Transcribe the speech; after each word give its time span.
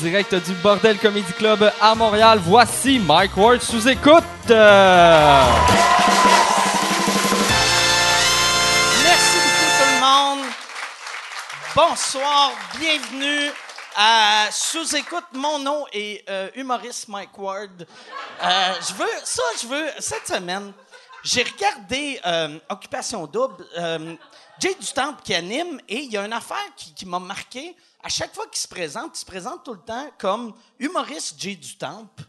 direct 0.00 0.34
du 0.34 0.54
Bordel 0.54 0.98
Comedy 0.98 1.32
Club 1.34 1.70
à 1.78 1.94
Montréal. 1.94 2.40
Voici 2.42 2.98
Mike 2.98 3.36
Ward 3.36 3.60
sous 3.60 3.86
écoute. 3.86 4.24
Merci 4.48 4.96
beaucoup 9.44 9.70
tout 9.78 9.90
le 9.92 10.00
monde. 10.00 10.46
Bonsoir, 11.76 12.52
bienvenue 12.78 13.50
à 13.94 14.46
Sous-écoute. 14.50 15.24
Mon 15.34 15.58
nom 15.58 15.84
est 15.92 16.24
euh, 16.30 16.48
humoriste 16.54 17.08
Mike 17.08 17.36
Ward. 17.36 17.86
Euh, 18.42 18.72
je 18.80 18.94
veux, 18.94 19.10
ça, 19.22 19.42
je 19.60 19.66
veux, 19.66 19.86
cette 19.98 20.26
semaine, 20.26 20.72
j'ai 21.22 21.42
regardé 21.42 22.18
euh, 22.24 22.58
Occupation 22.70 23.26
Double. 23.26 23.66
Euh, 23.76 24.14
Jay 24.58 24.74
Dutemple 24.80 25.22
qui 25.22 25.34
anime 25.34 25.78
et 25.88 25.98
il 25.98 26.10
y 26.10 26.16
a 26.16 26.24
une 26.24 26.32
affaire 26.32 26.56
qui 26.76 27.04
m'a 27.04 27.18
marqué. 27.18 27.76
À 28.02 28.08
chaque 28.08 28.34
fois 28.34 28.46
qu'il 28.46 28.60
se 28.60 28.68
présente, 28.68 29.16
il 29.16 29.20
se 29.20 29.26
présente 29.26 29.64
tout 29.64 29.74
le 29.74 29.80
temps 29.80 30.10
comme 30.18 30.54
humoriste 30.78 31.38
Jay 31.38 31.54
Dutemple. 31.56 32.24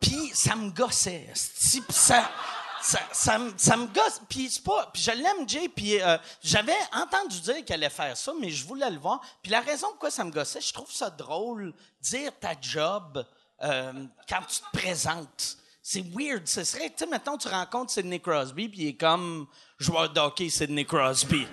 Puis 0.00 0.30
ça 0.34 0.56
me 0.56 0.70
gossait. 0.70 1.30
puis 1.34 1.84
ça, 1.90 3.38
me- 3.38 3.86
gosse. 3.92 4.20
Puis 4.28 4.48
je 4.94 5.10
l'aime, 5.10 5.46
Jay. 5.46 5.68
Puis 5.68 6.00
euh, 6.00 6.16
j'avais 6.42 6.76
entendu 6.94 7.38
dire 7.40 7.64
qu'elle 7.66 7.84
allait 7.84 7.90
faire 7.90 8.16
ça, 8.16 8.32
mais 8.40 8.50
je 8.50 8.64
voulais 8.66 8.90
le 8.90 8.98
voir. 8.98 9.20
Puis 9.42 9.52
la 9.52 9.60
raison 9.60 9.88
pourquoi 9.88 10.10
ça 10.10 10.24
me 10.24 10.30
gossait, 10.30 10.60
je 10.62 10.72
trouve 10.72 10.90
ça 10.90 11.10
drôle, 11.10 11.74
dire 12.00 12.32
ta 12.40 12.52
job 12.58 13.24
euh, 13.62 13.92
quand 14.28 14.40
tu 14.48 14.60
te 14.62 14.78
présentes. 14.78 15.58
C'est 15.82 16.04
weird. 16.14 16.46
Ce 16.46 16.64
serait, 16.64 16.88
tu 16.88 16.98
sais, 16.98 17.06
mettons, 17.06 17.36
tu 17.36 17.48
rencontres 17.48 17.92
Sidney 17.92 18.20
Crosby, 18.20 18.68
puis 18.68 18.78
il 18.82 18.88
est 18.88 18.96
comme 18.96 19.46
joueur 19.78 20.10
de 20.10 20.20
hockey 20.20 20.48
Sidney 20.48 20.86
Crosby. 20.86 21.46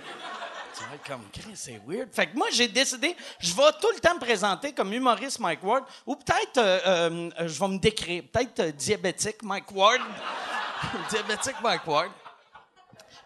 Comme, 1.06 1.22
c'est 1.54 1.80
weird. 1.86 2.08
Fait 2.12 2.26
que 2.26 2.36
moi, 2.36 2.48
j'ai 2.50 2.68
décidé, 2.68 3.16
je 3.40 3.54
vais 3.54 3.72
tout 3.80 3.90
le 3.94 4.00
temps 4.00 4.14
me 4.14 4.20
présenter 4.20 4.72
comme 4.72 4.92
humoriste 4.92 5.38
Mike 5.38 5.62
Ward, 5.62 5.84
ou 6.06 6.16
peut-être, 6.16 6.58
euh, 6.58 7.30
euh, 7.38 7.48
je 7.48 7.60
vais 7.60 7.68
me 7.68 7.78
décrire, 7.78 8.22
peut-être 8.32 8.60
euh, 8.60 8.72
diabétique 8.72 9.42
Mike 9.42 9.70
Ward. 9.72 10.00
diabétique 11.10 11.56
Mike 11.62 11.86
Ward. 11.86 12.10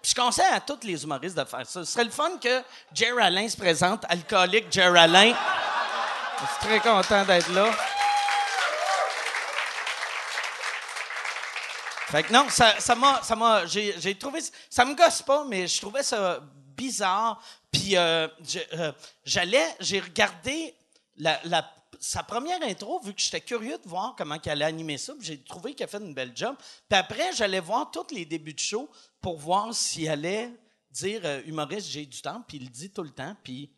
Puis 0.01 0.11
je 0.11 0.21
conseille 0.21 0.53
à 0.53 0.61
tous 0.61 0.81
les 0.83 1.05
humoristes 1.05 1.37
de 1.37 1.45
faire 1.45 1.65
ça. 1.65 1.85
Ce 1.85 1.93
serait 1.93 2.05
le 2.05 2.11
fun 2.11 2.33
que 2.43 2.63
Jerry 2.93 3.23
Alain 3.23 3.49
se 3.49 3.57
présente, 3.57 4.05
alcoolique 4.09 4.67
Jerry 4.73 4.99
Alain. 4.99 5.33
Je 6.41 6.47
suis 6.47 6.69
très 6.69 6.81
content 6.81 7.25
d'être 7.25 7.53
là. 7.53 7.71
Fait 12.09 12.25
que 12.25 12.33
non, 12.33 12.47
ça, 12.51 12.95
m'a, 12.97 13.23
ça 13.23 13.37
m'a, 13.37 13.65
j'ai 13.67 14.19
trouvé, 14.19 14.41
ça 14.69 14.85
me 14.85 14.95
gosse 14.95 15.23
pas, 15.23 15.45
mais 15.49 15.67
je 15.67 15.81
trouvais 15.81 16.03
ça 16.03 16.41
bizarre. 16.77 17.43
Puis 17.71 17.97
euh, 17.97 18.29
euh, 18.75 18.93
j'allais, 19.25 19.67
j'ai 19.81 20.01
regardé 20.01 20.75
sa 22.01 22.23
première 22.23 22.63
intro, 22.63 23.01
vu 23.01 23.15
que 23.15 23.21
j'étais 23.21 23.41
curieux 23.41 23.79
de 23.79 23.89
voir 23.89 24.15
comment 24.17 24.39
qu'elle 24.39 24.63
allait 24.63 24.65
animer 24.65 24.99
ça, 24.99 25.15
j'ai 25.21 25.43
trouvé 25.43 25.75
qu'elle 25.75 25.87
a 25.87 25.91
fait 25.91 25.99
une 25.99 26.15
belle 26.15 26.33
job. 26.35 26.57
Puis 26.89 26.99
après, 26.99 27.33
j'allais 27.35 27.61
voir 27.61 27.91
tous 27.91 28.15
les 28.15 28.25
débuts 28.25 28.55
de 28.55 28.59
show 28.59 28.91
pour 29.21 29.39
voir 29.39 29.75
s'il 29.75 30.09
allait 30.09 30.51
dire 30.91 31.23
euh, 31.25 31.41
humoriste, 31.47 31.89
j'ai 31.89 32.05
du 32.05 32.21
temps, 32.21 32.43
puis 32.47 32.59
il 32.59 32.65
le 32.65 32.71
dit 32.71 32.91
tout 32.91 33.03
le 33.03 33.11
temps, 33.11 33.37
puis 33.43 33.71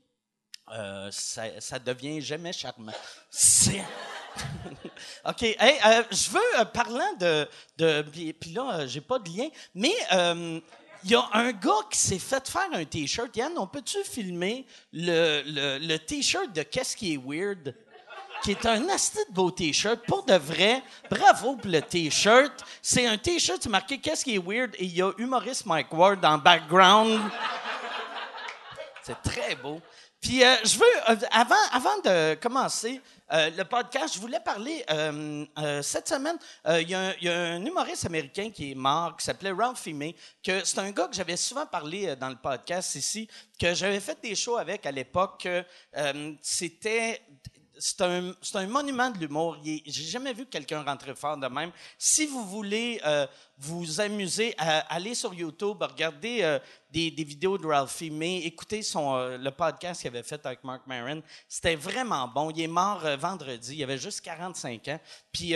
ça, 1.10 1.78
devient 1.78 2.20
jamais 2.20 2.52
charmant. 2.52 2.92
C'est. 3.30 3.84
OK. 5.26 5.40
Je 5.42 6.30
veux, 6.30 6.64
parlant 6.72 7.12
de. 7.20 7.46
de 7.76 8.02
puis 8.32 8.52
là, 8.52 8.86
j'ai 8.86 9.02
pas 9.02 9.18
de 9.18 9.28
lien, 9.28 9.48
mais 9.74 9.94
il 11.04 11.10
y 11.10 11.14
a 11.14 11.28
un 11.34 11.52
gars 11.52 11.84
qui 11.90 11.98
s'est 11.98 12.18
fait 12.18 12.48
faire 12.48 12.68
un 12.72 12.84
T-shirt. 12.84 13.36
Yann, 13.36 13.52
on 13.58 13.66
peut-tu 13.66 14.02
filmer 14.04 14.66
le, 14.92 15.42
le, 15.78 15.96
T-shirt 15.98 16.50
de 16.52 16.62
Qu'est-ce 16.62 16.96
qui 16.96 17.14
est 17.14 17.20
weird? 17.22 17.74
Qui 18.42 18.52
est 18.52 18.66
un 18.66 18.88
asti 18.88 19.18
de 19.28 19.34
beau 19.34 19.50
T-shirt. 19.50 20.00
Pour 20.06 20.24
de 20.24 20.34
vrai, 20.34 20.82
bravo 21.10 21.56
pour 21.56 21.70
le 21.70 21.82
T-shirt. 21.82 22.64
C'est 22.80 23.06
un 23.06 23.18
T-shirt, 23.18 23.66
marqué 23.66 23.98
Qu'est-ce 23.98 24.24
qui 24.24 24.34
est 24.34 24.42
weird? 24.42 24.74
Et 24.78 24.84
il 24.84 24.96
y 24.96 25.02
a 25.02 25.12
humoriste 25.18 25.66
Mike 25.66 25.92
Ward 25.92 26.24
en 26.24 26.38
background. 26.38 27.20
C'est 29.02 29.20
très 29.22 29.54
beau. 29.56 29.82
Puis 30.22 30.42
euh, 30.42 30.54
je 30.64 30.78
veux, 30.78 31.10
euh, 31.10 31.16
avant, 31.30 31.54
avant 31.70 31.98
de 32.02 32.34
commencer 32.36 33.02
euh, 33.32 33.50
le 33.56 33.64
podcast, 33.64 34.14
je 34.14 34.20
voulais 34.20 34.40
parler 34.40 34.84
euh, 34.90 35.44
euh, 35.58 35.82
cette 35.82 36.08
semaine. 36.08 36.36
Il 36.66 36.88
y, 36.88 36.94
a 36.94 37.14
un- 37.54 37.64
humoriste 37.64 38.06
américain 38.06 38.50
qui 38.50 38.72
est 38.72 38.74
mort, 38.74 39.16
qui 39.16 39.24
s'appelait 39.24 39.52
Ralph 39.52 39.86
May, 39.86 40.14
que 40.42 40.64
c'est 40.64 40.78
un 40.78 40.90
gars 40.90 41.08
que 41.08 41.14
j'avais 41.16 41.36
souvent 41.36 41.66
parlé 41.66 42.14
dans 42.16 42.28
le 42.28 42.36
podcast 42.36 42.94
ici, 42.94 43.28
que 43.58 43.72
j'avais 43.74 44.00
fait 44.00 44.18
des 44.22 44.34
shows 44.34 44.56
avec 44.56 44.84
à 44.86 44.90
l'époque. 44.90 45.42
que, 45.42 45.64
C'était 46.42 47.22
c'est 47.78 48.00
un, 48.02 48.66
monument 48.66 49.10
de 49.10 49.18
l'humour. 49.18 49.56
J'ai 49.62 50.04
jamais 50.04 50.32
vu 50.32 50.46
quelqu'un 50.46 50.82
rentrer 50.82 51.14
fort 51.14 51.36
de 51.36 51.46
même. 51.46 51.72
Si 51.98 52.26
vous 52.26 52.44
voulez 52.44 53.00
euh, 53.04 53.26
vous 53.58 54.00
amuser, 54.00 54.54
allez 54.58 55.14
sur 55.14 55.34
YouTube, 55.34 55.78
regardez 55.80 56.42
euh, 56.42 56.58
des, 56.90 57.10
vidéos 57.10 57.58
de 57.58 57.66
Ralphie 57.66 58.10
May, 58.10 58.38
écoutez 58.44 58.82
son, 58.82 59.14
euh, 59.14 59.38
le 59.38 59.50
podcast 59.50 60.00
qu'il 60.00 60.08
avait 60.08 60.22
fait 60.22 60.44
avec 60.46 60.62
Mark 60.64 60.86
Maron. 60.86 61.22
C'était 61.48 61.74
vraiment 61.74 62.28
bon. 62.28 62.50
Il 62.50 62.60
est 62.60 62.66
mort 62.66 63.02
vendredi. 63.18 63.76
Il 63.76 63.82
avait 63.82 63.98
juste 63.98 64.20
45 64.20 64.88
ans. 64.88 65.00
Puis 65.32 65.54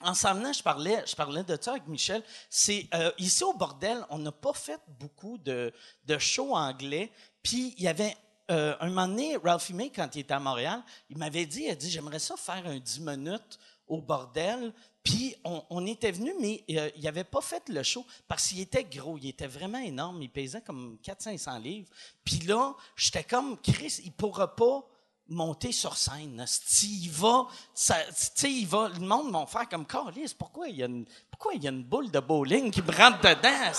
en 0.00 0.14
s'en 0.14 0.34
venant, 0.34 0.52
je 0.52 0.62
parlais, 0.62 1.02
je 1.06 1.16
parlais 1.16 1.44
de 1.44 1.58
ça 1.60 1.72
avec 1.72 1.86
Michel. 1.86 2.22
C'est 2.50 2.88
ici 3.18 3.44
au 3.44 3.52
bordel, 3.54 4.04
on 4.10 4.18
n'a 4.18 4.32
pas 4.32 4.52
fait 4.52 4.80
beaucoup 4.86 5.38
de, 5.38 5.72
de 6.04 6.18
shows 6.18 6.54
anglais. 6.54 7.10
Puis 7.42 7.74
il 7.78 7.84
y 7.84 7.88
avait 7.88 8.16
euh, 8.50 8.74
un 8.80 8.88
moment 8.88 9.08
donné, 9.08 9.36
Ralphie 9.36 9.74
May, 9.74 9.90
quand 9.90 10.14
il 10.14 10.20
était 10.20 10.34
à 10.34 10.40
Montréal, 10.40 10.82
il 11.10 11.18
m'avait 11.18 11.46
dit, 11.46 11.64
il 11.64 11.70
a 11.70 11.74
dit, 11.74 11.90
j'aimerais 11.90 12.18
ça 12.18 12.36
faire 12.36 12.66
un 12.66 12.78
10 12.78 13.00
minutes 13.00 13.58
au 13.86 14.00
bordel. 14.00 14.72
Puis 15.02 15.34
on, 15.44 15.86
était 15.86 16.12
venu, 16.12 16.34
mais 16.38 16.64
euh, 16.70 16.90
il 16.96 17.04
n'avait 17.04 17.24
pas 17.24 17.40
fait 17.40 17.66
le 17.70 17.82
show 17.82 18.04
parce 18.26 18.48
qu'il 18.48 18.60
était 18.60 18.84
gros, 18.84 19.16
il 19.16 19.28
était 19.28 19.46
vraiment 19.46 19.78
énorme, 19.78 20.20
il 20.20 20.30
pesait 20.30 20.60
comme 20.60 20.98
400-500 21.02 21.62
livres. 21.62 21.88
Puis 22.24 22.40
là, 22.40 22.74
j'étais 22.94 23.24
comme, 23.24 23.56
Chris, 23.58 24.00
il 24.04 24.12
pourra 24.12 24.54
pas 24.54 24.84
monter 25.28 25.72
sur 25.72 25.96
scène. 25.96 26.40
asti. 26.40 27.04
Il 27.04 27.10
va, 27.10 27.46
ça, 27.74 27.96
il 28.44 28.66
va, 28.66 28.88
le 28.88 29.00
monde 29.00 29.32
va 29.32 29.46
faire 29.46 29.68
comme 29.68 29.86
Carlis. 29.86 30.34
Pourquoi 30.38 30.68
il 30.68 30.76
y 30.76 30.82
a 30.82 30.86
une, 30.86 31.06
pourquoi 31.30 31.54
il 31.54 31.62
y 31.62 31.68
a 31.68 31.70
une 31.70 31.84
boule 31.84 32.10
de 32.10 32.20
bowling 32.20 32.70
qui 32.70 32.82
me 32.82 32.92
rentre 32.92 33.20
dedans? 33.20 33.72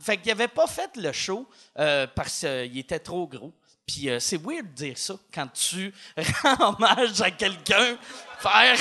Fait 0.00 0.16
qu'il 0.16 0.32
avait 0.32 0.48
pas 0.48 0.66
fait 0.66 0.96
le 0.96 1.12
show 1.12 1.46
euh, 1.78 2.06
parce 2.08 2.40
qu'il 2.40 2.78
était 2.78 2.98
trop 2.98 3.26
gros. 3.26 3.52
Puis 3.86 4.08
euh, 4.08 4.20
c'est 4.20 4.40
weird 4.40 4.66
de 4.68 4.74
dire 4.74 4.98
ça 4.98 5.14
quand 5.32 5.48
tu 5.52 5.92
rends 6.42 6.74
hommage 6.74 7.20
à 7.20 7.30
quelqu'un. 7.30 7.96
Faire, 8.38 8.78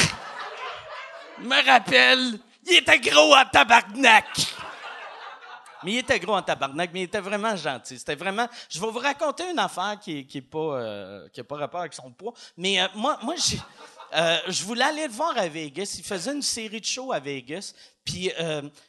me 1.39 1.66
rappelle, 1.66 2.39
il 2.67 2.78
était 2.78 3.00
gros 3.00 3.34
à 3.34 3.45
tabarnak. 3.45 4.28
Mais 5.84 5.94
il 5.94 5.97
était 5.97 6.19
gros 6.19 6.35
en 6.35 6.44
tabarnak, 6.44 6.91
mais 6.94 7.01
il 7.01 7.03
était 7.03 7.19
vraiment 7.19 7.56
gentil. 7.56 7.97
C'était 7.97 8.16
vraiment. 8.16 8.47
Je 8.69 8.79
vais 8.79 8.88
vous 8.88 9.00
raconter 9.00 9.50
une 9.50 9.57
affaire 9.57 9.97
qui 10.00 10.28
qui 10.28 10.38
est 10.38 10.41
pas 10.41 10.59
euh, 10.59 11.28
qui 11.29 11.41
pas 11.41 11.56
rapport 11.56 11.79
avec 11.79 11.94
son 11.94 12.11
poids. 12.11 12.34
Mais 12.56 12.79
euh, 12.79 12.88
moi 12.94 13.17
moi 13.23 13.35
j'ai 13.38 13.59
je 14.47 14.63
voulais 14.63 14.84
aller 14.84 15.07
le 15.07 15.13
voir 15.13 15.35
à 15.38 15.47
Vegas. 15.47 15.95
Il 15.97 16.03
faisait 16.03 16.34
une 16.34 16.41
série 16.41 16.81
de 16.81 16.85
shows 16.85 17.11
à 17.11 17.19
Vegas. 17.19 17.73
Puis 18.03 18.31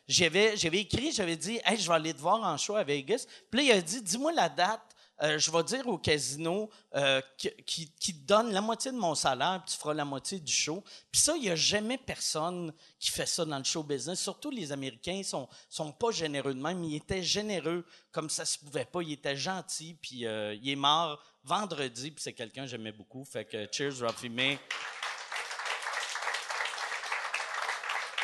j'avais 0.07 0.57
j'avais 0.57 0.81
écrit, 0.81 1.13
j'avais 1.13 1.37
dit, 1.37 1.61
hey, 1.65 1.79
je 1.79 1.89
vais 1.89 1.95
aller 1.95 2.13
te 2.13 2.21
voir 2.21 2.43
en 2.43 2.59
show 2.59 2.77
à 2.77 2.85
Vegas. 2.85 3.25
Puis 3.51 3.61
là 3.61 3.75
il 3.75 3.79
a 3.79 3.81
dit, 3.81 4.03
dis-moi 4.03 4.33
la 4.33 4.51
date. 4.51 4.92
Euh, 5.23 5.39
je 5.39 5.53
vais 5.53 5.63
dire 5.63 5.87
au 5.87 5.99
casino 5.99 6.69
euh, 6.97 7.21
qui, 7.37 7.87
te 7.89 8.27
donne 8.27 8.53
la 8.53 8.61
moitié 8.61 8.91
de 8.91 8.97
mon 8.97 9.15
salaire, 9.15 9.63
puis 9.65 9.73
tu 9.73 9.79
feras 9.79 9.95
la 9.95 10.05
moitié 10.05 10.41
du 10.41 10.53
show. 10.53 10.83
Puis 11.13 11.21
ça, 11.21 11.35
il 11.37 11.43
n'y 11.43 11.51
a 11.51 11.55
jamais 11.55 11.97
personne 11.97 12.73
qui 12.99 13.11
fait 13.11 13.27
ça 13.27 13.45
dans 13.45 13.59
le 13.59 13.65
show 13.65 13.85
business. 13.85 14.19
Surtout 14.19 14.51
les 14.51 14.73
Américains 14.73 15.19
ne 15.19 15.23
sont, 15.23 15.93
pas 15.93 16.11
généreux 16.11 16.55
de 16.55 16.61
même. 16.61 16.83
Ils 16.83 16.97
étaient 16.97 17.23
généreux 17.23 17.85
comme 18.11 18.31
ça 18.31 18.45
se 18.45 18.59
pouvait 18.59 18.85
pas. 18.85 19.03
Il 19.03 19.13
était 19.13 19.37
gentil, 19.37 19.97
puis 20.01 20.27
euh, 20.27 20.55
il 20.55 20.69
est 20.69 20.77
mort 20.77 21.23
vendredi, 21.45 22.11
puis 22.11 22.23
c'est 22.23 22.33
quelqu'un 22.33 22.63
que 22.63 22.69
j'aimais 22.69 22.93
beaucoup. 22.93 23.25
Fait 23.25 23.45
que 23.45 23.69
cheers, 23.71 24.01
Ralphie 24.01 24.29
May. 24.29 24.59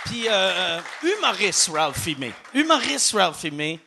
Puis 0.08 0.24
euh, 0.26 0.80
humoriste 1.02 1.68
Ralphie 1.68 2.16
May. 2.16 2.32
Humoriste 2.54 3.12
Ralphie 3.12 3.50
May 3.50 3.78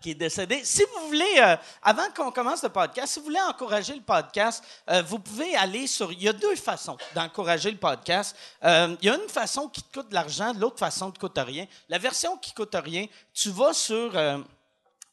qui 0.00 0.10
est 0.10 0.14
décédé. 0.14 0.64
Si 0.64 0.82
vous 0.82 1.06
voulez, 1.08 1.34
euh, 1.38 1.56
avant 1.82 2.10
qu'on 2.16 2.30
commence 2.30 2.62
le 2.62 2.70
podcast, 2.70 3.12
si 3.12 3.18
vous 3.20 3.26
voulez 3.26 3.40
encourager 3.40 3.94
le 3.94 4.00
podcast, 4.00 4.64
euh, 4.88 5.02
vous 5.02 5.18
pouvez 5.18 5.54
aller 5.56 5.86
sur. 5.86 6.10
Il 6.12 6.22
y 6.22 6.28
a 6.28 6.32
deux 6.32 6.56
façons 6.56 6.96
d'encourager 7.14 7.70
le 7.70 7.76
podcast. 7.76 8.34
Euh, 8.64 8.96
il 9.00 9.06
y 9.06 9.10
a 9.10 9.16
une 9.16 9.28
façon 9.28 9.68
qui 9.68 9.82
te 9.82 9.98
coûte 9.98 10.08
de 10.08 10.14
l'argent, 10.14 10.52
l'autre 10.54 10.78
façon 10.78 11.08
ne 11.08 11.12
te 11.12 11.18
coûte 11.18 11.38
rien. 11.38 11.66
La 11.88 11.98
version 11.98 12.36
qui 12.36 12.52
coûte 12.52 12.74
rien, 12.74 13.06
tu 13.34 13.50
vas 13.50 13.72
sur. 13.72 14.12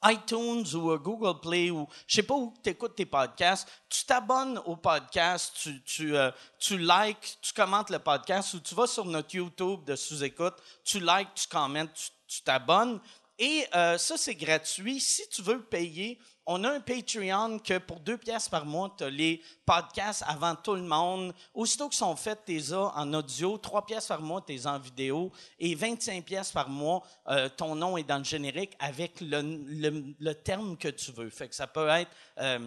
iTunes 0.05 0.63
ou 0.75 0.95
Google 0.99 1.39
Play 1.41 1.71
ou 1.71 1.87
je 2.05 2.17
sais 2.17 2.23
pas 2.23 2.35
où 2.35 2.53
tu 2.63 2.69
écoutes 2.69 2.95
tes 2.95 3.07
podcasts, 3.07 3.67
tu 3.89 4.05
t'abonnes 4.05 4.61
au 4.65 4.75
podcast, 4.75 5.53
tu, 5.55 5.81
tu, 5.83 6.77
likes, 6.77 7.39
tu 7.41 7.51
commentes 7.51 7.89
le 7.89 7.97
podcast 7.97 8.53
ou 8.53 8.59
tu 8.59 8.75
vas 8.75 8.85
sur 8.85 9.05
notre 9.05 9.33
YouTube 9.35 9.83
de 9.85 9.95
sous-écoute, 9.95 10.53
tu 10.83 10.99
likes, 10.99 11.33
tu 11.33 11.47
commentes, 11.47 12.11
tu 12.27 12.41
t'abonnes 12.43 12.99
Et 13.39 13.65
euh, 13.75 13.97
ça, 13.97 14.17
c'est 14.17 14.35
gratuit. 14.35 14.99
Si 14.99 15.27
tu 15.29 15.41
veux 15.43 15.61
payer, 15.61 16.17
on 16.45 16.63
a 16.63 16.71
un 16.71 16.79
Patreon 16.79 17.59
que 17.59 17.77
pour 17.77 17.99
deux 17.99 18.17
pièces 18.17 18.49
par 18.49 18.65
mois, 18.65 18.93
tu 18.97 19.03
as 19.03 19.09
les 19.09 19.41
podcasts 19.65 20.23
avant 20.27 20.55
tout 20.55 20.73
le 20.75 20.81
monde. 20.81 21.33
Aussitôt 21.53 21.87
qu'ils 21.89 21.97
sont 21.97 22.15
faits, 22.15 22.39
tu 22.45 22.53
les 22.53 22.73
as 22.73 22.79
en 22.97 23.13
audio. 23.13 23.57
Trois 23.57 23.85
pièces 23.85 24.07
par 24.07 24.21
mois, 24.21 24.41
tu 24.45 24.53
les 24.53 24.65
en 24.65 24.79
vidéo. 24.79 25.31
Et 25.59 25.75
25 25.75 26.23
pièces 26.25 26.51
par 26.51 26.69
mois, 26.69 27.03
euh, 27.27 27.47
ton 27.49 27.75
nom 27.75 27.97
est 27.97 28.03
dans 28.03 28.17
le 28.17 28.23
générique 28.23 28.73
avec 28.79 29.21
le, 29.21 29.41
le- 29.67 30.15
le 30.19 30.33
terme 30.33 30.77
que 30.77 30.87
tu 30.87 31.11
veux. 31.11 31.29
Fait 31.29 31.47
que 31.49 31.55
ça 31.55 31.67
peut 31.67 31.87
être... 31.89 32.11
euh, 32.39 32.59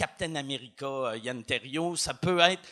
Captain 0.00 0.34
America, 0.36 0.86
euh, 0.86 1.18
Yann 1.18 1.44
Terriot, 1.44 1.94
ça 1.94 2.14
peut 2.14 2.38
être. 2.38 2.62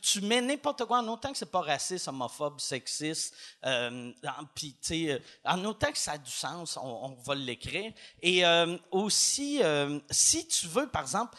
Tu, 0.00 0.22
mets 0.22 0.40
n'importe 0.40 0.86
quoi 0.86 1.00
en 1.00 1.08
autant 1.08 1.30
que 1.30 1.36
c'est 1.36 1.50
pas 1.50 1.60
raciste, 1.60 2.08
homophobe, 2.08 2.58
sexiste, 2.58 3.34
euh, 3.66 4.10
en, 4.24 4.44
euh, 4.92 5.18
en 5.44 5.64
autant 5.66 5.92
que 5.92 5.98
ça 5.98 6.12
a 6.12 6.18
du 6.18 6.30
sens, 6.30 6.78
on, 6.82 7.18
va 7.22 7.34
l'écrire. 7.34 7.92
Et 8.22 8.46
euh, 8.46 8.78
aussi, 8.90 9.60
si 10.08 10.48
tu 10.48 10.68
veux, 10.68 10.88
par 10.88 11.02
exemple, 11.02 11.36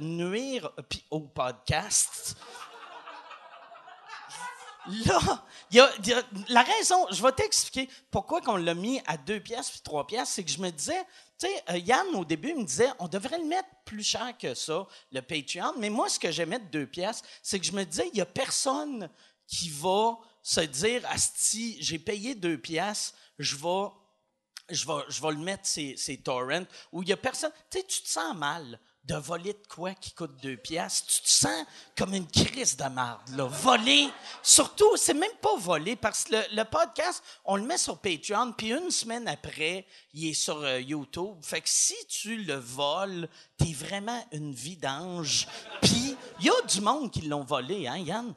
nuire 0.00 0.70
au 1.10 1.20
podcast, 1.20 2.34
Là, 5.06 5.46
y 5.70 5.80
a, 5.80 5.90
la 6.48 6.62
raison, 6.62 7.06
je 7.10 7.22
vais 7.22 7.32
t'expliquer 7.32 7.88
pourquoi 8.10 8.40
qu'on 8.40 8.56
l'a 8.56 8.74
mis 8.74 9.00
à 9.06 9.16
deux 9.16 9.40
pièces 9.40 9.70
puis 9.70 9.80
trois 9.80 10.06
pièces, 10.06 10.30
c'est 10.30 10.44
que 10.44 10.50
je 10.50 10.60
me 10.60 10.70
disais, 10.70 11.04
tu 11.38 11.46
sais, 11.46 11.64
euh, 11.70 11.78
Yann, 11.78 12.06
au 12.14 12.24
début, 12.24 12.50
il 12.50 12.56
me 12.56 12.64
disait, 12.64 12.90
on 12.98 13.08
devrait 13.08 13.38
le 13.38 13.44
mettre 13.44 13.68
plus 13.84 14.02
cher 14.02 14.36
que 14.38 14.54
ça, 14.54 14.86
le 15.12 15.20
Patreon. 15.20 15.74
Mais 15.78 15.90
moi, 15.90 16.08
ce 16.08 16.18
que 16.18 16.30
j'aimais 16.30 16.58
de 16.58 16.66
deux 16.66 16.86
pièces, 16.86 17.22
c'est 17.42 17.58
que 17.60 17.66
je 17.66 17.72
me 17.72 17.84
disais, 17.84 18.08
il 18.12 18.18
y 18.18 18.22
a 18.22 18.26
personne 18.26 19.10
qui 19.46 19.70
va 19.70 20.18
se 20.42 20.60
dire, 20.60 21.02
Asti, 21.10 21.76
j'ai 21.80 21.98
payé 21.98 22.34
deux 22.34 22.58
pièces, 22.58 23.14
je 23.38 23.56
vais 23.56 23.88
je 24.70 24.86
vais, 24.86 25.02
je 25.08 25.22
vais 25.22 25.30
le 25.30 25.38
mettre, 25.38 25.66
ces, 25.66 25.96
ces 25.96 26.18
torrents, 26.18 26.66
où 26.92 27.02
il 27.02 27.08
y 27.08 27.12
a 27.12 27.16
personne. 27.16 27.50
Tu 27.70 27.78
sais, 27.78 27.84
tu 27.86 28.02
te 28.02 28.08
sens 28.08 28.36
mal 28.36 28.78
de 29.04 29.14
voler 29.14 29.54
de 29.54 29.66
quoi 29.68 29.94
qui 29.94 30.12
coûte 30.12 30.36
deux 30.42 30.56
piastres. 30.56 31.12
Tu 31.12 31.22
te 31.22 31.28
sens 31.28 31.66
comme 31.96 32.14
une 32.14 32.26
crise 32.26 32.76
de 32.76 32.84
marde, 32.84 33.28
là. 33.36 33.44
Voler. 33.46 34.08
Surtout, 34.42 34.96
c'est 34.96 35.14
même 35.14 35.30
pas 35.40 35.56
voler, 35.56 35.96
parce 35.96 36.24
que 36.24 36.34
le, 36.54 36.64
podcast, 36.64 37.22
on 37.44 37.56
le 37.56 37.62
met 37.62 37.78
sur 37.78 37.98
Patreon, 37.98 38.52
puis 38.52 38.72
une 38.72 38.90
semaine 38.90 39.26
après, 39.26 39.86
il 40.12 40.28
est 40.28 40.34
sur 40.34 40.62
euh, 40.62 40.80
YouTube. 40.80 41.36
Fait 41.42 41.60
que 41.60 41.68
si 41.68 41.94
tu 42.08 42.36
le 42.36 42.56
voles, 42.56 43.28
t'es 43.56 43.72
vraiment 43.72 44.22
une 44.32 44.52
vidange. 44.52 45.46
Puis, 45.80 46.16
il 46.40 46.46
y 46.46 46.50
a 46.50 46.66
du 46.66 46.80
monde 46.80 47.10
qui 47.10 47.22
l'ont 47.22 47.44
volé, 47.44 47.88
hein, 47.88 47.98
Yann? 47.98 48.34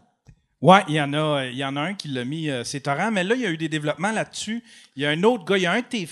Ouais, 0.62 0.84
il 0.88 0.94
y 0.94 1.02
en 1.02 1.12
a, 1.14 1.42
euh, 1.42 1.52
y 1.52 1.66
en 1.66 1.76
a 1.76 1.82
un 1.82 1.94
qui 1.96 2.08
l'a 2.08 2.24
mis, 2.24 2.50
euh, 2.50 2.64
c'est 2.64 2.82
torrent, 2.82 3.10
mais 3.10 3.24
là, 3.24 3.34
il 3.34 3.42
y 3.42 3.46
a 3.48 3.50
eu 3.50 3.58
des 3.58 3.68
développements 3.68 4.12
là-dessus. 4.12 4.64
Il 4.96 5.02
y 5.02 5.08
a 5.08 5.10
un 5.10 5.24
autre 5.24 5.44
gars, 5.44 5.58
il 5.58 5.64
y 5.64 5.66
a 5.66 5.72
un 5.72 5.82
de 5.82 5.86
tes 5.86 6.06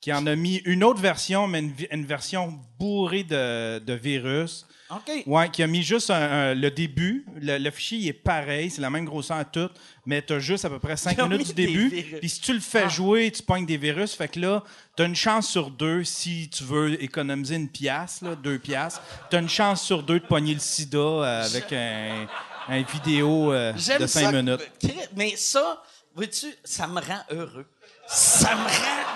qui 0.00 0.12
en 0.12 0.26
a 0.26 0.36
mis 0.36 0.56
une 0.64 0.84
autre 0.84 1.00
version, 1.00 1.46
mais 1.48 1.64
une, 1.90 2.04
version 2.06 2.58
bourrée 2.78 3.24
de, 3.24 3.78
de 3.80 3.92
virus. 3.94 4.66
OK. 4.90 5.24
Ouais, 5.26 5.50
qui 5.50 5.64
a 5.64 5.66
mis 5.66 5.82
juste 5.82 6.10
un- 6.10 6.14
un- 6.50 6.54
le 6.54 6.70
début. 6.70 7.26
Le, 7.40 7.58
le 7.58 7.70
fichier 7.72 7.98
il 7.98 8.06
est 8.08 8.12
pareil, 8.12 8.70
c'est 8.70 8.80
la 8.82 8.90
même 8.90 9.04
grosseur 9.04 9.36
à 9.38 9.44
tout, 9.44 9.68
mais 10.04 10.22
tu 10.22 10.34
as 10.34 10.38
juste 10.38 10.64
à 10.64 10.70
peu 10.70 10.78
près 10.78 10.96
5 10.96 11.16
Ils 11.18 11.22
ont 11.22 11.28
minutes 11.28 11.48
du 11.48 11.54
début. 11.54 11.90
Ah. 12.14 12.18
Puis 12.20 12.28
si 12.28 12.40
tu 12.40 12.52
le 12.52 12.60
fais 12.60 12.88
jouer, 12.88 13.32
tu 13.32 13.42
pognes 13.42 13.66
des 13.66 13.78
virus. 13.78 14.14
Fait 14.14 14.28
que 14.28 14.38
là, 14.38 14.62
tu 14.96 15.02
as 15.02 15.06
une 15.06 15.16
chance 15.16 15.48
sur 15.48 15.70
deux 15.70 16.04
si 16.04 16.48
tu 16.50 16.62
veux 16.62 17.02
économiser 17.02 17.56
une 17.56 17.68
pièce, 17.68 18.20
là, 18.22 18.36
deux 18.36 18.60
piastres. 18.60 19.02
Tu 19.28 19.34
as 19.36 19.40
une 19.40 19.48
chance 19.48 19.82
sur 19.82 20.04
deux 20.04 20.20
de 20.20 20.26
pogner 20.26 20.54
le 20.54 20.60
sida 20.60 20.98
euh, 20.98 21.42
avec 21.44 21.72
un, 21.72 22.28
un 22.68 22.82
vidéo 22.82 23.52
euh, 23.52 23.72
de 23.72 23.78
5 24.06 24.06
ça. 24.06 24.30
minutes. 24.30 24.70
Mais 25.16 25.34
ça, 25.34 25.82
vois-tu, 26.14 26.46
ça 26.62 26.86
me 26.86 27.00
rend 27.00 27.22
heureux. 27.32 27.66
Ça 28.06 28.54
me 28.54 28.62
rend. 28.62 29.15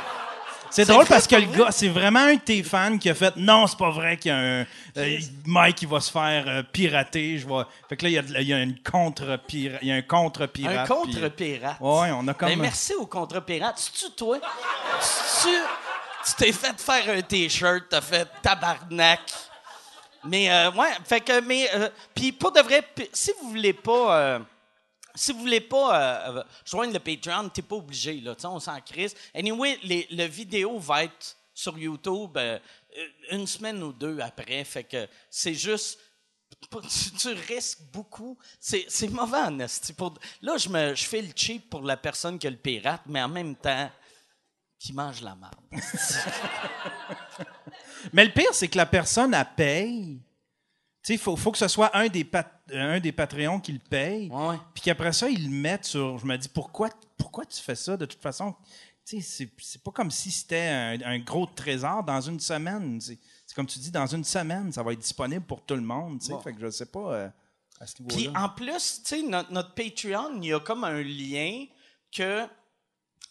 C'est 0.71 0.85
drôle 0.85 1.05
parce 1.07 1.27
que 1.27 1.37
le 1.37 1.47
gars, 1.47 1.71
c'est 1.73 1.89
vraiment 1.89 2.21
un 2.21 2.35
de 2.35 2.41
tes 2.41 2.63
fans 2.63 2.97
qui 2.99 3.11
a 3.11 3.15
fait 3.15 3.35
non, 3.37 3.67
c'est 3.67 3.77
pas 3.79 3.91
vrai 3.91 4.17
qu'il 4.17 4.31
y 4.31 4.35
a 4.35 4.39
un 4.39 4.67
euh, 4.97 5.19
Mike 5.47 5.77
qui 5.77 5.87
va 5.87 6.01
se 6.01 6.11
faire 6.11 6.45
euh, 6.47 6.63
pirater. 6.63 7.39
Je 7.39 7.47
vois. 7.47 7.69
Fait 7.89 7.97
que 7.97 8.05
là, 8.05 8.09
il 8.09 8.13
y 8.15 8.19
a, 8.19 8.23
de 8.23 8.33
la- 8.33 8.41
il 8.41 8.49
y 8.49 8.53
a 8.55 8.59
une 8.63 8.79
contre 8.83 9.41
il 9.53 9.79
y 9.83 9.93
a 9.93 9.97
un 9.97 10.03
contre 10.03 10.47
pirate. 10.47 10.89
Un 10.91 10.95
contre-pirate. 10.95 11.77
Ouais, 11.81 12.11
on 12.13 12.27
a 12.29 12.35
comme- 12.35 12.49
Ben, 12.49 12.59
merci 12.61 12.95
au 12.95 13.07
contre-pirate. 13.07 13.75
C'est-tu 13.79 14.13
toi? 14.15 14.39
Tu 15.43 15.49
tu 16.27 16.35
t'es 16.37 16.53
fait 16.53 16.79
faire 16.81 17.17
un 17.17 17.23
T-shirt, 17.23 17.85
t'as 17.89 18.01
fait 18.03 18.29
tabarnak. 18.43 19.21
Mais, 20.25 20.51
euh, 20.51 20.71
ouais, 20.73 20.91
fait 21.05 21.21
que, 21.23 21.41
mais, 21.41 21.67
euh, 21.75 21.89
puis 22.15 22.31
pour 22.33 22.53
de 22.53 22.61
vrai, 22.61 22.85
si 23.13 23.33
vous 23.41 23.49
voulez 23.51 23.73
pas. 23.73 24.41
Si 25.21 25.33
vous 25.33 25.41
voulez 25.41 25.61
pas 25.61 26.01
euh, 26.01 26.39
euh, 26.39 26.45
joindre 26.65 26.95
le 26.95 26.99
Patreon, 26.99 27.51
t'es 27.51 27.61
pas 27.61 27.77
obligé, 27.77 28.23
là. 28.23 28.35
On 28.45 28.59
s'en 28.59 28.81
crisse. 28.81 29.15
Anyway, 29.35 29.79
les, 29.83 30.07
le 30.11 30.25
vidéo 30.25 30.79
va 30.79 31.05
être 31.05 31.37
sur 31.53 31.77
YouTube 31.77 32.39
euh, 32.39 32.59
une 33.31 33.47
semaine 33.47 33.83
ou 33.83 33.93
deux 33.93 34.19
après. 34.21 34.65
Fait 34.65 34.85
que 34.85 35.07
c'est 35.29 35.53
juste. 35.55 35.99
Tu, 37.19 37.29
risques 37.29 37.81
beaucoup. 37.93 38.39
C'est, 38.59 39.09
mauvais 39.09 39.39
en 39.39 39.57
là, 39.57 40.57
je, 40.57 40.69
me, 40.69 40.95
je 40.95 41.05
fais 41.05 41.23
le 41.23 41.33
cheap 41.37 41.71
pour 41.71 41.83
la 41.83 41.97
personne 41.97 42.39
qui 42.39 42.47
a 42.47 42.51
le 42.51 42.57
pirate, 42.57 43.03
mais 43.07 43.23
en 43.23 43.29
même 43.29 43.55
temps, 43.57 43.91
qui 44.79 44.93
mange 44.93 45.21
la 45.21 45.35
marde. 45.35 45.55
Mais 48.13 48.25
le 48.25 48.33
pire, 48.33 48.53
c'est 48.53 48.69
que 48.69 48.79
la 48.79 48.87
personne, 48.87 49.35
elle 49.35 49.47
paye. 49.55 50.21
Il 51.09 51.19
faut, 51.19 51.35
faut 51.37 51.51
que 51.51 51.59
ce 51.59 51.69
soit 51.69 51.97
un 51.97 52.09
des, 52.09 52.25
pat- 52.25 52.63
un 52.73 53.01
des 53.01 53.13
Patreons 53.13 53.59
qui 53.61 53.73
le 53.73 53.79
paye. 53.79 54.29
Ouais. 54.31 54.57
Puis 54.75 54.83
qu'après 54.83 55.13
ça, 55.13 55.29
ils 55.29 55.45
le 55.45 55.55
mettent 55.55 55.87
sur. 55.87 56.19
Je 56.19 56.27
me 56.27 56.37
dis, 56.37 56.49
pourquoi, 56.49 56.91
pourquoi 57.17 57.45
tu 57.47 57.61
fais 57.61 57.75
ça? 57.75 57.97
De 57.97 58.05
toute 58.07 58.21
façon? 58.21 58.55
C'est- 59.05 59.83
pas 59.83 59.91
comme 59.91 60.11
si 60.11 60.31
c'était 60.31 60.69
un, 60.69 60.99
un 61.05 61.19
gros 61.19 61.47
trésor 61.47 62.05
dans 62.05 62.21
une 62.21 62.39
semaine. 62.39 63.01
C'est 63.01 63.19
comme 63.57 63.67
tu 63.67 63.79
dis, 63.81 63.91
dans 63.91 64.07
une 64.07 64.23
semaine, 64.25 64.73
ça 64.73 64.83
va 64.83 64.93
être 64.93 65.01
disponible 65.01 65.45
pour 65.45 65.63
tout 65.65 65.75
le 65.75 65.81
monde. 65.81 66.21
Ouais. 66.29 66.37
Fait 66.45 66.53
que 66.55 66.61
je 66.61 66.71
sais 66.71 66.87
pas 66.87 67.13
euh, 67.15 67.29
à 67.81 67.87
ce 67.87 67.95
Puis 68.03 68.29
en 68.29 68.49
plus, 68.51 69.03
notre, 69.29 69.51
notre 69.53 69.75
Patreon, 69.75 70.41
il 70.41 70.49
y 70.49 70.53
a 70.53 70.61
comme 70.61 70.85
un 70.85 71.03
lien 71.03 71.65
que 72.13 72.47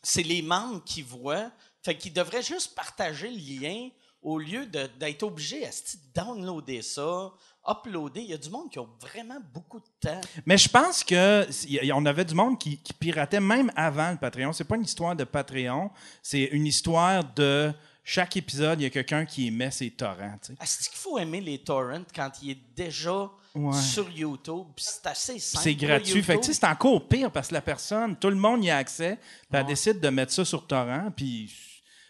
c'est 0.04 0.24
les 0.24 0.42
membres 0.42 0.84
qui 0.84 1.02
voient. 1.02 1.52
Fait 1.84 1.96
qu'ils 1.96 2.14
devraient 2.14 2.44
juste 2.44 2.76
partager 2.76 3.30
le 3.30 3.38
lien 3.38 3.90
au 4.22 4.38
lieu 4.38 4.66
d'être 4.66 5.24
obligés 5.24 5.66
à 5.66 5.70
downloader 6.14 6.82
ça, 6.82 7.32
uploader. 7.70 8.22
Il 8.22 8.30
y 8.30 8.34
a 8.34 8.38
du 8.38 8.50
monde 8.50 8.70
qui 8.72 8.80
a 8.80 8.86
vraiment 9.02 9.40
beaucoup 9.54 9.80
de 9.80 9.86
temps. 10.10 10.22
Mais 10.46 10.58
je 10.58 10.70
pense 10.70 11.04
que 11.04 11.48
on 11.94 12.06
avait 12.06 12.26
du 12.26 12.34
monde 12.34 12.58
qui, 12.60 12.78
qui 12.78 12.94
piratait 12.94 13.40
même 13.40 13.72
avant 13.76 14.12
le 14.12 14.18
Patreon. 14.18 14.54
C'est 14.54 14.64
pas 14.64 14.76
une 14.76 14.84
histoire 14.84 15.16
de 15.16 15.24
Patreon, 15.24 15.92
c'est 16.24 16.44
une 16.46 16.66
histoire 16.66 17.24
de 17.36 17.72
chaque 18.04 18.38
épisode, 18.38 18.80
il 18.82 18.84
y 18.84 18.88
a 18.88 18.90
quelqu'un 18.90 19.24
qui 19.26 19.48
émet 19.48 19.70
ses 19.70 19.92
torrents. 19.92 20.36
sais. 20.42 20.54
Est-ce 20.62 20.90
qu'il 20.90 20.98
faut 20.98 21.20
aimer 21.20 21.42
les 21.42 21.60
torrents 21.60 22.02
quand 22.16 22.32
il 22.42 22.52
est 22.52 22.60
déjà 22.76 23.30
Ouais. 23.56 23.74
sur 23.76 24.10
YouTube? 24.10 24.68
C'est 24.78 25.06
assez 25.08 25.40
simple. 25.40 25.64
C'est 25.64 25.76
gratuit. 25.76 26.24
Fait 26.24 26.44
c'est 26.44 26.64
encore 26.64 27.08
pire 27.08 27.32
parce 27.32 27.50
que 27.50 27.54
la 27.56 27.62
personne, 27.62 28.16
tout 28.16 28.30
le 28.30 28.36
monde 28.36 28.64
y 28.64 28.70
a 28.70 28.78
accès, 28.78 29.18
puis 29.50 29.60
elle 29.60 29.66
décide 29.66 30.00
de 30.00 30.10
mettre 30.10 30.32
ça 30.32 30.46
sur 30.46 30.66
torrent, 30.66 31.12
puis 31.16 31.52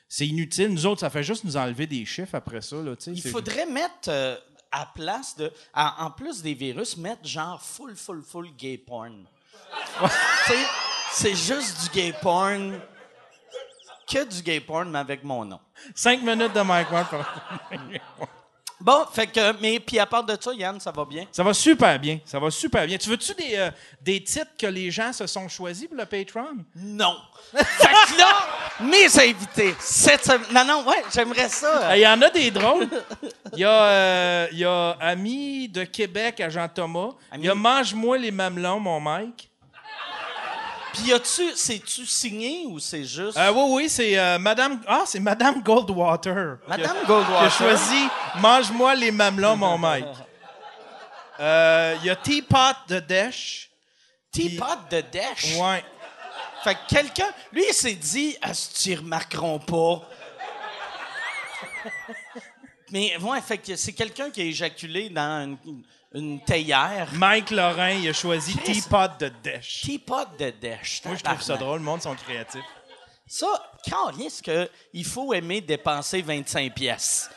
c'est 0.07 0.27
inutile. 0.27 0.69
Nous 0.69 0.85
autres, 0.85 1.01
ça 1.01 1.09
fait 1.09 1.23
juste 1.23 1.43
nous 1.43 1.55
enlever 1.57 1.85
des 1.87 2.05
chiffres 2.05 2.35
après 2.35 2.61
ça. 2.61 2.77
Là. 2.77 2.93
Il 3.07 3.21
faudrait 3.21 3.65
mettre 3.65 4.09
euh, 4.09 4.37
à 4.71 4.85
place 4.85 5.35
de. 5.35 5.51
à- 5.73 6.03
en 6.05 6.11
plus 6.11 6.41
des 6.41 6.53
virus, 6.53 6.97
mettre 6.97 7.25
genre 7.27 7.61
full, 7.61 7.95
full, 7.95 8.21
full 8.21 8.49
gay 8.55 8.77
porn. 8.77 9.25
C'est 11.11 11.35
juste 11.35 11.83
du 11.83 11.89
gay 11.89 12.13
porn. 12.21 12.79
Que 14.07 14.23
du 14.25 14.41
gay 14.41 14.59
porn, 14.59 14.89
mais 14.89 14.99
avec 14.99 15.23
mon 15.23 15.45
nom. 15.45 15.59
Cinq 15.93 16.21
minutes 16.23 16.53
de 16.53 16.61
Mike 16.61 16.91
Ward. 16.91 17.07
Bon, 18.81 19.05
fait 19.11 19.27
que. 19.27 19.53
Mais 19.61 19.79
puis 19.79 19.99
à 19.99 20.05
part 20.05 20.23
de 20.23 20.37
ça, 20.39 20.53
Yann, 20.53 20.79
ça 20.79 20.91
va 20.91 21.03
bien? 21.05 21.25
Ça 21.31 21.43
va 21.43 21.53
super 21.53 21.99
bien. 21.99 22.19
Ça 22.25 22.39
va 22.39 22.49
super 22.49 22.85
bien. 22.87 22.97
Tu 22.97 23.09
veux-tu 23.09 23.33
des, 23.33 23.55
euh, 23.57 23.71
des 24.01 24.23
titres 24.23 24.51
que 24.57 24.67
les 24.67 24.89
gens 24.89 25.11
se 25.11 25.27
sont 25.27 25.47
choisis 25.49 25.87
pour 25.87 25.97
le 25.97 26.05
Patreon? 26.05 26.57
Non. 26.75 27.15
fait 27.53 27.63
que 27.63 28.17
là, 28.17 28.37
mes 28.81 29.19
invités. 29.19 29.75
Cette 29.79 30.23
semaine- 30.23 30.41
Non, 30.53 30.63
non, 30.65 30.87
ouais, 30.87 31.03
j'aimerais 31.13 31.49
ça. 31.49 31.89
euh, 31.91 31.97
Il 31.97 32.01
y 32.01 32.07
en 32.07 32.21
a 32.21 32.29
des 32.29 32.51
drôles. 32.51 32.87
Il 33.53 33.59
y 33.59 33.65
a, 33.65 33.83
euh, 33.83 34.47
il 34.53 34.59
y 34.59 34.65
a 34.65 34.91
Ami 35.01 35.67
de 35.67 35.83
Québec 35.83 36.39
à 36.39 36.49
Jean-Thomas. 36.49 37.09
Il 37.35 37.43
y 37.45 37.49
a 37.49 37.55
Mange-moi 37.55 38.17
les 38.17 38.31
mamelons, 38.31 38.79
mon 38.79 38.99
Mike. 38.99 39.48
Puis 40.93 41.03
y 41.03 41.13
a-tu. 41.13 41.51
C'est-tu 41.55 42.05
signé 42.05 42.65
ou 42.67 42.79
c'est 42.79 43.03
juste? 43.03 43.37
Euh, 43.37 43.51
oui, 43.51 43.63
oui, 43.69 43.89
c'est 43.89 44.17
euh, 44.17 44.39
Madame. 44.39 44.81
Ah, 44.87 45.03
c'est 45.05 45.19
Madame 45.19 45.61
Goldwater. 45.61 46.57
Madame 46.67 46.97
Goldwater. 47.05 47.39
Qui 47.39 47.45
a 47.45 47.49
choisi 47.49 48.07
Mange-moi 48.39 48.95
les 48.95 49.11
mamelons, 49.11 49.55
mon 49.55 49.77
Mike. 49.77 50.05
Euh, 51.39 51.95
Il 52.01 52.07
y 52.07 52.09
a 52.09 52.15
Teapot 52.15 52.75
de 52.87 52.99
Desch. 52.99 53.69
Teapot 54.31 54.65
de 54.91 55.01
Dash. 55.01 55.55
Ouais. 55.57 55.83
Fait 56.63 56.75
que 56.75 56.79
quelqu'un, 56.89 57.29
lui, 57.53 57.63
il 57.67 57.73
s'est 57.73 57.93
dit, 57.93 58.35
ah, 58.41 58.51
ils 58.85 58.97
remarqueront 58.97 59.59
pas? 59.59 60.01
Mais 62.91 63.15
ouais, 63.17 63.41
fait 63.41 63.57
que 63.57 63.75
c'est 63.75 63.93
quelqu'un 63.93 64.29
qui 64.29 64.41
a 64.41 64.43
éjaculé 64.43 65.09
dans 65.09 65.57
une, 65.65 65.83
une 66.13 66.39
théière. 66.43 67.09
Mike 67.13 67.51
Lorrain, 67.51 67.91
il 67.91 68.09
a 68.09 68.13
choisi. 68.13 68.55
Teapot 68.57 69.07
de 69.19 69.31
Desch. 69.43 69.81
Teapot 69.83 70.25
de 70.39 70.49
Dash. 70.49 71.01
Moi, 71.05 71.15
je 71.15 71.23
trouve 71.23 71.41
ça 71.41 71.55
drôle. 71.57 71.79
Le 71.79 71.85
monde 71.85 72.01
sont 72.01 72.15
créatifs. 72.15 72.63
Ça, 73.27 73.47
quand 73.89 74.17
est-ce 74.19 74.41
qu'il 74.41 75.05
faut 75.05 75.33
aimer 75.33 75.61
dépenser 75.61 76.21
25 76.23 76.73
pièces? 76.73 77.29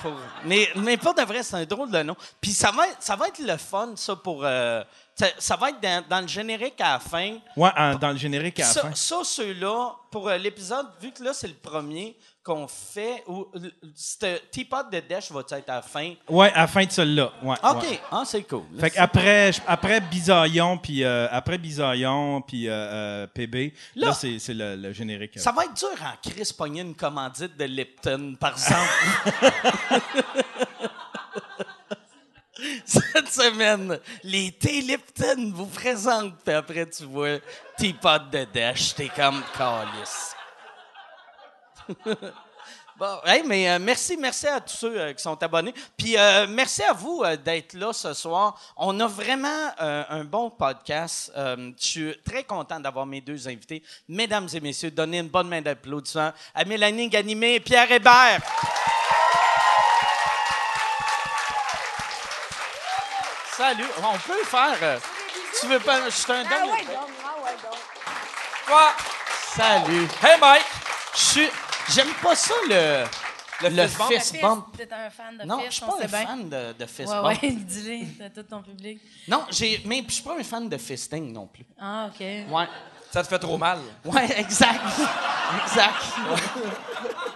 Pour- 0.00 0.12
Mais, 0.44 0.68
mais 0.76 0.96
pas 0.96 1.12
de 1.14 1.22
vrai, 1.22 1.42
c'est 1.42 1.56
un 1.56 1.64
drôle 1.64 1.90
de 1.90 2.02
nom. 2.02 2.16
Puis 2.40 2.52
ça 2.52 2.70
va 2.70 2.86
être, 2.88 3.02
ça 3.02 3.16
va 3.16 3.28
être 3.28 3.38
le 3.38 3.56
fun, 3.56 3.92
ça, 3.96 4.16
pour... 4.16 4.44
euh, 4.44 4.82
ça, 5.38 5.56
va 5.56 5.70
être 5.70 5.80
dans, 5.80 6.04
dans 6.08 6.20
le 6.20 6.28
générique 6.28 6.80
à 6.80 6.92
la 6.94 6.98
fin. 7.00 7.36
Ouais, 7.56 7.70
en- 7.76 7.94
dans 7.96 8.10
le 8.12 8.16
générique 8.18 8.60
à 8.60 8.62
la 8.64 8.68
Ça, 8.68 8.80
fin. 8.82 8.94
ça, 8.94 9.16
ceux-là, 9.24 9.92
pour 10.10 10.28
euh, 10.28 10.36
l'épisode, 10.38 10.86
vu 11.00 11.12
que 11.12 11.22
là, 11.22 11.32
c'est 11.32 11.48
le 11.48 11.54
premier 11.54 12.16
qu'on 12.42 12.66
fait, 12.66 13.22
ou, 13.26 13.46
euh, 13.54 13.70
ce 13.94 14.38
Teapot 14.50 14.84
de 14.90 15.00
Dash 15.00 15.30
va 15.30 15.40
être 15.40 15.68
à 15.68 15.74
la 15.76 15.82
fin? 15.82 16.14
Ouais, 16.26 16.50
à 16.54 16.60
la 16.62 16.66
fin 16.66 16.84
de 16.86 16.90
celui-là. 16.90 17.30
Ouais, 17.42 17.54
OK, 17.62 17.82
ouais. 17.82 18.00
ah, 18.10 18.22
c'est 18.24 18.42
cool. 18.44 18.62
Fait 18.78 18.90
qu'après, 18.90 19.52
je- 19.52 19.60
après 19.66 20.00
Bisaillon, 20.00 20.78
puis 20.78 21.04
euh, 21.04 21.28
après 21.30 21.58
Bisaillon, 21.58 22.40
puis 22.40 22.66
euh, 22.66 22.72
euh, 22.72 23.26
PB, 23.26 23.74
là, 23.96 24.06
Là- 24.08 24.12
c'est 24.14 24.38
c'est 24.38 24.54
le, 24.54 24.74
le 24.74 24.92
générique. 24.94 25.38
Ça 25.38 25.52
va 25.52 25.64
être 25.66 25.74
dur 25.74 25.88
en 26.02 26.16
Chris 26.30 26.50
pogner 26.56 26.80
une 26.80 26.94
commandite 26.94 27.56
de 27.58 27.64
Lipton, 27.66 28.36
par 28.40 28.52
exemple. 28.52 28.88
Les 34.24 34.52
thés 34.52 34.80
Lipton 34.80 35.52
vous 35.54 35.66
présentent, 35.66 36.36
puis 36.44 36.54
après 36.54 36.86
tu 36.88 37.04
vois 37.04 37.38
Teapot 37.78 38.30
de 38.30 38.44
Dash, 38.52 38.94
t'es 38.94 39.08
comme 39.08 39.42
calice. 39.56 40.34
Bon, 43.00 43.16
hey, 43.24 43.42
mais 43.46 43.66
euh, 43.66 43.78
merci, 43.80 44.14
merci 44.18 44.46
à 44.46 44.60
tous 44.60 44.76
ceux 44.76 45.00
euh, 45.00 45.12
qui 45.14 45.22
sont 45.22 45.42
abonnés. 45.42 45.72
Puis 45.96 46.18
euh, 46.18 46.46
merci 46.46 46.82
à 46.82 46.92
vous 46.92 47.24
d'être 47.42 47.72
là 47.72 47.94
ce 47.94 48.12
soir. 48.12 48.60
On 48.76 49.00
a 49.00 49.06
vraiment 49.06 49.70
un 49.78 50.22
bon 50.22 50.50
podcast. 50.50 51.32
Je 51.34 51.72
suis 51.78 52.14
très 52.22 52.44
content 52.44 52.78
d'avoir 52.78 53.06
mes 53.06 53.22
deux 53.22 53.48
invités. 53.48 53.82
Mesdames 54.06 54.48
et 54.52 54.60
messieurs, 54.60 54.90
donnez 54.90 55.20
une 55.20 55.28
bonne 55.28 55.48
main 55.48 55.62
d'applaudissement 55.62 56.30
à 56.54 56.64
Mélanie 56.66 57.08
Ganimé 57.08 57.54
et 57.54 57.60
Pierre 57.60 57.90
Hébert. 57.90 58.42
Salut. 63.60 63.84
On 64.02 64.16
peut 64.26 64.38
le 64.38 64.46
faire. 64.46 64.78
euh, 64.82 64.98
tu 65.60 65.66
veux 65.66 65.80
pas. 65.80 66.02
Je 66.06 66.14
suis 66.14 66.32
un 66.32 66.44
Ah 66.50 66.64
ouais, 66.64 66.82
donc, 66.82 66.96
ah 67.22 67.44
ouais, 67.44 67.50
donc. 67.62 67.78
Quoi? 68.66 68.92
Salut. 69.54 70.08
Hey 70.24 70.40
Mike! 70.40 70.64
Je 71.14 71.18
suis. 71.20 71.48
J'aime 71.90 72.08
pas 72.22 72.34
ça 72.34 72.54
le. 72.66 73.04
Le, 73.68 73.86
fist 73.86 73.98
bump? 73.98 74.12
fist 74.12 74.30
Fist, 74.32 74.40
bump. 74.40 74.76
T'es 74.78 74.88
un 74.90 75.10
fan 75.10 75.36
de 75.36 75.44
Non, 75.44 75.58
Fist, 75.58 75.72
je 75.72 75.76
suis 75.76 75.84
pas 75.84 75.92
un 75.92 76.06
bien. 76.06 76.26
fan 76.26 76.48
de, 76.48 76.72
de 76.72 76.86
fist 76.86 77.12
Ouais, 77.12 77.20
bump. 77.20 77.42
ouais, 77.42 77.50
dis-le, 77.50 78.06
t'as 78.18 78.30
tout 78.30 78.48
ton 78.48 78.62
public. 78.62 78.98
Non, 79.28 79.44
j'ai, 79.50 79.82
mais 79.84 80.02
je 80.08 80.12
suis 80.14 80.22
pas 80.22 80.38
un 80.38 80.42
fan 80.42 80.66
de 80.66 80.78
fisting 80.78 81.30
non 81.30 81.46
plus. 81.46 81.66
Ah, 81.78 82.08
OK. 82.08 82.18
Ouais. 82.18 82.66
Ça 83.12 83.22
te 83.22 83.28
fait 83.28 83.38
trop 83.38 83.58
mal. 83.58 83.78
Ouais, 84.06 84.24
exact. 84.40 84.80
exact. 85.66 86.02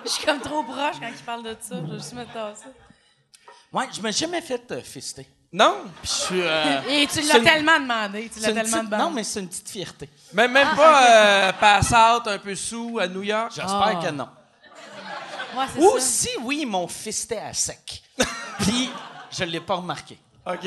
Je 0.05 0.09
suis 0.09 0.25
comme 0.25 0.41
trop 0.41 0.63
proche 0.63 0.97
quand 0.99 1.09
il 1.15 1.25
parle 1.27 1.43
de 1.43 1.55
ça. 1.61 1.77
Je 1.85 1.93
vais 1.93 1.99
juste 1.99 2.15
me 2.15 2.25
tasser. 2.25 2.65
Ouais, 3.71 3.89
je 3.93 4.01
m'ai 4.01 4.13
jamais 4.13 4.41
fait 4.41 4.73
euh, 4.73 4.81
fister. 4.81 5.27
Non? 5.57 5.77
Puis 6.03 6.11
je 6.11 6.25
suis. 6.25 6.41
euh, 6.43 6.81
Et 6.89 7.07
tu 7.07 7.21
l'as 7.21 7.39
une- 7.39 7.45
tellement 7.45 7.79
demandé. 7.79 8.29
Tu 8.29 8.41
l'as 8.41 8.49
tellement 8.49 8.63
petite- 8.63 8.85
demandé. 8.91 8.97
Non, 9.05 9.11
mais 9.11 9.23
c'est 9.23 9.39
une 9.39 9.49
petite 9.49 9.69
fierté. 9.69 10.09
Même, 10.33 10.51
même 10.51 10.75
pas 10.75 11.09
euh, 11.09 11.53
pass 11.61 11.91
out 11.93 12.27
un 12.27 12.39
peu 12.39 12.57
sous 12.57 12.99
à 13.01 13.07
New 13.07 13.23
York? 13.23 13.53
J'espère 13.55 13.99
Ah. 14.01 14.05
que 14.05 14.11
non. 14.11 14.29
Ouais, 15.57 15.67
Ou 15.79 15.93
ça. 15.95 16.01
si 16.01 16.29
oui, 16.43 16.59
ils 16.63 16.67
m'ont 16.67 16.89
fisté 16.89 17.39
à 17.39 17.53
sec. 17.55 18.03
Puis 18.59 18.91
je 19.31 19.45
l'ai 19.45 19.61
pas 19.61 19.77
remarqué. 19.77 20.19
OK. 20.45 20.65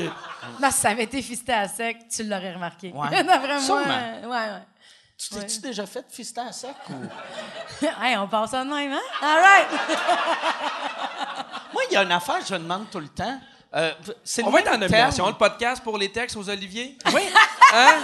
Non, 0.60 0.70
si 0.70 0.78
ça 0.80 0.88
avait 0.88 1.04
été 1.04 1.20
fisté 1.20 1.52
à 1.52 1.68
sec, 1.68 1.98
tu 2.10 2.24
l'aurais 2.24 2.54
remarqué. 2.54 2.90
Ouais. 2.94 3.22
D'après 3.22 3.46
moi, 3.48 3.60
Sûrement. 3.60 3.82
euh, 3.86 4.22
ouais, 4.22 4.52
ouais. 4.54 4.62
Tu 5.18 5.28
t'es-tu 5.30 5.58
déjà 5.60 5.84
fait 5.84 6.06
fister 6.08 6.40
à 6.40 6.52
sec 6.52 6.74
ou? 6.88 7.84
hey, 8.02 8.16
on 8.16 8.26
passe 8.28 8.52
ça 8.52 8.64
de 8.64 8.70
même, 8.70 8.92
hein? 8.92 9.00
All 9.20 9.40
right! 9.42 9.68
Moi, 11.74 11.82
il 11.90 11.94
y 11.94 11.96
a 11.96 12.02
une 12.04 12.12
affaire, 12.12 12.38
je 12.48 12.54
demande 12.54 12.88
tout 12.90 13.00
le 13.00 13.08
temps. 13.08 13.38
Euh, 13.74 13.92
c'est 14.24 14.42
On 14.42 14.46
le 14.46 14.52
va 14.52 14.60
être 14.60 14.68
en 14.68 14.78
nomination. 14.78 15.24
terme. 15.24 15.28
Le 15.36 15.38
podcast 15.38 15.82
pour 15.84 15.98
les 15.98 16.10
textes 16.10 16.36
aux 16.36 16.48
Olivier. 16.48 16.96
Oui. 17.14 17.20
Hein? 17.74 17.96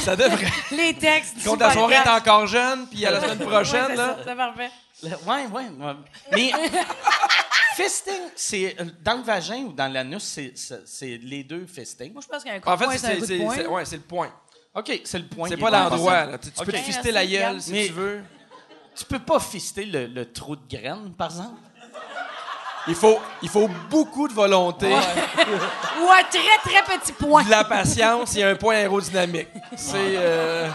Ça 0.00 0.16
devrait. 0.16 0.48
Les 0.72 0.94
textes. 0.94 1.36
Quand 1.44 1.56
ta 1.56 1.72
soirée 1.72 1.94
est 1.94 2.08
encore 2.08 2.46
jeune, 2.48 2.86
puis 2.88 3.06
à 3.06 3.12
la 3.12 3.20
semaine 3.20 3.38
Ouais, 3.38 3.46
prochaine, 3.46 3.84
c'est 3.88 3.96
là. 3.96 4.16
ça, 4.18 4.24
C'est 4.26 4.36
parfait. 4.36 4.70
Le- 5.04 5.08
Ouais, 5.10 5.46
ouais. 5.46 5.94
Mais 6.32 6.50
fisting, 7.76 8.14
c'est 8.34 8.76
euh, 8.80 8.84
dans 9.02 9.18
le 9.18 9.22
vagin 9.22 9.58
ou 9.66 9.72
dans 9.72 9.90
l'anus, 9.92 10.22
c'est, 10.24 10.52
c'est, 10.56 10.82
c'est 10.86 11.18
les 11.22 11.44
deux 11.44 11.66
fisting. 11.66 12.12
Moi, 12.12 12.22
je 12.22 12.28
pense 12.28 12.42
qu'il 12.42 12.50
y 12.50 12.54
a 12.54 12.56
un 12.56 12.60
coup 12.60 12.68
En 12.68 12.76
de 12.76 12.84
fait, 12.84 12.98
c'est 12.98 13.06
un 13.06 13.10
c'est 13.10 13.14
coup 13.16 13.20
de 13.20 13.26
c'est- 13.26 13.38
poing. 13.38 13.54
c'est- 13.54 13.66
ouais, 13.66 13.84
c'est 13.84 13.96
le 13.96 14.02
point. 14.02 14.32
OK, 14.74 15.00
c'est 15.04 15.18
le 15.18 15.26
point. 15.26 15.48
C'est 15.48 15.56
pas 15.56 15.70
l'endroit. 15.70 16.24
là. 16.26 16.38
Tu, 16.38 16.50
peux 16.50 16.72
te 16.72 16.76
fister 16.78 17.12
la 17.12 17.24
gueule 17.26 17.60
si 17.62 17.72
Mais- 17.72 17.86
tu 17.86 17.92
veux. 17.92 18.22
Tu 18.96 19.04
peux 19.04 19.20
pas 19.20 19.38
fister 19.38 19.84
le, 19.84 20.06
le 20.06 20.32
trou 20.32 20.56
de 20.56 20.68
graine, 20.68 21.12
par 21.16 21.28
exemple? 21.28 21.60
Il 22.86 22.94
faut, 22.94 23.18
il 23.42 23.48
faut 23.48 23.68
beaucoup 23.90 24.28
de 24.28 24.32
volonté, 24.32 24.86
Ou 24.90 26.10
un 26.10 26.22
très, 26.24 26.58
très 26.62 26.98
petit 26.98 27.12
point. 27.12 27.42
de 27.44 27.50
la 27.50 27.64
patience 27.64 28.34
et 28.36 28.42
un 28.42 28.54
point 28.54 28.76
aérodynamique. 28.76 29.48
C'est. 29.76 29.96
euh, 30.16 30.68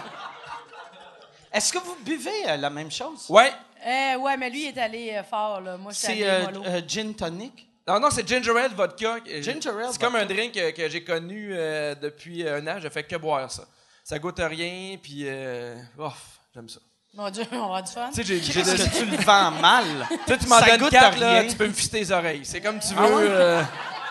Est-ce 1.52 1.74
que 1.74 1.80
vous 1.80 1.96
buvez 2.06 2.50
euh, 2.50 2.58
la 2.58 2.70
même 2.70 2.92
chose? 2.92 3.26
Ouais. 3.30 3.52
Euh, 3.86 4.16
ouais, 4.18 4.38
mais 4.38 4.50
lui, 4.50 4.68
il 4.70 4.78
est 4.78 4.82
allé 4.82 5.12
euh, 5.16 5.24
fort, 5.24 5.60
là. 5.62 5.78
Moi, 5.78 5.92
je 5.92 5.98
suis 5.98 6.08
C'est 6.08 6.30
allé 6.30 6.58
euh, 6.58 6.62
euh, 6.68 6.82
gin 6.88 7.14
tonic? 7.16 7.68
Non, 7.88 8.00
non, 8.00 8.10
c'est 8.12 8.28
ginger 8.28 8.58
ale 8.58 8.74
vodka. 8.74 9.18
Ginger 9.26 9.70
ale 9.70 9.88
C'est 9.92 10.00
comme 10.02 10.16
un 10.16 10.26
drink 10.26 10.54
que, 10.54 10.72
que 10.72 10.88
j'ai 10.90 11.04
connu 11.04 11.50
euh, 11.52 11.96
depuis 11.96 12.48
un 12.48 12.66
an. 12.68 12.80
Je 12.82 12.88
fais 12.90 13.04
que 13.04 13.16
boire 13.18 13.50
ça. 13.52 13.64
Ça 14.04 14.20
goûte 14.20 14.40
rien, 14.40 14.98
puis. 15.02 15.24
Euh, 15.26 15.76
ouf, 15.98 16.22
j'aime 16.54 16.70
ça. 16.70 16.80
Mon 17.16 17.30
Dieu, 17.30 17.46
on 17.52 17.68
va 17.72 17.82
du 17.84 17.92
fun. 17.92 18.10
Tu 18.10 18.16
sais, 18.16 18.24
j'ai. 18.24 18.42
j'ai 18.42 18.54
Qu'est-ce 18.64 18.86
que 18.90 18.98
tu 18.98 19.06
le 19.06 19.18
vends 19.18 19.52
mal? 19.52 19.86
Tu 20.10 20.18
sais, 20.34 20.38
tu 20.40 20.48
m'en 20.48 20.60
Ça 20.60 20.66
donnes 20.66 20.80
goûte 20.80 20.90
quatre, 20.90 21.18
à 21.18 21.20
là, 21.20 21.40
rien. 21.42 21.48
tu 21.50 21.56
peux 21.56 21.68
me 21.68 21.74
fister 21.74 22.00
les 22.00 22.12
oreilles. 22.12 22.42
C'est 22.44 22.60
comme 22.62 22.80
tu 22.80 22.88
veux. 22.94 22.96
Ah 22.98 23.08
ouais? 23.08 23.24
euh, 23.28 23.62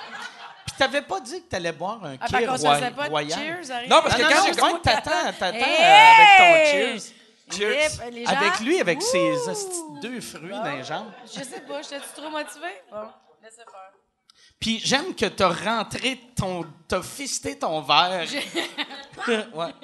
Puis 0.66 0.74
t'avais 0.78 1.02
pas 1.02 1.18
dit 1.20 1.42
que 1.42 1.48
t'allais 1.48 1.72
boire 1.72 1.98
un 2.04 2.14
Ah, 2.20 2.28
par 2.30 2.40
contre, 2.40 2.50
roi- 2.50 2.58
ça 2.58 2.74
faisait 2.76 2.90
pas 2.92 3.04
de 3.06 3.10
royal? 3.10 3.38
cheers, 3.40 3.70
arrive. 3.76 3.90
Non, 3.90 4.00
parce 4.02 4.14
que 4.14 4.22
non, 4.22 4.28
quand 4.28 4.42
j'ai 4.44 4.62
ouais, 4.62 4.80
t'attends, 4.82 5.32
t'attends 5.38 5.56
Hey! 5.56 5.82
avec 6.14 6.38
ton 6.38 6.70
cheers. 6.70 7.12
Cheers. 7.50 7.82
Yep, 8.04 8.12
les 8.12 8.24
gens- 8.24 8.30
Avec 8.32 8.60
lui, 8.60 8.80
avec 8.80 8.98
Ouh! 8.98 9.02
ses 9.02 9.32
hosties 9.48 9.82
de 9.96 10.00
deux 10.08 10.20
fruits 10.20 10.48
dans 10.50 10.62
les 10.72 10.84
jambes. 10.84 11.10
Je 11.26 11.42
sais 11.42 11.60
pas, 11.60 11.82
j'étais 11.82 11.98
trop 12.16 12.30
motivé? 12.30 12.68
Bon, 12.90 13.08
laissez 13.42 13.56
faire. 13.56 13.92
Puis 14.62 14.80
j'aime 14.84 15.14
que 15.14 15.26
t'as 15.26 15.52
rentré 15.52 16.18
ton... 16.36 16.64
T'as 16.88 17.02
fisté 17.02 17.58
ton 17.58 17.80
verre. 17.82 18.26
ouais. 19.28 19.74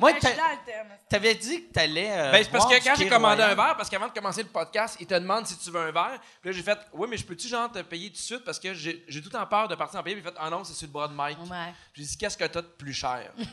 Moi, 0.00 0.10
je 0.10 0.26
suis 0.26 0.36
t'a- 0.36 0.50
le 0.52 0.88
t'avais 1.08 1.34
dit 1.34 1.66
que 1.68 1.72
t'allais 1.72 2.10
euh, 2.10 2.32
Ben, 2.32 2.42
c'est 2.44 2.50
parce 2.50 2.64
boire 2.66 2.78
que 2.78 2.84
quand 2.84 2.94
j'ai 2.96 3.04
Kir 3.04 3.12
commandé 3.14 3.42
Royal. 3.42 3.50
un 3.52 3.54
verre, 3.64 3.76
parce 3.76 3.88
qu'avant 3.88 4.08
de 4.08 4.12
commencer 4.12 4.42
le 4.42 4.48
podcast, 4.48 4.96
ils 5.00 5.06
te 5.06 5.14
demandent 5.14 5.46
si 5.46 5.56
tu 5.58 5.70
veux 5.70 5.80
un 5.80 5.90
verre. 5.92 6.18
Puis 6.42 6.50
là, 6.50 6.56
j'ai 6.56 6.62
fait, 6.62 6.78
oui, 6.92 7.06
mais 7.08 7.16
je 7.16 7.24
peux-tu, 7.24 7.46
genre, 7.48 7.70
te 7.70 7.78
payer 7.82 8.08
tout 8.08 8.14
de 8.16 8.18
suite? 8.20 8.44
Parce 8.44 8.58
que 8.58 8.74
j'ai 8.74 9.04
j'ai 9.08 9.20
tout 9.22 9.28
le 9.32 9.38
temps 9.38 9.46
peur 9.46 9.68
de 9.68 9.74
partir 9.74 10.00
en 10.00 10.02
payer. 10.02 10.16
Puis 10.16 10.24
il 10.26 10.30
fait, 10.30 10.36
ah 10.38 10.50
non, 10.50 10.64
c'est 10.64 10.74
sur 10.74 10.86
le 10.88 10.92
bras 10.92 11.08
de 11.08 11.14
Mike. 11.14 11.38
Ouais. 11.50 11.72
J'ai 11.94 12.02
dit, 12.02 12.16
qu'est-ce 12.18 12.36
que 12.36 12.44
t'as 12.44 12.60
de 12.62 12.66
plus 12.66 12.92
cher? 12.94 13.30
Puis 13.38 13.48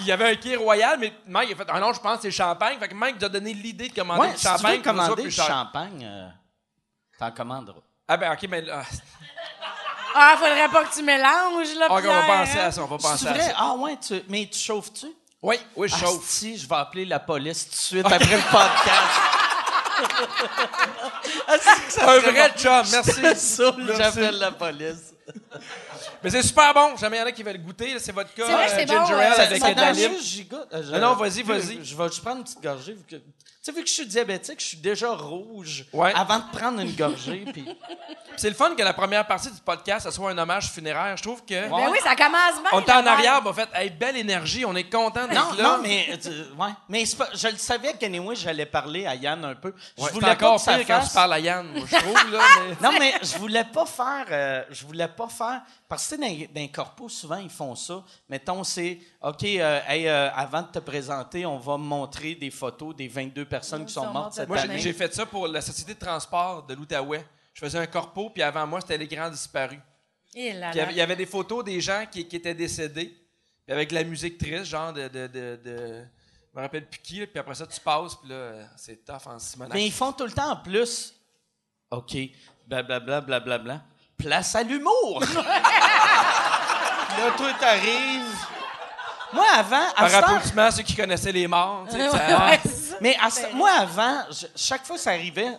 il 0.00 0.06
y 0.06 0.12
avait 0.12 0.30
un 0.32 0.34
quai 0.36 0.56
royal, 0.56 0.98
mais 0.98 1.12
Mike, 1.26 1.50
il 1.50 1.52
a 1.52 1.56
fait, 1.56 1.70
ah 1.70 1.78
non, 1.80 1.92
je 1.92 2.00
pense 2.00 2.16
que 2.16 2.22
c'est 2.22 2.28
le 2.28 2.32
champagne. 2.32 2.78
Fait 2.78 2.88
que 2.88 2.94
Mike 2.94 3.16
nous 3.20 3.26
a 3.26 3.28
donné 3.28 3.52
l'idée 3.54 3.88
de 3.88 3.94
commander 3.94 4.20
Ouais, 4.22 4.32
du 4.32 4.38
si 4.38 4.42
tu 4.44 4.48
veux 4.50 4.56
champagne 4.56 4.82
pour 4.82 4.82
que 4.82 4.88
ça 4.88 4.94
soit 4.94 5.04
commander 5.06 5.22
plus 5.22 5.30
du 5.30 5.36
cher. 5.36 5.46
champagne, 5.46 6.04
euh, 6.04 6.28
t'en 7.18 7.30
commanderas. 7.32 7.80
Ah 8.08 8.16
ben, 8.16 8.32
ok, 8.32 8.46
mais 8.48 8.62
là, 8.62 8.82
Ah, 10.18 10.34
faudrait 10.38 10.68
pas 10.68 10.84
que 10.84 10.94
tu 10.94 11.02
mélanges, 11.02 11.74
là, 11.78 11.86
ok, 11.90 11.90
on 11.90 11.94
va 11.94 12.00
Pierre, 12.00 12.26
penser 12.26 12.58
hein? 12.58 12.66
à 12.66 12.72
ça, 12.72 12.82
on 12.82 12.86
va 12.86 12.96
penser 12.96 13.18
C'est 13.24 13.28
à 13.28 13.32
vrai? 13.34 13.42
ça. 13.42 13.54
Ah 13.58 13.74
ouais, 13.74 13.96
tu... 13.98 14.22
mais 14.28 14.48
tu 14.50 14.58
chauffes-tu? 14.58 15.06
Oui, 15.42 15.56
oui, 15.76 15.88
je 15.88 15.96
chauffe. 15.96 16.24
Si, 16.26 16.56
je 16.56 16.66
vais 16.68 16.74
appeler 16.76 17.04
la 17.04 17.18
police 17.20 17.64
tout 17.66 17.70
de 17.72 17.76
suite 17.76 18.06
après 18.06 18.18
le 18.36 18.42
podcast. 18.50 19.20
Asti 21.48 21.86
que 21.86 21.92
ça 21.92 22.02
Un 22.10 22.20
serait 22.20 22.30
vrai 22.32 22.48
bon. 22.48 22.60
chum, 22.60 22.82
merci. 22.90 23.12
Je 23.22 23.30
te 23.32 23.34
saoule, 23.38 23.84
Merci. 23.84 23.98
j'appelle 24.02 24.38
la 24.38 24.50
police. 24.52 25.14
Mais 26.22 26.30
c'est 26.30 26.42
super 26.42 26.72
bon. 26.74 26.96
Jamais 26.96 27.16
il 27.18 27.20
y 27.20 27.22
en 27.22 27.26
a 27.26 27.32
qui 27.32 27.42
veulent 27.42 27.62
goûter. 27.62 27.94
là, 27.94 28.00
C'est 28.00 28.12
votre 28.12 28.32
cas. 28.34 28.44
C'est 28.46 28.52
vrai 28.52 28.66
que 28.66 28.72
c'est 28.72 28.86
ginger 28.88 29.12
bon, 29.14 29.18
ale 29.20 29.32
euh, 29.32 29.42
avec 29.44 29.62
ça 29.62 29.74
de 29.74 29.80
la 29.80 29.92
lime. 29.92 30.12
juste, 30.12 30.24
j'y 30.24 30.44
goûte. 30.44 30.66
Euh, 30.72 30.82
je- 30.82 30.92
Non, 30.92 31.00
non, 31.00 31.14
vas-y, 31.14 31.42
vas-y. 31.42 31.84
Je 31.84 31.96
vais 31.96 32.04
juste 32.08 32.22
prendre 32.22 32.38
une 32.38 32.44
petite 32.44 32.62
gorgée. 32.62 32.92
vu 32.94 33.04
que- 33.08 33.16
sais, 33.66 33.72
vu 33.72 33.82
que 33.82 33.88
je 33.88 33.94
suis 33.94 34.06
diabétique, 34.06 34.60
je 34.60 34.64
suis 34.66 34.76
déjà 34.78 35.10
rouge 35.12 35.84
Ouais. 35.92 36.12
avant 36.14 36.38
de 36.38 36.44
prendre 36.56 36.80
une 36.80 36.92
gorgée. 36.92 37.44
Puis... 37.52 37.66
C'est 38.36 38.48
le 38.50 38.54
fun 38.54 38.74
que 38.74 38.82
la 38.82 38.92
première 38.92 39.26
partie 39.26 39.50
du 39.50 39.60
podcast, 39.60 40.04
ça 40.04 40.10
soit 40.10 40.30
un 40.30 40.36
hommage 40.38 40.70
funéraire. 40.70 41.16
Je 41.16 41.22
trouve 41.22 41.42
que. 41.44 41.54
Ouais. 41.54 41.68
Ben 41.84 41.90
oui, 41.90 41.98
ça 42.02 42.14
commence 42.14 42.60
bien. 42.60 42.70
On 42.72 42.80
était 42.80 42.92
en 42.92 43.06
arrière, 43.06 43.46
a 43.46 43.52
fait 43.54 43.68
hey, 43.74 43.88
belle 43.90 44.16
énergie, 44.18 44.64
on 44.66 44.76
est 44.76 44.90
content 44.90 45.26
d'être 45.26 45.56
là. 45.56 45.62
non, 45.62 45.78
mais, 45.82 46.06
euh, 46.26 46.44
ouais. 46.58 46.68
mais 46.88 47.04
pas- 47.16 47.30
je 47.34 47.48
le 47.48 47.56
savais 47.56 47.94
qu'anyway, 47.94 48.36
j'allais 48.36 48.66
parler 48.66 49.06
à 49.06 49.14
Yann 49.14 49.42
un 49.44 49.54
peu. 49.54 49.72
Je 49.96 50.02
Ouais, 50.02 50.10
voulais 50.12 50.30
encore 50.30 50.62
pas 50.62 50.76
pire 50.78 50.86
quand 50.86 51.00
tu 51.06 51.14
parles 51.14 51.32
à 51.32 51.38
Yann, 51.40 51.66
moi, 51.72 51.86
je 51.90 51.96
trouve. 51.96 52.30
Là, 52.32 52.40
mais... 52.68 52.76
Non, 52.82 52.90
mais 52.98 53.14
je 53.22 53.38
voulais 53.38 53.64
pas 53.64 53.86
faire. 53.86 54.26
euh, 54.30 54.64
je 54.70 54.84
voulais 54.84 55.08
pas 55.08 55.28
faire. 55.28 55.62
Parce 55.88 56.08
que 56.08 56.16
dans, 56.16 56.26
dans 56.26 56.60
les 56.60 56.68
corpos, 56.70 57.08
souvent, 57.08 57.36
ils 57.36 57.48
font 57.48 57.74
ça. 57.74 58.02
Mettons, 58.28 58.64
c'est 58.64 58.98
OK, 59.22 59.44
euh, 59.44 59.80
hey, 59.88 60.08
euh, 60.08 60.28
avant 60.34 60.62
de 60.62 60.66
te 60.68 60.78
présenter, 60.80 61.46
on 61.46 61.58
va 61.58 61.76
montrer 61.78 62.34
des 62.34 62.50
photos 62.50 62.94
des 62.94 63.08
22 63.08 63.44
personnes 63.46 63.55
qui 63.60 63.82
Ils 63.82 63.88
sont 63.88 64.06
mortes 64.12 64.34
cette 64.34 64.48
Moi, 64.48 64.56
j'ai- 64.58 64.64
année. 64.64 64.78
j'ai 64.78 64.92
fait 64.92 65.12
ça 65.14 65.26
pour 65.26 65.46
la 65.48 65.60
Société 65.60 65.94
de 65.94 65.98
transport 65.98 66.62
de 66.64 66.74
l'Outaouais. 66.74 67.24
Je 67.54 67.60
faisais 67.60 67.78
un 67.78 67.86
corpo, 67.86 68.30
puis 68.30 68.42
avant 68.42 68.66
moi, 68.66 68.80
c'était 68.80 68.98
les 68.98 69.06
grands 69.08 69.30
disparus. 69.30 69.78
Et 70.34 70.52
là, 70.52 70.70
Puis 70.70 70.78
il 70.78 70.78
y 70.78 70.78
là. 70.78 70.82
avait- 70.84 70.92
il 70.92 70.96
y 70.98 71.00
avait 71.00 71.16
des 71.16 71.26
photos 71.26 71.64
des 71.64 71.80
gens 71.80 72.04
qui, 72.10 72.26
qui 72.28 72.36
étaient 72.36 72.54
décédés, 72.54 73.06
puis 73.64 73.72
avec 73.74 73.88
de 73.90 73.94
la 73.94 74.04
musique 74.04 74.36
triste, 74.38 74.64
genre 74.66 74.92
de. 74.92 75.08
de, 75.08 75.26
de, 75.26 75.60
de- 75.64 76.04
me 76.54 76.60
rappelle 76.62 76.86
plus 76.86 77.00
qui, 77.00 77.26
puis 77.26 77.38
après 77.38 77.54
ça, 77.54 77.66
tu 77.66 77.78
passes, 77.80 78.14
puis 78.14 78.30
là, 78.30 78.52
c'est 78.76 79.04
tough 79.04 79.26
en 79.26 79.38
Simonac. 79.38 79.74
Mais 79.74 79.84
ils 79.86 79.92
font 79.92 80.12
tout 80.12 80.24
le 80.24 80.32
temps 80.32 80.52
en 80.52 80.56
plus. 80.56 81.14
OK, 81.90 82.16
blablabla, 82.66 83.20
blablabla. 83.20 83.82
Place 84.16 84.54
à 84.54 84.62
l'humour! 84.62 85.20
là, 85.34 87.30
toi, 87.36 87.52
t'arrives. 87.60 88.46
Moi, 89.32 89.44
avant, 89.54 89.82
à 89.96 90.08
Par 90.08 90.14
applaudissement 90.14 90.62
à 90.62 90.70
ceux 90.70 90.82
qui 90.82 90.94
connaissaient 90.94 91.32
les 91.32 91.46
morts, 91.46 91.84
tu 91.90 91.96
sais, 91.96 92.08
Ouais, 92.08 92.34
ouais, 92.34 92.60
c'est 92.62 92.68
ça. 92.70 92.75
Mais 93.00 93.16
à 93.20 93.28
moi, 93.54 93.70
avant, 93.78 94.24
je- 94.30 94.46
chaque 94.56 94.84
fois 94.86 94.96
que 94.96 95.02
ça 95.02 95.10
arrivait, 95.10 95.56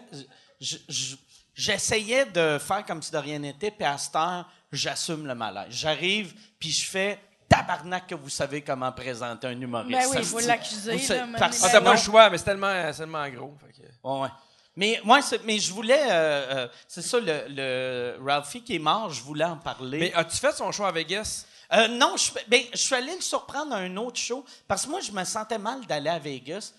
je- 0.59 0.77
je- 0.89 1.15
j'essayais 1.53 2.25
de 2.25 2.57
faire 2.59 2.85
comme 2.85 3.01
si 3.01 3.11
de 3.11 3.17
rien 3.17 3.39
n'était, 3.39 3.71
puis 3.71 3.85
à 3.85 3.97
cette 3.97 4.15
heure, 4.15 4.45
j'assume 4.71 5.25
le 5.27 5.35
malaise. 5.35 5.67
J'arrive, 5.69 6.33
puis 6.59 6.71
je 6.71 6.85
fais 6.89 7.19
tabarnak 7.49 8.07
que 8.07 8.15
vous 8.15 8.29
savez 8.29 8.61
comment 8.61 8.91
présenter 8.91 9.47
un 9.47 9.59
humoriste. 9.59 9.91
Ben 9.91 10.07
oui, 10.09 10.17
Vous 10.21 10.39
maintenant. 11.21 11.39
parce 11.39 11.63
Ah, 11.63 11.67
que 11.67 11.71
t'as 11.71 11.81
pas 11.81 11.91
le 11.93 11.97
choix, 11.99 12.29
mais 12.29 12.37
c'est 12.37 12.43
tellement, 12.43 12.91
c'est 12.91 12.97
tellement 12.99 13.27
gros. 13.29 13.55
fait 13.65 13.81
que- 13.81 13.87
Ouais, 14.03 14.21
ouais. 14.21 14.29
Mais, 14.75 15.01
ouais, 15.05 15.21
c'est- 15.23 15.43
mais 15.43 15.57
je 15.57 15.73
voulais. 15.73 15.99
euh, 16.11 16.65
euh, 16.65 16.67
c'est 16.87 17.01
ça, 17.01 17.19
le, 17.19 17.45
le 17.49 18.17
Ralphie 18.23 18.61
qui 18.61 18.75
est 18.75 18.79
mort, 18.79 19.11
je 19.11 19.23
voulais 19.23 19.45
en 19.45 19.57
parler. 19.57 19.97
Mais 19.99 20.13
as-tu 20.13 20.37
fait 20.37 20.51
son 20.51 20.71
show 20.71 20.83
à 20.85 20.91
Vegas? 20.91 21.45
Euh, 21.73 21.87
non, 21.87 22.15
je, 22.15 22.31
ben, 22.47 22.61
je 22.71 22.77
suis 22.77 22.93
allé 22.93 23.15
le 23.15 23.21
surprendre 23.21 23.73
à 23.73 23.77
un 23.79 23.97
autre 23.97 24.19
show 24.19 24.45
parce 24.67 24.85
que 24.85 24.89
moi, 24.91 24.99
je 25.01 25.11
me 25.11 25.23
sentais 25.23 25.57
mal 25.57 25.83
d'aller 25.87 26.09
à 26.09 26.19
Vegas. 26.19 26.73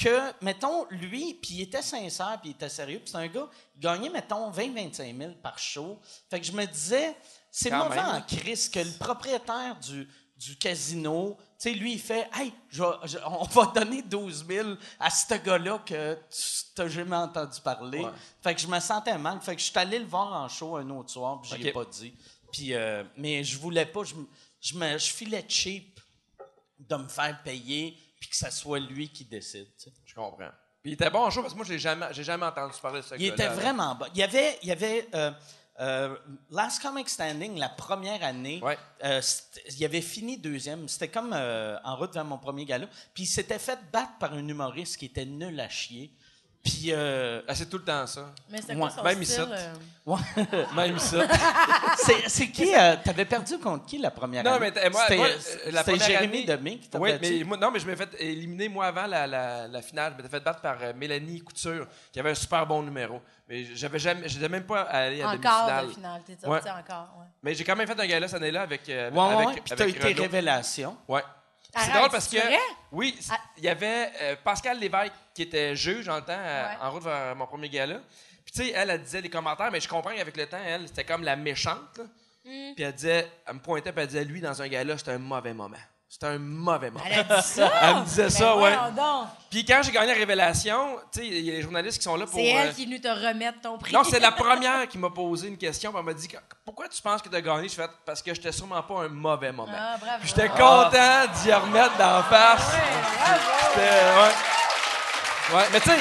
Que, 0.00 0.32
mettons, 0.44 0.86
lui, 0.90 1.34
puis 1.34 1.54
il 1.54 1.62
était 1.62 1.82
sincère, 1.82 2.38
puis 2.40 2.50
il 2.50 2.52
était 2.52 2.68
sérieux, 2.68 3.00
puis 3.00 3.10
c'est 3.10 3.16
un 3.16 3.26
gars, 3.26 3.48
il 3.74 3.80
gagnait, 3.80 4.10
mettons, 4.10 4.48
20-25 4.50 5.16
000 5.18 5.32
par 5.42 5.58
show. 5.58 5.98
Fait 6.30 6.38
que 6.38 6.46
je 6.46 6.52
me 6.52 6.64
disais, 6.66 7.16
c'est 7.50 7.70
mauvais 7.70 7.96
même. 7.96 8.06
en 8.06 8.20
crise 8.22 8.68
que 8.68 8.78
le 8.78 8.92
propriétaire 8.98 9.76
du, 9.80 10.08
du 10.36 10.56
casino, 10.56 11.36
tu 11.38 11.44
sais, 11.58 11.70
lui, 11.72 11.94
il 11.94 11.98
fait, 12.00 12.28
hey, 12.36 12.52
je 12.68 12.80
vais- 12.84 13.06
je- 13.08 13.18
on 13.26 13.42
va 13.42 13.66
donner 13.74 14.02
12 14.02 14.46
000 14.46 14.68
à 15.00 15.10
ce 15.10 15.34
gars-là 15.34 15.82
que 15.84 16.14
tu 16.30 16.42
t'as 16.76 16.86
jamais 16.86 17.16
entendu 17.16 17.60
parler. 17.60 17.98
Ouais. 18.04 18.10
Fait 18.40 18.54
que 18.54 18.60
je 18.60 18.68
me 18.68 18.78
sentais 18.78 19.18
mal. 19.18 19.40
Fait 19.40 19.56
que 19.56 19.60
je 19.60 19.66
suis 19.66 19.78
allé 19.78 19.98
le 19.98 20.06
voir 20.06 20.32
en 20.32 20.48
show 20.48 20.76
un 20.76 20.88
autre 20.90 21.10
soir, 21.10 21.40
puis 21.40 21.50
je 21.50 21.56
l'ai 21.56 21.70
Ok. 21.70 21.74
pas 21.74 21.90
dit. 21.90 22.14
Puis, 22.52 22.72
euh, 22.72 23.02
mais 23.16 23.42
je 23.42 23.58
voulais 23.58 23.84
pas, 23.86 24.04
je, 24.04 24.14
me- 24.14 24.28
je, 24.60 24.74
me, 24.78 24.96
je 24.96 25.10
filais 25.12 25.44
cheap 25.48 25.98
de 26.78 26.94
me 26.94 27.08
faire 27.08 27.42
payer, 27.42 27.98
puis 28.20 28.28
que 28.28 28.36
ça 28.36 28.50
soit 28.50 28.78
lui 28.80 29.08
qui 29.10 29.24
décide. 29.24 29.66
tu 29.76 29.84
sais. 29.84 29.92
Je 30.04 30.14
comprends. 30.14 30.50
Puis 30.82 30.92
il 30.92 30.94
était 30.94 31.10
bon 31.10 31.20
en 31.24 31.30
show 31.30 31.40
parce 31.42 31.52
que 31.54 31.58
moi, 31.58 31.66
j'ai 31.66 31.78
jamais, 31.78 32.06
j'ai 32.12 32.24
jamais 32.24 32.46
entendu 32.46 32.74
parler 32.80 33.00
de 33.00 33.04
ce 33.06 33.14
Il 33.16 33.26
était 33.26 33.48
vraiment 33.48 33.94
bon. 33.94 34.06
Il 34.14 34.18
y 34.20 34.22
avait, 34.22 34.58
il 34.62 34.68
y 34.68 34.72
avait 34.72 35.08
euh, 35.14 35.32
euh, 35.80 36.16
Last 36.50 36.80
Comic 36.82 37.08
Standing, 37.08 37.58
la 37.58 37.68
première 37.68 38.22
année, 38.22 38.60
Ouais. 38.62 38.78
euh, 39.04 39.20
il 39.76 39.84
avait 39.84 40.00
fini 40.00 40.38
deuxième. 40.38 40.88
C'était 40.88 41.08
comme 41.08 41.32
en 41.32 41.96
route 41.96 42.14
vers 42.14 42.24
mon 42.24 42.38
premier 42.38 42.64
gala. 42.64 42.86
Puis 43.12 43.24
il 43.24 43.26
s'était 43.26 43.58
fait 43.58 43.78
battre 43.92 44.18
par 44.18 44.32
un 44.34 44.46
humoriste 44.46 44.96
qui 44.98 45.06
était 45.06 45.26
nul 45.26 45.58
à 45.58 45.68
chier. 45.68 46.12
Puis, 46.64 46.88
euh, 46.90 47.40
Ah, 47.48 47.54
c'est 47.54 47.66
tout 47.70 47.78
le 47.78 47.84
temps 47.84 48.06
ça. 48.06 48.32
Mais 48.50 48.60
c'est 48.60 48.74
Ouais, 48.74 48.80
quoi 48.80 48.90
son 48.90 49.02
même 49.02 49.24
style? 49.24 49.42
ici. 49.42 49.52
euh, 49.52 49.74
ouais. 50.06 50.18
Même 50.76 50.98
ça. 50.98 51.18
c'est, 52.28 52.48
qui 52.50 52.74
euh, 52.74 52.96
T'avais 53.02 53.24
perdu 53.24 53.58
contre 53.58 53.86
qui 53.86 53.98
la 53.98 54.10
première 54.10 54.44
Non, 54.44 54.52
année? 54.52 54.66
mais 54.66 54.72
t'es- 54.72 54.90
moi- 54.90 55.00
c'était, 55.02 55.16
moi, 55.16 55.26
la 55.28 55.34
c'était 55.38 55.82
première 55.92 56.06
Jérémy 56.06 56.36
année- 56.38 56.46
Demé 56.46 56.78
qui 56.78 56.88
t'a 56.88 56.98
Oui, 56.98 57.12
battu. 57.12 57.38
mais 57.38 57.44
moi, 57.44 57.56
non, 57.56 57.70
mais 57.70 57.78
je 57.78 57.86
m'ai 57.86 57.96
fait 57.96 58.08
éliminer, 58.18 58.68
moi, 58.68 58.86
avant 58.86 59.06
la, 59.06 59.26
la, 59.26 59.68
la 59.68 59.82
finale. 59.82 60.12
Je 60.12 60.22
m'étais 60.22 60.36
fait 60.36 60.44
battre 60.44 60.60
par 60.60 60.76
euh, 60.82 60.92
Mélanie 60.94 61.40
Couture, 61.40 61.86
qui 62.12 62.20
avait 62.20 62.30
un 62.30 62.34
super 62.34 62.66
bon 62.66 62.82
numéro. 62.82 63.22
Mais 63.48 63.64
j'avais 63.74 63.98
jamais, 63.98 64.28
j'étais 64.28 64.48
même 64.48 64.64
pas 64.66 64.82
allé 64.82 65.22
à 65.22 65.30
Encore 65.30 65.84
de 65.86 65.90
finale. 65.92 66.20
T'es 66.26 66.32
Ouais. 66.46 66.60
sorti 66.60 66.70
encore. 66.70 67.14
Ouais. 67.18 67.26
Mais 67.42 67.54
j'ai 67.54 67.64
quand 67.64 67.76
même 67.76 67.86
fait 67.86 67.98
un 67.98 68.06
gala 68.06 68.28
cette 68.28 68.36
année-là 68.42 68.62
avec. 68.62 68.86
euh, 68.88 69.10
Ouais, 69.10 69.16
ouais, 69.16 69.32
avec, 69.34 69.46
ouais. 69.48 69.54
Puis 69.64 69.74
t'as 69.76 69.86
été 69.86 70.02
Renaud. 70.08 70.22
révélation. 70.22 70.96
Ouais. 71.08 71.22
C'est 71.76 71.92
drôle 71.92 72.10
parce 72.10 72.28
que. 72.28 72.36
Oui, 72.92 73.18
Ah. 73.30 73.36
il 73.58 73.64
y 73.64 73.68
avait 73.68 74.10
euh, 74.22 74.36
Pascal 74.42 74.78
Lévesque 74.78 75.12
qui 75.34 75.42
était 75.42 75.76
juge 75.76 76.06
le 76.06 76.20
temps, 76.20 76.24
euh, 76.30 76.68
Ouais. 76.68 76.76
en 76.80 76.90
route 76.90 77.02
vers 77.02 77.36
mon 77.36 77.46
premier 77.46 77.68
gala. 77.68 78.00
Puis 78.44 78.52
tu 78.54 78.62
sais, 78.64 78.72
elle, 78.74 78.90
elle 78.90 79.02
disait 79.02 79.20
les 79.20 79.28
commentaires, 79.28 79.70
mais 79.70 79.80
je 79.80 79.88
comprends 79.88 80.14
qu'avec 80.14 80.36
le 80.36 80.46
temps, 80.46 80.60
elle, 80.64 80.88
c'était 80.88 81.04
comme 81.04 81.22
la 81.22 81.36
méchante. 81.36 81.98
là. 81.98 82.04
Mm. 82.46 82.74
Puis 82.74 82.84
elle 82.84 82.92
disait, 82.94 83.30
elle 83.46 83.54
me 83.54 83.60
pointait, 83.60 83.92
puis 83.92 84.00
elle 84.00 84.08
disait, 84.08 84.24
lui, 84.24 84.40
dans 84.40 84.62
un 84.62 84.68
gala, 84.68 84.96
c'était 84.96 85.10
un 85.12 85.18
mauvais 85.18 85.52
moment. 85.52 85.76
C'était 86.10 86.26
un 86.26 86.38
mauvais 86.38 86.90
moment. 86.90 87.04
Elle 87.10 87.18
a 87.20 87.22
dit 87.40 87.46
ça? 87.46 87.70
Elle 87.82 87.96
me 87.96 88.04
disait 88.04 88.30
ça, 88.30 88.54
Ben 88.56 88.62
ouais. 88.62 88.76
donc. 88.96 89.26
Puis 89.50 89.64
quand 89.64 89.80
j'ai 89.84 89.92
gagné 89.92 90.06
la 90.08 90.14
révélation, 90.18 90.96
tu 91.12 91.20
sais, 91.20 91.26
il 91.26 91.40
y 91.44 91.50
a 91.50 91.54
les 91.54 91.62
journalistes 91.62 91.98
qui 91.98 92.04
sont 92.04 92.16
là 92.16 92.24
pour. 92.24 92.34
C'est 92.40 92.46
elle 92.46 92.68
euh, 92.68 92.72
qui 92.72 92.82
est 92.82 92.86
venue 92.86 93.00
te 93.00 93.08
remettre 93.08 93.60
ton 93.60 93.76
prix. 93.76 93.92
Non, 93.92 94.02
c'est 94.04 94.18
la 94.18 94.32
première 94.32 94.88
qui 94.88 94.96
m'a 94.96 95.10
posé 95.10 95.48
une 95.48 95.58
question. 95.58 95.90
puis 95.90 95.98
Elle 96.00 96.06
m'a 96.06 96.14
dit 96.14 96.28
Pourquoi 96.64 96.88
tu 96.88 97.00
penses 97.02 97.20
que 97.20 97.28
tu 97.28 97.36
as 97.36 97.42
gagné? 97.42 97.68
Je 97.68 97.74
fais 97.74 97.88
Parce 98.06 98.22
que 98.22 98.32
j'étais 98.34 98.52
sûrement 98.52 98.82
pas 98.82 99.02
un 99.04 99.08
mauvais 99.08 99.52
moment. 99.52 99.72
Ah, 99.78 99.96
bravo. 100.00 100.22
J'étais 100.24 100.48
content 100.48 101.26
d'y 101.42 101.52
remettre 101.52 101.96
d'en 101.98 102.22
face. 102.22 102.72
C'était. 103.68 103.80
Ouais. 103.90 105.56
Ouais, 105.58 105.64
mais 105.72 105.80
tu 105.80 105.90
sais, 105.90 105.96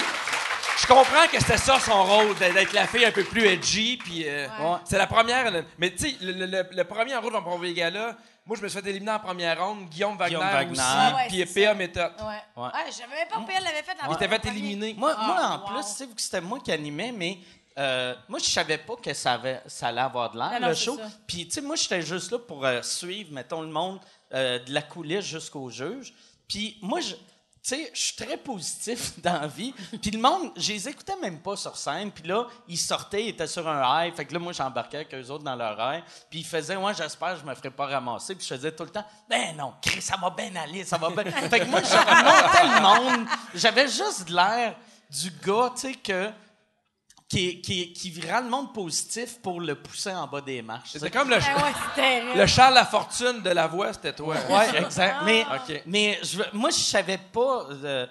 je 0.82 0.88
comprends 0.88 1.28
que 1.32 1.40
c'était 1.40 1.58
ça 1.58 1.80
son 1.80 2.04
rôle, 2.04 2.34
d'être 2.36 2.74
la 2.74 2.88
fille 2.88 3.06
un 3.06 3.12
peu 3.12 3.24
plus 3.24 3.46
edgy. 3.46 3.98
Puis 3.98 4.24
euh, 4.26 4.48
Ouais. 4.60 4.78
c'est 4.86 4.98
la 4.98 5.08
première. 5.08 5.52
Mais 5.78 5.92
tu 5.92 6.10
sais, 6.10 6.16
le, 6.22 6.32
le- 6.32 6.46
le- 6.46 6.68
le 6.72 6.84
premier 6.86 7.16
route 7.18 7.34
dans 7.34 7.42
mon 7.42 7.52
premier 7.58 7.74
gala, 7.74 8.16
moi, 8.48 8.56
je 8.58 8.62
me 8.64 8.70
suis 8.70 8.80
fait 8.82 8.90
éliminer 8.90 9.12
en 9.12 9.20
première 9.20 9.62
ronde. 9.62 9.90
Guillaume 9.90 10.18
Wagner, 10.18 10.36
Guillaume 10.38 10.52
Wagner. 10.52 10.72
aussi. 10.72 10.82
Ah 10.84 11.16
ouais, 11.16 11.28
puis 11.28 11.38
c'est 11.46 11.54
P.A. 11.54 11.74
Méthode. 11.74 12.14
Ouais. 12.20 12.64
Ouais. 12.64 12.70
Ah, 12.74 12.84
je 12.88 12.92
savais 12.94 13.14
même 13.16 13.28
pas 13.28 13.54
qu'elle 13.54 13.64
l'avait 13.64 13.84
fait 13.84 13.96
la 14.02 14.08
Il 14.08 14.14
était 14.14 14.28
fait 14.30 14.46
éliminer. 14.48 14.94
Moi, 14.94 15.14
Ah, 15.18 15.26
moi 15.28 15.46
en 15.46 15.60
wow. 15.60 15.74
plus, 15.76 15.86
tu 15.86 15.92
sais, 15.98 16.06
vu 16.06 16.16
que 16.16 16.22
c'était 16.22 16.42
moi 16.42 16.60
qui 16.60 16.72
animais, 16.72 17.12
mais 17.12 17.40
euh, 17.78 18.16
moi, 18.28 18.40
je 18.40 18.46
savais 18.46 18.78
pas 18.78 18.96
que 18.96 19.14
ça, 19.14 19.34
avait, 19.34 19.62
ça 19.68 19.90
allait 19.90 20.02
avoir 20.02 20.32
de 20.32 20.38
l'air, 20.38 20.60
le 20.60 20.74
c'est 20.74 20.86
show. 20.86 20.98
Puis, 21.28 21.46
tu 21.48 21.56
sais, 21.56 21.62
moi, 21.62 21.76
j'étais 21.76 22.02
juste 22.02 22.32
là 22.32 22.40
pour 22.40 22.66
euh, 22.66 22.82
suivre, 22.82 23.32
mettons, 23.34 23.62
le 23.62 23.68
monde 23.68 24.00
euh, 24.34 24.60
de 24.60 24.74
la 24.74 24.82
coulisse 24.82 25.26
jusqu'au 25.26 25.70
juge. 25.70 26.14
Puis, 26.48 26.78
moi, 26.82 27.02
je. 27.02 27.16
Tu 27.68 27.76
sais, 27.76 27.92
je 27.94 28.00
suis 28.00 28.16
très 28.16 28.38
positif 28.38 29.20
dans 29.22 29.42
la 29.42 29.48
vie. 29.48 29.74
Puis 30.02 30.12
le 30.12 30.20
monde, 30.20 30.52
je 30.56 30.72
les 30.72 30.88
écoutais 30.88 31.18
même 31.22 31.40
pas 31.40 31.58
sur 31.58 31.76
scène. 31.76 32.12
Puis 32.12 32.26
là, 32.26 32.48
ils 32.66 32.78
sortaient, 32.78 33.26
ils 33.26 33.30
étaient 33.30 33.48
sur 33.48 33.68
un 33.68 34.06
high. 34.06 34.16
Fait 34.16 34.24
que 34.24 34.34
là, 34.34 34.40
moi, 34.40 34.54
j'embarquais 34.54 34.98
avec 34.98 35.14
eux 35.14 35.30
autres 35.30 35.44
dans 35.44 35.56
leur 35.56 35.78
high. 35.78 36.02
Puis 36.30 36.40
ils 36.40 36.46
faisaient, 36.46 36.78
moi, 36.78 36.94
j'espère 36.94 37.34
que 37.34 37.42
je 37.42 37.46
me 37.46 37.54
ferai 37.56 37.70
pas 37.70 37.88
ramasser. 37.88 38.36
Puis 38.36 38.48
je 38.48 38.56
faisais 38.56 38.72
tout 38.72 38.84
le 38.84 38.90
temps, 38.90 39.06
ben 39.30 39.58
non, 39.58 39.74
Chris, 39.82 40.02
ça 40.02 40.16
va 40.16 40.30
bien 40.30 40.56
aller, 40.56 40.86
ça 40.86 40.98
va 40.98 41.10
bien. 41.10 41.30
fait 41.30 41.60
que 41.60 41.66
moi, 41.66 41.82
je 41.84 41.98
remontais 41.98 42.64
le 42.64 42.82
monde. 42.82 43.28
J'avais 43.54 43.88
juste 43.90 44.30
l'air 44.30 44.74
du 45.10 45.30
gars, 45.46 45.72
tu 45.76 45.82
sais, 45.82 45.94
que. 45.96 46.32
Qui, 47.30 47.60
qui, 47.62 47.92
qui 47.92 48.22
rend 48.26 48.40
le 48.40 48.50
monde 48.50 48.74
positif 48.74 49.42
pour 49.42 49.60
le 49.60 49.76
pousser 49.76 50.14
en 50.14 50.28
bas 50.28 50.40
des 50.40 50.62
marches. 50.62 50.92
C'était 50.94 51.12
comme 51.12 51.30
le, 51.30 51.36
Ah 51.42 51.74
ouais, 51.98 52.36
le 52.36 52.46
Charles 52.48 52.76
Lafortune 52.76 53.42
de 53.44 53.50
la 53.50 53.68
voix, 53.68 53.92
c'était 53.92 54.14
toi. 54.14 54.36
Ouais, 54.50 54.78
exact. 54.82 55.18
Mais, 55.26 55.42
OK. 55.44 55.82
mais 55.88 56.20
je, 56.24 56.42
moi, 56.54 56.70
je 56.70 56.78
savais 56.78 57.18
pas. 57.18 57.68
euh, 57.70 58.08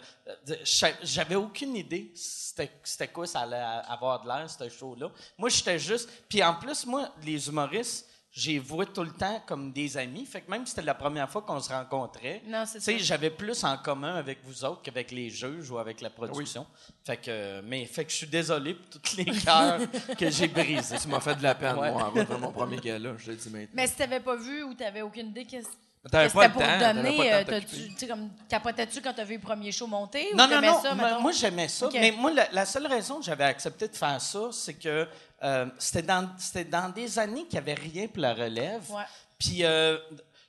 J'avais 1.03 1.35
aucune 1.37 1.77
idée 1.77 2.13
c'était 2.15 2.73
c'était 2.85 3.09
quoi 3.09 3.27
ça 3.27 3.41
allait 3.41 3.63
avoir 3.89 4.23
de 4.23 4.29
l'air, 4.29 4.49
ce 4.49 4.69
show-là. 4.69 5.11
Moi, 5.37 5.51
j'étais 5.51 5.79
juste. 5.79 6.09
Puis 6.29 6.43
en 6.43 6.55
plus, 6.55 6.87
moi, 6.87 7.09
les 7.23 7.49
humoristes, 7.49 8.09
j'ai 8.37 8.59
voué 8.59 8.85
tout 8.85 9.03
le 9.03 9.13
temps 9.13 9.43
comme 9.47 9.73
des 9.73 9.97
amis. 9.97 10.27
Fait 10.27 10.43
que 10.43 10.51
même 10.51 10.67
si 10.67 10.71
c'était 10.71 10.83
la 10.83 10.93
première 10.95 11.29
fois 11.31 11.41
qu'on 11.41 11.59
se 11.59 11.71
rencontrait, 11.73 12.43
ça. 12.67 12.93
j'avais 12.99 13.31
plus 13.31 13.65
en 13.65 13.79
commun 13.79 14.15
avec 14.17 14.41
vous 14.45 14.63
autres 14.63 14.83
qu'avec 14.83 15.11
les 15.11 15.31
juges 15.31 15.71
ou 15.71 15.79
avec 15.79 16.03
la 16.03 16.11
production. 16.11 16.67
Fait 17.03 17.17
que, 17.17 17.63
mais 17.63 17.87
fait 17.87 18.05
que 18.05 18.11
je 18.11 18.17
suis 18.17 18.27
désolé 18.27 18.75
pour 18.75 19.01
tous 19.01 19.17
les 19.17 19.25
cœurs 19.45 19.81
que 20.19 20.29
j'ai 20.31 20.49
brisés. 20.49 20.99
Tu 21.01 21.09
m'as 21.09 21.21
fait 21.21 21.35
de 21.37 21.43
la 21.43 21.55
peine, 21.55 21.77
Ouais. 21.79 21.91
moi, 21.91 22.13
en 22.31 22.39
mon 22.39 22.53
premier 22.53 22.77
gala, 22.77 23.13
je 23.17 23.31
le 23.31 23.37
dis 23.39 23.49
maintenant. 23.49 23.69
Mais 23.73 23.87
si 23.87 23.95
t'avais 23.95 24.21
pas 24.21 24.37
vu 24.37 24.63
ou 24.65 24.75
t'avais 24.75 25.01
aucune 25.01 25.29
idée 25.29 25.47
qu'est-ce 25.47 25.69
Mais 26.05 26.11
t'avais 26.11 26.29
que 26.29 26.35
pas 26.35 26.49
pour 26.51 26.61
temps, 26.63 26.79
donner, 26.79 27.17
pas 27.17 27.41
le 27.41 27.45
temps 27.63 27.77
euh, 28.05 28.07
comme, 28.09 28.31
capotais-tu 28.51 29.01
quand 29.01 29.15
t'as 29.15 29.25
vu 29.25 29.37
le 29.37 29.41
premier 29.41 29.73
show 29.73 29.87
monter 29.87 30.29
ou 30.35 30.37
Non, 30.37 30.47
non, 30.47 30.61
non. 30.61 30.83
ça, 30.83 30.95
moi, 30.95 31.33
j'aimais 31.33 31.69
ça. 31.69 31.89
Mais 31.95 32.11
moi, 32.11 32.31
la, 32.33 32.49
la 32.53 32.67
seule 32.67 32.87
raison 32.87 33.19
que 33.19 33.25
j'avais 33.25 33.45
accepté 33.45 33.89
de 33.89 33.97
faire 33.97 34.21
ça, 34.21 34.41
c'est 34.53 34.75
que 34.75 35.09
euh, 35.43 35.67
c'était 35.79 36.03
dans, 36.03 36.29
c'était 36.39 36.65
dans 36.65 36.89
des 36.93 37.19
années 37.19 37.45
qu'il 37.45 37.53
n'y 37.55 37.71
avait 37.71 37.75
rien 37.75 38.09
pour 38.09 38.21
la 38.23 38.35
relève. 38.35 38.91
Ouais. 38.91 39.03
Puis 39.39 39.65
euh, 39.65 39.99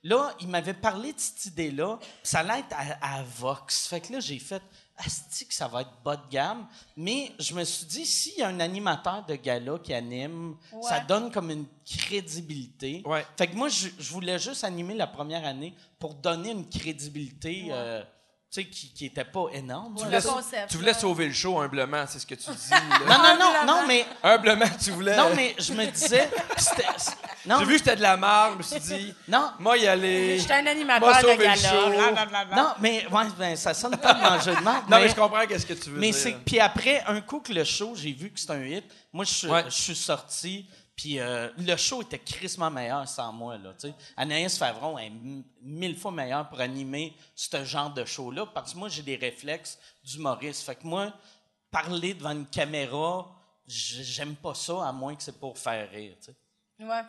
là, 0.04 0.34
il 0.40 0.48
m'avait 0.48 0.74
parlé 0.74 1.14
de 1.14 1.20
cette 1.20 1.46
idée-là. 1.48 1.98
puis 2.00 2.08
Ça 2.24 2.40
allait 2.40 2.60
être 2.60 2.74
à, 3.02 3.18
à 3.20 3.24
Vox. 3.24 3.88
Fait 3.88 4.00
que 4.02 4.14
là, 4.14 4.20
j'ai 4.20 4.40
fait. 4.40 4.62
Asti 5.00 5.46
que 5.46 5.54
ça 5.54 5.68
va 5.68 5.82
être 5.82 5.92
bas 6.04 6.16
de 6.16 6.28
gamme. 6.32 6.66
Mais 6.96 7.32
je 7.38 7.54
me 7.54 7.64
suis 7.64 7.86
dit, 7.86 8.04
s'il 8.04 8.40
y 8.40 8.42
a 8.42 8.48
un 8.48 8.60
animateur 8.60 9.24
de 9.28 9.36
gala 9.36 9.78
qui 9.78 9.94
anime, 9.94 10.56
Ouais. 10.72 10.82
ça 10.90 11.02
donne 11.02 11.32
comme 11.32 11.52
une 11.52 11.68
crédibilité. 11.86 13.04
Ouais. 13.06 13.24
Fait 13.38 13.46
que 13.48 13.56
moi, 13.56 13.70
je, 13.70 13.90
je 14.00 14.12
voulais 14.12 14.40
juste 14.40 14.64
animer 14.64 14.96
la 14.96 15.06
première 15.08 15.46
année 15.46 15.76
pour 16.00 16.16
donner 16.16 16.50
une 16.50 16.68
crédibilité 16.68 17.68
euh, 17.70 18.04
tu 18.50 18.62
sais, 18.62 18.70
qui, 18.70 18.94
qui 18.94 19.06
était 19.08 19.26
pas 19.26 19.48
énorme. 19.52 19.96
Tu 19.98 20.06
voulais, 20.06 20.20
le 20.20 20.24
concept, 20.24 20.72
tu 20.72 20.78
voulais 20.78 20.94
sauver 20.94 21.28
le 21.28 21.34
show 21.34 21.60
humblement, 21.60 22.06
c'est 22.08 22.20
ce 22.20 22.26
que 22.26 22.36
tu 22.36 22.50
dis. 22.50 22.70
Non, 23.06 23.08
là. 23.08 23.38
non, 23.38 23.54
non, 23.54 23.66
non, 23.82 23.88
mais, 23.88 24.06
humblement, 24.24 24.66
tu 24.82 24.92
voulais. 24.92 25.18
non, 25.18 25.32
mais 25.36 25.54
je 25.60 25.74
me 25.74 25.86
disais. 25.86 26.30
J'ai 27.46 27.66
vu 27.66 27.74
que 27.74 27.78
c'était 27.80 27.96
de 27.96 28.02
la 28.02 28.18
merde, 28.18 28.54
je 28.54 28.58
me 28.58 28.64
suis 28.64 28.80
dit, 28.80 29.14
non, 29.28 29.52
moi 29.60 29.78
y 29.78 29.88
aller. 29.88 30.38
J'étais 30.40 30.54
un 30.54 30.62
Moi, 30.64 30.72
animateur 30.72 31.16
de 31.16 31.22
sauver 31.22 31.38
le 31.38 31.44
gala. 31.44 31.56
show. 31.58 32.12
blablabla. 32.14 32.56
non, 32.56 32.70
mais 32.80 33.06
ouais, 33.08 33.24
ben, 33.38 33.56
ça 33.56 33.74
sonne 33.74 33.98
pas 33.98 34.14
de 34.14 34.22
manger 34.22 34.56
de 34.56 34.62
marde, 34.62 34.84
Non, 34.90 34.98
mais, 34.98 35.04
mais 35.04 35.10
je 35.10 35.16
comprends 35.16 35.46
qu'est-ce 35.48 35.66
que 35.66 35.74
tu 35.74 35.90
veux 35.90 36.00
mais 36.00 36.12
dire. 36.12 36.20
c'est 36.20 36.32
puis 36.46 36.60
après 36.60 37.04
un 37.08 37.22
coup 37.22 37.40
que 37.40 37.54
le 37.54 37.64
show, 37.64 37.94
j'ai 37.96 38.12
vu 38.14 38.32
que 38.32 38.40
c'était 38.40 38.54
un 38.54 38.64
hit. 38.64 38.86
Moi, 39.14 39.24
je 39.26 39.34
suis, 39.34 39.48
Ouais. 39.48 39.64
je 39.66 39.76
suis 39.76 39.96
sorti, 39.96 40.68
Puis 40.98 41.20
euh, 41.20 41.50
le 41.60 41.78
show 41.78 42.02
était 42.02 42.18
crissement 42.18 42.72
meilleur 42.72 43.08
sans 43.08 43.32
moi. 43.32 43.56
Là. 43.60 43.72
Anaïs 44.18 44.58
Favron 44.58 44.98
est 44.98 45.12
mille 45.62 45.96
fois 45.96 46.12
meilleure 46.12 46.50
pour 46.50 46.60
animer 46.60 47.16
ce 47.36 47.64
genre 47.64 47.92
de 47.92 48.04
show-là 48.04 48.48
parce 48.48 48.74
que 48.74 48.80
moi, 48.80 48.90
j'ai 48.90 49.04
des 49.04 49.16
réflexes 49.16 49.78
d'humoriste. 50.04 50.66
Fait 50.66 50.76
que 50.76 50.88
moi, 50.88 51.14
parler 51.70 52.16
devant 52.16 52.32
une 52.32 52.48
caméra, 52.48 53.32
j'aime 53.68 54.36
pas 54.36 54.56
ça 54.56 54.88
à 54.88 54.92
moins 54.92 55.16
que 55.16 55.22
c'est 55.22 55.40
pour 55.40 55.60
faire 55.60 55.88
rire. 55.92 56.16
tu 56.20 56.32
sais. 56.32 56.36
Ouais. 56.84 57.04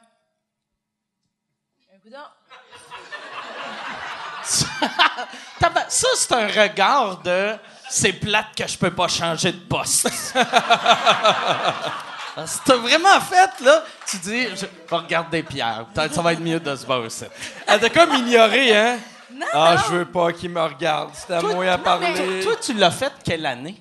Écoute, 1.95 2.13
Ça, 5.89 6.09
c'est 6.15 6.33
un 6.33 6.47
regard 6.47 7.23
de 7.23 7.57
c'est 7.89 8.13
plate 8.13 8.55
que 8.55 8.69
je 8.69 8.77
peux 8.77 8.95
pas 8.95 9.09
changer 9.09 9.53
de 9.53 9.61
poste. 9.61 10.11
Si 12.47 12.59
t'as 12.65 12.77
vraiment 12.77 13.21
fait, 13.21 13.61
là, 13.65 13.85
tu 14.07 14.17
dis, 14.19 14.49
je 14.57 14.67
vais 14.67 14.71
regarder 14.91 15.43
Pierre. 15.43 15.87
Peut-être 15.95 16.15
ça 16.15 16.23
va 16.23 16.33
être 16.33 16.41
mieux 16.41 16.61
de 16.61 16.75
se 16.77 16.87
bosser. 16.87 17.29
Elle 17.67 17.81
t'a 17.81 17.91
comme 17.91 18.15
ignoré, 18.15 18.77
hein? 18.77 18.99
Non, 19.31 19.47
Ah, 19.53 19.75
non. 19.77 19.83
je 19.87 19.97
veux 19.97 20.05
pas 20.11 20.33
qu'il 20.33 20.51
me 20.51 20.61
regarde. 20.63 21.11
C'est 21.15 21.33
à 21.35 21.43
moi 21.43 21.67
à 21.73 21.77
non, 21.77 21.83
parler. 21.83 22.09
mais 22.17 22.41
Toi, 22.43 22.57
tu 22.57 22.73
l'as 22.75 22.91
fait 22.91 23.13
quelle 23.25 23.45
année? 23.47 23.81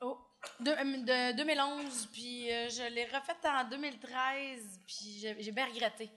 Oh, 0.00 0.16
de, 0.58 0.70
euh, 0.70 1.32
de 1.32 1.36
2011, 1.36 2.08
puis 2.12 2.50
euh, 2.50 2.68
je 2.70 2.92
l'ai 2.94 3.04
refaite 3.04 3.36
en 3.44 3.68
2013, 3.68 4.08
puis 4.86 5.26
j'ai 5.38 5.52
bien 5.52 5.66
regretté. 5.66 6.10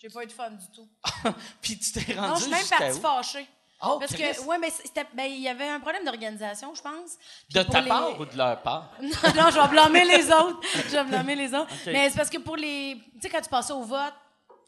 J'ai 0.00 0.08
pas 0.08 0.22
eu 0.22 0.26
de 0.26 0.32
fun 0.32 0.50
du 0.50 0.66
tout. 0.74 0.86
Puis 1.62 1.78
tu 1.78 1.90
t'es 1.92 2.14
Non, 2.14 2.20
rendu 2.28 2.40
je 2.40 2.42
suis 2.44 2.50
même 2.52 2.68
partie 2.68 3.00
fâchée. 3.00 3.46
Oh, 3.82 3.98
Parce 4.00 4.14
Christ. 4.14 4.40
que, 4.40 4.46
ouais, 4.46 4.58
mais 4.58 4.72
ben, 5.14 5.24
il 5.30 5.40
y 5.40 5.48
avait 5.48 5.68
un 5.68 5.80
problème 5.80 6.04
d'organisation, 6.04 6.74
je 6.74 6.80
pense. 6.80 7.16
Puis 7.48 7.58
De 7.58 7.62
ta 7.62 7.80
les- 7.82 7.88
part 7.88 8.18
ou 8.18 8.24
de 8.24 8.36
leur 8.36 8.62
part? 8.62 8.90
non, 9.02 9.08
non, 9.34 9.50
je 9.50 9.60
vais 9.60 9.68
blâmer 9.68 10.04
les 10.04 10.30
autres. 10.32 10.60
Je 10.88 10.96
vais 10.96 11.04
blâmer 11.04 11.34
les 11.34 11.52
autres. 11.54 11.70
Mais 11.86 12.08
c'est 12.08 12.16
parce 12.16 12.30
que 12.30 12.38
pour 12.38 12.56
les. 12.56 12.96
Tu 13.14 13.20
sais, 13.20 13.28
quand 13.28 13.42
tu 13.42 13.50
passais 13.50 13.74
au 13.74 13.82
vote, 13.82 14.14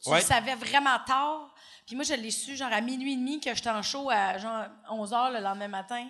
tu 0.03 0.11
Ouais. 0.11 0.19
le 0.21 0.25
savais 0.25 0.55
vraiment 0.55 0.99
tard. 1.07 1.55
Puis 1.87 1.97
moi, 1.97 2.05
je 2.05 2.13
l'ai 2.15 2.31
su 2.31 2.55
genre 2.55 2.73
à 2.73 2.81
minuit 2.83 3.15
et 3.15 3.17
demi 3.17 3.41
que 3.41 3.55
j'étais 3.55 3.71
en 3.71 3.83
show 3.83 4.11
à 4.11 4.37
genre 4.37 4.65
11 4.91 5.11
h 5.13 5.33
le 5.33 5.41
lendemain 5.41 5.69
matin. 5.69 6.07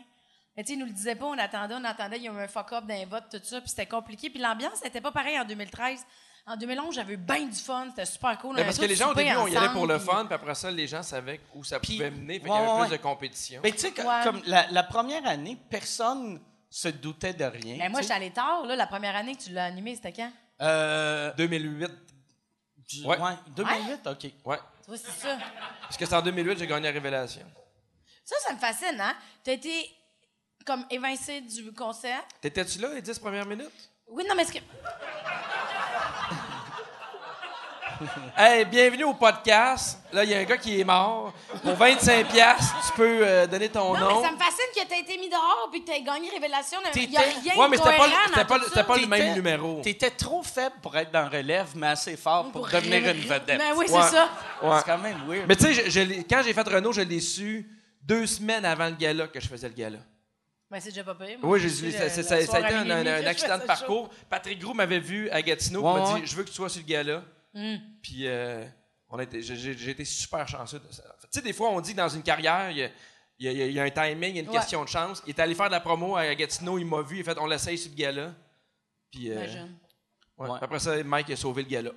Mais 0.56 0.64
tu 0.64 0.72
sais, 0.72 0.74
ils 0.74 0.80
nous 0.80 0.86
le 0.86 0.92
disaient 0.92 1.14
pas, 1.14 1.26
on 1.26 1.38
attendait, 1.38 1.76
on 1.78 1.84
attendait, 1.84 2.16
il 2.16 2.24
y 2.24 2.28
a 2.28 2.32
eu 2.32 2.36
un 2.40 2.48
fuck-up 2.48 2.84
d'un 2.84 3.06
vote, 3.06 3.26
tout 3.30 3.38
ça, 3.44 3.60
puis 3.60 3.70
c'était 3.70 3.86
compliqué. 3.86 4.28
Puis 4.28 4.40
l'ambiance 4.40 4.82
n'était 4.82 5.00
pas 5.00 5.12
pareille 5.12 5.38
en 5.38 5.44
2013. 5.44 6.04
En 6.48 6.56
2011, 6.56 6.94
j'avais 6.94 7.14
eu 7.14 7.16
bien 7.18 7.46
du 7.46 7.54
fun, 7.58 7.86
c'était 7.90 8.06
super 8.06 8.38
cool. 8.38 8.50
On 8.50 8.54
Mais 8.54 8.60
avait 8.60 8.68
parce 8.68 8.78
que 8.78 8.86
les 8.86 8.94
gens, 8.96 9.10
au 9.10 9.14
début, 9.14 9.30
on 9.36 9.46
y 9.46 9.56
allait 9.56 9.68
pour 9.72 9.86
le 9.86 9.98
fun, 9.98 10.24
puis 10.24 10.34
après 10.34 10.54
ça, 10.54 10.70
les 10.70 10.86
gens 10.86 11.02
savaient 11.02 11.40
où 11.54 11.62
ça 11.62 11.78
Puis- 11.78 11.96
pouvait 11.96 12.10
mener, 12.10 12.34
fait 12.34 12.40
qu'il 12.40 12.48
y 12.48 12.52
avait 12.56 12.66
ouais. 12.72 12.86
plus 12.88 12.96
de 12.96 13.02
compétition. 13.02 13.60
Mais 13.62 13.72
tu 13.72 13.78
sais, 13.78 13.88
Ouais. 14.00 14.20
comme 14.24 14.40
la, 14.46 14.66
la 14.70 14.82
première 14.82 15.26
année, 15.26 15.58
personne 15.68 16.40
se 16.70 16.88
doutait 16.88 17.34
de 17.34 17.44
rien. 17.44 17.76
Mais 17.78 17.88
moi, 17.88 18.00
tu 18.00 18.04
j'étais 18.04 18.14
allée 18.14 18.30
tard. 18.30 18.64
Là, 18.66 18.76
la 18.76 18.86
première 18.86 19.14
année 19.16 19.36
que 19.36 19.42
tu 19.42 19.50
l'as 19.50 19.64
animé, 19.66 19.94
c'était 19.96 20.12
quand? 20.12 20.32
Euh, 20.62 21.32
2008. 21.34 21.90
du- 22.88 23.04
Ouais. 23.04 23.18
ouais, 23.20 23.32
2008, 23.54 24.06
OK. 24.06 24.24
Ouais. 24.46 24.56
Tu 24.82 24.88
vois, 24.88 24.96
c'est 24.96 25.10
ça. 25.20 25.36
Parce 25.82 25.98
que 25.98 26.06
c'est 26.06 26.14
en 26.14 26.22
2008 26.22 26.58
j'ai 26.58 26.66
gagné 26.66 26.86
la 26.86 26.92
Révélation. 26.92 27.44
Ça, 28.24 28.36
ça 28.46 28.54
me 28.54 28.58
fascine, 28.58 28.98
hein? 28.98 29.14
T'as 29.44 29.52
été 29.52 29.90
comme 30.64 30.86
évincé 30.90 31.42
du 31.42 31.70
concert. 31.74 32.22
T'étais-tu 32.40 32.78
là 32.78 32.94
les 32.94 33.02
10 33.02 33.18
premières 33.18 33.44
minutes? 33.44 33.90
Oui, 34.06 34.24
non, 34.26 34.34
mais 34.34 34.42
est-ce 34.44 34.52
que. 34.54 34.58
Hey, 38.36 38.64
bienvenue 38.64 39.04
au 39.04 39.14
podcast. 39.14 39.98
Là, 40.12 40.22
il 40.24 40.30
y 40.30 40.34
a 40.34 40.38
un 40.38 40.44
gars 40.44 40.56
qui 40.56 40.80
est 40.80 40.84
mort. 40.84 41.32
Pour 41.62 41.74
25 41.74 42.28
piastres, 42.28 42.76
tu 42.86 42.92
peux 42.96 43.20
euh, 43.26 43.46
donner 43.46 43.68
ton 43.68 43.92
Non, 43.94 44.00
nom. 44.00 44.20
mais 44.20 44.26
ça 44.28 44.32
me 44.32 44.38
fascine 44.38 44.64
que 44.74 44.88
t'aies 44.88 45.00
été 45.00 45.18
mis 45.18 45.28
dehors 45.28 45.68
puis 45.70 45.82
que 45.82 45.90
t'aies 45.90 46.02
gagné 46.02 46.30
Révélation. 46.30 46.78
Il 46.86 46.90
T'étais- 46.92 47.08
n'y 47.10 47.16
a 47.16 47.20
rien 47.20 47.56
Ouais, 47.56 47.64
de 47.66 47.70
mais 47.70 47.76
c'était 47.76 47.88
pas, 47.90 47.96
cohérent 47.96 48.16
le- 48.26 48.32
c'était 48.34 48.44
pas, 48.44 48.60
c'était 48.64 48.84
pas 48.84 49.06
même 49.06 49.34
numéro. 49.34 49.80
T'étais 49.82 50.10
trop 50.10 50.42
faible 50.42 50.76
pour 50.82 50.96
être 50.96 51.10
dans 51.10 51.28
relève, 51.28 51.68
mais 51.74 51.88
assez 51.88 52.16
fort 52.16 52.50
pour, 52.52 52.66
devenir 52.68 53.02
ré- 53.02 53.10
une 53.16 53.20
vedette. 53.24 53.58
Ben 53.58 53.72
oui, 53.76 53.86
Ouais. 53.88 54.02
c'est 54.02 54.10
ça. 54.16 54.28
Ouais. 54.62 54.76
C'est 54.78 54.84
quand 54.84 54.98
même 54.98 55.18
weird. 55.28 55.44
Mais 55.48 55.56
tu 55.56 55.64
sais, 55.64 55.74
je- 55.74 55.90
je 55.90 56.00
l'ai- 56.00 56.24
quand 56.24 56.42
j'ai 56.44 56.52
fait 56.52 56.68
Renault, 56.68 56.92
je 56.92 57.00
l'ai 57.02 57.20
su 57.20 57.68
deux 58.02 58.26
semaines 58.26 58.64
avant 58.64 58.86
le 58.86 58.92
gala 58.94 59.26
que 59.26 59.40
je 59.40 59.48
faisais 59.48 59.68
le 59.68 59.74
gala. 59.74 59.98
Ben, 60.70 60.78
c'est 60.80 60.90
déjà 60.90 61.02
pas. 61.02 61.14
Moi, 61.14 61.28
Oui, 61.42 61.60
j'ai- 61.60 61.68
su, 61.70 61.90
ça, 61.92 62.04
le- 62.04 62.10
ça- 62.22 62.34
a 62.36 62.40
été 62.40 62.74
un, 62.74 62.90
un- 62.90 63.26
accident 63.26 63.56
de 63.58 63.62
parcours. 63.62 64.08
Patrick 64.30 64.58
Groux 64.60 64.74
m'avait 64.74 65.00
vu 65.00 65.28
à 65.30 65.42
Gatineau, 65.42 65.80
Ouais, 65.82 66.00
il 66.06 66.12
m'a 66.12 66.20
dit 66.20 66.26
Je 66.26 66.36
veux 66.36 66.44
que 66.44 66.50
tu 66.50 66.54
sois 66.54 66.68
sur 66.68 66.82
le 66.82 66.86
gala. 66.86 67.22
Hmm. 67.54 67.76
Puis 68.02 68.26
euh, 68.26 68.64
on 69.08 69.18
a 69.18 69.22
été- 69.22 69.42
j'ai- 69.42 69.90
été 69.90 70.04
super 70.04 70.46
chanceux. 70.46 70.78
de 70.78 70.92
ça. 70.92 71.02
Tu 71.22 71.26
sais, 71.32 71.40
des 71.42 71.52
fois, 71.52 71.70
on 71.70 71.80
dit 71.80 71.92
que 71.92 71.96
dans 71.96 72.08
une 72.08 72.22
carrière, 72.22 72.70
il 72.70 72.78
y 72.78 73.48
a, 73.48 73.52
y 73.52 73.72
y 73.72 73.80
un 73.80 73.90
timing, 73.90 74.30
il 74.30 74.36
y 74.36 74.38
a 74.40 74.42
une 74.42 74.48
Ouais. 74.50 74.56
question 74.56 74.82
de 74.84 74.88
chance. 74.88 75.22
Il 75.26 75.30
est 75.30 75.40
allé 75.40 75.54
faire 75.54 75.66
de 75.66 75.72
la 75.72 75.80
promo 75.80 76.16
à 76.16 76.34
Gatineau, 76.34 76.78
il 76.78 76.84
m'a 76.86 77.02
vu, 77.02 77.16
il 77.18 77.20
a 77.20 77.24
fait 77.24 77.38
On 77.40 77.46
l'essaye 77.46 77.78
sur 77.78 77.90
le 77.90 77.96
gala. 77.96 78.34
Puis 79.10 79.30
euh, 79.30 79.34
Imagine. 79.36 79.76
ouais. 80.38 80.48
Ouais. 80.50 80.58
après 80.60 80.78
ça, 80.78 81.02
Mike 81.02 81.30
a 81.30 81.36
sauvé 81.36 81.62
le 81.62 81.68
gala. 81.68 81.90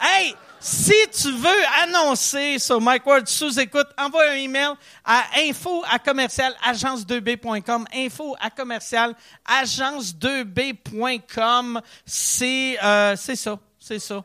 Hey, 0.00 0.34
si 0.58 0.92
tu 1.12 1.30
veux 1.30 1.64
annoncer 1.82 2.58
sur 2.58 2.80
Mike 2.80 3.06
Ward 3.06 3.28
sous 3.28 3.60
écoute, 3.60 3.86
envoie 3.96 4.28
un 4.30 4.34
email 4.34 4.72
à 5.04 5.24
info 5.38 5.84
à 5.88 6.00
commercial 6.00 6.52
agence2b.com. 6.64 7.86
Info 7.94 8.34
à 8.40 8.50
commercial 8.50 9.14
agence2b.com. 10.44 11.80
C'est 12.04 12.78
euh, 12.82 13.14
c'est 13.16 13.36
ça, 13.36 13.58
c'est 13.78 13.98
ça, 13.98 14.24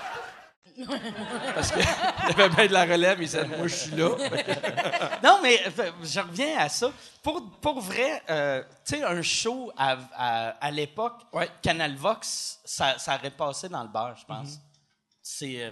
Parce 1.55 1.71
qu'il 1.71 1.81
avait 2.23 2.49
bien 2.49 2.67
de 2.67 2.73
la 2.73 2.83
relève, 2.85 3.17
il 3.21 3.25
disait 3.25 3.45
Moi, 3.45 3.67
je 3.67 3.75
suis 3.75 3.91
là. 3.91 4.09
Non, 5.23 5.39
mais 5.41 5.59
euh, 5.79 5.91
je 6.03 6.19
reviens 6.19 6.57
à 6.57 6.69
ça. 6.69 6.91
Pour, 7.23 7.49
pour 7.59 7.79
vrai, 7.81 8.21
euh, 8.29 8.63
tu 8.85 8.95
sais, 8.95 9.03
un 9.03 9.21
show 9.21 9.71
à, 9.77 9.97
à, 10.15 10.49
à 10.65 10.71
l'époque, 10.71 11.21
Ouais. 11.33 11.49
Canal 11.61 11.95
Vox, 11.95 12.59
ça, 12.65 12.97
ça 12.97 13.15
aurait 13.15 13.31
passé 13.31 13.69
dans 13.69 13.83
le 13.83 13.89
beurre, 13.89 14.15
je 14.19 14.25
pense. 14.25 14.57
C'est. 15.21 15.63
euh, 15.63 15.71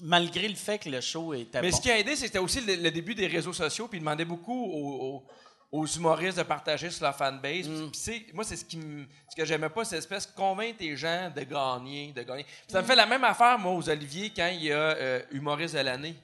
malgré 0.00 0.46
le 0.46 0.54
fait 0.54 0.78
que 0.78 0.88
le 0.88 1.00
show 1.00 1.34
était 1.34 1.60
Mais 1.60 1.70
bon. 1.70 1.76
ce 1.76 1.82
qui 1.82 1.90
a 1.90 1.98
aidé, 1.98 2.14
c'était 2.14 2.38
aussi 2.38 2.60
le, 2.60 2.76
le 2.76 2.90
début 2.92 3.14
des 3.16 3.26
réseaux 3.26 3.52
sociaux, 3.52 3.88
puis 3.88 3.98
il 3.98 4.00
demandait 4.00 4.24
beaucoup 4.24 4.64
aux, 4.64 5.16
aux- 5.16 5.26
aux 5.70 5.86
humoristes 5.86 6.38
de 6.38 6.42
partager 6.44 6.90
sur 6.90 7.04
leur 7.04 7.14
fanbase. 7.14 7.68
Mm. 7.68 7.90
puis 7.90 8.26
moi, 8.32 8.42
c'est 8.44 8.56
ce, 8.56 8.64
qui 8.64 8.80
ce 9.28 9.36
que 9.36 9.44
j'aimais 9.44 9.68
pas, 9.68 9.84
cette 9.84 9.98
espèce 9.98 10.26
de 10.26 10.34
convaincre 10.34 10.78
les 10.80 10.96
gens 10.96 11.30
de 11.34 11.42
gagner, 11.42 12.12
de 12.12 12.22
gagner. 12.22 12.46
Ça 12.66 12.80
me 12.80 12.86
fait 12.86 12.96
la 12.96 13.04
même 13.06 13.24
affaire, 13.24 13.58
moi, 13.58 13.72
aux 13.72 13.88
Olivier, 13.88 14.32
quand 14.34 14.48
il 14.48 14.64
y 14.64 14.72
a 14.72 14.76
euh, 14.76 15.22
humoriste 15.30 15.74
de 15.74 15.80
l'année. 15.80 16.14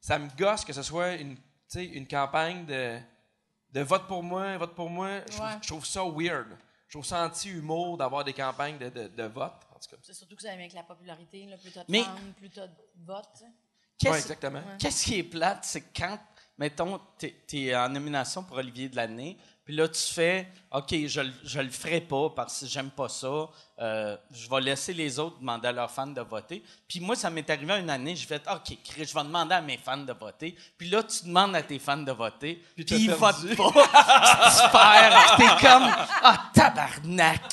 Ça 0.00 0.18
me 0.18 0.28
gosse 0.36 0.64
que 0.64 0.72
ce 0.72 0.82
soit 0.82 1.12
une, 1.14 1.36
tu 1.36 1.42
sais, 1.68 1.84
une 1.84 2.06
campagne 2.08 2.64
de, 2.66 2.98
de 3.72 3.80
vote 3.82 4.06
pour 4.08 4.22
moi, 4.22 4.56
vote 4.58 4.74
pour 4.74 4.90
moi. 4.90 5.20
Je, 5.20 5.32
trouve, 5.36 5.46
Ouais. 5.46 5.52
je 5.62 5.68
trouve 5.68 5.86
ça 5.86 6.02
weird. 6.04 6.46
Je 6.88 6.94
trouve 6.96 7.04
ça 7.04 7.24
anti-humour 7.24 7.98
d'avoir 7.98 8.24
des 8.24 8.32
campagnes 8.32 8.78
de, 8.78 8.88
de, 8.88 9.08
de 9.08 9.22
vote. 9.24 9.52
En 9.74 9.78
tout 9.78 9.90
cas. 9.90 9.96
C'est 10.02 10.14
surtout 10.14 10.34
que 10.36 10.42
ça 10.42 10.48
vient 10.50 10.58
avec 10.60 10.72
la 10.72 10.82
popularité, 10.82 11.44
là, 11.46 11.56
plus 11.58 11.70
t'as 11.70 11.80
de 11.80 11.86
Mais- 11.88 12.02
fans, 12.02 12.16
plus 12.36 12.50
t'as 12.50 12.66
de 12.66 12.72
votes. 13.04 13.44
Qu'est-ce- 13.98 14.12
Ouais, 14.12 14.18
exactement. 14.18 14.62
Qu'est-ce 14.78 15.04
qui 15.04 15.18
est 15.18 15.22
plate, 15.24 15.64
c'est 15.64 15.82
quand, 15.94 16.18
mettons, 16.58 17.00
t'es 17.18 17.34
es 17.52 17.74
en 17.76 17.88
nomination 17.88 18.42
pour 18.42 18.56
Olivier 18.58 18.88
de 18.88 18.96
l'année, 18.96 19.36
puis 19.64 19.76
là, 19.76 19.86
tu 19.86 20.00
fais, 20.00 20.48
OK, 20.72 20.94
je, 21.06 21.20
le- 21.20 21.32
je 21.44 21.60
le 21.60 21.68
ferai 21.68 22.00
pas 22.00 22.30
parce 22.30 22.60
que 22.60 22.66
j'aime 22.66 22.88
pas 22.90 23.08
ça. 23.10 23.48
euh, 23.80 24.16
je 24.32 24.48
vais 24.48 24.60
laisser 24.62 24.94
les 24.94 25.18
autres 25.18 25.38
demander 25.40 25.68
à 25.68 25.72
leurs 25.72 25.90
fans 25.90 26.06
de 26.06 26.22
voter. 26.22 26.64
Puis 26.88 27.00
moi, 27.00 27.14
ça 27.14 27.28
m'est 27.28 27.48
arrivé 27.50 27.74
une 27.78 27.90
année, 27.90 28.16
je 28.16 28.26
vais 28.26 28.40
OK, 28.50 28.78
Chris, 28.82 29.04
je 29.04 29.12
vais 29.14 29.24
demander 29.24 29.54
à 29.54 29.60
mes 29.60 29.76
fans 29.76 29.98
de 29.98 30.12
voter. 30.14 30.56
Puis 30.78 30.88
là, 30.88 31.02
tu 31.02 31.26
demandes 31.26 31.54
à 31.54 31.62
tes 31.62 31.78
fans 31.78 31.98
de 31.98 32.12
voter, 32.12 32.62
puis, 32.74 32.84
ils 32.88 33.08
perdu. 33.14 33.54
votent 33.54 33.56
pas. 33.56 33.70
tu 34.50 34.72
perds. 34.72 35.36
T'es 35.36 35.66
comme, 35.66 35.90
ah, 36.22 36.50
tabarnak. 36.54 37.52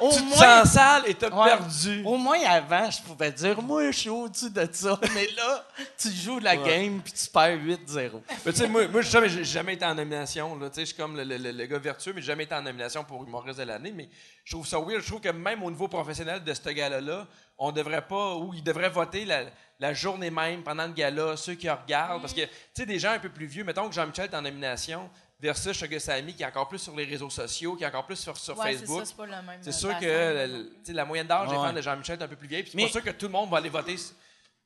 Au 0.00 0.10
Tu 0.10 0.16
te 0.18 0.22
moins- 0.24 0.64
sens 0.64 0.72
sale 0.74 1.02
et 1.06 1.14
t'as 1.14 1.30
Ouais. 1.30 1.48
perdu. 1.48 2.02
Au 2.04 2.16
moins, 2.16 2.38
avant, 2.46 2.90
je 2.90 3.00
pouvais 3.02 3.32
dire, 3.32 3.60
moi, 3.62 3.90
je 3.90 3.98
suis 3.98 4.08
au-dessus 4.10 4.50
de 4.50 4.68
ça. 4.72 4.98
Mais 5.14 5.26
là, 5.36 5.64
tu 5.98 6.10
joues 6.10 6.38
la 6.38 6.56
game 6.56 7.00
puis 7.02 7.12
tu 7.12 7.26
perds 7.30 7.58
8-0. 7.58 8.22
Mais 8.44 8.52
tu 8.52 8.58
sais, 8.58 8.68
moi, 8.68 8.86
moi, 8.88 9.00
j'ai 9.00 9.44
jamais, 9.44 9.74
été 9.74 9.84
en 9.84 9.94
nomination. 9.94 10.58
Là. 10.58 10.68
Tu 10.68 10.74
sais, 10.76 10.80
Je 10.82 10.86
suis 10.86 10.96
comme 10.96 11.16
le, 11.16 11.24
le- 11.24 11.38
le- 11.38 11.52
le 11.52 11.66
gars 11.66 11.78
vertueux, 11.78 12.12
mais 12.14 12.20
j'ai 12.20 12.28
jamais 12.28 12.44
été 12.44 12.54
en 12.54 12.62
nomination 12.62 13.04
pour 13.04 13.24
humoriste 13.24 13.58
de 13.58 13.64
l'année. 13.64 13.92
Mais 13.94 14.08
je 14.44 14.52
trouve 14.54 14.66
ça 14.66 14.78
weird. 14.78 15.00
Je 15.02 15.06
trouve 15.08 15.20
que 15.20 15.30
même 15.30 15.62
au 15.62 15.70
niveau 15.70 15.88
professionnel 15.88 16.44
de 16.44 16.52
ce 16.54 16.68
gala-là, 16.68 17.26
on 17.58 17.72
devrait 17.72 18.06
pas, 18.06 18.34
ou 18.34 18.52
ils 18.54 18.62
devraient 18.62 18.90
voter 18.90 19.24
la, 19.24 19.44
la 19.80 19.94
journée 19.94 20.30
même 20.30 20.62
pendant 20.62 20.86
le 20.86 20.92
gala, 20.92 21.36
ceux 21.38 21.54
qui 21.54 21.70
regardent. 21.70 22.20
Parce 22.20 22.34
que, 22.34 22.42
tu 22.42 22.48
sais, 22.74 22.86
des 22.86 22.98
gens 22.98 23.12
un 23.12 23.18
peu 23.18 23.30
plus 23.30 23.46
vieux, 23.46 23.64
mettons 23.64 23.88
que 23.88 23.94
Jean-Michel 23.94 24.26
est 24.30 24.36
en 24.36 24.42
nomination, 24.42 25.08
versus 25.38 25.76
Sugar 25.76 26.00
Sammy, 26.00 26.34
qui 26.34 26.42
est 26.42 26.46
encore 26.46 26.68
plus 26.68 26.78
sur 26.78 26.94
les 26.96 27.04
réseaux 27.04 27.30
sociaux, 27.30 27.76
qui 27.76 27.84
est 27.84 27.86
encore 27.86 28.06
plus 28.06 28.16
sur, 28.16 28.36
sur 28.36 28.56
Ouais, 28.58 28.72
c'est 28.72 28.78
Facebook. 28.78 29.00
ça, 29.00 29.04
c'est 29.06 29.16
pas 29.16 29.26
le 29.26 29.32
même. 29.32 29.60
C'est 29.62 29.72
sûr 29.72 29.98
que 29.98 30.66
sais, 30.82 30.92
la 30.92 31.04
moyenne 31.04 31.26
d'âge 31.26 31.48
des 31.48 31.56
Ouais. 31.56 31.66
fans 31.68 31.72
de 31.72 31.82
Jean-Michel 31.82 32.18
est 32.18 32.22
un 32.24 32.28
peu 32.28 32.36
plus 32.36 32.48
vieille. 32.48 32.62
Puis 32.62 32.72
c'est 32.74 32.82
pas 32.86 32.88
sûr 32.92 33.02
que 33.02 33.10
tout 33.10 33.26
le 33.26 33.32
monde 33.32 33.50
va 33.50 33.58
aller 33.58 33.68
voter. 33.68 33.94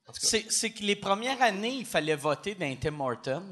En 0.08 0.12
tout 0.12 0.20
cas. 0.20 0.26
C'est 0.26 0.46
c'est 0.50 0.70
que 0.70 0.82
les 0.82 0.96
premières 0.96 1.40
années, 1.42 1.74
il 1.78 1.86
fallait 1.86 2.14
voter 2.16 2.54
dans 2.54 2.76
Tim 2.76 2.98
Horton. 3.00 3.42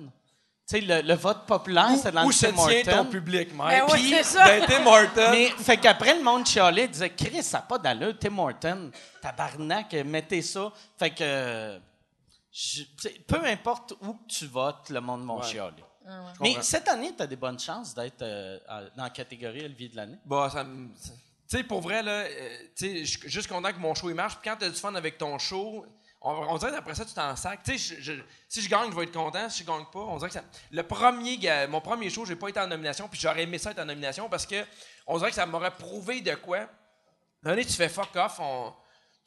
Tu 0.71 0.77
sais, 0.77 0.81
le, 0.83 1.01
le 1.01 1.15
vote 1.15 1.47
populaire, 1.47 1.93
c'est 1.97 2.13
dans 2.13 2.25
Où 2.25 2.29
le 2.29 2.35
se 2.35 2.47
tient 2.47 2.83
ton 2.97 3.07
public, 3.07 3.49
Ben 3.51 3.57
Mike? 3.57 3.87
ouais, 3.89 3.93
Puis, 3.95 4.11
c'est 4.11 4.23
ça. 4.23 4.45
Ben, 4.45 4.65
Tim 4.67 4.87
Hortons. 4.87 5.31
Mais, 5.31 5.47
fait 5.51 5.79
qu'après, 5.79 6.15
le 6.19 6.23
monde 6.23 6.47
chialait, 6.47 6.87
disait, 6.89 7.09
Chris, 7.09 7.43
ça 7.43 7.59
n'a 7.59 7.63
pas 7.63 7.79
d'allure, 7.79 8.15
Tim 8.21 8.37
Horton, 8.39 8.91
tabarnak, 9.23 9.95
mettez 10.05 10.43
ça. 10.43 10.71
Fait 10.99 11.09
que, 11.11 11.81
je- 12.53 12.83
peu 13.27 13.43
importe 13.47 13.95
où 14.03 14.13
que 14.13 14.27
tu 14.29 14.47
votes, 14.47 14.91
le 14.91 15.01
monde 15.01 15.27
va 15.27 15.37
Ouais. 15.37 15.73
Mais 16.41 16.55
cette 16.63 16.89
année, 16.89 17.13
tu 17.17 17.23
as 17.23 17.27
des 17.27 17.37
bonnes 17.37 17.59
chances 17.59 17.95
d'être 17.95 18.23
euh, 18.23 18.59
dans 18.97 19.05
la 19.05 19.11
catégorie 19.11 19.65
Olivier 19.65 19.89
de 19.89 19.97
l'année. 19.97 20.19
Bah, 20.25 20.49
ça 20.53 20.65
me. 20.65 20.89
Tu 20.89 21.57
sais, 21.57 21.63
pour 21.65 21.81
vrai, 21.81 22.03
là, 22.03 22.11
euh, 22.25 22.59
tu 22.77 22.87
sais, 22.87 23.05
je 23.05 23.19
suis 23.19 23.29
juste 23.31 23.49
content 23.49 23.73
que 23.73 23.79
mon 23.79 23.95
show 23.95 24.09
il 24.11 24.15
marche. 24.15 24.37
Puis 24.39 24.51
quand 24.51 24.57
t'as 24.59 24.69
du 24.69 24.75
fun 24.77 24.95
avec 24.95 25.17
ton 25.19 25.39
show, 25.39 25.87
on, 26.21 26.31
on 26.33 26.59
dirait 26.59 26.73
qu'après 26.73 26.95
ça, 26.95 27.05
tu 27.05 27.15
t'en 27.15 27.35
sacs. 27.37 27.63
Tu 27.63 27.79
sais, 27.79 27.97
je- 27.97 28.01
je- 28.17 28.23
si 28.49 28.61
je 28.61 28.69
gagne, 28.69 28.91
je 28.91 28.97
vais 28.97 29.05
être 29.05 29.13
content. 29.13 29.49
Si 29.49 29.63
je 29.63 29.67
gagne 29.67 29.85
pas, 29.93 30.01
on 30.01 30.17
dirait 30.19 30.29
que 30.29 30.35
ça. 30.35 30.45
Le 30.71 30.83
premier, 30.83 31.39
mon 31.69 31.81
premier 31.81 32.11
show, 32.11 32.25
j'ai 32.27 32.37
pas 32.37 32.49
été 32.49 32.61
en 32.61 32.67
nomination. 32.67 33.09
Puis 33.09 33.19
j'aurais 33.21 33.45
aimé 33.45 33.57
ça 33.59 33.71
être 33.71 33.79
en 33.79 33.85
nomination 33.87 34.29
parce 34.29 34.45
que 34.47 34.63
on 35.07 35.17
dirait 35.19 35.31
que 35.31 35.37
ça 35.37 35.47
m'aurait 35.47 35.71
prouvé 35.71 36.21
de 36.21 36.35
quoi. 36.35 36.67
Un 37.45 37.57
tu 37.57 37.65
fais 37.73 37.89
fuck 37.89 38.15
off, 38.17 38.41
on- 38.41 38.73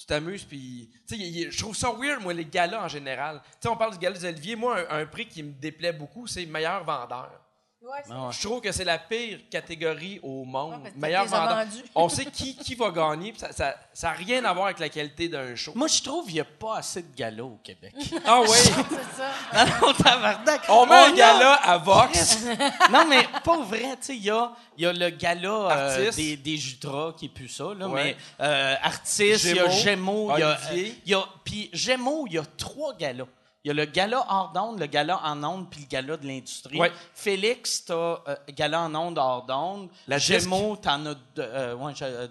tu 0.01 0.07
t'amuses, 0.07 0.43
puis. 0.43 0.89
Je 1.09 1.57
trouve 1.57 1.75
ça 1.75 1.91
weird, 1.91 2.21
moi, 2.21 2.33
les 2.33 2.45
galas 2.45 2.83
en 2.83 2.87
général. 2.87 3.41
Tu 3.43 3.49
sais, 3.61 3.69
on 3.69 3.77
parle 3.77 3.93
du 3.93 3.99
gala 3.99 4.17
des. 4.17 4.55
Moi, 4.55 4.91
un 4.91 5.05
prix 5.05 5.27
qui 5.27 5.43
me 5.43 5.51
déplaît 5.51 5.93
beaucoup, 5.93 6.27
c'est 6.27 6.45
meilleur 6.45 6.83
vendeur. 6.83 7.40
Ouais, 7.83 7.89
c'est- 8.05 8.11
Ah 8.15 8.27
ouais. 8.27 8.31
Je 8.31 8.41
trouve 8.47 8.61
que 8.61 8.71
c'est 8.71 8.83
la 8.83 8.99
pire 8.99 9.39
catégorie 9.49 10.19
au 10.21 10.43
monde. 10.45 10.73
Ouais, 10.73 10.79
parce 10.83 10.93
que 10.95 10.99
Meilleur 10.99 11.25
vendeur. 11.25 11.65
On 11.95 12.09
sait 12.09 12.25
qui, 12.25 12.55
qui 12.55 12.75
va 12.75 12.91
gagner, 12.91 13.31
puis 13.31 13.39
ça 13.41 13.47
n'a 13.57 13.75
ça, 13.91 14.09
a 14.09 14.13
rien 14.13 14.45
à 14.45 14.53
voir 14.53 14.65
avec 14.67 14.77
la 14.79 14.89
qualité 14.89 15.27
d'un 15.29 15.55
show. 15.55 15.71
Moi, 15.73 15.87
je 15.87 16.01
trouve 16.03 16.25
qu'il 16.25 16.35
n'y 16.35 16.39
a 16.41 16.45
pas 16.45 16.77
assez 16.77 17.01
de 17.01 17.15
galas 17.15 17.43
au 17.43 17.59
Québec. 17.63 17.93
Ah 18.25 18.39
oui! 18.41 18.47
c'est 18.51 18.71
ça. 19.17 19.65
non, 19.81 19.87
non, 19.87 19.93
tabarnak. 19.93 20.61
On 20.69 20.85
met 20.85 20.93
un 20.95 21.11
a- 21.11 21.11
gala 21.11 21.53
à 21.55 21.77
Vox. 21.79 22.45
non, 22.91 23.05
mais 23.07 23.23
pas 23.43 23.57
vrai. 23.61 23.81
Tu 23.97 23.97
sais, 24.01 24.15
il 24.15 24.23
y 24.25 24.29
a, 24.29 24.51
il 24.77 24.83
y 24.83 24.85
a 24.85 24.93
le 24.93 25.09
gala 25.09 25.49
euh, 25.49 25.97
Artiste. 25.97 26.17
des, 26.17 26.37
des 26.37 26.57
Jutras 26.57 27.13
qui 27.17 27.25
est 27.25 27.29
plus 27.29 27.49
ça, 27.49 27.73
là, 27.77 27.87
Ouais. 27.87 28.03
mais 28.03 28.17
euh, 28.45 28.75
artiste, 28.83 29.43
il 29.45 29.55
y 29.55 29.59
a 29.59 29.69
Gémeaux. 29.69 30.27
Gémeaux, 30.29 30.31
il 30.37 30.39
y 30.39 30.43
a. 30.43 30.57
Olivier. 30.71 30.91
euh, 30.91 30.95
il 31.05 31.11
y 31.11 31.15
a 31.15 31.23
Puis 31.43 31.69
Gémeaux, 31.73 32.25
il 32.27 32.33
y 32.33 32.37
a 32.37 32.43
trois 32.57 32.93
galas. 32.95 33.25
Il 33.63 33.67
y 33.67 33.71
a 33.71 33.73
le 33.75 33.85
gala 33.85 34.25
hors 34.27 34.51
d'onde, 34.53 34.79
le 34.79 34.87
gala 34.87 35.19
en 35.23 35.43
onde, 35.43 35.69
puis 35.69 35.81
le 35.81 35.85
gala 35.87 36.17
de 36.17 36.25
l'industrie. 36.27 36.79
Ouais. 36.79 36.91
Félix, 37.13 37.85
t'as 37.85 37.93
euh, 38.27 38.35
gala 38.49 38.81
en 38.81 38.95
onde, 38.95 39.17
hors 39.19 39.45
d'onde. 39.45 39.89
La 40.07 40.17
Gémeaux, 40.17 40.75
t'en 40.77 41.05
as 41.05 41.13
deux. 41.13 41.21
euh, 41.43 41.75
ouais, 41.75 41.93
euh, 42.01 42.27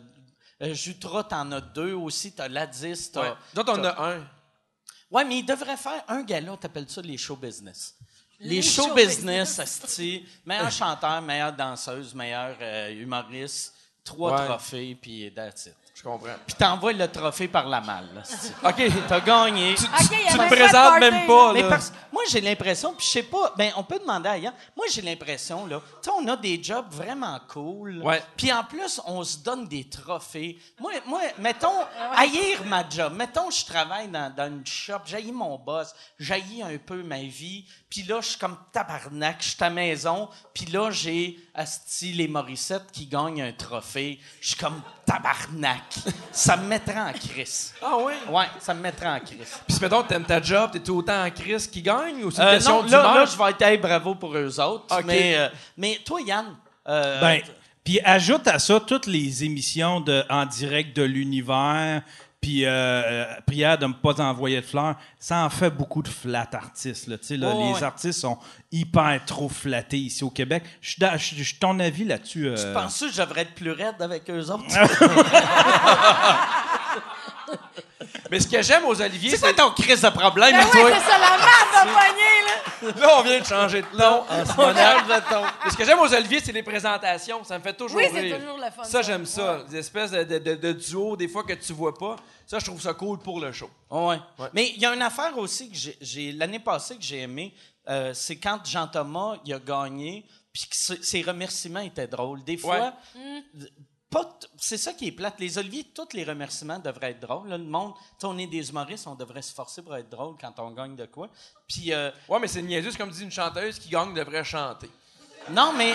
euh, 0.62 0.74
Jutra, 0.74 1.22
t'en 1.24 1.50
as 1.52 1.60
deux 1.60 1.92
aussi. 1.94 2.32
T'as 2.32 2.48
Ladis, 2.48 3.10
t'as. 3.12 3.22
Ouais. 3.30 3.36
D'autres, 3.54 3.74
on 3.78 3.84
a 3.84 4.12
un. 4.14 4.26
Ouais, 5.10 5.24
mais 5.24 5.38
il 5.38 5.44
devrait 5.46 5.76
faire 5.76 6.02
un 6.08 6.22
gala, 6.22 6.56
t'appelles 6.56 6.88
ça 6.90 7.00
les 7.00 7.16
show 7.16 7.36
business. 7.36 7.94
Les, 8.40 8.56
Les 8.56 8.62
show 8.62 8.88
show 8.88 8.94
business, 8.94 9.58
asti, 9.58 10.26
meilleur 10.46 10.70
chanteur, 10.70 11.20
meilleure 11.22 11.52
danseuse, 11.52 12.14
meilleur 12.14 12.56
euh, 12.60 12.90
humoriste, 12.90 13.74
trois 14.02 14.32
Ouais. 14.40 14.46
trophées, 14.46 14.94
puis 15.00 15.30
that's 15.34 15.66
it. 15.66 15.76
Je 16.00 16.08
comprends. 16.08 16.28
Puis 16.46 16.56
t'envoies 16.56 16.94
le 16.94 17.08
trophée 17.08 17.46
par 17.46 17.68
la 17.68 17.82
malle, 17.82 18.08
là, 18.14 18.22
asti. 18.22 18.50
OK. 18.64 19.06
T'as 19.06 19.20
gagné. 19.20 19.74
Tu, 19.74 19.84
tu- 19.84 19.90
il 19.90 20.04
y 20.04 20.08
tu 20.08 20.14
avait 20.14 20.32
te 20.32 20.36
pas 20.38 20.44
de 20.44 20.54
présentes 20.54 20.72
party, 20.72 21.00
même 21.00 21.26
pas, 21.26 21.52
Mais 21.52 21.62
là. 21.62 21.68
parce- 21.68 21.92
moi, 22.10 22.22
j'ai 22.30 22.40
l'impression, 22.40 22.94
puis 22.94 23.06
je 23.06 23.10
sais 23.12 23.22
pas, 23.22 23.52
ben, 23.58 23.70
on 23.76 23.82
peut 23.84 23.98
demander 23.98 24.30
ailleurs. 24.30 24.54
Moi, 24.74 24.86
j'ai 24.90 25.02
l'impression, 25.02 25.66
là, 25.66 25.78
tu 26.02 26.08
sais, 26.08 26.16
on 26.18 26.26
a 26.28 26.36
des 26.38 26.62
jobs 26.62 26.86
vraiment 26.90 27.38
cool. 27.48 28.00
Ouais. 28.02 28.22
Puis 28.34 28.50
en 28.50 28.64
plus, 28.64 28.98
on 29.04 29.22
se 29.24 29.38
donne 29.38 29.68
des 29.68 29.90
trophées. 29.90 30.58
Moi, 30.80 30.92
moi 31.06 31.20
mettons, 31.38 31.68
haïr 32.16 32.64
ma 32.64 32.88
job. 32.88 33.12
Mettons, 33.14 33.50
je 33.50 33.66
travaille 33.66 34.08
dans, 34.08 34.34
dans 34.34 34.46
une 34.46 34.66
shop, 34.66 35.00
j'haïs 35.04 35.32
mon 35.32 35.58
boss, 35.58 35.94
j'haïs 36.18 36.62
un 36.62 36.78
peu 36.78 37.02
ma 37.02 37.18
vie. 37.20 37.66
Puis 37.90 38.04
là, 38.04 38.20
je 38.20 38.28
suis 38.28 38.38
comme 38.38 38.56
tabarnak, 38.72 39.38
je 39.40 39.48
suis 39.48 39.56
à 39.58 39.64
la 39.64 39.70
maison. 39.70 40.28
Puis 40.54 40.66
là, 40.66 40.92
j'ai 40.92 41.36
Asti 41.52 42.12
les 42.12 42.28
Morissette 42.28 42.84
qui 42.92 43.06
gagnent 43.06 43.42
un 43.42 43.52
trophée. 43.52 44.20
Je 44.40 44.48
suis 44.50 44.56
comme 44.56 44.80
tabarnak. 45.04 45.82
Ça 46.30 46.56
me 46.56 46.66
mettrait 46.68 47.00
en 47.00 47.12
crise. 47.12 47.74
Ah 47.82 47.96
oui? 47.98 48.12
Ouais, 48.28 48.46
ça 48.60 48.74
me 48.74 48.80
mettrait 48.80 49.08
en 49.08 49.18
crise. 49.18 49.58
Puis 49.66 49.76
mettons, 49.80 50.04
t'aimes 50.04 50.24
ta 50.24 50.40
job, 50.40 50.70
t'es 50.72 50.88
autant 50.88 51.24
en 51.26 51.30
crise 51.30 51.66
qui 51.66 51.82
gagne 51.82 52.22
ou 52.22 52.30
c'est 52.30 52.42
une 52.42 52.48
Euh, 52.48 52.54
question 52.54 52.82
non, 52.84 52.88
là, 52.88 53.14
là, 53.14 53.24
je 53.24 53.36
vais 53.36 53.50
être 53.50 53.62
hey, 53.62 53.76
bravo 53.78 54.14
pour 54.14 54.36
eux 54.36 54.60
autres. 54.60 54.86
Ok. 54.96 55.04
Mais, 55.06 55.36
euh, 55.36 55.48
mais 55.76 55.98
toi, 56.04 56.20
Yann, 56.20 56.56
euh, 56.88 57.20
Ben, 57.20 57.40
puis 57.82 57.98
ajoute 58.04 58.46
à 58.46 58.60
ça 58.60 58.78
toutes 58.78 59.06
les 59.06 59.42
émissions 59.42 60.00
de, 60.00 60.24
en 60.30 60.46
direct 60.46 60.94
de 60.96 61.02
l'univers, 61.02 62.02
puis 62.40 62.64
euh, 62.64 62.70
euh, 62.70 63.24
prière 63.46 63.76
de 63.76 63.86
ne 63.86 63.92
pas 63.92 64.20
envoyer 64.22 64.60
de 64.60 64.66
fleurs. 64.66 64.96
Ça 65.18 65.44
en 65.44 65.50
fait 65.50 65.70
beaucoup 65.70 66.02
de 66.02 66.08
flat 66.08 66.48
artistes. 66.52 67.06
Là, 67.06 67.16
Oh, 67.54 67.66
les 67.68 67.74
ouais. 67.74 67.82
artistes 67.82 68.20
sont 68.20 68.38
hyper 68.72 69.20
trop 69.26 69.48
flattés 69.48 69.98
ici 69.98 70.24
au 70.24 70.30
Québec. 70.30 70.62
Je 70.80 70.96
suis 71.18 71.56
ton 71.58 71.78
avis 71.80 72.04
là-dessus. 72.04 72.48
euh, 72.48 72.54
tu 72.56 72.72
penses 72.72 73.00
que 73.00 73.12
je 73.12 73.20
devrais 73.20 73.42
être 73.42 73.54
plus 73.54 73.72
raide 73.72 74.00
avec 74.00 74.28
eux 74.30 74.50
autres? 74.50 74.64
Mais 78.30 78.40
ce 78.40 78.46
que 78.48 78.62
j'aime 78.62 78.84
aux 78.84 79.00
Olivier, 79.02 79.30
c'est 79.30 79.36
c'est... 79.38 79.54
quoi 79.54 79.64
ton 79.68 79.70
crise 79.82 80.00
de 80.02 80.08
problème, 80.10 80.52
Ben 80.52 80.64
toi? 80.70 80.90
c'est 80.92 81.10
ça, 81.10 81.18
la 81.18 81.36
merde 81.36 81.74
a 81.74 81.82
pogné, 81.82 82.22
là. 82.46 83.00
Là, 83.00 83.16
on 83.18 83.22
vient 83.22 83.40
de 83.40 83.44
changer 83.44 83.82
de 83.82 83.86
ton 83.88 84.22
en 84.22 84.46
ce 84.46 84.56
moment. 84.56 84.72
De. 84.72 85.64
Mais 85.64 85.70
ce 85.70 85.76
que 85.76 85.84
j'aime 85.84 85.98
aux 85.98 86.14
Olivier, 86.14 86.40
c'est 86.42 86.52
les 86.52 86.62
présentations. 86.62 87.44
Ça 87.44 87.58
me 87.58 87.62
fait 87.62 87.74
toujours 87.74 87.98
Oui, 87.98 88.06
c'est 88.12 88.20
rire. 88.20 88.38
toujours 88.38 88.56
le 88.56 88.70
fun, 88.70 88.84
Ça, 88.84 88.90
ça. 88.90 89.02
j'aime 89.02 89.26
ça. 89.26 89.64
Des 89.68 89.76
espèces 89.78 90.12
de, 90.12 90.22
de, 90.24 90.38
de, 90.38 90.54
de 90.54 90.72
duos, 90.72 91.16
des 91.16 91.28
fois 91.28 91.44
que 91.44 91.52
tu 91.54 91.72
vois 91.74 91.92
pas. 91.94 92.16
Ça, 92.46 92.58
je 92.58 92.64
trouve 92.64 92.80
ça 92.80 92.94
cool 92.94 93.18
pour 93.18 93.38
le 93.40 93.52
show. 93.52 93.68
Ouais. 93.90 94.16
Ouais. 94.38 94.48
Mais 94.54 94.68
il 94.74 94.80
y 94.80 94.86
a 94.86 94.94
une 94.94 95.02
affaire 95.02 95.36
aussi 95.36 95.70
que 95.70 95.76
j'ai- 95.76 95.98
j'ai 96.00 96.32
l'année 96.32 96.58
passée 96.60 96.96
que 96.96 97.02
j'ai 97.02 97.20
aimé, 97.20 97.52
euh, 97.88 98.12
c'est 98.14 98.36
quand 98.36 98.60
Jean 98.64 98.86
Thomas 98.88 99.36
il 99.44 99.52
a 99.54 99.58
gagné, 99.58 100.24
puis 100.52 100.62
que 100.68 100.74
ses 100.76 101.02
ses 101.02 101.22
remerciements 101.22 101.80
étaient 101.80 102.06
drôles. 102.08 102.42
Des 102.44 102.56
fois, 102.56 102.94
t- 103.12 103.68
c'est 104.56 104.76
ça 104.76 104.92
qui 104.92 105.06
est 105.08 105.12
plate. 105.12 105.34
Les 105.38 105.56
Oliviers, 105.58 105.84
tous 105.94 106.08
les 106.14 106.24
remerciements 106.24 106.78
devraient 106.78 107.12
être 107.12 107.20
drôles. 107.20 107.48
là. 107.48 107.56
le 107.58 107.64
monde, 107.64 107.92
on 108.24 108.36
est 108.38 108.46
des 108.46 108.70
humoristes, 108.70 109.06
on 109.06 109.14
devrait 109.14 109.42
se 109.42 109.54
forcer 109.54 109.82
pour 109.82 109.94
être 109.96 110.08
drôle 110.10 110.34
quand 110.40 110.52
on 110.58 110.70
gagne 110.72 110.96
de 110.96 111.06
quoi. 111.06 111.28
Puis 111.68 111.92
euh, 111.92 112.10
Ouais, 112.28 112.38
mais 112.40 112.48
c'est 112.48 112.62
niaiseux. 112.62 112.90
Comme 112.98 113.10
dit 113.10 113.22
une 113.22 113.30
chanteuse 113.30 113.78
qui 113.78 113.88
gagne 113.88 114.12
devrait 114.14 114.44
chanter. 114.44 114.90
non, 115.50 115.72
mais 115.76 115.94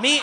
mais 0.00 0.20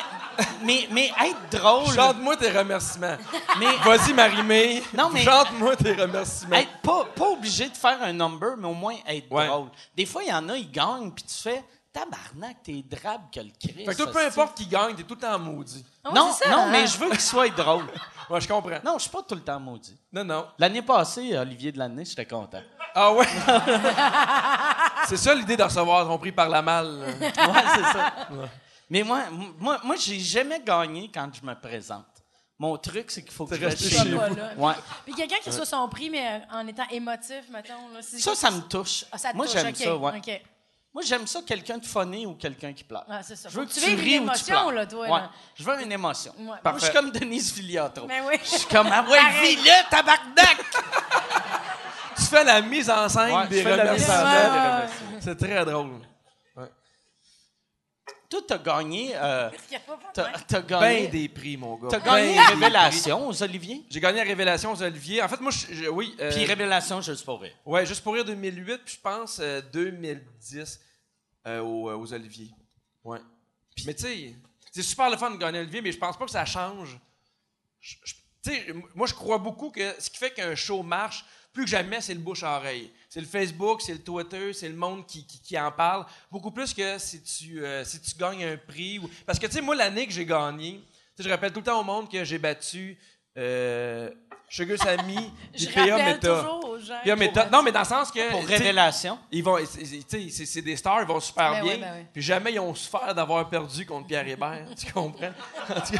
mais 0.64 0.88
mais 0.92 1.12
être 1.26 1.50
drôle. 1.60 1.94
Chante-moi 1.94 2.38
tes 2.38 2.52
remerciements. 2.52 3.18
Mais 3.60 3.76
Vas-y, 3.84 4.14
Marie-Mé. 4.14 4.84
Non, 4.96 5.10
mais- 5.10 5.24
Chante-moi 5.24 5.76
tes 5.76 5.94
remerciements. 5.94 6.56
être 6.56 6.78
pas, 6.82 7.06
pas 7.16 7.30
obligé 7.30 7.68
de 7.70 7.76
faire 7.78 8.02
un 8.02 8.14
number, 8.14 8.56
mais 8.58 8.68
au 8.68 8.74
moins 8.74 8.96
être 9.08 9.32
Ouais. 9.32 9.48
drôle. 9.48 9.70
Des 9.96 10.06
fois, 10.06 10.24
il 10.24 10.30
y 10.30 10.34
en 10.34 10.48
a, 10.50 10.56
ils 10.56 10.72
gagnent, 10.72 11.12
puis 11.12 11.24
tu 11.26 11.34
fais 11.36 11.64
tabarnak, 12.00 12.58
t'es 12.64 12.84
drabe 12.84 13.22
que 13.34 13.40
le 13.40 13.52
Christ. 13.60 13.86
Fait 13.86 13.86
que 13.86 14.04
toi, 14.04 14.12
peu 14.12 14.26
importe 14.26 14.58
qui 14.58 14.66
gagne, 14.68 14.96
t'es 14.96 15.04
tout 15.04 15.16
le 15.16 15.20
temps 15.20 15.40
maudit. 15.40 15.86
Ouais, 16.06 16.12
Non, 16.14 16.32
ça, 16.32 16.50
non, 16.50 16.58
hein? 16.60 16.70
mais 16.72 16.88
je 16.88 16.98
veux 16.98 17.10
qu'il 17.10 17.20
soit 17.22 17.50
drôle. 17.50 17.86
Ouais, 18.30 18.40
je 18.40 18.48
comprends. 18.48 18.78
Non, 18.86 18.94
je 19.00 19.02
suis 19.02 19.10
pas 19.10 19.24
tout 19.24 19.34
le 19.34 19.42
temps 19.42 19.60
maudit. 19.60 19.98
Non, 20.14 20.24
non. 20.24 20.46
L'année 20.60 20.84
passée, 20.84 21.36
Olivier 21.36 21.72
de 21.72 21.80
l'année, 21.80 22.06
j'étais 22.06 22.28
content. 22.28 22.62
Ah 22.94 23.12
ouais? 23.12 23.26
c'est 25.08 25.18
ça 25.18 25.34
l'idée 25.34 25.58
de 25.58 25.64
recevoir 25.64 26.06
ton 26.06 26.16
prix 26.20 26.32
par 26.32 26.48
la 26.48 26.62
malle. 26.62 27.06
Ouais, 27.20 27.64
c'est 27.74 27.84
ça. 27.92 28.14
Mais 28.88 29.02
moi, 29.02 29.24
moi, 29.58 29.80
moi 29.84 29.96
j'ai 29.96 30.20
jamais 30.20 30.62
gagné 30.62 31.10
quand 31.12 31.28
je 31.34 31.44
me 31.44 31.56
présente. 31.56 32.06
Mon 32.60 32.78
truc, 32.78 33.10
c'est 33.10 33.24
qu'il 33.24 33.32
faut 33.32 33.48
que 33.48 33.56
je 33.56 33.66
reste 33.66 33.90
chez 33.90 34.04
là. 34.10 34.30
Ouais. 34.58 34.74
Puis 35.06 35.16
quelqu'un 35.16 35.38
qui 35.42 35.52
soit 35.52 35.66
son 35.66 35.90
prix, 35.90 36.12
mais 36.12 36.42
en 36.52 36.68
étant 36.68 36.88
émotif, 36.92 37.46
mettons. 37.50 37.90
Là, 37.96 38.02
Ça, 38.04 38.36
ça 38.36 38.52
me 38.52 38.62
touche. 38.62 39.06
Ah, 39.12 39.18
ça 39.18 39.32
te 39.32 39.38
moi, 39.38 39.48
j'aime 39.48 39.74
ça, 39.74 39.96
ouais. 39.96 40.18
ok. 40.18 40.42
Moi, 40.94 41.04
j'aime 41.06 41.28
ça, 41.28 41.42
quelqu'un 41.46 41.78
de 41.78 41.86
funny 41.86 42.26
ou 42.26 42.34
quelqu'un 42.34 42.74
qui 42.74 42.84
pleure. 42.84 43.06
Ah, 43.08 43.22
c'est 43.22 43.36
ça. 43.36 43.48
Je 43.50 43.60
veux 43.60 43.66
que 43.66 43.72
tu 43.72 43.80
tu 43.80 43.86
ris 43.86 43.92
une 43.94 44.00
ou 44.00 44.06
tu 44.06 44.16
émotion, 44.24 44.46
pleures. 44.56 44.72
là, 44.72 44.86
toi, 44.88 45.02
Ouais. 45.04 45.10
là. 45.20 45.30
Je 45.56 45.64
veux 45.64 45.82
une 45.84 45.92
émotion. 45.92 46.34
Ouais. 46.40 46.46
Moi, 46.64 46.74
je 46.78 46.84
suis 46.86 46.94
comme 46.94 47.12
Denise 47.12 47.54
Filiatro. 47.54 48.08
Mais 48.08 48.22
oui. 48.28 48.40
Je 48.44 48.58
suis 48.58 48.68
comme, 48.68 48.90
ah 48.92 49.04
ouais, 49.08 49.20
vis-le, 49.42 49.90
tabarnak! 49.90 50.58
Tu 52.18 52.24
fais 52.24 52.44
la 52.44 52.62
mise 52.62 52.90
en 52.90 53.08
scène 53.08 53.32
Ouais, 53.34 53.48
des 53.48 53.62
remerciements. 53.64 54.82
C'est 55.20 55.36
très 55.38 55.64
drôle. 55.64 56.00
Toi, 58.30 58.42
t'as 58.48 58.60
gagné, 58.60 59.12
euh, 59.16 59.50
t'as, 60.14 60.32
Ben 60.62 60.68
gagné, 60.68 61.08
des 61.08 61.28
prix, 61.30 61.58
mon 61.58 61.76
gars. 61.78 61.88
t'as 61.90 62.00
Ben 62.00 62.06
gagné 62.36 62.40
Révélation 62.40 63.28
aux 63.28 63.42
Olivier? 63.44 63.84
J'ai 63.90 64.00
gagné 64.00 64.20
la 64.20 64.24
Révélation 64.24 64.72
aux 64.72 64.84
Olivier. 64.84 65.24
En 65.24 65.28
fait, 65.28 65.42
moi, 65.42 65.52
je, 65.52 65.74
je- 65.74 65.88
oui. 65.90 66.16
euh, 66.20 66.32
Puis 66.32 66.46
Révélation, 66.46 67.02
juste 67.02 67.26
pour 67.26 67.42
rire. 67.42 67.56
ouais, 67.66 67.86
juste 67.88 68.04
pour 68.04 68.14
rire 68.14 68.24
2008, 68.26 68.82
puis 68.86 68.94
je 68.96 69.00
pense 69.02 69.40
euh, 69.42 69.62
2010 69.74 70.80
euh, 71.48 71.60
aux, 71.62 71.92
aux 71.92 72.14
Olivier. 72.14 72.52
Ouais. 73.04 73.20
mais 73.88 73.96
tu 73.96 74.04
sais, 74.04 74.36
c'est 74.72 74.84
super 74.84 75.10
le 75.10 75.18
fun 75.18 75.32
de 75.32 75.38
gagner 75.38 75.60
Olivier, 75.62 75.82
mais 75.82 75.92
je 75.92 75.98
pense 75.98 76.16
pas 76.16 76.26
que 76.26 76.32
ça 76.32 76.46
change. 76.46 77.00
Tu 77.82 77.98
sais, 78.44 78.68
moi, 78.94 79.08
je 79.08 79.14
crois 79.16 79.38
beaucoup 79.40 79.72
que 79.72 79.96
ce 80.00 80.10
qui 80.10 80.18
fait 80.18 80.32
qu'un 80.32 80.54
show 80.54 80.84
marche, 80.84 81.26
plus 81.52 81.64
que 81.64 81.70
jamais, 81.72 82.00
c'est 82.02 82.14
le 82.14 82.20
bouche 82.20 82.44
à 82.44 82.58
oreille. 82.58 82.92
C'est 83.12 83.22
le 83.22 83.26
Facebook, 83.26 83.82
c'est 83.82 83.94
le 83.94 84.04
Twitter, 84.04 84.54
c'est 84.54 84.70
le 84.70 84.76
monde 84.76 85.04
qui, 85.08 85.26
qui- 85.26 85.42
qui 85.42 85.60
en 85.60 85.72
parle. 85.72 86.06
Beaucoup 86.32 86.52
plus 86.52 86.74
que 86.76 87.00
si 87.00 87.24
tu, 87.24 87.66
euh, 87.66 87.84
si 87.84 88.00
tu 88.00 88.16
gagnes 88.16 88.46
un 88.46 88.56
prix. 88.58 89.00
ou- 89.00 89.10
Parce 89.26 89.40
que, 89.40 89.48
tu 89.48 89.54
sais, 89.54 89.62
moi, 89.62 89.74
l'année 89.76 90.06
que 90.06 90.14
j'ai 90.14 90.26
gagné, 90.28 90.80
tu 91.18 91.24
sais, 91.24 91.28
je 91.28 91.30
rappelle 91.34 91.52
tout 91.52 91.60
le 91.62 91.66
temps 91.66 91.80
au 91.80 91.84
monde 91.84 92.08
que 92.10 92.24
j'ai 92.24 92.38
battu 92.38 92.98
euh, 93.38 94.10
Sugar 94.48 94.78
Sammy, 94.78 95.32
puis 95.54 95.68
PA 95.68 95.98
Meta. 95.98 96.18
toujours 96.42 96.70
aux 96.70 96.80
gens. 96.80 97.00
PA 97.04 97.16
Meta. 97.16 97.50
Non, 97.52 97.64
mais 97.64 97.72
dans 97.72 97.80
le 97.80 97.86
sens 97.86 98.12
que. 98.12 98.30
Pour 98.32 98.46
révélation. 98.46 99.18
Ils 99.32 99.44
vont, 99.44 99.58
c'est- 99.66 99.86
c'est- 99.86 100.08
tu 100.08 100.24
sais, 100.24 100.30
c'est 100.30 100.46
c'est 100.46 100.62
des 100.62 100.76
stars, 100.76 101.02
ils 101.02 101.08
vont 101.08 101.20
super 101.20 101.52
Ben 101.54 101.64
bien. 101.64 101.74
oui, 101.74 101.80
ben 101.80 101.94
oui. 102.00 102.06
Puis 102.14 102.22
jamais 102.22 102.54
ils 102.54 102.60
ont 102.60 102.74
souffert 102.76 103.14
d'avoir 103.16 103.48
perdu 103.50 103.86
contre 103.88 104.08
Pierre 104.08 104.28
Hébert. 104.28 104.66
tu 104.78 104.92
comprends? 104.92 105.32
Tu 105.68 105.98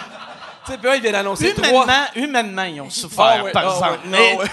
sais, 0.72 0.78
puis 0.78 0.84
là, 0.88 0.96
ils 0.96 1.02
viennent 1.02 1.16
annoncer 1.16 1.54
trois. 1.54 1.84
Humainement, 1.86 2.06
humainement, 2.16 2.64
ils 2.64 2.82
ont 2.82 2.90
souffert, 2.90 3.26
Ah 3.40 3.44
ouais, 3.44 3.52
par 3.52 3.68
ah 3.68 3.74
exemple. 3.74 4.08
ouais, 4.08 4.10
mais 4.12 4.36
ah 4.38 4.44
ouais. 4.44 4.50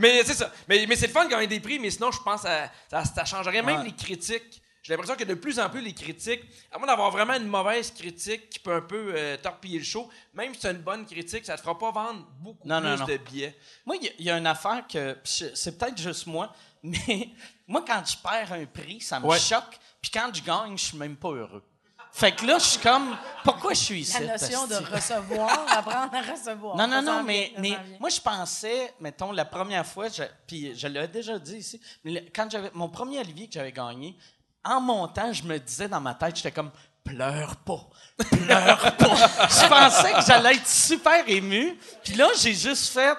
Mais 0.00 0.24
c'est 0.24 0.34
ça. 0.34 0.50
Mais, 0.68 0.84
mais 0.88 0.96
c'est 0.96 1.06
le 1.06 1.12
fun 1.12 1.24
de 1.26 1.30
gagner 1.30 1.46
des 1.46 1.60
prix, 1.60 1.78
mais 1.78 1.90
sinon, 1.90 2.10
je 2.10 2.20
pense 2.22 2.42
que 2.42 2.48
ça, 2.48 2.70
ça, 2.90 3.04
ça 3.04 3.24
changerait 3.24 3.62
même 3.62 3.78
Ouais. 3.80 3.84
les 3.84 3.94
critiques. 3.94 4.60
J'ai 4.82 4.94
l'impression 4.94 5.14
que 5.14 5.24
de 5.24 5.34
plus 5.34 5.60
en 5.60 5.68
plus, 5.68 5.82
les 5.82 5.92
critiques, 5.92 6.42
à 6.72 6.78
moins 6.78 6.86
d'avoir 6.86 7.10
vraiment 7.10 7.34
une 7.34 7.46
mauvaise 7.46 7.90
critique 7.90 8.48
qui 8.48 8.58
peut 8.58 8.72
un 8.72 8.80
peu 8.80 9.12
euh, 9.14 9.36
torpiller 9.36 9.78
le 9.78 9.84
show, 9.84 10.08
même 10.32 10.54
si 10.54 10.60
c'est 10.62 10.70
une 10.70 10.78
bonne 10.78 11.04
critique, 11.04 11.44
ça 11.44 11.54
te 11.56 11.60
fera 11.60 11.78
pas 11.78 11.90
vendre 11.92 12.26
beaucoup 12.40 12.66
Non, 12.66 12.80
plus 12.80 12.88
non, 12.88 12.96
non. 12.96 13.04
de 13.04 13.16
billets. 13.18 13.54
Moi, 13.84 13.96
il 13.96 14.04
y 14.04 14.08
a- 14.08 14.12
il 14.18 14.24
y, 14.24 14.30
a 14.30 14.38
une 14.38 14.46
affaire 14.46 14.84
que. 14.90 15.18
C'est 15.22 15.78
peut-être 15.78 15.98
juste 16.00 16.26
moi, 16.26 16.52
mais 16.82 17.28
moi, 17.68 17.84
quand 17.86 18.02
je 18.06 18.16
perds 18.16 18.52
un 18.54 18.64
prix, 18.64 19.02
ça 19.02 19.20
me 19.20 19.26
Ouais. 19.26 19.38
choque. 19.38 19.78
Puis 20.00 20.10
quand 20.10 20.30
je 20.34 20.42
gagne, 20.42 20.78
je 20.78 20.84
suis 20.86 20.96
même 20.96 21.16
pas 21.16 21.28
heureux. 21.28 21.62
Fait 22.12 22.32
que 22.32 22.44
là, 22.44 22.58
je 22.58 22.64
suis 22.64 22.80
comme. 22.80 23.16
Pourquoi 23.44 23.72
je 23.72 23.78
suis 23.80 24.00
ici? 24.00 24.22
La 24.24 24.32
notion 24.36 24.66
de 24.66 24.74
recevoir, 24.94 25.66
apprendre 25.70 26.14
à 26.14 26.32
recevoir. 26.32 26.76
Non, 26.76 26.86
non, 26.86 27.00
non, 27.02 27.22
mais, 27.22 27.52
moi, 27.98 28.10
je 28.10 28.20
pensais, 28.20 28.94
mettons, 29.00 29.32
la 29.32 29.44
première 29.44 29.86
fois, 29.86 30.08
je- 30.08 30.22
puis 30.46 30.76
je 30.76 30.86
l'ai 30.88 31.08
déjà 31.08 31.38
dit 31.38 31.56
ici, 31.58 31.80
mais 32.04 32.26
quand 32.34 32.50
j'avais 32.50 32.70
mon 32.74 32.88
premier 32.88 33.20
Olivier 33.20 33.46
que 33.46 33.54
j'avais 33.54 33.72
gagné, 33.72 34.16
en 34.64 34.80
montant, 34.80 35.32
je 35.32 35.42
me 35.44 35.58
disais 35.58 35.88
dans 35.88 36.00
ma 36.00 36.14
tête, 36.14 36.36
j'étais 36.36 36.52
comme, 36.52 36.70
pleure 37.02 37.56
pas, 37.56 37.88
pleure 38.30 38.96
pas. 38.96 39.16
je 39.48 39.68
pensais 39.68 40.12
que 40.12 40.20
j'allais 40.26 40.56
être 40.56 40.66
super 40.68 41.26
ému, 41.28 41.78
puis 42.04 42.14
là, 42.14 42.28
j'ai 42.38 42.52
juste 42.54 42.92
fait. 42.92 43.16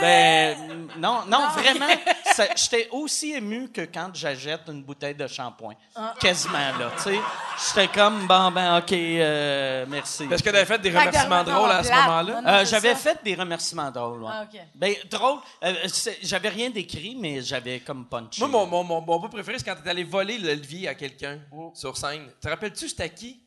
Ben, 0.00 0.88
non, 0.96 1.20
non, 1.28 1.48
vraiment. 1.54 1.86
ça- 2.34 2.48
J'étais 2.56 2.88
aussi 2.90 3.32
ému 3.34 3.68
que 3.70 3.82
quand 3.82 4.10
j'achète 4.14 4.62
une 4.68 4.82
bouteille 4.82 5.14
de 5.14 5.26
shampoing. 5.26 5.74
Ah. 5.94 6.14
Quasiment, 6.18 6.58
là, 6.78 6.90
tu 6.96 7.02
sais. 7.02 7.18
J'étais 7.68 7.88
comme, 7.88 8.26
bon, 8.26 8.50
ben, 8.50 8.78
OK, 8.78 8.92
euh, 8.92 9.84
merci. 9.88 10.24
Est-ce 10.30 10.42
que 10.42 10.50
tu 10.50 10.56
avais 10.56 10.64
fait 10.64 10.78
des 10.78 10.90
remerciements 10.90 11.44
drôles 11.44 11.70
à 11.70 11.82
ce 11.84 11.90
moment-là? 11.90 12.40
Euh, 12.46 12.64
j'avais 12.64 12.94
fait 12.94 13.18
des 13.22 13.34
remerciements 13.34 13.90
drôles. 13.90 14.22
ouais. 14.22 14.30
Ah, 14.32 14.44
OK. 14.50 14.58
Ben, 14.74 14.94
drôle. 15.10 15.38
euh, 15.64 15.74
j'avais 16.22 16.48
rien 16.48 16.70
d'écrit, 16.70 17.16
mais 17.18 17.42
j'avais 17.42 17.80
comme 17.80 18.06
punché. 18.06 18.40
Moi, 18.40 18.48
mon, 18.48 18.66
mon, 18.66 18.82
mon, 18.84 19.00
mon 19.02 19.28
préféré, 19.28 19.58
c'est 19.58 19.64
quand 19.64 19.76
t'es 19.82 19.90
allé 19.90 20.04
voler 20.04 20.38
l'Olivier 20.38 20.88
à 20.88 20.94
quelqu'un 20.94 21.38
Oh. 21.54 21.70
sur 21.74 21.96
scène. 21.96 22.26
Te 22.40 22.48
rappelles-tu 22.48 22.88
c'était 22.88 23.10
qui? 23.10 23.38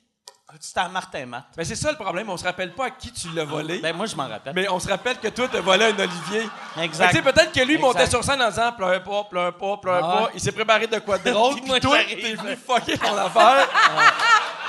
C'était 0.60 0.79
à 0.79 0.88
Martin 0.88 1.25
Matt. 1.25 1.43
Ben, 1.58 1.65
c'est 1.65 1.75
ça 1.75 1.91
le 1.91 1.97
problème, 1.97 2.29
on 2.29 2.38
se 2.38 2.43
rappelle 2.43 2.73
pas 2.73 2.86
à 2.86 2.89
qui 2.91 3.12
tu 3.12 3.27
l'as 3.34 3.43
volé. 3.43 3.79
Ben, 3.79 3.93
moi, 3.95 4.05
je 4.05 4.15
m'en 4.15 4.27
rappelle. 4.27 4.53
Mais 4.53 4.69
on 4.69 4.79
se 4.79 4.88
rappelle 4.88 5.17
que 5.19 5.27
toi, 5.27 5.47
t'as 5.51 5.60
volé 5.60 5.86
un 5.86 5.99
Olivier. 5.99 6.47
Exact. 6.81 7.08
Que, 7.08 7.12
tu 7.12 7.17
sais, 7.17 7.31
peut-être 7.34 7.51
que 7.51 7.60
lui 7.62 7.73
Exact. 7.75 7.81
montait 7.81 8.10
sur 8.10 8.23
scène 8.23 8.41
en 8.41 8.49
disant 8.49 8.71
pleure 8.71 9.03
pas, 9.03 9.23
pleure 9.25 9.53
pas, 9.58 9.77
pleure 9.77 10.10
Ah 10.10 10.17
pas. 10.17 10.29
Il 10.34 10.39
s'est 10.39 10.51
préparé 10.53 10.88
de 10.88 10.99
quoi 10.99 11.17
de 11.17 11.29
drôle. 11.31 11.55
Puis 11.60 11.79
toi, 11.81 11.97
t'es 11.97 12.36
venu 12.36 12.55
fucker 12.55 12.97
ton 12.97 13.17
affaire 13.17 13.67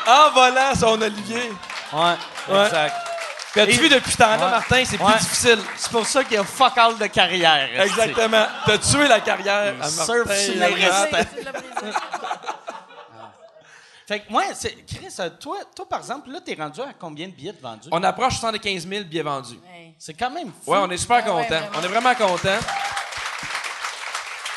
en 0.09 0.31
volant 0.33 0.75
son 0.75 1.01
Olivier. 1.01 1.53
Ouais, 1.93 2.01
Ouais. 2.49 2.65
exact. 2.67 2.97
Puis 3.53 3.61
as-tu 3.61 3.73
Et- 3.73 3.77
vu 3.77 3.89
depuis 3.89 4.11
ce 4.11 4.17
temps-là, 4.17 4.45
Ouais. 4.45 4.51
Martin, 4.51 4.83
c'est 4.85 5.01
Ouais. 5.01 5.13
plus 5.13 5.21
difficile. 5.21 5.59
C'est 5.77 5.93
pour 5.93 6.07
ça 6.07 6.25
qu'il 6.25 6.35
y 6.35 6.39
a 6.39 6.45
fuck 6.45 6.77
all 6.79 6.99
de 6.99 7.07
carrière. 7.07 7.69
Exactement. 7.83 8.47
T'as 8.67 8.79
tué 8.79 9.07
la 9.07 9.21
carrière 9.21 9.75
à 9.81 9.89
surf 9.89 10.33
sur 10.35 10.53
Tu 10.53 10.53
les 10.53 10.59
l'as 10.59 10.67
restes. 10.67 11.11
brisé, 11.13 11.29
tu 11.39 11.45
l'as 11.45 11.53
brisé. 11.53 11.97
Fait 14.07 14.21
que, 14.21 14.31
moi, 14.31 14.45
c'est. 14.55 14.85
Chris, 14.87 15.13
euh, 15.19 15.31
toi, 15.41 15.59
toi, 15.75 15.89
par 15.89 15.99
exemple, 15.99 16.31
là, 16.31 16.41
t'es 16.41 16.55
rendu 16.55 16.81
à 16.81 16.93
combien 16.99 17.27
de 17.27 17.33
billets 17.33 17.53
de 17.53 17.61
vendus? 17.61 17.89
On 17.91 18.03
approche 18.05 18.39
75 18.39 18.87
000 18.87 19.05
billets 19.05 19.23
vendus. 19.23 19.55
Ouais. 19.65 19.95
C'est 19.99 20.15
quand 20.15 20.31
même 20.31 20.53
fou. 20.65 20.71
Ouais, 20.71 20.79
on 20.81 20.91
est 20.91 20.97
super 20.97 21.23
Ah 21.27 21.35
ouais, 21.35 21.43
content. 21.43 21.59
vraiment. 21.61 21.77
on 21.77 21.83
est 21.83 21.89
vraiment 21.89 22.15
content. 22.15 22.59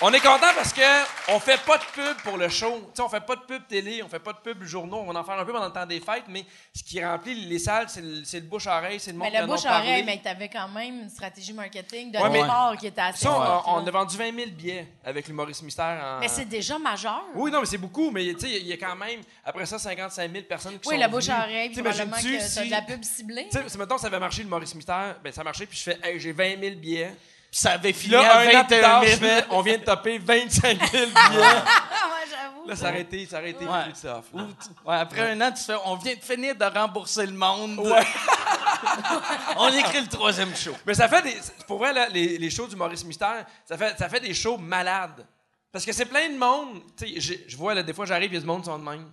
On 0.01 0.13
est 0.13 0.21
content 0.21 0.47
parce 0.55 0.71
que 0.71 0.81
on 1.27 1.41
fait 1.41 1.59
pas 1.65 1.77
de 1.77 1.83
pub 1.93 2.17
pour 2.23 2.37
le 2.37 2.47
show. 2.47 2.89
Sais, 2.93 3.01
on 3.01 3.09
fait 3.09 3.19
pas 3.19 3.35
de 3.35 3.41
pub 3.41 3.67
télé, 3.67 4.01
on 4.01 4.07
fait 4.07 4.19
pas 4.19 4.31
de 4.31 4.37
pub 4.37 4.63
journaux. 4.63 5.03
On 5.05 5.11
va 5.11 5.19
en 5.19 5.23
faire 5.25 5.37
un 5.37 5.43
peu 5.43 5.51
pendant 5.51 5.65
le 5.65 5.73
temps 5.73 5.85
des 5.85 5.99
fêtes, 5.99 6.23
mais 6.29 6.45
ce 6.73 6.81
qui 6.83 7.03
remplit 7.03 7.35
les 7.35 7.59
salles, 7.59 7.87
c'est 7.89 7.99
le, 8.39 8.45
bouche-oreille, 8.45 8.97
c'est 9.01 9.11
le 9.11 9.17
monde 9.17 9.27
Mais 9.27 9.31
qui 9.31 9.37
le 9.39 9.43
en 9.43 9.47
bouche-oreille, 9.53 9.85
parlé. 9.87 10.03
mais 10.03 10.19
tu 10.23 10.27
avais 10.29 10.47
quand 10.47 10.69
même 10.69 11.01
une 11.01 11.09
stratégie 11.09 11.51
marketing 11.51 12.13
de 12.13 12.17
Ouais, 12.17 12.29
départ 12.29 12.77
qui 12.77 12.87
était 12.87 13.01
assez 13.01 13.25
Ça, 13.25 13.61
on- 13.65 13.73
on, 13.83 13.85
a 13.87 13.91
vendu 13.91 14.15
20 14.15 14.33
000 14.33 14.51
billets 14.51 14.87
avec 15.03 15.27
l'humoriste 15.27 15.63
mystère. 15.63 16.01
En... 16.01 16.19
Mais 16.21 16.29
c'est 16.29 16.45
déjà 16.45 16.79
majeur. 16.79 17.25
Oui, 17.35 17.51
non, 17.51 17.59
mais 17.59 17.65
c'est 17.65 17.77
beaucoup, 17.77 18.09
mais 18.09 18.23
il 18.25 18.67
y 18.67 18.71
a 18.73 18.77
quand 18.77 18.95
même, 18.95 19.19
après 19.43 19.65
ça, 19.65 19.77
55 19.77 20.31
000 20.31 20.43
personnes 20.45 20.79
qui 20.79 20.87
Oui, 20.87 20.95
sont 20.95 21.01
la 21.01 21.09
bouche 21.09 21.27
à 21.27 21.41
venues. 21.41 21.43
oreille, 21.43 21.69
Tu 21.71 21.75
sais, 21.75 21.81
probablement 21.83 22.15
que 22.17 22.37
t'as 22.37 22.47
si- 22.47 22.65
de 22.67 22.71
la 22.71 22.81
pub 22.83 23.03
ciblée? 23.03 23.47
Tu 23.51 23.57
sais, 23.57 23.67
si, 23.67 23.77
mettons, 23.77 23.97
ça 23.97 24.07
avait 24.07 24.19
marché, 24.19 24.43
l'humoriste 24.43 24.75
mystère, 24.75 25.17
ben 25.21 25.33
ça 25.33 25.43
marchait, 25.43 25.65
puis 25.65 25.77
je 25.77 25.83
fais, 25.83 25.99
hey, 26.03 26.17
j'ai 26.21 26.31
20 26.31 26.57
000 26.57 26.75
billets. 26.77 27.13
Puis 27.51 27.61
ça 27.61 27.71
avait 27.71 27.93
fini 27.93 28.13
là, 28.13 28.31
à 28.31 28.39
un 28.41 28.45
an 28.45 28.63
plus 28.65 28.75
21 28.75 28.81
tard, 28.81 29.03
000. 29.03 29.11
je 29.13 29.17
fais, 29.25 29.45
on 29.49 29.61
vient 29.61 29.77
de 29.77 29.83
taper 29.83 30.17
25 30.19 30.91
000 30.91 31.05
billets. 31.07 31.13
Ah. 32.41 32.71
Là, 32.71 32.75
ça 32.75 32.89
aurait 32.89 33.01
été, 33.01 33.25
ça 33.25 33.39
aurait 33.39 33.49
été 33.49 33.65
Ouais. 33.65 33.83
plus 33.85 33.93
tough. 34.01 34.23
Ou 34.33 34.39
tu- 34.41 34.87
ouais, 34.87 34.95
après 34.95 35.31
un 35.31 35.41
an, 35.41 35.51
tu 35.51 35.63
fais 35.63 35.73
on 35.85 35.95
vient 35.95 36.13
de 36.13 36.19
finir 36.21 36.55
de 36.55 36.63
rembourser 36.65 37.25
le 37.25 37.31
monde. 37.33 37.79
Ouais. 37.79 38.05
on 39.57 39.69
écrit 39.69 40.01
le 40.01 40.07
troisième 40.07 40.55
show. 40.55 40.75
Mais 40.85 40.93
ça 40.93 41.07
fait 41.07 41.21
des. 41.23 41.35
Pour 41.67 41.79
vrai, 41.79 41.93
là, 41.93 42.07
les, 42.09 42.37
les 42.37 42.49
shows 42.51 42.67
du 42.67 42.75
Maurice 42.75 43.03
Mystère, 43.05 43.45
ça 43.65 43.77
fait, 43.77 43.97
ça 43.97 44.07
fait 44.07 44.19
des 44.19 44.33
shows 44.35 44.57
malades. 44.57 45.25
Parce 45.71 45.83
que 45.85 45.91
c'est 45.91 46.05
plein 46.05 46.29
de 46.29 46.37
monde. 46.37 46.81
Tu 46.97 47.07
sais, 47.07 47.13
j'ai- 47.19 47.45
je 47.47 47.57
vois, 47.57 47.73
là, 47.73 47.81
des 47.81 47.93
fois, 47.93 48.05
j'arrive, 48.05 48.31
il 48.31 48.35
y 48.35 48.37
a 48.37 48.41
du 48.41 48.45
monde 48.47 48.61
qui 48.61 48.65
sont 48.69 48.77
de 48.79 48.87
même. 48.87 49.09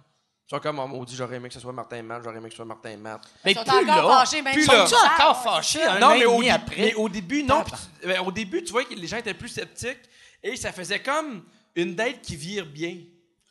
Ils 0.48 0.50
sont 0.54 0.60
comme, 0.60 0.78
oh 0.78 0.86
maudit, 0.86 1.16
j'aurais 1.16 1.36
aimé 1.36 1.48
que 1.48 1.54
ce 1.54 1.60
soit 1.60 1.72
Martin 1.72 2.02
Matt, 2.04 2.22
j'aurais 2.22 2.36
aimé 2.36 2.44
que 2.44 2.52
ce 2.52 2.56
soit 2.56 2.64
Martin 2.64 2.96
Matt. 2.98 3.20
Mais 3.44 3.50
Ils 3.50 3.56
sont 3.56 3.64
plus 3.64 3.90
encore 3.90 4.08
là. 4.10 4.18
fâchés, 4.18 4.42
même 4.42 4.54
Plus 4.54 4.66
là. 4.68 4.86
Sont-tu 4.86 5.04
encore 5.20 5.42
fâchés 5.42 5.82
un 5.84 5.98
non, 5.98 6.06
an 6.06 6.10
mais 6.10 6.20
et 6.20 6.26
au, 6.26 6.32
demi 6.34 6.44
dé- 6.44 6.50
après? 6.50 6.76
mais 6.78 6.94
au 6.94 7.08
début, 7.08 7.42
non. 7.42 7.64
Ben, 8.04 8.20
au 8.20 8.30
début, 8.30 8.62
tu 8.62 8.70
vois 8.70 8.84
que 8.84 8.94
les 8.94 9.06
gens 9.08 9.16
étaient 9.16 9.34
plus 9.34 9.48
sceptiques 9.48 9.98
et 10.44 10.54
ça 10.54 10.70
faisait 10.70 11.00
comme 11.00 11.42
une 11.74 11.96
date 11.96 12.20
qui 12.22 12.36
vire 12.36 12.64
bien. 12.64 12.90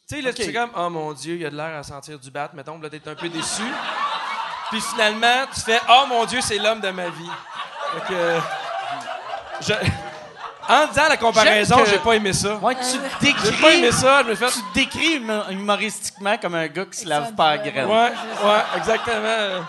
Tu 0.07 0.15
sais, 0.15 0.21
là, 0.21 0.31
tu 0.31 0.43
fais 0.43 0.53
comme, 0.53 0.69
oh 0.77 0.89
mon 0.89 1.11
Dieu, 1.11 1.35
il 1.35 1.41
y 1.41 1.45
a 1.45 1.49
de 1.49 1.55
l'air 1.57 1.75
à 1.75 1.83
sentir 1.83 2.17
du 2.17 2.31
bat, 2.31 2.49
mettons, 2.53 2.79
là, 2.79 2.89
t'es 2.89 3.05
un 3.09 3.15
peu 3.15 3.27
déçu. 3.27 3.63
Puis 4.71 4.79
finalement, 4.79 5.45
tu 5.53 5.59
fais, 5.61 5.79
oh 5.89 6.05
mon 6.07 6.23
Dieu, 6.25 6.39
c'est 6.41 6.57
l'homme 6.59 6.79
de 6.79 6.89
ma 6.91 7.09
vie. 7.09 7.29
Fait 7.93 8.13
que. 8.13 8.39
je- 9.61 9.73
en 10.69 10.87
disant 10.87 11.07
la 11.09 11.17
comparaison, 11.17 11.77
j'ai 11.85 11.99
pas 11.99 12.13
aimé 12.13 12.33
ça. 12.33 12.55
Ouais, 12.57 12.75
tu 12.75 12.81
te 12.81 12.87
J'ai 13.25 13.29
pas 13.29 13.41
décris, 13.43 13.73
aimé 13.79 13.91
ça, 13.91 14.23
je 14.23 14.29
me 14.29 14.35
fais. 14.35 14.47
tu 14.49 14.59
te 14.61 14.73
décris 14.73 15.17
hum- 15.17 15.45
humoristiquement 15.51 16.37
comme 16.37 16.55
un 16.55 16.67
gars 16.67 16.85
qui 16.85 16.99
se 16.99 17.07
lave 17.07 17.33
pas 17.35 17.49
à 17.51 17.57
ouais. 17.57 17.71
graine. 17.71 17.87
Ouais, 17.87 17.93
ouais, 18.43 18.61
exactement. 18.77 19.65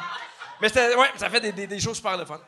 Mais 0.61 0.69
c'était, 0.69 0.95
ouais, 0.95 1.09
ça 1.17 1.29
fait 1.29 1.41
des, 1.41 1.53
des, 1.53 1.67
des 1.67 1.81
choses 1.81 1.97
super 1.97 2.17
le 2.17 2.25
fun. 2.25 2.39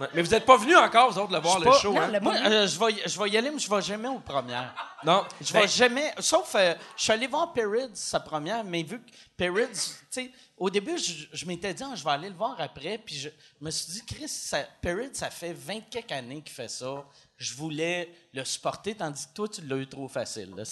Ouais. 0.00 0.08
Mais 0.12 0.22
vous 0.22 0.30
n'êtes 0.30 0.44
pas 0.44 0.56
venus 0.56 0.76
encore, 0.76 1.12
vous 1.12 1.18
autres, 1.20 1.32
le 1.32 1.38
voir, 1.38 1.60
le 1.60 1.66
pas- 1.66 1.78
show, 1.78 1.92
non, 1.92 2.00
hein? 2.00 2.18
Moi, 2.20 2.34
euh, 2.34 2.66
je, 2.66 2.76
vais, 2.80 3.02
je 3.06 3.16
vais 3.16 3.30
y 3.30 3.36
aller, 3.38 3.48
mais 3.52 3.60
je 3.60 3.70
vais 3.70 3.80
jamais 3.80 4.08
aux 4.08 4.18
premières. 4.18 4.74
Non. 5.04 5.24
Je 5.40 5.52
Ben, 5.52 5.60
vais 5.60 5.68
jamais. 5.68 6.12
Sauf, 6.18 6.52
euh, 6.56 6.74
je 6.96 7.02
suis 7.04 7.12
allé 7.12 7.28
voir 7.28 7.52
Perrids, 7.52 7.90
sa 7.94 8.18
première, 8.18 8.64
mais 8.64 8.82
vu 8.82 8.98
que 8.98 9.10
Perrids, 9.36 9.68
tu 9.70 9.94
sais, 10.10 10.32
au 10.58 10.68
début, 10.68 10.98
je, 10.98 11.26
je 11.32 11.46
m'étais 11.46 11.72
dit, 11.72 11.84
Ah, 11.86 11.94
je 11.94 12.02
vais 12.02 12.10
aller 12.10 12.28
le 12.28 12.34
voir 12.34 12.56
après, 12.58 12.98
puis 12.98 13.14
je 13.14 13.28
me 13.60 13.70
suis 13.70 13.92
dit, 13.92 14.04
Chris, 14.04 14.26
ça, 14.28 14.58
Perrids, 14.82 15.10
ça 15.14 15.30
fait 15.30 15.52
20 15.52 15.82
quelques 15.88 16.10
années 16.10 16.42
qu'il 16.42 16.54
fait 16.56 16.68
ça. 16.68 17.04
Je 17.36 17.54
voulais 17.54 18.12
le 18.32 18.44
supporter, 18.44 18.94
tandis 18.96 19.26
que 19.26 19.32
toi, 19.34 19.48
tu 19.48 19.60
l'as 19.62 19.76
eu 19.76 19.86
trop 19.88 20.06
facile. 20.08 20.54
là. 20.56 20.64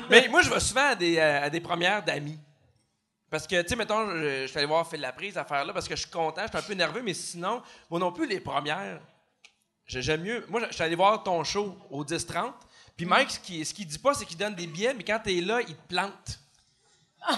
Mais 0.10 0.28
moi, 0.28 0.40
je 0.42 0.50
vais 0.50 0.60
souvent 0.60 0.88
à 0.90 0.94
des, 0.94 1.18
euh, 1.18 1.42
à 1.42 1.50
des 1.50 1.60
premières 1.60 2.02
d'amis. 2.04 2.38
Parce 3.28 3.46
que, 3.48 3.60
tu 3.62 3.68
sais, 3.70 3.76
mettons, 3.76 4.08
je, 4.10 4.42
je 4.42 4.46
suis 4.46 4.58
allé 4.58 4.66
voir 4.66 4.88
Phil 4.88 5.00
la 5.00 5.12
prise, 5.12 5.36
affaire 5.36 5.64
là, 5.64 5.72
parce 5.72 5.88
que 5.88 5.96
je 5.96 6.02
suis 6.02 6.10
content, 6.10 6.42
je 6.42 6.48
suis 6.48 6.56
un 6.58 6.62
peu 6.62 6.74
nerveux, 6.74 7.02
mais 7.02 7.14
sinon, 7.14 7.60
moi 7.90 7.98
non 7.98 8.12
plus, 8.12 8.28
les 8.28 8.38
premières, 8.38 9.00
j'ai- 9.86 10.02
j'aime 10.02 10.22
mieux. 10.22 10.46
Moi, 10.48 10.60
je 10.68 10.74
suis 10.74 10.82
allé 10.84 10.94
voir 10.94 11.20
ton 11.24 11.42
show 11.42 11.76
au 11.90 12.04
10-30, 12.04 12.52
puis 12.96 13.04
Mike, 13.06 13.30
ce 13.32 13.40
qu'il 13.40 13.66
ce 13.66 13.74
dit 13.74 13.98
pas, 13.98 14.14
c'est 14.14 14.24
qu'il 14.24 14.36
donne 14.38 14.54
des 14.54 14.68
billets, 14.68 14.94
mais 14.94 15.02
quand 15.02 15.18
t'es 15.24 15.40
là, 15.40 15.60
il 15.62 15.74
te 15.74 15.88
plante. 15.88 16.38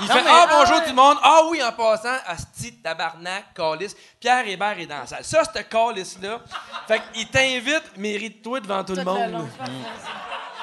Il 0.00 0.06
fait 0.06 0.22
mais- 0.22 0.30
Ah, 0.30 0.46
bonjour 0.50 0.82
tout 0.82 0.88
le 0.90 0.94
monde. 0.94 1.16
Ah 1.22 1.40
oui, 1.48 1.62
en 1.62 1.72
passant, 1.72 2.16
Asti, 2.26 2.72
tabarnak, 2.76 3.54
calice. 3.54 3.96
Pierre 4.20 4.46
Hébert 4.46 4.78
est 4.78 4.86
dans 4.86 4.98
la 5.00 5.06
salle. 5.06 5.24
Ça, 5.24 5.42
ce 5.44 5.60
calice-là. 5.62 6.40
Fait 6.86 7.02
qu'il 7.12 7.28
t'invite, 7.28 7.96
mérite-toi 7.96 8.60
devant 8.60 8.84
tout, 8.84 8.92
Tout 8.94 8.98
le 9.00 9.04
monde. 9.04 9.32
long. 9.32 9.48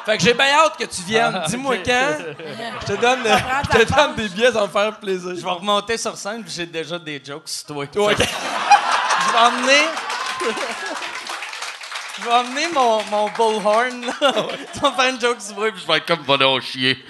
Fait 0.05 0.17
que 0.17 0.23
j'ai 0.23 0.33
bien 0.35 0.53
hâte 0.53 0.77
que 0.77 0.83
tu 0.85 1.01
viennes. 1.01 1.41
Dis-moi 1.47 1.77
quand. 1.77 2.17
Je 2.81 2.85
te 2.85 2.93
donne, 3.01 3.23
prends 3.23 3.61
je 3.73 3.79
te 3.83 3.93
donne 3.93 4.15
des 4.15 4.29
billets, 4.29 4.51
ça 4.51 4.59
va 4.59 4.67
me 4.67 4.71
faire 4.71 4.99
plaisir. 4.99 5.31
Je 5.35 5.43
vais 5.43 5.49
remonter 5.51 5.97
sur 5.97 6.15
scène, 6.15 6.43
puis 6.43 6.53
j'ai 6.55 6.65
déjà 6.67 6.99
des 6.99 7.21
jokes 7.25 7.49
sur 7.49 7.65
toi. 7.65 7.85
Je 8.13 8.17
vais 9.31 9.39
emmener. 9.39 9.81
Je 12.17 12.23
vais 12.23 12.31
emmener 12.33 12.67
mon, 12.73 13.03
mon 13.05 13.29
bullhorn, 13.29 14.05
là. 14.05 14.31
Tu 14.73 14.79
vas 14.79 14.91
faire 14.93 15.09
une 15.09 15.19
joke 15.19 15.41
sur 15.41 15.55
moi, 15.55 15.71
puis 15.71 15.81
je 15.81 15.87
vais 15.91 15.97
être 15.97 16.05
comme 16.05 16.37
donc 16.37 16.61
chier. 16.61 17.03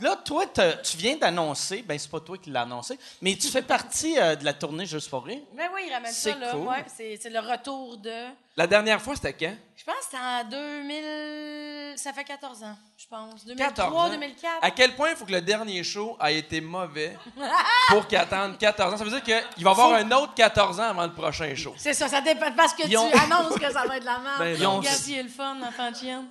Là, 0.00 0.16
toi, 0.16 0.46
tu 0.46 0.96
viens 0.96 1.16
d'annoncer, 1.16 1.82
ben 1.82 1.98
c'est 1.98 2.10
pas 2.10 2.20
toi 2.20 2.38
qui 2.38 2.48
l'as 2.50 2.62
annoncé, 2.62 2.98
mais 3.20 3.36
tu 3.36 3.48
fais 3.48 3.60
partie 3.60 4.18
euh, 4.18 4.34
de 4.34 4.46
la 4.46 4.54
tournée 4.54 4.86
Juste 4.86 5.10
pour 5.10 5.24
rire. 5.26 5.42
Ben 5.54 5.68
oui, 5.74 5.82
il 5.86 5.92
ramène 5.92 6.10
ça, 6.10 6.32
C'est 6.32 6.38
là. 6.38 6.52
cool. 6.52 6.66
Ouais, 6.66 6.84
c'est, 6.96 7.18
c'est 7.20 7.28
le 7.28 7.40
retour 7.40 7.98
de. 7.98 8.28
La 8.56 8.66
dernière 8.66 9.00
fois, 9.02 9.14
c'était 9.14 9.34
quand? 9.34 9.54
Je 9.80 9.84
pense 9.86 9.94
que 9.94 10.04
c'était 10.10 10.18
en 10.22 10.44
2000. 10.44 11.96
Ça 11.96 12.12
fait 12.12 12.24
14 12.24 12.62
ans, 12.64 12.76
je 12.98 13.06
pense. 13.06 13.30
14 13.30 13.46
2003, 13.46 13.86
ans. 13.86 14.08
2004. 14.10 14.52
À 14.60 14.70
quel 14.70 14.94
point 14.94 15.08
il 15.10 15.16
faut 15.16 15.24
que 15.24 15.32
le 15.32 15.40
dernier 15.40 15.82
show 15.82 16.18
ait 16.22 16.36
été 16.38 16.60
mauvais 16.60 17.16
pour 17.88 18.06
qu'il 18.06 18.18
attende 18.18 18.58
14 18.58 18.92
ans? 18.92 18.96
Ça 18.98 19.04
veut 19.04 19.10
dire 19.10 19.22
qu'il 19.22 19.64
va 19.64 19.70
y 19.70 19.72
avoir 19.72 19.94
un 19.94 20.10
autre 20.12 20.34
14 20.34 20.78
ans 20.80 20.90
avant 20.90 21.04
le 21.06 21.14
prochain 21.14 21.54
show. 21.54 21.72
C'est 21.78 21.94
ça, 21.94 22.08
ça 22.08 22.20
dépend 22.20 22.52
parce 22.52 22.74
que 22.74 22.82
Ils 22.82 22.90
tu 22.90 22.96
ont- 22.98 23.10
annonces 23.10 23.58
que 23.58 23.72
ça 23.72 23.86
va 23.86 23.96
être 23.96 24.04
la 24.04 24.18
merde. 24.18 24.38
Ben 24.40 24.58
non. 24.62 24.76
Regarde, 24.80 24.98
il 25.08 25.18
est 25.18 25.22
le 25.22 25.28
fun, 25.30 25.56
enfant 25.66 25.90
de 25.90 25.96
chienne. 25.96 26.26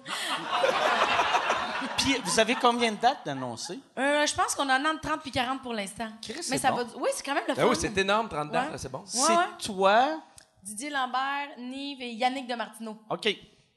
Puis, 1.97 2.15
vous 2.23 2.39
avez 2.39 2.53
combien 2.55 2.91
de 2.91 2.97
dates 2.97 3.25
d'annoncer? 3.25 3.79
Euh, 3.97 4.27
je 4.27 4.35
pense 4.35 4.53
qu'on 4.53 4.69
en 4.69 4.85
a 4.85 4.89
entre 4.91 5.01
30 5.01 5.21
puis 5.21 5.31
40 5.31 5.61
pour 5.63 5.73
l'instant. 5.73 6.07
Chris, 6.21 6.45
Mais 6.51 6.57
ça 6.59 6.69
bon. 6.71 6.77
va. 6.77 6.83
Oui, 6.97 7.09
c'est 7.15 7.25
quand 7.25 7.33
même 7.33 7.43
le 7.47 7.55
Ben 7.55 7.63
fun. 7.63 7.69
oui, 7.69 7.77
c'est 7.79 7.97
énorme, 7.97 8.29
30 8.29 8.51
dates, 8.51 8.71
Ouais. 8.71 8.77
c'est 8.77 8.91
bon. 8.91 9.01
c'est 9.05 9.31
ouais. 9.31 9.43
toi. 9.65 10.21
Didier 10.63 10.89
Lambert, 10.89 11.49
Nive 11.57 12.01
et 12.01 12.11
Yannick 12.11 12.47
de 12.47 12.55
Martineau. 12.55 12.97
OK. 13.09 13.27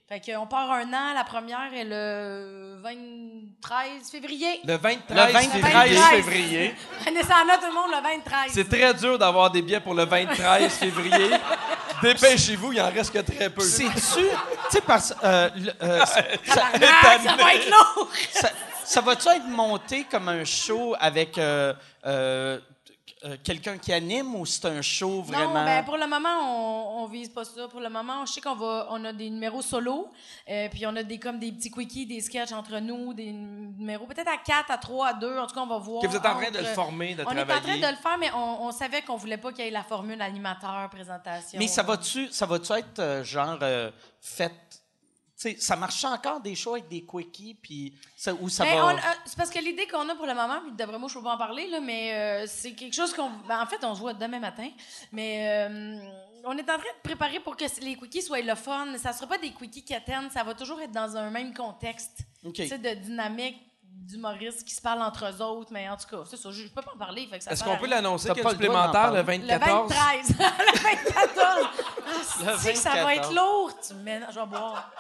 Fait 0.09 0.21
qu'on 0.21 0.47
part 0.47 0.71
un 0.73 0.93
an, 0.93 1.15
la 1.15 1.25
première 1.25 1.73
est 1.73 1.85
le 1.85 2.77
23 2.83 3.79
février. 4.11 4.61
Le 4.65 4.77
23 4.77 5.27
Le 5.27 5.33
23 5.33 5.51
février. 5.71 5.99
février. 6.11 6.75
Prenez 7.05 7.23
ça 7.23 7.37
en 7.43 7.47
note, 7.47 7.61
tout 7.61 7.67
le 7.69 7.73
monde, 7.75 7.91
le 7.91 8.03
23. 8.03 8.39
C'est 8.49 8.69
très 8.69 8.93
dur 8.95 9.19
d'avoir 9.19 9.51
des 9.51 9.63
billets 9.63 9.81
pour 9.81 9.95
le 9.95 10.05
23 10.05 10.69
février. 10.69 11.31
Dépêchez-vous, 12.03 12.73
il 12.73 12.81
en 12.81 12.91
reste 12.91 13.13
que 13.13 13.21
très 13.21 13.49
peu. 13.49 13.63
C'est-tu. 13.63 13.93
Tu 14.25 14.27
sais, 14.71 14.81
parce. 14.81 15.15
euh, 15.23 15.49
le- 15.55 15.73
euh, 15.83 16.05
ça, 16.05 16.23
ça 16.45 17.37
va 17.37 17.55
être 17.55 17.71
lourd! 17.71 18.09
ça, 18.33 18.51
ça 18.85 19.01
va-tu 19.01 19.29
être 19.29 19.47
monté 19.47 20.05
comme 20.11 20.29
un 20.29 20.45
show 20.45 20.95
avec 20.99 21.39
euh, 21.39 21.73
euh, 22.05 22.59
euh, 23.25 23.37
quelqu'un 23.43 23.79
qui 23.79 23.93
anime 23.93 24.35
ou 24.35 24.45
c'est 24.47 24.67
un 24.67 24.83
show 24.83 25.23
vraiment? 25.23 25.55
Non, 25.61 25.65
ben 25.65 25.85
pour 25.85 25.97
le 25.97 26.07
moment, 26.07 26.29
on, 26.43 27.03
on 27.03 27.07
vise 27.07 27.29
pas 27.29 27.45
ça. 27.45 27.69
Pour 27.69 27.81
le 27.81 27.89
moment, 27.89 28.27
je 28.27 28.33
sais 28.33 28.41
qu'on 28.41 28.55
va, 28.55 28.89
on 28.91 29.05
a 29.05 29.13
des 29.13 29.31
numéros 29.31 29.63
solo, 29.63 30.11
euh, 30.49 30.69
puis 30.71 30.87
on 30.87 30.97
a 30.97 31.03
des 31.03 31.19
comme 31.19 31.39
des 31.39 31.53
petits 31.53 31.71
quickies, 31.71 32.07
des 32.07 32.21
sketchs 32.21 32.53
entre 32.53 32.79
nous, 32.79 33.15
des 33.15 33.33
numéros 33.33 34.07
peut-être 34.07 34.29
à 34.29 34.39
4, 34.39 34.71
à 34.71 34.79
3, 34.79 35.07
à 35.09 35.15
2. 35.15 35.39
En 35.39 35.47
tout 35.47 35.55
cas, 35.55 35.61
on 35.61 35.67
va 35.67 35.79
voir. 35.79 36.03
Que 36.03 36.09
vous 36.09 36.17
êtes 36.17 36.27
en 36.27 36.35
train 36.39 36.51
de 36.51 36.59
le 36.59 36.65
former, 36.65 37.15
de 37.15 37.23
on 37.23 37.31
est 37.31 37.43
en 37.43 37.47
train 37.47 37.61
travailler. 37.61 37.83
de 37.83 37.87
le 37.89 37.97
faire, 37.97 38.19
mais 38.19 38.31
on, 38.35 38.67
on 38.67 38.73
savait 38.73 39.03
qu'on 39.03 39.17
voulait 39.17 39.37
pas 39.39 39.53
qu'il 39.53 39.65
y 39.65 39.69
ait 39.69 39.71
la 39.71 39.85
formule 39.85 40.21
animateur, 40.21 40.89
présentation. 40.91 41.59
Mais 41.59 41.69
ça 41.69 41.83
va-tu 41.83 42.29
ça 42.31 42.47
va-tu 42.47 42.73
être 42.73 42.99
euh, 42.99 43.25
genre 43.25 43.59
euh, 43.63 43.91
fait. 44.21 44.53
Tu 45.43 45.51
sais, 45.51 45.57
ça 45.59 45.75
marche 45.75 46.05
encore 46.05 46.41
des 46.41 46.55
shows 46.55 46.75
avec 46.75 46.89
des 46.89 47.03
quickies, 47.05 47.55
puis 47.55 47.93
ça, 48.17 48.33
ou 48.33 48.49
ça 48.49 48.65
Ben, 48.65 48.77
va? 48.77 48.87
on- 48.87 48.97
euh, 48.97 49.01
c'est 49.25 49.37
parce 49.37 49.51
que 49.51 49.59
l'idée 49.59 49.87
qu'on 49.89 50.09
a 50.09 50.15
pour 50.15 50.27
le 50.27 50.35
moment, 50.35 50.61
puis 50.63 50.73
d'après 50.73 50.99
moi, 50.99 51.09
je 51.09 51.15
peux 51.15 51.23
pas 51.25 51.35
en 51.35 51.39
parler, 51.39 51.67
là, 51.69 51.81
mais 51.81 52.15
euh, 52.15 52.47
c'est 52.47 52.73
quelque 52.75 52.95
chose 52.95 53.13
qu'on. 53.13 53.29
ben, 53.49 53.61
en 53.61 53.67
fait, 53.67 53.83
on 53.85 53.93
se 53.95 54.01
voit 54.01 54.15
demain 54.15 54.39
matin, 54.39 54.69
mais 55.11 55.69
euh, 55.69 55.99
on 56.45 56.57
est 56.57 56.63
en 56.71 56.79
train 56.79 56.79
de 56.79 57.03
préparer 57.03 57.41
pour 57.41 57.57
que 57.57 57.65
les 57.81 57.97
quickies 57.97 58.23
soient 58.23 58.41
le 58.41 58.55
fun. 58.55 58.87
Ça 58.99 59.13
sera 59.13 59.27
pas 59.27 59.39
des 59.39 59.51
quickies 59.51 59.83
qui 59.85 59.95
attendent, 59.95 60.31
ça 60.31 60.45
va 60.45 60.55
toujours 60.55 60.81
être 60.81 60.93
dans 60.93 61.17
un 61.17 61.31
même 61.31 61.53
contexte. 61.55 62.19
OK. 62.45 62.55
Tu 62.55 62.69
sais, 62.69 62.79
de 62.79 62.95
dynamique 62.95 63.57
d'humoristes 63.85 64.65
qui 64.65 64.75
se 64.75 64.81
parlent 64.81 65.03
entre 65.03 65.27
eux 65.27 65.43
autres, 65.43 65.71
mais 65.73 65.89
en 65.89 65.97
tout 65.97 66.07
cas, 66.09 66.23
c'est 66.29 66.37
ça, 66.37 66.51
je, 66.51 66.63
je 66.65 66.69
peux 66.69 66.83
pas 66.83 66.93
en 66.95 66.99
parler. 66.99 67.27
fait 67.29 67.39
que 67.39 67.45
ça 67.45 67.53
Est-ce 67.53 67.63
qu'on 67.65 67.77
peut 67.77 67.87
l'annoncer 67.87 68.29
qu'il 68.31 68.39
y 68.39 68.41
a 68.41 68.45
le 68.45 68.51
supplémentaire 68.51 69.13
le 69.13 69.23
parler. 69.25 69.39
Le 69.39 69.47
24? 69.47 69.89
23. 69.89 70.07
le 70.59 70.79
24. 70.79 71.33
Le 72.43 72.49
Ah, 72.49 72.57
c'est 72.59 72.73
que 72.73 72.79
ça 72.79 72.91
va 72.91 73.05
24. 73.05 73.19
être 73.19 73.35
lourd. 73.35 73.73
Tu 73.87 73.95
mélanges, 73.95 74.35
je 74.35 74.41
vais 74.41 74.47
boire. 74.47 74.91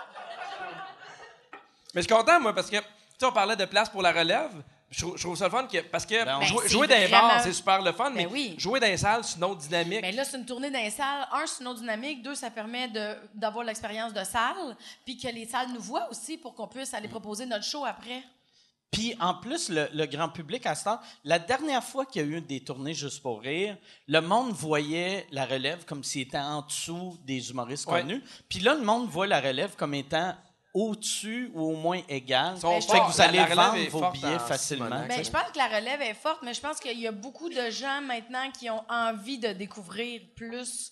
Mais 1.94 2.02
je 2.02 2.06
suis 2.06 2.14
content, 2.14 2.40
moi, 2.40 2.54
parce 2.54 2.70
que, 2.70 2.76
tu 2.76 2.82
sais, 3.18 3.26
on 3.26 3.32
parlait 3.32 3.56
de 3.56 3.64
place 3.64 3.88
pour 3.90 4.02
la 4.02 4.12
relève. 4.12 4.50
Je 4.90 5.00
trouve, 5.00 5.16
je 5.16 5.22
trouve 5.22 5.36
ça 5.36 5.46
le 5.46 5.50
fun, 5.50 5.66
que, 5.66 5.78
parce 5.90 6.04
que 6.04 6.22
Ben, 6.22 6.40
jouer, 6.42 6.86
dans 6.86 6.94
les 6.94 7.06
vraiment- 7.06 7.28
bars, 7.28 7.42
c'est 7.42 7.52
super 7.54 7.80
le 7.80 7.92
fun, 7.92 8.10
mais 8.10 8.24
Ben 8.26 8.32
oui. 8.32 8.54
jouer 8.58 8.78
dans 8.78 8.86
les 8.86 8.98
salles, 8.98 9.24
c'est 9.24 9.38
une 9.38 9.44
autre 9.44 9.60
dynamique. 9.62 10.00
Mais 10.02 10.12
là, 10.12 10.22
c'est 10.22 10.36
une 10.36 10.44
tournée 10.44 10.70
dans 10.70 10.78
les 10.82 10.90
salles. 10.90 11.26
Un, 11.32 11.46
c'est 11.46 11.62
une 11.62 11.68
autre 11.68 11.80
dynamique. 11.80 12.22
Deux, 12.22 12.34
ça 12.34 12.50
permet 12.50 12.88
de- 12.88 13.16
d'avoir 13.34 13.64
l'expérience 13.64 14.12
de 14.12 14.22
salle. 14.22 14.76
Puis 15.06 15.16
que 15.16 15.28
les 15.28 15.46
salles 15.46 15.68
nous 15.72 15.80
voient 15.80 16.08
aussi 16.10 16.36
pour 16.36 16.54
qu'on 16.54 16.68
puisse 16.68 16.92
aller 16.92 17.08
proposer 17.08 17.46
notre 17.46 17.64
show 17.64 17.86
après. 17.86 18.22
Puis 18.90 19.16
en 19.18 19.32
plus, 19.32 19.70
le, 19.70 19.88
le 19.94 20.04
grand 20.04 20.28
public 20.28 20.66
à 20.66 20.74
ce 20.74 20.84
temps, 20.84 21.00
la 21.24 21.38
dernière 21.38 21.82
fois 21.82 22.04
qu'il 22.04 22.20
y 22.20 22.24
a 22.26 22.28
eu 22.28 22.42
des 22.42 22.60
tournées 22.62 22.92
juste 22.92 23.22
pour 23.22 23.40
rire, 23.40 23.78
le 24.06 24.20
monde 24.20 24.52
voyait 24.52 25.26
la 25.32 25.46
relève 25.46 25.86
comme 25.86 26.04
s'il 26.04 26.20
était 26.22 26.36
en 26.38 26.60
dessous 26.60 27.16
des 27.24 27.48
humoristes 27.50 27.86
Ouais. 27.86 28.02
connus. 28.02 28.22
Puis 28.50 28.58
là, 28.60 28.74
le 28.74 28.82
monde 28.82 29.08
voit 29.08 29.26
la 29.26 29.40
relève 29.40 29.74
comme 29.76 29.94
étant 29.94 30.34
au-dessus 30.74 31.50
ou 31.54 31.72
au 31.72 31.76
moins 31.76 32.00
égal. 32.08 32.58
sont 32.58 32.80
Fait 32.80 32.98
que 32.98 33.12
vous 33.12 33.20
allez 33.20 33.38
la 33.38 33.46
vendre 33.54 33.88
vos 33.88 34.10
billets 34.10 34.36
en 34.36 34.38
facilement. 34.38 35.06
Ben, 35.06 35.22
je 35.22 35.30
pense 35.30 35.50
que 35.52 35.58
la 35.58 35.66
relève 35.66 36.00
est 36.00 36.14
forte, 36.14 36.42
mais 36.42 36.54
je 36.54 36.60
pense 36.60 36.80
qu'il 36.80 36.98
y 36.98 37.06
a 37.06 37.12
beaucoup 37.12 37.48
de 37.48 37.70
gens 37.70 38.00
maintenant 38.00 38.50
qui 38.50 38.70
ont 38.70 38.84
envie 38.88 39.38
de 39.38 39.48
découvrir 39.52 40.22
plus. 40.34 40.90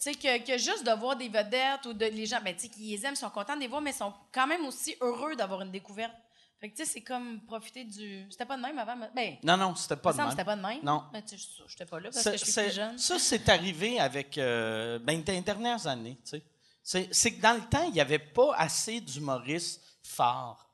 Tu 0.00 0.12
sais, 0.12 0.14
que, 0.14 0.46
que 0.46 0.58
juste 0.58 0.84
de 0.86 0.92
voir 0.92 1.16
des 1.16 1.28
vedettes 1.28 1.84
ou 1.86 1.92
de 1.92 2.06
les 2.06 2.24
gens, 2.24 2.38
ben, 2.42 2.54
tu 2.54 2.62
sais, 2.62 2.68
qui 2.68 2.82
les 2.82 3.04
aiment, 3.04 3.16
sont 3.16 3.30
contents 3.30 3.56
de 3.56 3.60
les 3.60 3.66
voir, 3.66 3.80
mais 3.80 3.92
sont 3.92 4.14
quand 4.32 4.46
même 4.46 4.64
aussi 4.64 4.94
heureux 5.00 5.34
d'avoir 5.34 5.62
une 5.62 5.72
découverte. 5.72 6.12
Fait 6.60 6.70
que, 6.70 6.76
tu 6.76 6.84
sais, 6.84 6.90
c'est 6.90 7.02
comme 7.02 7.40
profiter 7.46 7.84
du. 7.84 8.26
C'était 8.30 8.44
pas 8.44 8.56
de 8.56 8.62
même 8.62 8.78
avant, 8.78 8.96
mais. 8.96 9.10
Ben, 9.14 9.36
Non, 9.44 9.56
non, 9.56 9.74
c'était 9.74 9.96
pas 9.96 10.12
de 10.12 10.16
même. 10.16 10.30
c'était 10.30 10.44
pas 10.44 10.56
de 10.56 10.62
même. 10.62 10.78
Non. 10.82 11.04
Ben, 11.12 11.22
tu 11.22 11.36
sais, 11.36 11.36
je 11.36 11.62
j'étais 11.70 11.84
pas 11.86 12.00
là 12.00 12.10
parce 12.12 12.24
que 12.24 12.32
je 12.32 12.44
suis 12.44 12.52
plus 12.52 12.74
jeune. 12.74 12.98
ça, 12.98 13.18
c'est 13.18 13.48
arrivé 13.48 14.00
avec 14.00 14.38
euh, 14.38 14.98
ben, 14.98 15.22
les 15.24 15.40
dernières 15.40 15.86
années. 15.86 16.18
tu 16.24 16.30
sais. 16.30 16.42
C'est 16.90 17.06
c'est 17.12 17.32
que 17.32 17.42
dans 17.42 17.52
le 17.52 17.60
temps, 17.68 17.84
il 17.86 17.92
n'y 17.92 18.00
avait 18.00 18.18
pas 18.18 18.54
assez 18.56 19.00
d'humoristes 19.02 19.82
forts. 20.02 20.64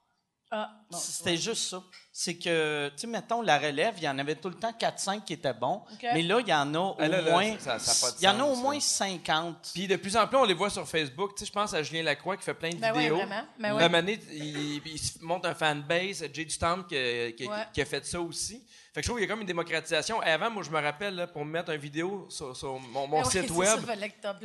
Ah, 0.52 0.70
bon, 0.88 0.96
C'était 0.96 1.36
juste 1.36 1.68
ça. 1.70 1.82
C'est 2.12 2.36
que, 2.38 2.88
tu 2.90 2.98
sais, 3.00 3.06
mettons, 3.08 3.42
la 3.42 3.58
relève, 3.58 3.94
il 3.96 4.04
y 4.04 4.08
en 4.08 4.16
avait 4.20 4.36
tout 4.36 4.48
le 4.48 4.54
temps 4.54 4.70
4-5 4.70 5.24
qui 5.24 5.32
étaient 5.32 5.52
bons. 5.52 5.82
Mais 6.00 6.22
là, 6.22 6.38
il 6.38 6.46
y 6.46 6.54
en 6.54 6.72
a 6.72 6.78
au 6.78 6.94
Ah, 7.00 7.08
là, 7.08 7.20
là, 7.20 7.30
moins. 7.32 7.58
ça- 7.58 7.80
ça 7.80 7.90
a 7.90 7.94
pas 8.10 8.12
de 8.16 8.20
il 8.20 8.24
y 8.24 8.28
en 8.28 8.38
a 8.38 8.44
au 8.44 8.54
ça. 8.54 8.60
moins 8.60 8.78
50. 8.78 9.70
Puis 9.74 9.88
de 9.88 9.96
plus 9.96 10.16
en 10.16 10.28
plus, 10.28 10.36
on 10.36 10.44
les 10.44 10.54
voit 10.54 10.70
sur 10.70 10.86
Facebook. 10.88 11.32
Tu 11.34 11.40
sais, 11.40 11.46
je 11.46 11.52
pense 11.52 11.74
à 11.74 11.82
Julien 11.82 12.04
Lacroix 12.04 12.36
qui 12.36 12.44
fait 12.44 12.54
plein 12.54 12.70
de 12.70 12.76
Ben 12.76 12.92
ouais, 12.92 12.98
vidéos. 13.00 13.16
vraiment. 13.16 13.42
Ben 13.58 13.74
ouais. 13.74 13.88
mané, 13.88 14.20
il, 14.30 14.80
il 14.86 14.98
se 15.00 15.18
monte 15.24 15.44
un 15.46 15.54
fanbase. 15.56 16.24
Jay 16.32 16.44
du 16.44 16.56
Temple 16.56 16.84
qui, 16.86 17.34
qui- 17.34 17.48
Ouais. 17.50 17.66
qui 17.72 17.80
a 17.82 17.84
fait 17.84 18.06
ça 18.06 18.20
aussi. 18.20 18.64
Fait 18.94 19.00
que 19.00 19.06
je 19.06 19.08
trouve 19.08 19.18
qu'il 19.18 19.28
y 19.28 19.28
a 19.28 19.32
comme 19.32 19.40
une 19.40 19.46
démocratisation. 19.48 20.22
Et 20.22 20.26
avant, 20.26 20.48
moi, 20.52 20.62
je 20.62 20.70
me 20.70 20.80
rappelle, 20.80 21.16
là, 21.16 21.26
pour 21.26 21.44
me 21.44 21.50
mettre 21.50 21.72
une 21.72 21.80
vidéo 21.80 22.28
sur, 22.30 22.56
sur 22.56 22.78
mon, 22.78 23.24
site 23.24 23.50
web, 23.50 23.80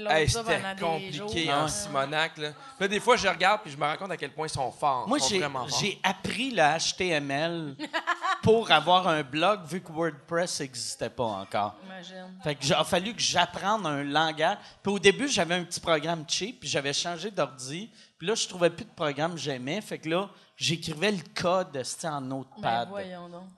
hey, 0.10 0.28
c'était 0.28 0.60
compliqué 0.82 1.54
en 1.54 1.66
ouais. 1.66 1.70
Simonac. 1.70 2.36
Là. 2.36 2.54
Puis 2.54 2.80
là, 2.80 2.88
des 2.88 3.00
fois, 3.00 3.16
je 3.16 3.28
regarde 3.28 3.62
puis 3.62 3.72
je 3.72 3.78
me 3.78 3.84
rends 3.84 3.96
compte 3.96 4.10
à 4.10 4.18
quel 4.18 4.32
point 4.32 4.48
ils 4.48 4.50
sont 4.50 4.72
forts. 4.72 5.08
Moi, 5.08 5.20
j'ai 5.20 5.38
vraiment 5.38 5.68
forts. 5.68 5.80
j'ai 5.80 6.00
appris 6.02 6.50
le 6.50 6.64
HTML 6.64 7.76
pour 8.42 8.72
avoir 8.72 9.08
un 9.08 9.22
blog 9.22 9.66
vu 9.68 9.82
que 9.82 9.92
WordPress 9.92 10.62
n'existait 10.62 11.12
pas 11.12 11.26
encore. 11.26 11.76
Imagine. 11.86 12.40
Fait 12.44 12.56
que 12.56 12.66
j'ai 12.66 12.74
a 12.74 12.84
fallu 12.84 13.14
que 13.14 13.22
j'apprenne 13.22 13.86
un 13.86 14.04
langage. 14.04 14.58
Puis 14.82 14.92
au 14.92 14.98
début, 14.98 15.28
j'avais 15.28 15.54
un 15.54 15.64
petit 15.64 15.80
programme 15.80 16.26
cheap, 16.28 16.62
puis 16.62 16.70
j'avais 16.70 16.94
changé 16.94 17.30
d'ordi. 17.30 17.88
Puis 18.18 18.28
là, 18.28 18.34
je 18.34 18.48
trouvais 18.48 18.72
plus 18.72 18.86
de 18.86 18.96
programme 18.96 19.34
que 19.34 19.40
j'aimais. 19.40 19.80
Fait 19.82 20.00
que 20.00 20.10
là, 20.10 20.28
j'écrivais 20.60 21.12
le 21.12 21.24
code 21.34 21.82
c'était 21.84 22.08
en 22.08 22.22
Ben 22.22 22.28
notepad. 22.28 22.90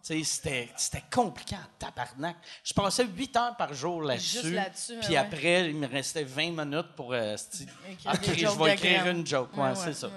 Tu 0.04 0.24
sais, 0.24 0.70
c'était, 0.78 1.04
compliqué 1.12 1.56
en 1.56 1.68
tabarnak. 1.80 2.38
Je 2.64 2.74
passais 2.74 3.06
8 3.06 3.36
heures 3.36 3.58
par 3.58 3.74
jour 3.74 4.04
là-dessus. 4.04 4.52
Là-dessus, 4.52 5.00
Puis 5.02 5.10
ouais. 5.10 5.18
après, 5.18 5.70
il 5.70 5.76
me 5.76 5.88
restait 5.88 6.24
20 6.24 6.52
minutes 6.66 6.96
pour... 6.96 7.14
euh, 7.14 7.36
des 7.58 8.36
je 8.38 8.64
vais 8.64 8.74
écrire 8.74 9.08
une 9.08 9.26
joke. 9.26 9.56
Ouais, 9.58 9.70
Ouais, 9.70 9.76
c'est 9.76 9.94
ça. 9.94 10.10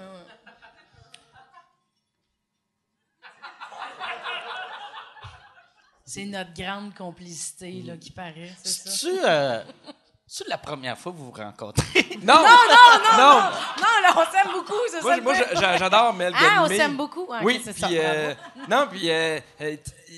C'est 6.07 6.25
notre 6.25 6.53
grande 6.53 6.93
complicité 6.93 7.81
là, 7.81 7.97
qui 7.97 8.11
paraît, 8.11 8.53
c'est 8.63 8.89
ça. 8.89 9.07
Euh, 9.07 9.63
c'est-tu 10.27 10.49
la 10.49 10.57
première 10.57 10.97
fois 10.97 11.11
que 11.11 11.17
vous 11.17 11.25
vous 11.25 11.31
rencontrez? 11.31 11.85
Non! 12.23 12.33
Non, 12.35 12.41
non, 12.43 13.17
non! 13.17 13.35
Non, 13.77 14.01
là, 14.01 14.13
on 14.15 14.31
s'aime 14.31 14.51
beaucoup, 14.51 14.73
c'est 14.89 15.01
Moi, 15.01 15.15
ça. 15.15 15.21
moi, 15.21 15.33
j'adore 15.77 16.13
Mel 16.13 16.33
Ah, 16.35 16.63
on 16.63 16.67
s'aime 16.67 16.95
beaucoup? 16.97 17.27
Oui, 17.43 17.61
c'est 17.63 17.73
puis 17.73 17.97
euh, 17.99 18.33
non, 18.69 18.87
puis 18.89 19.09
euh, 19.11 19.39
euh, 19.61 19.75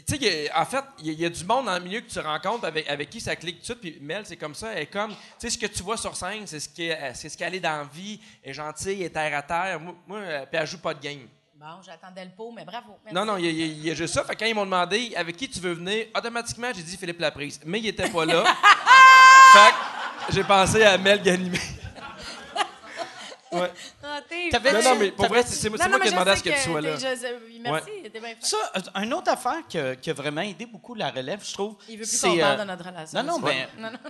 tu 0.07 0.17
sais, 0.17 0.51
en 0.55 0.65
fait, 0.65 0.83
il 0.99 1.13
y, 1.19 1.25
a- 1.25 1.29
du 1.29 1.43
monde 1.43 1.65
dans 1.65 1.73
le 1.77 1.83
milieu 1.83 1.99
que 2.01 2.09
tu 2.09 2.19
rencontres 2.19 2.65
avec, 2.65 2.87
avec 2.89 3.09
qui 3.09 3.19
ça 3.19 3.35
clique 3.35 3.55
tout 3.57 3.61
de 3.61 3.65
suite. 3.65 3.81
Puis 3.81 3.97
Mel, 3.99 4.23
c'est 4.25 4.37
comme 4.37 4.55
ça, 4.55 4.71
elle 4.73 4.83
est 4.83 4.85
comme, 4.87 5.09
tu 5.11 5.17
sais, 5.39 5.49
ce 5.49 5.57
que 5.57 5.65
tu 5.65 5.83
vois 5.83 5.97
sur 5.97 6.15
scène, 6.15 6.45
c'est 6.47 6.59
ce 6.59 6.69
c'est 7.13 7.35
qu'elle 7.35 7.55
est 7.55 7.59
dans 7.59 7.77
la 7.79 7.83
vie, 7.83 8.19
elle 8.43 8.51
est 8.51 8.53
gentille, 8.53 8.99
elle 9.01 9.07
est 9.07 9.09
terre 9.09 9.37
à 9.37 9.41
terre. 9.41 9.79
Moi, 9.79 9.95
moi, 10.07 10.19
puis 10.49 10.59
elle 10.59 10.67
joue 10.67 10.79
pas 10.79 10.93
de 10.93 11.01
game. 11.01 11.27
Bon, 11.55 11.65
j'attendais 11.83 12.23
le 12.23 12.31
pot, 12.31 12.53
mais 12.55 12.63
bravo. 12.63 12.97
merci. 13.03 13.15
Non, 13.15 13.25
non, 13.25 13.37
il 13.37 13.83
y, 13.85 13.89
a- 13.91 13.93
juste 13.95 14.13
ça. 14.13 14.23
Fait 14.23 14.35
que 14.35 14.39
quand 14.39 14.45
ils 14.45 14.53
m'ont 14.55 14.65
demandé 14.65 15.13
avec 15.17 15.35
qui 15.35 15.49
tu 15.49 15.59
veux 15.59 15.73
venir, 15.73 16.05
automatiquement, 16.15 16.67
j'ai 16.73 16.83
dit 16.83 16.95
Philippe 16.95 17.19
Laprise. 17.19 17.59
Mais 17.65 17.79
il 17.79 17.87
était 17.87 18.09
pas 18.09 18.25
là. 18.25 18.43
fait 19.53 19.73
j'ai 20.29 20.43
pensé 20.43 20.83
à 20.83 20.97
Mel 20.97 21.21
Ganimé. 21.21 21.59
ouais. 23.51 23.71
Ah, 24.03 24.19
Non, 24.73 24.81
non, 24.83 24.95
mais 24.99 25.11
pour 25.11 25.27
vrai, 25.27 25.43
c'est 25.43 25.55
c'est 25.55 25.69
moi 25.69 25.77
Non, 25.79 25.85
non, 25.85 25.99
qui 25.99 26.01
ai 26.01 26.05
mais 26.05 26.11
demandé 26.11 26.31
à 26.31 26.35
ce 26.35 26.43
que 26.43 26.49
sais 26.51 26.55
tu 26.63 26.69
sois 26.69 26.81
là. 26.81 26.95
je 26.97 27.59
Merci, 27.61 27.91
t'es 28.11 28.19
bien. 28.19 28.33
Ça, 28.39 28.57
une 28.95 29.13
autre 29.13 29.31
affaire 29.31 29.61
que- 29.69 29.93
qui 29.95 30.09
a 30.09 30.13
vraiment 30.13 30.41
aidé 30.41 30.65
beaucoup 30.65 30.95
la 30.95 31.09
relève, 31.09 31.43
je 31.45 31.53
trouve. 31.53 31.75
Il 31.89 31.97
veut 31.97 32.03
plus 32.05 32.17
c'est, 32.17 32.27
qu'on 32.29 32.37
parle 32.37 32.59
euh, 32.59 32.63
de 32.63 32.67
notre 32.67 32.85
relation. 32.85 33.23
Non, 33.23 33.39
non, 33.39 33.47
c'est 33.47 33.53
ben, 33.53 33.67
Non, 33.77 33.91
non. 33.91 33.99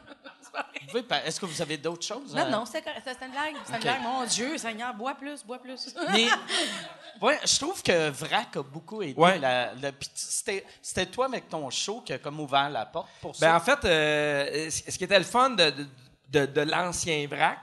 C'est 0.90 1.12
est-ce 1.28 1.40
que 1.40 1.46
vous 1.46 1.62
avez 1.62 1.78
d'autres 1.78 2.06
choses? 2.06 2.34
Non, 2.34 2.44
euh? 2.46 2.50
non. 2.50 2.66
C'était 2.66 2.90
une 2.90 3.32
blague. 3.32 3.56
C'était 3.66 3.78
Ok. 3.78 3.84
une 3.84 3.92
blague. 3.92 4.02
Mon 4.02 4.24
Dieu, 4.26 4.58
Seigneur, 4.58 4.94
bois 4.94 5.14
plus, 5.16 5.44
bois 5.44 5.60
plus. 5.60 5.94
Mais 6.14 6.28
ouais, 7.22 7.38
je 7.46 7.60
trouve 7.60 7.84
que 7.84 8.10
VRAC 8.10 8.56
a 8.58 8.64
beaucoup 8.64 9.02
aidé. 9.04 9.14
Ouais. 9.20 9.38
la- 9.38 9.74
la- 9.76 9.92
puis 9.92 10.10
c'était, 10.16 11.06
toi 11.08 11.26
avec 11.26 11.50
ton 11.50 11.70
show 11.70 12.02
qui 12.02 12.14
a 12.14 12.18
comme 12.18 12.40
ouvert 12.40 12.70
la 12.70 12.86
porte 12.86 13.10
pour 13.22 13.36
ça. 13.36 13.46
Ben, 13.48 13.56
en 13.56 13.60
fait, 13.60 13.86
euh, 13.86 14.70
ce 14.70 14.90
ce 14.92 14.98
qui 14.98 15.04
était 15.04 15.20
le 15.20 15.26
fun 15.26 15.52
de, 15.52 15.70
de, 15.70 15.88
de- 16.30 16.62
l'ancien 16.62 17.26
VRAC, 17.28 17.60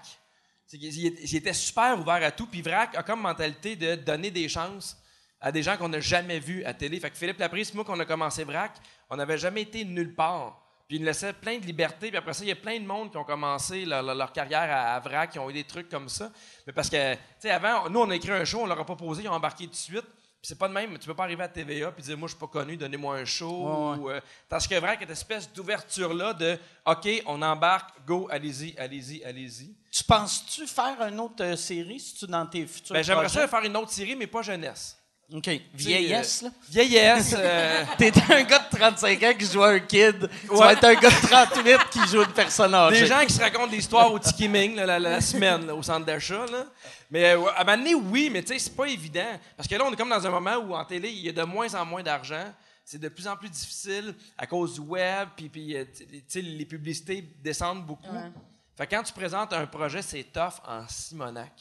c'est 0.66 0.78
qu'il 0.78 0.92
il 0.96 1.06
était- 1.06 1.22
il 1.22 1.36
était 1.36 1.52
super 1.52 1.98
ouvert 1.98 2.22
à 2.22 2.30
tout. 2.30 2.46
Puis 2.46 2.62
VRAC 2.62 2.96
a 2.96 3.02
comme 3.02 3.20
mentalité 3.20 3.76
de 3.76 3.94
donner 3.96 4.30
des 4.30 4.48
chances 4.48 4.96
à 5.40 5.52
des 5.52 5.62
gens 5.62 5.76
qu'on 5.76 5.88
n'a 5.90 6.00
jamais 6.00 6.38
vus 6.38 6.64
à 6.64 6.72
télé. 6.72 6.98
Fait 7.00 7.10
que 7.10 7.16
Philippe 7.16 7.38
Laprise, 7.38 7.74
moi, 7.74 7.84
quand 7.84 7.96
on 7.96 8.00
a 8.00 8.06
commencé 8.06 8.44
VRAC, 8.44 8.72
on 9.10 9.16
n'avait 9.16 9.36
jamais 9.38 9.62
été 9.62 9.84
nulle 9.84 10.14
part. 10.14 10.60
Puis 10.88 10.96
il 10.96 11.00
nous 11.00 11.06
laissait 11.06 11.32
plein 11.32 11.58
de 11.58 11.64
liberté. 11.66 12.08
Puis 12.08 12.16
après 12.16 12.32
ça, 12.34 12.44
il 12.44 12.48
y 12.48 12.52
a 12.52 12.56
plein 12.56 12.78
de 12.78 12.86
monde 12.86 13.10
qui 13.10 13.16
ont 13.16 13.24
commencé 13.24 13.84
leur, 13.84 14.32
carrière 14.32 14.70
à, 14.70 14.94
à 14.96 15.00
VRAC, 15.00 15.32
qui 15.32 15.38
ont 15.38 15.48
eu 15.48 15.52
des 15.54 15.64
trucs 15.64 15.88
comme 15.88 16.08
ça. 16.08 16.30
Mais 16.66 16.72
parce 16.72 16.88
que, 16.90 17.14
tu 17.14 17.20
sais, 17.40 17.50
avant, 17.50 17.88
nous, 17.90 18.00
on 18.00 18.10
a 18.10 18.14
écrit 18.16 18.32
un 18.32 18.44
show, 18.44 18.62
on 18.62 18.66
leur 18.66 18.78
a 18.80 18.84
proposé, 18.84 19.22
ils 19.22 19.28
ont 19.28 19.32
embarqué 19.32 19.64
tout 19.64 19.70
de 19.70 19.76
suite. 19.76 20.04
Puis 20.44 20.50
c'est 20.50 20.58
pas 20.58 20.68
de 20.68 20.74
même, 20.74 20.98
tu 20.98 21.06
peux 21.06 21.14
pas 21.14 21.22
arriver 21.22 21.42
à 21.42 21.48
TVA 21.48 21.90
puis 21.90 22.02
dire 22.02 22.18
moi 22.18 22.28
je 22.28 22.34
suis 22.34 22.38
pas 22.38 22.48
connu, 22.48 22.76
donnez-moi 22.76 23.16
un 23.16 23.24
show. 23.24 23.48
Ouais, 23.48 23.96
ouais. 23.96 23.96
Ou, 23.96 24.10
euh, 24.10 24.20
parce 24.46 24.68
que 24.68 24.74
cette 24.78 25.08
espèce 25.08 25.50
d'ouverture-là 25.50 26.34
de 26.34 26.58
OK, 26.84 27.08
on 27.24 27.40
embarque, 27.40 27.94
go, 28.06 28.28
allez-y, 28.30 28.76
allez-y, 28.76 29.24
allez-y. 29.24 29.74
Tu 29.90 30.04
penses-tu 30.04 30.66
faire 30.66 31.00
une 31.00 31.18
autre 31.18 31.42
euh, 31.42 31.56
série 31.56 31.98
si 31.98 32.16
tu 32.16 32.26
dans 32.26 32.44
tes 32.44 32.66
futurs 32.66 32.92
Ben, 32.92 33.02
j'aimerais 33.02 33.30
ça 33.30 33.48
faire 33.48 33.64
une 33.64 33.74
autre 33.74 33.90
série, 33.90 34.16
mais 34.16 34.26
pas 34.26 34.42
jeunesse. 34.42 34.98
OK. 35.32 35.50
Vieillesse, 35.74 36.38
Tu 36.40 36.44
sais, 36.44 36.44
là? 36.44 36.50
euh, 36.50 36.70
Vieillesse. 36.70 37.34
euh, 37.36 37.84
T'es 37.98 38.12
un 38.30 38.42
gars 38.42 38.58
de 38.70 38.76
35 38.76 39.22
ans 39.22 39.32
qui 39.38 39.46
joue 39.46 39.62
à 39.62 39.70
un 39.70 39.78
kid. 39.80 40.28
Tu 40.42 40.50
Ouais. 40.50 40.58
vas 40.58 40.72
être 40.74 40.84
un 40.84 40.94
gars 40.94 41.10
de 41.10 41.26
38 41.26 41.78
qui 41.90 41.98
joue 42.08 42.22
une 42.22 42.32
personne 42.32 42.74
âgée. 42.74 43.00
des 43.00 43.06
gens 43.06 43.24
qui 43.26 43.32
se 43.32 43.40
racontent 43.40 43.66
des 43.68 43.78
histoires 43.78 44.12
au 44.12 44.18
Tiki 44.18 44.48
Ming 44.48 44.76
là, 44.76 44.84
la, 44.86 44.98
la 44.98 45.20
semaine 45.20 45.66
là, 45.66 45.74
au 45.74 45.82
centre 45.82 46.04
d'achat. 46.06 46.44
là. 46.46 46.66
Mais 47.10 47.32
euh, 47.34 47.44
à 47.56 47.62
un 47.62 47.64
moment 47.64 47.76
donné, 47.78 47.94
oui, 47.94 48.28
mais 48.32 48.42
tu 48.42 48.52
sais, 48.52 48.58
c'est 48.58 48.76
pas 48.76 48.86
évident. 48.86 49.38
Parce 49.56 49.68
que 49.68 49.74
là, 49.74 49.84
on 49.86 49.92
est 49.92 49.96
comme 49.96 50.10
dans 50.10 50.26
un 50.26 50.30
moment 50.30 50.56
où 50.56 50.74
en 50.74 50.84
télé, 50.84 51.10
il 51.10 51.20
y 51.24 51.28
a 51.28 51.32
de 51.32 51.42
moins 51.42 51.72
en 51.74 51.84
moins 51.84 52.02
d'argent. 52.02 52.44
C'est 52.84 53.00
de 53.00 53.08
plus 53.08 53.26
en 53.26 53.34
plus 53.36 53.48
difficile 53.48 54.14
à 54.36 54.46
cause 54.46 54.74
du 54.74 54.80
web, 54.80 55.28
puis, 55.34 55.48
puis 55.48 55.74
euh, 55.74 55.84
tu 55.96 56.22
sais, 56.28 56.42
les 56.42 56.66
publicités 56.66 57.22
descendent 57.42 57.86
beaucoup. 57.86 58.12
Ouais. 58.12 58.30
Fait 58.76 58.86
que 58.86 58.94
quand 58.94 59.02
tu 59.02 59.12
présentes 59.14 59.54
un 59.54 59.64
projet, 59.66 60.02
c'est 60.02 60.24
tough 60.24 60.60
en 60.68 60.86
Simonac. 60.86 61.52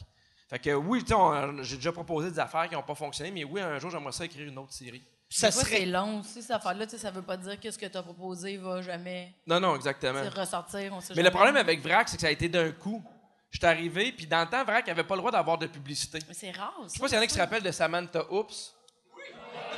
Fait 0.53 0.59
que 0.59 0.69
oui, 0.75 0.99
tu 1.01 1.07
sais, 1.07 1.13
on- 1.15 1.63
j'ai 1.63 1.77
déjà 1.77 1.91
proposé 1.91 2.29
des 2.29 2.37
affaires 2.39 2.69
qui 2.69 2.75
n'ont 2.75 2.83
pas 2.83 2.93
fonctionné, 2.93 3.31
mais 3.31 3.43
oui, 3.43 3.59
un 3.59 3.79
jour, 3.79 3.89
j'aimerais 3.89 4.11
ça 4.11 4.23
écrire 4.25 4.47
une 4.47 4.57
autre 4.59 4.71
série. 4.71 5.01
ça 5.27 5.49
serait 5.49 5.77
c'est 5.77 5.85
long 5.87 6.19
aussi, 6.19 6.43
cette 6.43 6.51
affaire-là. 6.51 6.85
Tu 6.85 6.91
sais, 6.91 6.97
ça 6.99 7.09
veut 7.09 7.23
pas 7.23 7.37
dire 7.37 7.59
que 7.59 7.71
ce 7.71 7.77
que 7.79 7.87
tu 7.87 7.97
as 7.97 8.03
proposé 8.03 8.57
va 8.57 8.79
jamais 8.83 9.33
Non, 9.47 9.59
non, 9.59 9.71
tu 9.71 9.77
exactement. 9.77 10.21
sais, 10.21 10.29
ressortir. 10.29 10.93
On 10.93 10.99
sait 11.01 11.13
Mais 11.13 11.15
jamais. 11.15 11.29
le 11.29 11.31
problème 11.33 11.57
avec 11.57 11.81
VRAC, 11.81 12.07
c'est 12.07 12.17
que 12.17 12.21
ça 12.21 12.27
a 12.27 12.31
été 12.31 12.47
d'un 12.49 12.71
coup. 12.71 13.03
Je 13.49 13.57
suis 13.57 13.65
arrivé, 13.65 14.11
puis 14.11 14.27
dans 14.27 14.41
le 14.41 14.47
temps, 14.47 14.63
VRAC 14.63 14.85
n'avait 14.85 15.03
pas 15.03 15.15
le 15.15 15.21
droit 15.21 15.31
d'avoir 15.31 15.57
de 15.57 15.65
publicité. 15.65 16.19
Mais 16.27 16.35
c'est 16.35 16.51
rare, 16.51 16.71
Je 16.83 16.89
sais 16.89 16.99
pas 16.99 17.07
s'il 17.07 17.15
y 17.17 17.19
en 17.19 17.23
a 17.23 17.27
qui 17.27 17.33
se 17.33 17.39
rappellent 17.39 17.63
de 17.63 17.71
Samantha 17.71 18.31
Oops. 18.31 18.75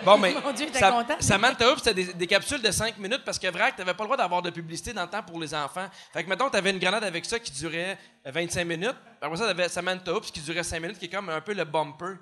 Bon, 0.04 0.18
mais 0.18 0.34
Mon 0.44 0.52
Dieu, 0.52 0.68
content? 0.68 1.16
Samantha 1.20 1.72
Oops, 1.72 1.78
c'était 1.78 1.94
des, 1.94 2.14
des 2.14 2.28
capsules 2.28 2.62
de 2.62 2.72
5 2.72 2.98
minutes 2.98 3.24
parce 3.26 3.40
que 3.40 3.48
VRAC, 3.48 3.76
t'avais 3.76 3.94
pas 3.94 4.04
le 4.04 4.08
droit 4.08 4.18
d'avoir 4.18 4.42
de 4.42 4.50
publicité 4.50 4.94
dans 4.94 5.04
le 5.04 5.10
temps 5.10 5.24
pour 5.24 5.40
les 5.40 5.54
enfants. 5.54 5.88
Fait 6.12 6.24
que, 6.24 6.30
mettons, 6.30 6.50
t'avais 6.50 6.72
une 6.72 6.80
grenade 6.80 7.04
avec 7.04 7.26
ça 7.26 7.40
qui 7.40 7.52
durait 7.52 7.98
euh, 8.26 8.32
25 8.32 8.66
minutes. 8.66 8.96
Après 9.22 9.38
ça, 9.38 9.46
t'avais 9.48 9.70
Samantha 9.70 10.14
Oops 10.14 10.32
qui 10.32 10.42
durait 10.42 10.64
5 10.64 10.80
minutes, 10.82 11.00
qui 11.00 11.06
est 11.06 11.10
comme 11.10 11.30
un 11.30 11.42
peu 11.42 11.54
le 11.54 11.64
bumper. 11.64 12.18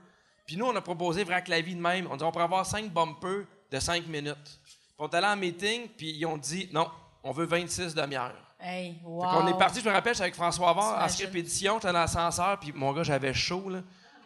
Puis 0.46 0.58
nous, 0.58 0.66
on 0.66 0.76
a 0.76 0.82
proposé 0.82 1.24
VRAC 1.24 1.48
la 1.48 1.62
vie 1.62 1.76
de 1.76 1.82
même. 1.82 2.08
On 2.12 2.18
dit, 2.18 2.24
on 2.24 2.32
pourrait 2.32 2.46
avoir 2.46 2.66
5 2.66 2.92
bumpers 2.92 3.46
de 3.72 3.80
5 3.80 4.08
minutes. 4.08 4.60
Puis 4.64 4.96
on 5.00 5.08
est 5.08 5.16
allé 5.16 5.28
en 5.28 5.36
meeting, 5.36 5.88
puis 5.98 6.12
ils 6.12 6.26
ont 6.26 6.38
dit, 6.38 6.70
non, 6.72 6.90
on 7.24 7.32
veut 7.32 7.46
26 7.46 7.96
demi-heures. 7.96 8.36
Hey, 8.60 8.98
wow. 9.04 9.24
Fait 9.24 9.38
qu'on 9.38 9.48
est 9.48 9.58
parti, 9.58 9.82
je 9.82 9.90
me 9.90 9.94
rappelle, 9.94 10.16
avec 10.22 10.36
François 10.36 10.70
Avoir 10.70 11.04
en 11.04 11.08
édition, 11.36 11.76
j'étais 11.76 11.88
dans 11.88 12.00
l'ascenseur, 12.00 12.58
puis 12.60 12.72
mon 12.74 12.94
gars, 12.94 13.04
j'avais 13.04 13.34
chaud, 13.34 13.70
là. 13.70 13.80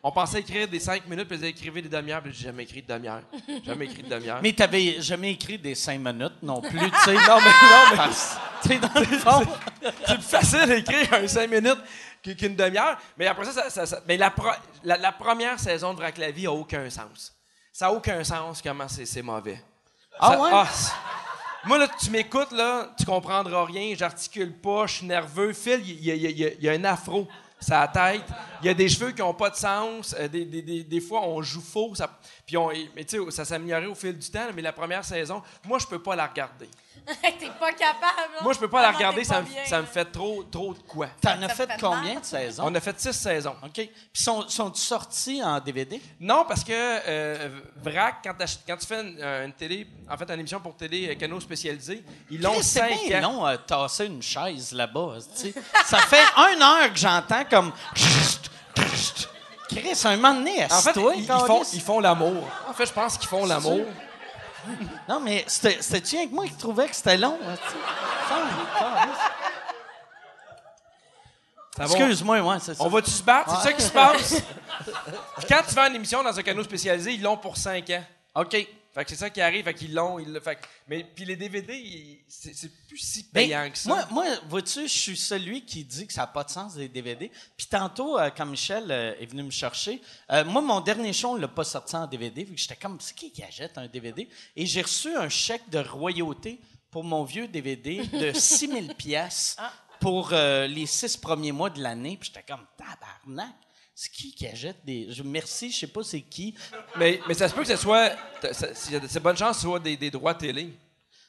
On 0.03 0.11
pensait 0.11 0.39
écrire 0.39 0.67
des 0.67 0.79
5 0.79 1.07
minutes, 1.07 1.27
puis 1.27 1.37
ils 1.37 1.45
écrivaient 1.45 1.81
des 1.81 1.89
demi-heures, 1.89 2.21
puis 2.21 2.31
j'ai 2.33 2.45
jamais 2.45 2.63
écrit 2.63 2.81
de 2.81 2.87
demi-heure. 2.93 3.21
Jamais 3.65 3.85
écrit 3.85 4.03
de 4.03 4.09
demi-heure. 4.09 4.39
Mais 4.41 4.53
t'avais 4.53 5.01
jamais 5.01 5.31
écrit 5.31 5.57
des 5.57 5.75
5 5.75 5.99
minutes 5.99 6.41
non 6.43 6.61
plus, 6.61 6.79
tu 6.79 6.99
sais. 7.03 7.13
Non, 7.13 7.37
mais 7.39 7.49
non, 7.49 7.83
mais 7.91 7.97
Parce- 7.97 8.37
tu 8.61 8.69
sais, 8.69 8.79
dans 8.79 8.99
le 8.99 9.05
fond, 9.05 9.41
c'est 10.05 10.13
plus 10.15 10.21
facile 10.23 10.65
d'écrire 10.67 11.13
un 11.13 11.27
5 11.27 11.49
minutes 11.49 11.79
qu'- 12.23 12.35
qu'une 12.35 12.55
demi-heure. 12.55 12.97
Mais 13.17 13.27
après 13.27 13.45
ça, 13.45 13.53
ça, 13.53 13.69
ça- 13.69 13.85
ça- 13.85 14.01
mais 14.07 14.17
la, 14.17 14.29
pro- 14.29 14.47
la, 14.83 14.97
la 14.97 15.11
première 15.11 15.59
saison 15.59 15.93
de 15.93 15.97
Vrac 15.97 16.17
la 16.17 16.31
vie 16.31 16.45
a 16.47 16.51
aucun 16.53 16.89
sens. 16.89 17.33
Ça 17.73 17.87
a 17.87 17.91
aucun 17.91 18.23
sens 18.23 18.61
comment 18.61 18.87
c'est 18.87 19.21
mauvais. 19.21 19.61
Ah 20.19 20.31
Ça- 20.31 20.39
ouais? 20.39 20.51
c'est- 20.71 20.91
moi, 21.65 21.77
là, 21.79 21.87
tu 21.99 22.11
m'écoutes, 22.11 22.51
là, 22.53 22.93
tu 22.97 23.05
comprendras 23.05 23.65
rien, 23.65 23.93
j'articule 23.97 24.53
pas, 24.53 24.85
je 24.87 24.93
suis 24.93 25.05
nerveux. 25.05 25.51
Phil, 25.53 25.81
il 25.83 25.99
y, 26.07 26.55
y 26.63 26.69
a 26.69 26.71
un 26.71 26.83
afro 26.85 27.27
la 27.69 27.87
tête. 27.87 28.23
Il 28.61 28.67
y 28.67 28.69
a 28.69 28.73
des 28.73 28.87
cheveux 28.89 29.11
qui 29.11 29.21
n'ont 29.21 29.33
pas 29.33 29.49
de 29.49 29.55
sens. 29.55 30.15
Euh, 30.17 30.27
des, 30.27 30.45
des- 30.45 31.01
fois, 31.01 31.21
on 31.27 31.41
joue 31.41 31.61
faux. 31.61 31.93
Ça, 31.95 32.09
puis 32.45 32.57
on, 32.57 32.69
mais 32.95 33.05
ça 33.31 33.45
s'est 33.45 33.53
amélioré 33.55 33.85
au 33.87 33.95
fil 33.95 34.17
du 34.17 34.29
temps, 34.29 34.47
mais 34.55 34.61
la 34.61 34.73
première 34.73 35.03
saison, 35.03 35.41
moi, 35.65 35.79
je 35.79 35.87
peux 35.87 35.99
pas 36.01 36.15
la 36.15 36.27
regarder. 36.27 36.69
t'es 37.39 37.49
pas 37.59 37.71
capable. 37.71 38.33
là. 38.35 38.41
Moi, 38.43 38.53
je 38.53 38.59
peux 38.59 38.69
pas 38.69 38.81
la 38.81 38.91
regarder, 38.91 39.23
ça 39.23 39.41
me, 39.41 39.47
ça 39.65 39.81
fait 39.83 40.05
trop, 40.05 40.43
trop 40.43 40.73
de 40.73 40.79
quoi. 40.79 41.07
t'en 41.21 41.41
as 41.41 41.49
fait 41.49 41.67
fait 41.69 41.79
combien 41.79 42.13
mal. 42.13 42.21
de 42.21 42.25
saisons? 42.25 42.63
On 42.65 42.73
a 42.75 42.79
fait 42.79 42.99
six 42.99 43.13
saisons. 43.13 43.55
OK. 43.63 43.71
Puis 43.73 43.89
sont, 44.13 44.47
sont 44.49 44.73
sortis 44.73 45.41
en 45.43 45.59
DVD? 45.59 46.01
Non, 46.19 46.45
parce 46.47 46.63
que 46.63 46.71
euh, 46.73 47.49
VRAC, 47.83 48.15
quand, 48.23 48.33
t'ach- 48.33 48.59
quand 48.67 48.77
tu 48.77 48.85
fais 48.87 49.01
une, 49.01 49.17
euh, 49.21 49.45
une 49.45 49.53
télé, 49.53 49.87
en 50.09 50.17
fait, 50.17 50.29
une 50.31 50.39
émission 50.39 50.59
pour 50.59 50.75
télé 50.75 51.09
euh, 51.09 51.15
canaux 51.15 51.39
spécialisés, 51.39 52.03
ils 52.29 52.41
l'ont 52.41 52.53
Chris, 52.53 52.63
C'est 52.63 52.79
cinq 52.79 52.99
bien 53.07 53.23
ans. 53.23 53.31
long, 53.33 53.47
euh, 53.47 53.57
tasser 53.57 54.05
une 54.07 54.21
chaise 54.21 54.71
là-bas. 54.73 55.15
tu 55.35 55.51
sais. 55.51 55.53
ça 55.85 55.97
fait 55.99 56.23
une 56.55 56.61
heure 56.61 56.91
que 56.91 56.99
j'entends 56.99 57.43
comme... 57.49 57.71
Chris, 59.69 60.01
un 60.05 60.15
moment 60.15 60.33
donné, 60.33 60.63
En 60.65 60.69
fait, 60.69 60.89
assis-toi, 60.91 61.13
ils, 61.15 61.23
ils 61.23 61.27
font, 61.27 61.45
câlisse. 61.45 61.73
ils 61.73 61.81
font 61.81 61.99
l'amour. 61.99 62.47
En 62.69 62.73
fait, 62.73 62.85
je 62.85 62.93
pense 62.93 63.17
qu'ils 63.17 63.27
font 63.27 63.45
l'amour. 63.45 63.81
Non, 65.09 65.19
mais 65.19 65.43
c'était- 65.47 65.81
c'était-tu 65.81 66.17
avec 66.17 66.31
moi 66.31 66.45
qui 66.45 66.55
trouvais 66.55 66.87
que 66.87 66.95
c'était 66.95 67.17
long? 67.17 67.37
hein, 67.43 67.55
tu 67.69 67.77
Excuse-moi, 71.79 72.39
ouais, 72.41 72.57
c'est 72.59 72.73
ça. 72.73 72.83
On 72.83 72.89
va-tu 72.89 73.11
se 73.11 73.21
battre? 73.21 73.55
C'est 73.61 73.67
ça 73.69 73.73
qui 73.73 73.83
se 73.83 73.91
passe? 73.91 74.41
Quand 75.47 75.61
tu 75.67 75.73
fais 75.75 75.87
une 75.87 75.95
émission 75.95 76.23
dans 76.23 76.37
un 76.37 76.41
canal 76.41 76.63
spécialisé, 76.63 77.13
ils 77.13 77.21
l'ont 77.21 77.37
pour 77.37 77.55
5 77.55 77.87
ans. 77.91 78.03
OK. 78.35 78.67
Fait 78.97 79.03
que 79.03 79.11
c'est 79.11 79.15
ça 79.17 79.29
qui 79.29 79.41
arrive, 79.41 79.63
fait 79.63 79.75
qu'ils 79.75 79.93
l'ont. 79.93 80.17
Ils 80.17 80.33
le, 80.33 80.39
fait 80.39 80.55
que- 80.55 80.65
mais 80.87 81.03
puis 81.03 81.23
les 81.23 81.35
DVD, 81.35 82.19
c'est 82.27 82.51
plus 82.87 82.97
si 82.97 83.29
Ben, 83.31 83.43
payant 83.47 83.69
que 83.69 83.77
ça. 83.77 83.89
Moi, 83.89 84.07
moi 84.09 84.25
vois-tu, 84.49 84.87
je 84.87 84.97
suis 84.97 85.15
celui 85.15 85.63
qui 85.63 85.83
dit 85.83 86.07
que 86.07 86.13
ça 86.13 86.21
n'a 86.21 86.27
pas 86.27 86.43
de 86.43 86.49
sens 86.49 86.73
des 86.73 86.89
DVD. 86.89 87.29
Puis 87.55 87.67
tantôt, 87.67 88.17
euh, 88.17 88.31
quand 88.35 88.47
Michel 88.47 88.89
euh, 88.89 89.13
est 89.19 89.27
venu 89.27 89.43
me 89.43 89.51
chercher, 89.51 90.01
euh, 90.31 90.43
moi, 90.45 90.63
mon 90.63 90.81
dernier 90.81 91.13
show, 91.13 91.29
on 91.29 91.35
ne 91.35 91.41
l'a 91.41 91.47
pas 91.47 91.63
sorti 91.63 91.95
en 91.95 92.07
DVD, 92.07 92.43
vu 92.43 92.55
que 92.55 92.59
j'étais 92.59 92.75
comme, 92.75 92.99
c'est 92.99 93.15
qui 93.15 93.31
qui 93.31 93.43
achète 93.43 93.77
un 93.77 93.85
DVD? 93.87 94.27
Et 94.55 94.65
j'ai 94.65 94.81
reçu 94.81 95.15
un 95.15 95.29
chèque 95.29 95.69
de 95.69 95.77
royauté 95.77 96.59
pour 96.89 97.03
mon 97.03 97.23
vieux 97.23 97.47
DVD 97.47 98.03
de 98.07 98.31
6000 98.33 98.95
pièces 98.95 99.57
pour 99.99 100.29
euh, 100.33 100.65
les 100.65 100.87
six 100.87 101.17
premiers 101.17 101.51
mois 101.51 101.69
de 101.69 101.83
l'année. 101.83 102.17
Puis 102.19 102.31
j'étais 102.33 102.51
comme, 102.51 102.65
tabarnak! 102.75 103.53
C'est 103.99 104.11
qui 104.11 104.31
qui 104.31 104.45
achète 104.45 104.85
des. 104.85 105.11
Je, 105.11 105.23
merci, 105.23 105.71
je 105.71 105.79
sais 105.79 105.87
pas 105.87 106.03
c'est 106.03 106.21
qui. 106.21 106.53
Mais, 106.97 107.19
mais 107.27 107.33
ça 107.33 107.49
se 107.49 107.55
peut 107.55 107.61
que 107.63 107.67
ce 107.67 107.75
soit. 107.77 108.11
C'est 108.53 109.19
bonne 109.19 109.35
chance 109.35 109.55
que 109.55 109.61
ce 109.63 109.67
soit 109.67 109.79
des, 109.79 109.97
des 109.97 110.11
droits 110.11 110.35
télé. 110.35 110.71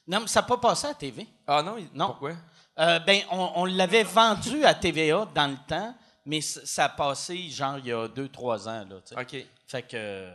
Non, 0.07 0.21
mais 0.21 0.27
ça 0.27 0.43
n'a 0.43 0.47
pas 0.47 0.59
passé 0.59 0.85
à 0.85 0.91
la 0.91 0.95
TV. 0.95 1.27
Ah 1.47 1.63
non? 1.63 1.77
il- 1.79 1.89
Non. 1.95 2.09
Pourquoi? 2.09 2.33
Euh, 2.79 2.99
ben, 2.99 3.23
on, 3.31 3.53
on 3.57 3.65
l'avait 3.65 4.03
vendu 4.03 4.67
à 4.67 4.75
TVA 4.75 5.27
dans 5.35 5.47
le 5.47 5.57
temps, 5.67 5.95
mais 6.27 6.43
ça 6.43 6.85
a 6.85 6.89
passé 6.91 7.49
genre 7.49 7.79
il 7.79 7.87
y 7.87 7.93
a 7.93 8.07
deux, 8.07 8.29
trois 8.29 8.69
ans. 8.69 8.85
Là. 8.87 8.97
OK. 9.23 9.47
Fait 9.67 9.83
que, 9.83 9.89
euh, 9.95 10.31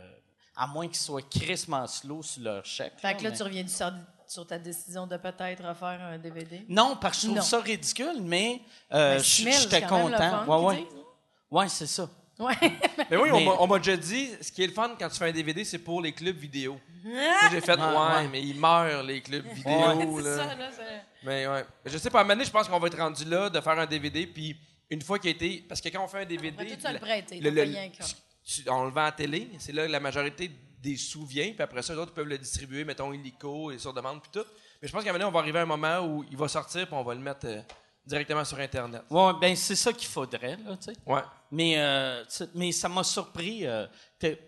à 0.56 0.66
moins 0.66 0.88
qu'ils 0.88 0.96
soient 0.96 1.22
crissement 1.22 1.86
slow 1.86 2.20
sur 2.24 2.42
leur 2.42 2.64
chèque. 2.64 2.94
Fait 2.96 3.16
que 3.16 3.22
là, 3.22 3.30
mais- 3.30 3.36
tu 3.36 3.42
reviens 3.44 3.66
sur, 3.68 3.92
sur 4.26 4.44
ta 4.44 4.58
décision 4.58 5.06
de 5.06 5.16
peut-être 5.18 5.62
refaire 5.64 6.00
un 6.02 6.18
DVD. 6.18 6.64
Non, 6.68 6.96
parce 7.00 7.18
que 7.18 7.22
je 7.22 7.26
trouve 7.28 7.38
Non. 7.38 7.44
ça 7.44 7.60
ridicule, 7.60 8.20
mais 8.22 8.60
euh, 8.92 9.18
Ben, 9.18 9.22
6 9.22 9.42
000, 9.44 9.56
j'étais 9.62 9.82
content. 9.82 10.44
Ouais, 10.46 10.66
ouais. 10.78 10.88
Ouais, 11.48 11.68
c'est 11.68 11.86
ça. 11.86 12.08
Ouais. 12.38 12.54
Mais 13.10 13.16
oui, 13.16 13.30
on 13.32 13.38
Mais- 13.38 13.44
m'a- 13.44 13.56
on 13.60 13.66
m'a 13.66 13.78
déjà 13.78 13.96
dit, 13.96 14.30
ce 14.40 14.50
qui 14.50 14.62
est 14.64 14.66
le 14.66 14.72
fun 14.72 14.96
quand 14.98 15.08
tu 15.08 15.16
fais 15.18 15.28
un 15.28 15.32
DVD, 15.32 15.64
c'est 15.64 15.78
pour 15.78 16.00
les 16.02 16.12
clubs 16.12 16.36
vidéo. 16.36 16.80
Sais, 17.04 17.10
J'ai 17.52 17.60
fait, 17.60 17.78
ouais, 17.78 17.84
ouais. 17.84 18.28
mais 18.28 18.42
ils 18.42 18.58
meurent, 18.58 19.02
les 19.02 19.20
clubs 19.20 19.44
vidéo. 19.46 20.18
c'est 20.18 20.22
là. 20.22 20.36
ça, 20.36 20.54
là. 20.54 20.70
Mais 21.22 21.46
ouais. 21.46 21.64
Je 21.84 21.96
sais 21.98 22.10
pas, 22.10 22.18
à 22.18 22.20
un 22.22 22.24
moment 22.24 22.34
donné, 22.34 22.44
je 22.46 22.50
pense 22.50 22.66
qu'on 22.68 22.78
va 22.80 22.86
être 22.88 22.98
rendu 22.98 23.24
là 23.24 23.48
de 23.50 23.60
faire 23.60 23.78
un 23.78 23.86
DVD, 23.86 24.26
puis 24.26 24.56
une 24.90 25.02
fois 25.02 25.18
qu'il 25.18 25.28
a 25.28 25.32
été. 25.32 25.64
Parce 25.68 25.80
que 25.80 25.88
quand 25.90 26.02
on 26.04 26.08
fait 26.08 26.22
un 26.22 26.24
DVD. 26.26 26.56
On 26.58 26.64
tout 26.74 26.80
ça 26.80 26.92
le 26.92 26.98
prêter, 26.98 27.40
le- 27.40 27.90
tu- 28.44 28.68
on 28.68 28.84
le 28.84 28.90
vend 28.90 29.02
à 29.02 29.04
la 29.06 29.12
télé, 29.12 29.48
c'est 29.58 29.72
là 29.72 29.86
que 29.86 29.92
la 29.92 30.00
majorité 30.00 30.50
des 30.82 30.96
sous 30.96 31.24
vient, 31.24 31.50
puis 31.52 31.62
après 31.62 31.82
ça, 31.82 31.94
les 31.94 31.98
autres 32.00 32.12
peuvent 32.12 32.26
le 32.28 32.36
distribuer, 32.36 32.84
mettons 32.84 33.12
illico 33.12 33.70
et 33.70 33.78
sur 33.78 33.94
demande, 33.94 34.20
puis 34.20 34.30
tout. 34.32 34.46
Mais 34.82 34.88
je 34.88 34.92
pense 34.92 35.02
qu'à 35.02 35.10
un 35.10 35.12
moment 35.14 35.24
donné, 35.24 35.28
on 35.30 35.32
va 35.32 35.40
arriver 35.40 35.58
à 35.60 35.62
un 35.62 35.66
moment 35.66 36.00
où 36.00 36.24
il 36.30 36.36
va 36.36 36.46
sortir, 36.48 36.86
puis 36.86 36.94
on 36.94 37.02
va 37.02 37.14
le 37.14 37.20
mettre 37.20 37.46
euh, 37.46 37.60
directement 38.06 38.44
sur 38.44 38.58
Internet. 38.58 39.02
Ouais, 39.08 39.32
ben 39.40 39.56
c'est 39.56 39.76
ça 39.76 39.94
qu'il 39.94 40.08
faudrait, 40.08 40.56
là, 40.58 40.76
tu 40.76 40.92
sais. 40.92 40.96
Ouais. 41.06 41.22
Mais, 41.54 41.74
euh, 41.78 42.24
mais 42.54 42.72
ça 42.72 42.88
m'a 42.88 43.04
surpris. 43.04 43.64
euh, 43.66 43.86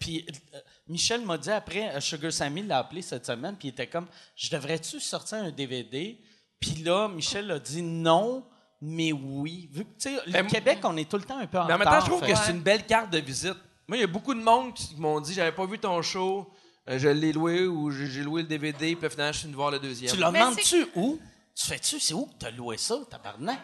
puis 0.01 0.27
euh, 0.55 0.59
Michel 0.89 1.21
m'a 1.25 1.39
dit 1.39 1.51
après, 1.51 1.95
euh, 1.95 2.01
Sugar 2.01 2.33
Sammy 2.33 2.63
l'a 2.63 2.79
appelé 2.79 3.01
cette 3.03 3.25
semaine, 3.27 3.55
puis 3.57 3.69
il 3.69 3.71
était 3.71 3.87
comme, 3.87 4.07
je 4.35 4.51
devrais-tu 4.51 4.99
sortir 4.99 5.39
un 5.39 5.51
DVD? 5.53 6.19
Puis 6.59 6.83
là, 6.83 7.07
Michel 7.09 7.49
a 7.53 7.59
dit 7.61 7.83
non, 7.83 8.45
mais 8.81 9.13
oui. 9.13 9.69
Vu 9.73 9.85
que, 9.85 9.91
tu 9.91 10.11
sais, 10.15 10.17
le 10.27 10.33
Ben, 10.33 10.47
Québec, 10.49 10.79
on 10.83 10.97
est 10.97 11.09
tout 11.09 11.17
le 11.19 11.23
temps 11.25 11.39
un 11.39 11.47
peu 11.47 11.59
en 11.59 11.67
Mais 11.67 11.75
en 11.75 11.79
même 11.79 11.87
retard. 11.87 12.01
temps, 12.01 12.07
je 12.07 12.11
trouve 12.11 12.25
fait- 12.27 12.33
que 12.33 12.39
c'est 12.39 12.51
une 12.53 12.61
belle 12.63 12.85
carte 12.87 13.11
de 13.13 13.19
visite. 13.19 13.55
Moi, 13.87 13.99
il 13.99 14.01
y 14.01 14.05
a 14.05 14.09
beaucoup 14.09 14.35
de 14.35 14.41
monde 14.43 14.75
qui 14.75 14.97
m'ont 14.97 15.21
dit 15.21 15.33
j'avais 15.33 15.53
pas 15.53 15.65
vu 15.67 15.79
ton 15.79 16.03
show, 16.03 16.51
euh, 16.89 16.99
je 16.99 17.09
l'ai 17.09 17.33
loué 17.33 17.67
ou 17.67 17.91
j'ai 17.93 18.23
loué 18.23 18.43
le 18.43 18.49
DVD, 18.49 18.97
puis 18.97 19.09
finalement, 19.11 19.33
je 19.33 19.39
suis 19.39 19.47
venu 19.47 19.57
voir 19.57 19.71
le 19.71 19.79
deuxième. 19.79 20.11
Tu 20.13 20.19
Mais 20.19 20.27
demandes-tu 20.41 20.87
où? 20.97 21.21
Tu 21.55 21.67
fais-tu, 21.69 22.01
c'est 22.01 22.15
où 22.15 22.27
que 22.27 22.35
t'as 22.39 22.51
loué 22.51 22.77
ça, 22.79 22.99
tabarnak? 23.09 23.61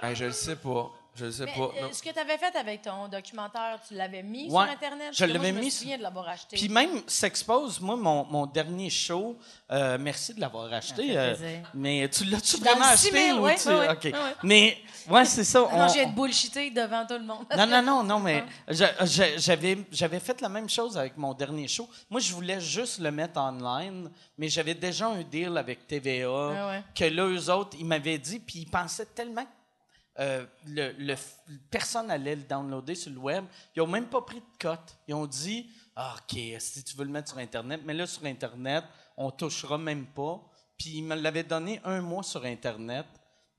Hey, 0.00 0.14
je 0.16 0.24
le 0.26 0.32
sais 0.32 0.56
pas. 0.56 0.90
Je 1.18 1.30
sais 1.30 1.44
Mais, 1.46 1.52
pas. 1.52 1.60
euh, 1.76 1.82
non. 1.82 1.88
ce 1.92 2.02
que 2.02 2.10
tu 2.10 2.18
avais 2.18 2.38
fait 2.38 2.54
avec 2.56 2.82
ton 2.82 3.08
documentaire, 3.08 3.78
tu 3.86 3.94
l'avais 3.94 4.22
mis 4.22 4.44
Ouais, 4.50 4.64
sur 4.64 4.72
Internet? 4.72 5.08
je 5.12 5.18
Parce 5.18 5.18
que 5.18 5.24
moi, 5.24 5.32
l'avais 5.46 5.52
me 5.52 5.60
mis 5.60 5.70
souviens 5.70 5.98
de 5.98 6.02
l'avoir 6.02 6.28
acheté. 6.28 6.56
Puis 6.56 6.68
même 6.68 7.02
S'expose, 7.06 7.80
moi, 7.80 7.96
mon, 7.96 8.24
mon 8.26 8.46
dernier 8.46 8.88
show, 8.90 9.36
euh, 9.70 9.98
merci 10.00 10.34
de 10.34 10.40
l'avoir 10.40 10.72
acheté. 10.72 11.08
fait 11.08 11.16
euh, 11.16 11.34
plaisir. 11.36 11.70
mais 11.74 12.08
tu 12.08 12.24
l'as-tu 12.24 12.58
Dans 12.58 12.70
vraiment 12.70 12.86
le 12.86 12.92
acheté? 12.92 13.08
6 13.08 13.26
000, 13.26 13.38
ou 13.38 13.42
ouais, 13.42 13.56
tu- 13.56 13.68
ouais, 13.68 13.74
ouais, 13.78 13.88
OK. 13.90 14.04
ouais, 14.04 14.12
ouais. 14.12 14.18
Mais, 14.44 14.78
ouais, 15.08 15.24
c'est 15.24 15.44
ça. 15.44 15.58
non, 15.60 15.68
on- 15.72 15.88
j'ai 15.88 16.06
de 16.06 16.12
bullshiter 16.12 16.70
devant 16.70 17.04
tout 17.06 17.14
le 17.14 17.24
monde. 17.24 17.46
Non, 17.56 17.66
non, 17.66 17.82
non, 17.82 18.02
non, 18.04 18.20
mais 18.20 18.44
je- 18.68 18.84
je- 19.00 19.38
j'avais, 19.38 19.78
j'avais 19.90 20.20
fait 20.20 20.40
la 20.40 20.48
même 20.48 20.68
chose 20.68 20.96
avec 20.96 21.16
mon 21.16 21.34
dernier 21.34 21.66
show. 21.68 21.88
Moi, 22.10 22.20
je 22.20 22.32
voulais 22.32 22.60
juste 22.60 23.00
le 23.00 23.10
mettre 23.10 23.40
online, 23.40 24.10
mais 24.36 24.48
j'avais 24.48 24.74
déjà 24.74 25.08
un 25.08 25.22
deal 25.22 25.56
avec 25.58 25.86
TVA 25.86 26.28
Ah 26.28 26.68
ouais. 26.68 26.82
que 26.94 27.04
là, 27.04 27.24
eux 27.26 27.50
autres, 27.50 27.76
ils 27.80 27.86
m'avaient 27.86 28.18
dit, 28.18 28.38
puis 28.38 28.60
ils 28.60 28.70
pensaient 28.70 29.06
tellement 29.06 29.42
que 29.42 29.48
euh, 30.18 30.44
le, 30.66 30.92
le- 30.98 31.14
personne 31.70 32.10
allait 32.10 32.36
le 32.36 32.42
downloader 32.42 32.94
sur 32.94 33.10
le 33.12 33.18
web. 33.18 33.44
Ils 33.74 33.80
n'ont 33.80 33.86
même 33.88 34.06
pas 34.08 34.22
pris 34.22 34.40
de 34.40 34.58
cote. 34.60 34.96
Ils 35.06 35.14
ont 35.14 35.26
dit, 35.26 35.68
ah, 35.96 36.14
OK, 36.18 36.38
si 36.58 36.82
tu 36.84 36.96
veux 36.96 37.04
le 37.04 37.10
mettre 37.10 37.28
sur 37.28 37.38
Internet, 37.38 37.80
mais 37.84 37.94
là, 37.94 38.06
sur 38.06 38.24
Internet, 38.24 38.84
on 39.16 39.30
touchera 39.30 39.78
même 39.78 40.06
pas. 40.06 40.40
Puis 40.76 40.90
ils 40.98 41.02
me 41.02 41.14
l'avaient 41.14 41.42
donné 41.44 41.80
un 41.84 42.00
mois 42.00 42.22
sur 42.22 42.44
Internet. 42.44 43.06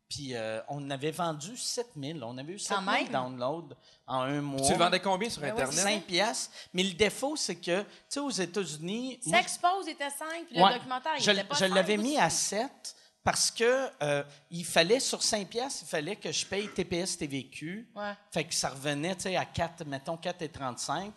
Puis 0.09 0.29
euh, 0.33 0.59
on 0.69 0.89
avait 0.89 1.11
vendu 1.11 1.55
7000. 1.55 2.23
On 2.23 2.35
avait 2.39 2.53
eu 2.53 2.59
7000 2.59 3.03
même? 3.03 3.11
downloads 3.11 3.75
en 4.07 4.21
un 4.21 4.41
mois. 4.41 4.61
Tu 4.65 4.71
le 4.71 4.77
vendais 4.79 4.99
combien 4.99 5.29
sur 5.29 5.41
Ben 5.41 5.53
ouais, 5.53 5.61
Internet? 5.61 5.83
5 5.83 6.03
piastres. 6.05 6.51
Mais 6.73 6.81
le 6.83 6.93
défaut, 6.93 7.35
c'est 7.35 7.57
que, 7.57 7.81
tu 7.81 7.87
sais, 8.09 8.19
aux 8.19 8.29
États-Unis... 8.31 9.19
moi, 9.27 9.37
S'expose 9.37 9.87
était 9.87 10.09
5, 10.09 10.45
puis 10.47 10.55
le 10.57 10.63
Ouais. 10.63 10.73
documentaire, 10.73 11.11
il 11.17 11.23
je, 11.23 11.29
était 11.31 11.43
pas 11.43 11.55
je 11.55 11.65
l'avais 11.65 11.97
mis 11.97 12.17
à 12.17 12.29
7 12.29 12.95
parce 13.23 13.51
que 13.51 13.89
euh, 14.01 14.23
il 14.49 14.65
fallait, 14.65 14.99
sur 14.99 15.21
5 15.21 15.47
piastres, 15.47 15.83
il 15.83 15.89
fallait 15.89 16.15
que 16.15 16.31
je 16.31 16.45
paye 16.45 16.67
TPS 16.69 17.17
TVQ. 17.17 17.89
Ouais. 17.95 18.13
Fait 18.31 18.45
que 18.45 18.53
ça 18.53 18.69
revenait, 18.69 19.15
à 19.35 19.45
4, 19.45 19.85
mettons 19.85 20.15
4,35. 20.15 21.11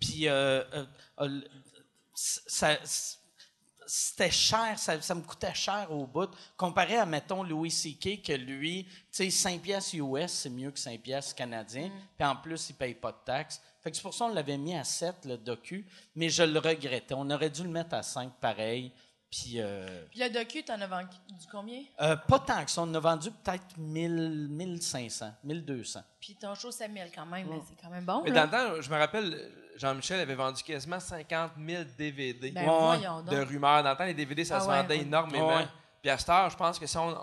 Puis 0.00 0.28
euh, 0.28 0.62
euh, 0.72 0.86
euh, 1.20 1.40
ça... 2.14 2.76
C'était 3.90 4.30
cher, 4.30 4.78
ça, 4.78 5.00
ça 5.00 5.14
me 5.14 5.22
coûtait 5.22 5.54
cher 5.54 5.90
au 5.90 6.06
bout. 6.06 6.28
Comparé 6.58 6.98
à, 6.98 7.06
mettons, 7.06 7.42
Louis 7.42 7.70
C.K., 7.70 8.20
que 8.22 8.34
lui, 8.34 8.84
tu 8.84 8.92
sais, 9.10 9.30
5 9.30 9.62
piastres 9.62 9.94
US, 9.94 10.30
c'est 10.30 10.50
mieux 10.50 10.70
que 10.70 10.78
5 10.78 11.00
piastres 11.00 11.34
canadiens. 11.34 11.90
Puis 12.18 12.28
en 12.28 12.36
plus, 12.36 12.68
il 12.68 12.74
paye 12.74 12.92
pas 12.92 13.12
de 13.12 13.16
taxes. 13.24 13.62
Fait 13.80 13.90
que 13.90 13.96
c'est 13.96 14.02
pour 14.02 14.12
ça 14.12 14.26
qu'on 14.26 14.34
l'avait 14.34 14.58
mis 14.58 14.76
à 14.76 14.84
7, 14.84 15.24
le 15.24 15.38
docu. 15.38 15.86
Mais 16.14 16.28
je 16.28 16.42
le 16.42 16.58
regrettais. 16.58 17.14
On 17.16 17.30
aurait 17.30 17.48
dû 17.48 17.62
le 17.62 17.70
mettre 17.70 17.94
à 17.94 18.02
5, 18.02 18.30
pareil. 18.38 18.92
Puis, 19.30 19.56
euh, 19.56 20.04
Puis 20.10 20.20
le 20.20 20.30
docu, 20.30 20.62
t'en 20.62 20.80
as 20.80 20.86
vendu 20.86 21.08
combien? 21.52 21.82
euh, 22.00 22.16
pas 22.16 22.38
tant 22.38 22.64
que 22.64 22.70
ça. 22.70 22.80
On 22.80 22.84
en 22.84 22.94
a 22.94 23.00
vendu 23.00 23.30
peut-être 23.30 23.76
1000, 23.76 24.48
1500, 24.50 25.32
1200. 25.44 26.00
Puis 26.20 26.34
ton 26.36 26.54
show, 26.54 26.70
c'est 26.70 26.88
1000 26.88 27.10
quand 27.14 27.26
même, 27.26 27.46
mais 27.50 27.60
c'est 27.68 27.76
quand 27.82 27.90
même 27.90 28.04
bon. 28.06 28.22
Mais 28.24 28.30
là. 28.30 28.46
dans 28.46 28.58
le 28.70 28.76
temps, 28.76 28.80
je 28.80 28.90
me 28.90 28.96
rappelle, 28.98 29.50
Jean-Michel 29.76 30.20
avait 30.20 30.34
vendu 30.34 30.62
quasiment 30.62 30.98
50 30.98 31.52
000 31.62 31.82
DVD 31.98 32.50
Ben 32.52 32.66
Ouais, 32.66 32.98
de 32.98 33.36
donc. 33.36 33.48
rumeurs. 33.48 33.82
Dans 33.82 33.90
le 33.90 33.96
temps, 33.96 34.04
les 34.04 34.14
DVD, 34.14 34.44
ça 34.46 34.56
Ah 34.56 34.60
se 34.60 34.68
ouais, 34.68 34.76
vendait 34.80 34.96
ouais. 34.96 35.02
énormément. 35.02 35.56
Ouais. 35.58 35.66
Puis 36.00 36.10
à 36.10 36.16
cette 36.16 36.28
heure, 36.30 36.48
je 36.48 36.56
pense 36.56 36.78
que 36.78 36.86
si 36.86 36.96
on, 36.96 37.14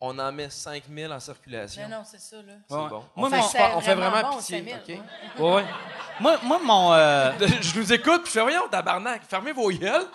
on 0.00 0.18
en 0.18 0.32
met 0.32 0.48
5 0.48 0.84
000 0.88 1.12
en 1.12 1.20
circulation, 1.20 1.82
Non, 1.86 1.98
non, 1.98 2.02
c'est 2.04 2.18
ça, 2.20 2.36
là. 2.36 2.54
c'est 2.66 2.74
bon. 2.74 3.04
Moi, 3.14 3.28
on, 3.30 3.42
fait, 3.42 3.68
mon- 3.68 3.76
on 3.76 3.80
fait 3.82 3.94
vraiment, 3.94 4.30
bon, 4.30 4.38
pitié. 4.38 4.58
5000, 4.58 4.74
OK? 4.74 4.88
ouais. 4.88 5.44
Ouais, 5.44 5.54
ouais. 5.56 5.64
moi, 6.18 6.38
moi, 6.44 6.58
mon. 6.64 6.94
euh, 6.94 7.32
je 7.60 7.78
nous 7.78 7.92
écoute, 7.92 8.22
puis 8.22 8.28
je 8.32 8.38
fais, 8.38 8.40
voyons, 8.40 8.68
tabarnak, 8.70 9.22
fermez 9.28 9.52
vos 9.52 9.70
gueules. 9.70 10.06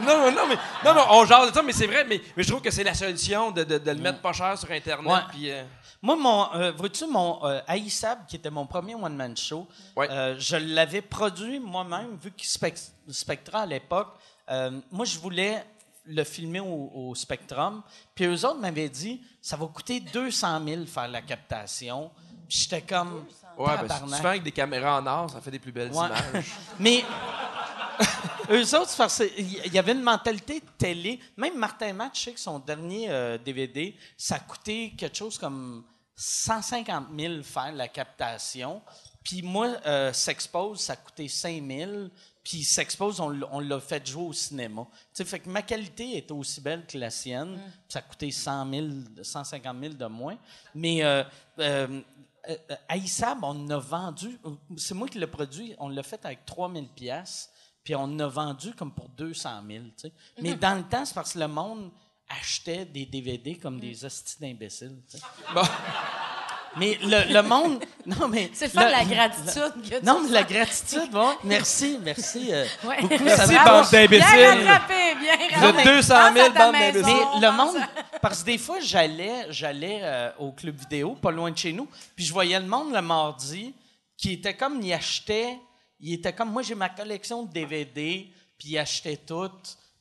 Non, 0.00 0.30
non, 0.30 0.46
mais, 0.48 0.56
non, 0.84 0.94
non, 0.94 1.04
on 1.10 1.24
jase 1.26 1.50
de 1.50 1.54
ça, 1.54 1.62
mais 1.62 1.72
c'est 1.72 1.86
vrai, 1.86 2.04
mais, 2.04 2.20
mais 2.36 2.42
je 2.42 2.48
trouve 2.48 2.62
que 2.62 2.70
c'est 2.70 2.84
la 2.84 2.94
solution 2.94 3.50
de, 3.50 3.64
de, 3.64 3.78
de 3.78 3.90
le 3.90 3.98
mettre 3.98 4.20
pas 4.20 4.32
cher 4.32 4.56
sur 4.58 4.70
Internet. 4.70 5.12
Ouais. 5.12 5.20
Puis, 5.30 5.50
euh, 5.50 5.62
Moi, 6.02 6.16
mon, 6.16 6.52
euh, 6.54 6.72
vois-tu, 6.72 7.06
mon 7.06 7.44
euh, 7.44 7.60
Aïssab, 7.66 8.26
qui 8.26 8.36
était 8.36 8.50
mon 8.50 8.66
premier 8.66 8.94
one-man 8.94 9.36
show, 9.36 9.66
Ouais. 9.96 10.08
euh, 10.10 10.36
je 10.38 10.56
l'avais 10.56 11.02
produit 11.02 11.58
moi-même, 11.60 12.16
vu 12.22 12.30
que 12.30 12.42
Spec- 12.42 12.90
Spectra, 13.08 13.60
à 13.60 13.66
l'époque, 13.66 14.14
euh, 14.50 14.70
moi, 14.90 15.04
je 15.04 15.18
voulais 15.18 15.64
le 16.06 16.22
filmer 16.24 16.60
au, 16.60 16.90
au 16.94 17.14
Spectrum. 17.14 17.82
Puis 18.14 18.26
eux 18.26 18.44
autres 18.44 18.58
m'avaient 18.60 18.90
dit, 18.90 19.22
ça 19.40 19.56
va 19.56 19.66
coûter 19.66 20.00
200 20.00 20.60
000 20.66 20.84
faire 20.86 21.08
la 21.08 21.22
captation. 21.22 22.10
Puis 22.48 22.58
j'étais 22.68 22.82
comme, 22.82 23.24
ouais, 23.58 23.76
ben, 23.76 23.82
tabarnak. 23.88 24.16
souvent 24.16 24.28
avec 24.30 24.42
des 24.42 24.52
caméras 24.52 25.00
en 25.00 25.06
or, 25.06 25.30
ça 25.30 25.40
fait 25.40 25.50
des 25.50 25.58
plus 25.58 25.72
belles 25.72 25.90
Ouais. 25.92 26.06
images. 26.06 26.52
Mais 26.80 27.04
eux 28.50 28.74
autres, 28.76 28.90
il 29.38 29.72
y 29.72 29.78
avait 29.78 29.92
une 29.92 30.02
mentalité 30.02 30.60
de 30.60 30.66
télé. 30.76 31.20
Même 31.36 31.56
Martin 31.58 31.92
Matt, 31.92 32.16
je 32.16 32.20
sais 32.20 32.32
que 32.32 32.40
son 32.40 32.58
dernier 32.58 33.06
euh, 33.10 33.38
DVD, 33.38 33.94
ça 34.16 34.36
a 34.36 34.38
coûté 34.40 34.92
quelque 34.96 35.16
chose 35.16 35.38
comme 35.38 35.84
150 36.16 37.06
000 37.18 37.42
faire 37.42 37.72
la 37.72 37.88
captation. 37.88 38.82
Puis 39.22 39.42
moi, 39.42 39.68
euh, 39.86 40.12
S'expose, 40.12 40.80
ça 40.80 40.96
coûté 40.96 41.28
5 41.28 41.62
000. 41.66 41.90
Puis 42.42 42.62
S'expose, 42.62 43.20
on, 43.20 43.30
l'a- 43.30 43.48
on 43.52 43.60
l'a 43.60 43.80
fait 43.80 44.06
jouer 44.06 44.24
au 44.24 44.32
cinéma. 44.34 44.86
Tu 44.92 44.98
sais, 45.14 45.24
fait 45.24 45.38
que 45.38 45.48
ma 45.48 45.62
qualité 45.62 46.18
est 46.18 46.30
aussi 46.30 46.60
belle 46.60 46.84
que 46.86 46.98
la 46.98 47.08
sienne. 47.08 47.54
Puis 47.54 47.72
Ça 47.88 48.00
a 48.00 48.02
coûté 48.02 48.30
100 48.30 48.70
000, 48.70 48.86
150 49.22 49.76
000 49.80 49.94
de 49.94 50.04
moins. 50.06 50.36
Mais 50.74 51.02
euh, 51.02 51.24
euh, 51.60 52.02
euh, 52.48 52.76
Aïssab, 52.88 53.38
on 53.42 53.68
a 53.70 53.78
vendu, 53.78 54.38
c'est 54.76 54.94
moi 54.94 55.08
qui 55.08 55.18
l'ai 55.18 55.26
produit, 55.26 55.74
on 55.78 55.88
l'a 55.88 56.02
fait 56.02 56.24
avec 56.24 56.44
3000 56.44 56.88
pièces, 56.88 57.50
puis 57.82 57.94
on 57.94 58.18
a 58.18 58.26
vendu 58.26 58.74
comme 58.74 58.92
pour 58.92 59.08
200 59.10 59.62
000. 59.68 59.84
tu 59.84 59.92
sais. 59.96 60.12
Mais 60.40 60.54
dans 60.54 60.76
le 60.76 60.84
temps, 60.84 61.04
c'est 61.04 61.14
parce 61.14 61.34
que 61.34 61.38
le 61.38 61.48
monde 61.48 61.90
achetait 62.28 62.84
des 62.86 63.06
DVD 63.06 63.56
comme 63.58 63.78
des 63.78 64.04
hosties 64.04 64.40
d'imbéciles. 64.40 65.02
tu 65.10 65.18
sais. 65.18 65.24
Bon. 65.54 65.62
Mais 66.78 66.98
le, 67.02 67.32
le 67.32 67.42
monde, 67.42 67.82
non 68.06 68.28
mais 68.28 68.50
C'est 68.52 68.66
le 68.66 68.70
fun 68.72 68.86
de 68.86 68.90
la 68.90 69.04
gratitude. 69.04 69.72
que 69.90 69.98
tu 69.98 70.04
non 70.04 70.20
mais 70.22 70.28
la 70.30 70.42
gratitude, 70.42 71.14
ouais. 71.14 71.34
merci, 71.44 71.98
merci. 72.02 72.48
euh, 72.52 72.64
Ouais. 72.84 73.00
beaucoup, 73.02 73.24
Merci, 73.24 73.54
ça 73.54 73.64
bande 73.64 73.90
d'imbéciles. 73.90 74.26
Bien 74.34 74.66
rattrapé, 74.72 75.14
bien 75.20 75.36
Vous 75.58 75.66
rattrapé. 75.66 75.78
êtes 75.88 75.96
200 75.96 76.14
000 76.14 76.34
Pense 76.34 76.38
à 76.38 76.50
ta 76.50 76.64
bandes 76.66 76.72
maison, 76.72 77.00
d'imbéciles. 77.00 77.26
Mais 77.40 77.46
le 77.46 77.52
monde, 77.56 77.76
parce 78.20 78.40
que 78.40 78.46
des 78.46 78.58
fois, 78.58 78.80
j'allais, 78.80 79.46
j'allais 79.50 80.00
euh, 80.02 80.30
au 80.38 80.52
club 80.52 80.76
vidéo, 80.76 81.10
pas 81.14 81.30
loin 81.30 81.50
de 81.50 81.58
chez 81.58 81.72
nous, 81.72 81.88
puis 82.16 82.24
je 82.24 82.32
voyais 82.32 82.58
le 82.58 82.66
monde 82.66 82.92
le 82.92 83.02
mardi 83.02 83.74
qui 84.16 84.32
était 84.32 84.54
comme, 84.54 84.80
il 84.82 84.92
achetait, 84.92 85.58
il 86.00 86.14
était 86.14 86.32
comme, 86.32 86.50
moi 86.50 86.62
j'ai 86.62 86.74
ma 86.74 86.88
collection 86.88 87.42
de 87.44 87.52
DVD, 87.52 88.28
puis 88.58 88.68
il 88.70 88.78
achetait 88.78 89.16
tout. 89.16 89.50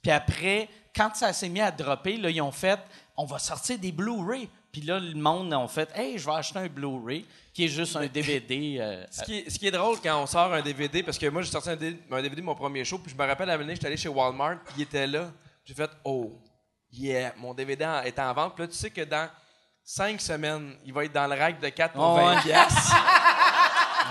Puis 0.02 0.12
après, 0.12 0.70
quand 0.96 1.16
ça 1.16 1.34
s'est 1.34 1.50
mis 1.50 1.62
à 1.62 1.72
dropper, 1.72 2.18
là, 2.18 2.30
ils 2.30 2.42
ont 2.42 2.52
fait, 2.52 2.80
on 3.18 3.26
va 3.26 3.40
sortir 3.40 3.78
des 3.80 3.92
Blu-ray. 3.92 4.48
Puis 4.74 4.82
là, 4.82 5.00
le 5.00 5.14
monde 5.14 5.54
a 5.54 5.68
fait, 5.68 5.88
hey, 5.96 6.18
je 6.18 6.26
vais 6.26 6.32
acheter 6.32 6.58
un 6.58 6.68
Blu-ray, 6.68 7.28
qui 7.54 7.66
est 7.66 7.68
juste 7.68 7.96
un 7.96 8.08
DVD. 8.08 8.78
euh, 8.82 9.06
Ce 9.12 9.24
qui, 9.24 9.38
est, 9.38 9.50
ce 9.50 9.60
qui 9.60 9.68
est 9.68 9.72
drôle 9.72 9.98
quand 10.02 10.20
on 10.20 10.26
sort 10.26 10.52
un 10.52 10.64
DVD, 10.64 11.04
parce 11.04 11.20
que 11.20 11.28
moi 11.28 11.44
j'ai 11.44 11.52
sorti 11.52 11.70
un, 11.70 11.76
DVD 11.76 12.36
de 12.36 12.42
mon 12.42 12.56
premier 12.56 12.84
show, 12.84 12.98
puis 12.98 13.14
je 13.16 13.22
me 13.22 13.28
rappelle 13.28 13.52
à 13.52 13.68
j'étais 13.70 13.86
allé 13.86 13.98
chez 13.98 14.10
Walmart, 14.10 14.58
puis 14.66 14.74
il 14.78 14.82
était 14.82 15.06
là. 15.06 15.32
J'ai 15.64 15.76
fait 15.76 15.92
Oh, 16.04 16.32
yeah, 16.92 17.34
mon 17.38 17.54
DVD 17.54 17.86
en- 17.86 18.02
est 18.02 18.18
en 18.18 18.34
vente. 18.34 18.56
Puis 18.56 18.64
là, 18.64 18.68
tu 18.68 18.76
sais 18.76 18.90
que 18.90 19.02
dans 19.02 19.30
cinq 19.84 20.20
semaines, 20.20 20.76
il 20.84 20.92
va 20.92 21.06
être 21.06 21.14
dans 21.14 21.28
le 21.28 21.40
rack 21.40 21.60
de 21.60 21.70
4 21.70 21.94
pour 21.94 22.04
Oh, 22.04 22.16
20 22.16 22.36
ouais. 22.36 22.42
piastres. 22.42 22.96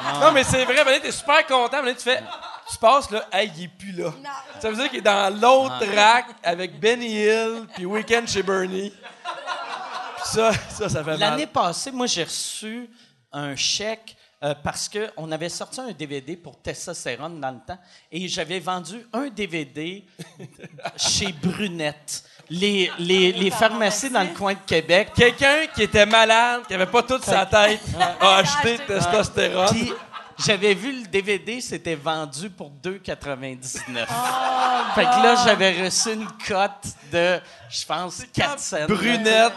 Non, 0.21 0.33
mais 0.33 0.45
c'est 0.45 0.65
vrai, 0.65 0.85
tu 0.95 1.01
t'es 1.01 1.13
super 1.13 1.47
content. 1.47 1.83
Maintenant, 1.83 1.95
tu 1.95 2.03
fais, 2.03 2.23
tu 2.71 2.79
passes 2.79 3.11
là, 3.11 3.27
hey, 3.33 3.51
il 3.57 3.65
est 3.65 3.69
plus 3.69 3.93
là. 3.93 4.13
Ça 4.61 4.71
veut 4.71 4.77
dire 4.77 4.89
qu'il 4.89 4.99
est 4.99 5.03
dans 5.03 5.41
l'autre 5.41 5.85
rack 5.95 6.27
avec 6.43 6.79
Benny 6.79 7.23
Hill, 7.25 7.67
puis 7.75 7.85
Weekend 7.85 8.29
chez 8.29 8.43
Bernie. 8.43 8.93
Ça, 10.33 10.53
ça, 10.71 10.89
ça 10.89 11.05
fait 11.05 11.17
L'année 11.17 11.47
passée, 11.47 11.91
moi, 11.91 12.07
j'ai 12.07 12.25
reçu 12.25 12.89
un 13.33 13.55
chèque 13.55 14.17
euh, 14.43 14.55
parce 14.63 14.89
qu'on 14.89 15.31
avait 15.31 15.49
sorti 15.49 15.81
un 15.81 15.93
DVD 15.93 16.37
pour 16.37 16.61
Testostérone 16.61 17.41
dans 17.41 17.51
le 17.51 17.61
temps 17.67 17.79
et 18.11 18.27
j'avais 18.29 18.59
vendu 18.59 19.07
un 19.13 19.29
DVD 19.29 20.05
chez 20.97 21.33
Brunette. 21.33 22.25
Les, 22.51 22.91
les, 22.99 23.33
les 23.33 23.51
pharmacies 23.51 24.11
dans 24.11 24.23
le 24.23 24.35
coin 24.35 24.55
de 24.55 24.59
Québec. 24.67 25.13
Quelqu'un 25.15 25.67
qui 25.75 25.83
était 25.85 26.07
malade, 26.07 26.63
qui 26.67 26.75
avait 26.75 26.87
pas 26.87 27.03
toute 27.03 27.25
sa 27.25 27.47
tête, 27.47 27.81
a 28.21 28.37
acheté 28.39 28.75
acheté. 28.75 28.87
testostérone. 28.87 29.69
Puis 29.71 29.93
j'avais 30.39 30.75
vu 30.75 31.03
le 31.03 31.07
DVD, 31.09 31.61
c'était 31.61 31.95
vendu 31.95 32.51
pour 32.51 32.71
2,99. 32.83 34.07
fait 34.95 35.03
que 35.05 35.23
là, 35.23 35.35
j'avais 35.45 35.85
reçu 35.85 36.13
une 36.13 36.27
cote 36.47 36.71
de, 37.13 37.41
je 37.71 37.85
pense, 37.87 38.23
4 38.33 38.59
cents. 38.59 38.87
Brunette, 38.89 39.53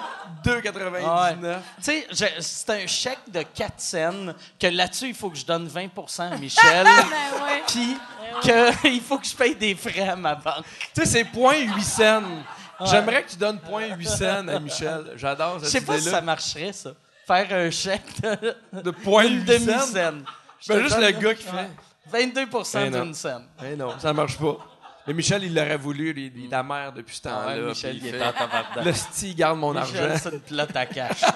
Ouais. 0.46 0.62
2,99. 0.62 1.58
Tu 1.78 1.84
sais, 1.84 2.08
je- 2.12 2.42
c'est 2.42 2.70
un 2.72 2.88
chèque 2.88 3.20
de 3.28 3.42
4 3.42 3.80
cents 3.80 4.34
que 4.60 4.68
là-dessus, 4.68 5.08
il 5.08 5.16
faut 5.16 5.30
que 5.30 5.38
je 5.38 5.46
donne 5.46 5.68
20% 5.68 6.32
à 6.32 6.38
Michel. 6.38 6.86
Ben. 7.46 7.62
Puis 7.68 7.98
qu'il 8.82 9.02
faut 9.08 9.18
que 9.18 9.26
je 9.28 9.36
paye 9.36 9.56
des 9.56 9.76
frais 9.76 10.10
à 10.10 10.16
ma 10.16 10.36
banque. 10.36 10.66
Tu 10.94 11.02
sais, 11.02 11.06
c'est 11.06 11.24
point 11.26 11.58
8 11.58 11.84
cents. 11.84 12.22
J'aimerais 12.86 13.24
que 13.24 13.30
tu 13.32 13.38
donnes 13.38 13.60
point 13.60 13.88
8 13.96 14.06
cents 14.08 14.48
à 14.48 14.60
Michel. 14.60 15.14
J'adore 15.16 15.60
Je 15.60 15.66
cette 15.66 15.72
sais 15.72 15.82
pas 15.82 15.94
si 15.94 16.02
idée-là. 16.02 16.18
ça 16.18 16.22
marcherait, 16.22 16.74
ça. 16.74 16.90
Faire 17.26 17.48
un 17.52 17.72
chèque 17.72 18.22
de, 18.22 18.82
De 18.82 18.92
point 18.92 19.26
une 19.26 19.46
8 19.48 19.70
cents? 19.80 20.14
Demi-scène. 20.60 20.78
Ben, 20.78 20.84
juste 20.84 21.00
le 21.00 21.12
gars 21.22 21.36
qui 21.36 21.44
fait. 21.44 21.70
22 22.08 22.46
Ben 22.74 22.92
d'une 22.92 23.14
scène. 23.14 23.48
Eh 23.64 23.76
non, 23.76 23.98
ça 24.00 24.14
marche 24.14 24.38
pas. 24.38 24.58
Mais 25.08 25.14
Michel, 25.14 25.44
il 25.44 25.54
l'aurait 25.54 25.78
voulu, 25.78 26.14
lui, 26.14 26.32
il 26.36 26.46
est 26.46 26.64
mère 26.64 26.92
depuis 26.92 27.16
ce 27.16 27.22
temps-là. 27.24 27.46
Ah 27.48 27.56
ouais, 27.56 27.62
Michel, 27.62 27.96
il 27.98 28.06
il 28.06 28.16
est 28.16 28.18
fait, 28.18 28.26
en 28.26 28.34
tabarnak. 28.34 28.86
Le 28.86 28.94
sti, 28.94 29.30
il 29.30 29.36
garde 29.36 29.60
mon 29.60 29.74
Michel, 29.74 30.12
argent. 30.12 30.20
c'est 30.24 30.34
une 30.34 30.40
plotte 30.40 30.76
à 30.76 30.86
cash. 30.88 31.22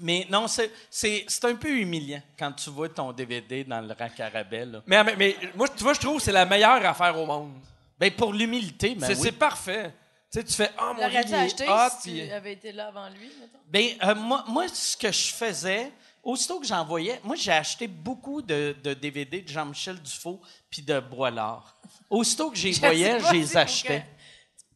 Mais 0.00 0.26
non, 0.28 0.46
c'est, 0.48 0.70
c'est, 0.90 1.24
c'est 1.28 1.44
un 1.46 1.54
peu 1.54 1.70
humiliant 1.70 2.20
quand 2.38 2.52
tu 2.52 2.68
vois 2.68 2.88
ton 2.88 3.12
DVD 3.12 3.64
dans 3.64 3.80
le 3.80 3.88
là. 3.88 4.82
Mais, 4.86 5.04
mais, 5.04 5.14
mais 5.16 5.36
moi, 5.54 5.66
tu 5.68 5.82
vois, 5.82 5.94
je 5.94 6.00
trouve 6.00 6.16
que 6.18 6.22
c'est 6.22 6.32
la 6.32 6.44
meilleure 6.44 6.84
affaire 6.84 7.18
au 7.18 7.24
monde. 7.24 7.52
Ben, 7.98 8.10
pour 8.10 8.32
l'humilité, 8.32 8.96
ben 8.96 9.06
c'est 9.06 9.14
oui. 9.14 9.20
c'est 9.22 9.32
parfait. 9.32 9.94
Tu 10.34 10.40
sais, 10.40 10.46
tu 10.46 10.52
fais, 10.54 10.70
oh 10.80 10.94
mon 10.96 11.08
dieu, 11.08 11.20
il 11.24 11.32
est 11.32 11.34
acheté 11.36 11.68
hot, 11.68 11.90
si 12.00 12.10
puis- 12.10 12.26
tu 12.26 12.32
avais 12.32 12.52
été 12.54 12.72
là 12.72 12.88
avant 12.88 13.08
lui, 13.08 13.30
mettons? 13.40 13.58
Ben, 13.68 13.90
euh, 14.02 14.14
moi, 14.16 14.44
moi, 14.48 14.66
ce 14.66 14.96
que 14.96 15.12
je 15.12 15.32
faisais, 15.32 15.92
aussitôt 16.24 16.58
que 16.58 16.66
j'envoyais, 16.66 17.20
moi, 17.22 17.36
j'ai 17.36 17.52
acheté 17.52 17.86
beaucoup 17.86 18.42
de, 18.42 18.74
de 18.82 18.94
DVD 18.94 19.42
de 19.42 19.48
Jean-Michel 19.48 20.00
Dufault 20.02 20.40
puis 20.68 20.82
de 20.82 20.98
Boilard. 20.98 21.76
Aussitôt 22.10 22.50
que 22.50 22.56
j'y 22.56 22.72
voyais, 22.80 23.20
je 23.20 23.32
les 23.32 23.56
achetais. 23.56 24.04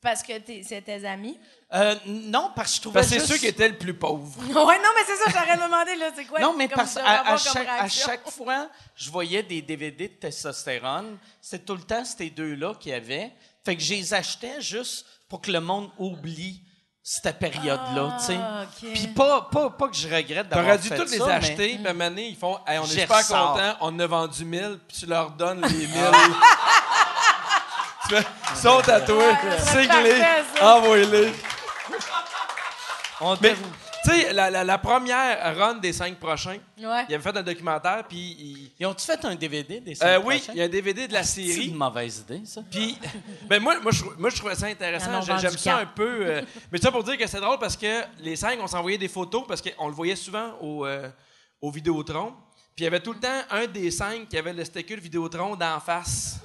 Parce 0.01 0.23
que 0.23 0.33
c'est 0.63 0.81
tes 0.83 1.05
amis? 1.05 1.37
Euh, 1.75 1.97
non, 2.07 2.53
parce 2.55 2.71
que 2.71 2.77
je 2.77 2.81
trouvais 2.83 3.01
Parce 3.01 3.09
que 3.09 3.15
c'est 3.15 3.19
juste... 3.19 3.33
ceux 3.33 3.39
qui 3.39 3.49
étaient 3.49 3.69
le 3.69 3.77
plus 3.77 3.95
pauvres. 3.95 4.41
ouais, 4.47 4.79
non, 4.79 4.91
mais 4.95 5.03
c'est 5.05 5.17
ça, 5.17 5.25
j'aurais 5.27 5.57
demandé, 5.57 5.97
là, 5.97 6.13
c'est 6.15 6.25
quoi? 6.25 6.39
Non, 6.39 6.55
mais 6.57 6.69
comme 6.69 6.77
parce 6.77 6.97
à, 6.99 7.33
à 7.33 7.37
chaque, 7.37 7.67
à 7.69 7.89
chaque 7.89 8.31
fois, 8.31 8.71
je 8.95 9.11
voyais 9.11 9.43
des 9.43 9.61
DVD 9.61 10.07
de 10.07 10.15
testostérone. 10.15 11.19
C'est 11.43 11.65
tout 11.65 11.75
le 11.75 11.83
temps 11.83 12.05
ces 12.05 12.31
deux-là 12.31 12.75
qu'il 12.79 12.93
y 12.93 12.95
avait. 12.95 13.33
Fait 13.65 13.75
que 13.75 13.83
je 13.83 13.95
les 13.95 14.15
achetais 14.15 14.61
juste 14.61 15.05
pour 15.29 15.41
que 15.41 15.51
le 15.51 15.61
monde 15.61 15.91
oublie 15.99 16.63
cette 17.03 17.39
période-là, 17.39 18.17
tu 18.19 18.25
sais. 18.27 18.39
Ah. 18.39 18.65
Puis 18.81 19.07
pas, 19.09 19.49
pas, 19.51 19.71
pas 19.71 19.89
que 19.89 19.97
je 19.97 20.07
regrette 20.09 20.49
d'avoir 20.49 20.67
T'aurais 20.67 20.79
dû 20.79 20.89
fait 20.89 20.97
toutes 20.97 21.11
les 21.11 21.19
ça, 21.19 21.27
mais- 21.27 21.33
acheter, 21.33 21.77
puis 21.77 21.87
à 21.87 21.91
un 21.91 21.93
moment 21.95 22.11
donné, 22.11 22.29
ils 22.29 22.37
font 22.37 22.59
hey, 22.67 22.79
on 22.79 22.85
est 22.85 23.01
super 23.01 23.27
contents, 23.27 23.77
on 23.81 23.87
en 23.95 23.99
a 24.01 24.07
vendu 24.07 24.45
1000, 24.45 24.79
puis 24.87 24.97
tu 24.99 25.07
leur 25.07 25.31
donnes 25.31 25.63
les 25.63 25.87
1000. 25.87 25.89
tu 28.09 28.15
fais, 28.17 28.27
sigle-les, 29.59 30.21
parfait, 30.21 30.45
ça. 30.59 30.77
envoie-les. 30.77 31.33
On 33.21 33.37
Mais, 33.41 33.55
te- 33.55 33.59
tu 34.05 34.11
sais, 34.11 34.33
la, 34.33 34.51
la, 34.51 34.65
la 34.65 34.79
première 34.79 35.57
run 35.57 35.75
des 35.75 35.93
cinq 35.93 36.17
prochains, 36.19 36.59
Ouais. 36.79 37.05
il 37.09 37.15
avait 37.15 37.19
fait 37.21 37.37
un 37.37 37.43
documentaire, 37.43 38.05
puis 38.09 38.19
il- 38.19 38.73
Ils 38.79 38.87
ont-tu 38.87 39.05
fait 39.07 39.25
un 39.25 39.35
DVD 39.35 39.81
des 39.81 39.93
euh, 39.93 39.95
cinq 39.95 40.27
oui, 40.27 40.37
prochains? 40.39 40.53
il 40.55 40.59
y 40.59 40.63
a 40.63 40.65
un 40.65 40.69
DVD 40.69 41.09
de 41.09 41.13
la 41.13 41.23
C'est 41.23 41.45
série. 41.47 41.67
une 41.69 41.75
mauvaise 41.77 42.19
idée, 42.29 42.43
ça. 42.47 42.61
Puis, 42.71 42.97
ben 43.49 43.61
moi, 43.63 43.79
moi, 43.81 43.93
je, 43.93 44.05
moi, 44.17 44.31
je 44.31 44.37
trouvais 44.37 44.55
ça 44.55 44.69
Ils 44.69 44.73
intéressant. 44.73 45.21
J'aime 45.39 45.51
ça 45.59 45.79
un 45.79 45.87
peu. 45.87 46.27
euh, 46.27 46.43
mais 46.73 46.79
ça 46.79 46.91
pour 46.93 47.03
dire 47.05 47.17
que 47.19 47.27
c'est 47.27 47.41
drôle 47.41 47.59
parce 47.59 47.77
que 47.77 48.03
les 48.21 48.37
cinq, 48.37 48.59
on 48.61 48.67
s'envoyait 48.67 48.99
des 48.99 49.09
photos 49.09 49.45
parce 49.47 49.61
qu'on 49.63 49.89
le 49.89 49.95
voyait 49.95 50.17
souvent 50.17 50.53
au, 50.61 50.87
euh, 50.87 51.09
au 51.61 51.71
Vidéotron. 51.71 52.33
Puis 52.77 52.85
il 52.85 52.85
y 52.85 52.87
avait 52.87 53.01
tout 53.01 53.13
le 53.13 53.19
temps 53.19 53.43
un 53.51 53.67
des 53.67 53.91
cinq 53.91 54.29
qui 54.29 54.39
avait 54.39 54.53
le 54.53 54.65
sticker 54.65 54.99
Vidéotron 55.01 55.57
d'en 55.57 55.81
face. 55.81 56.37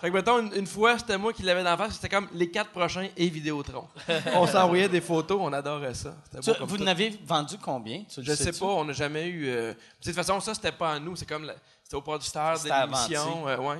Fait 0.00 0.10
que, 0.10 0.14
mettons, 0.14 0.38
une, 0.40 0.54
une 0.54 0.66
fois, 0.66 0.98
c'était 0.98 1.18
moi 1.18 1.32
qui 1.32 1.42
l'avais 1.42 1.64
d'en 1.64 1.76
face. 1.76 1.94
C'était 1.94 2.08
comme 2.08 2.28
les 2.32 2.50
quatre 2.50 2.70
prochains 2.70 3.08
et 3.16 3.28
Vidéotron. 3.28 3.86
on 4.34 4.46
s'envoyait 4.46 4.88
des 4.88 5.00
photos, 5.00 5.38
on 5.40 5.52
adorait 5.52 5.94
ça. 5.94 6.14
C'était 6.30 6.40
Tu- 6.52 6.64
vous 6.64 6.76
tout. 6.78 6.84
n'avez 6.84 7.10
vendu 7.24 7.56
combien? 7.58 8.04
Tu 8.04 8.22
Je 8.22 8.32
sais 8.34 8.44
sais-tu? 8.44 8.60
pas, 8.60 8.66
on 8.66 8.84
n'a 8.84 8.92
jamais 8.92 9.26
eu. 9.26 9.48
euh, 9.48 9.72
De 9.72 9.78
toute 10.04 10.14
façon, 10.14 10.40
ça, 10.40 10.54
c'était 10.54 10.72
pas 10.72 10.92
à 10.94 10.98
nous. 10.98 11.16
C'est 11.16 11.26
comme. 11.26 11.44
la- 11.44 11.54
C'était 11.82 11.96
au 11.96 12.02
producteur 12.02 12.52
de 12.54 12.58
C'était 12.58 12.70
à 12.70 12.84
l'émission. 12.86 13.48
euh, 13.48 13.56
ouais. 13.58 13.78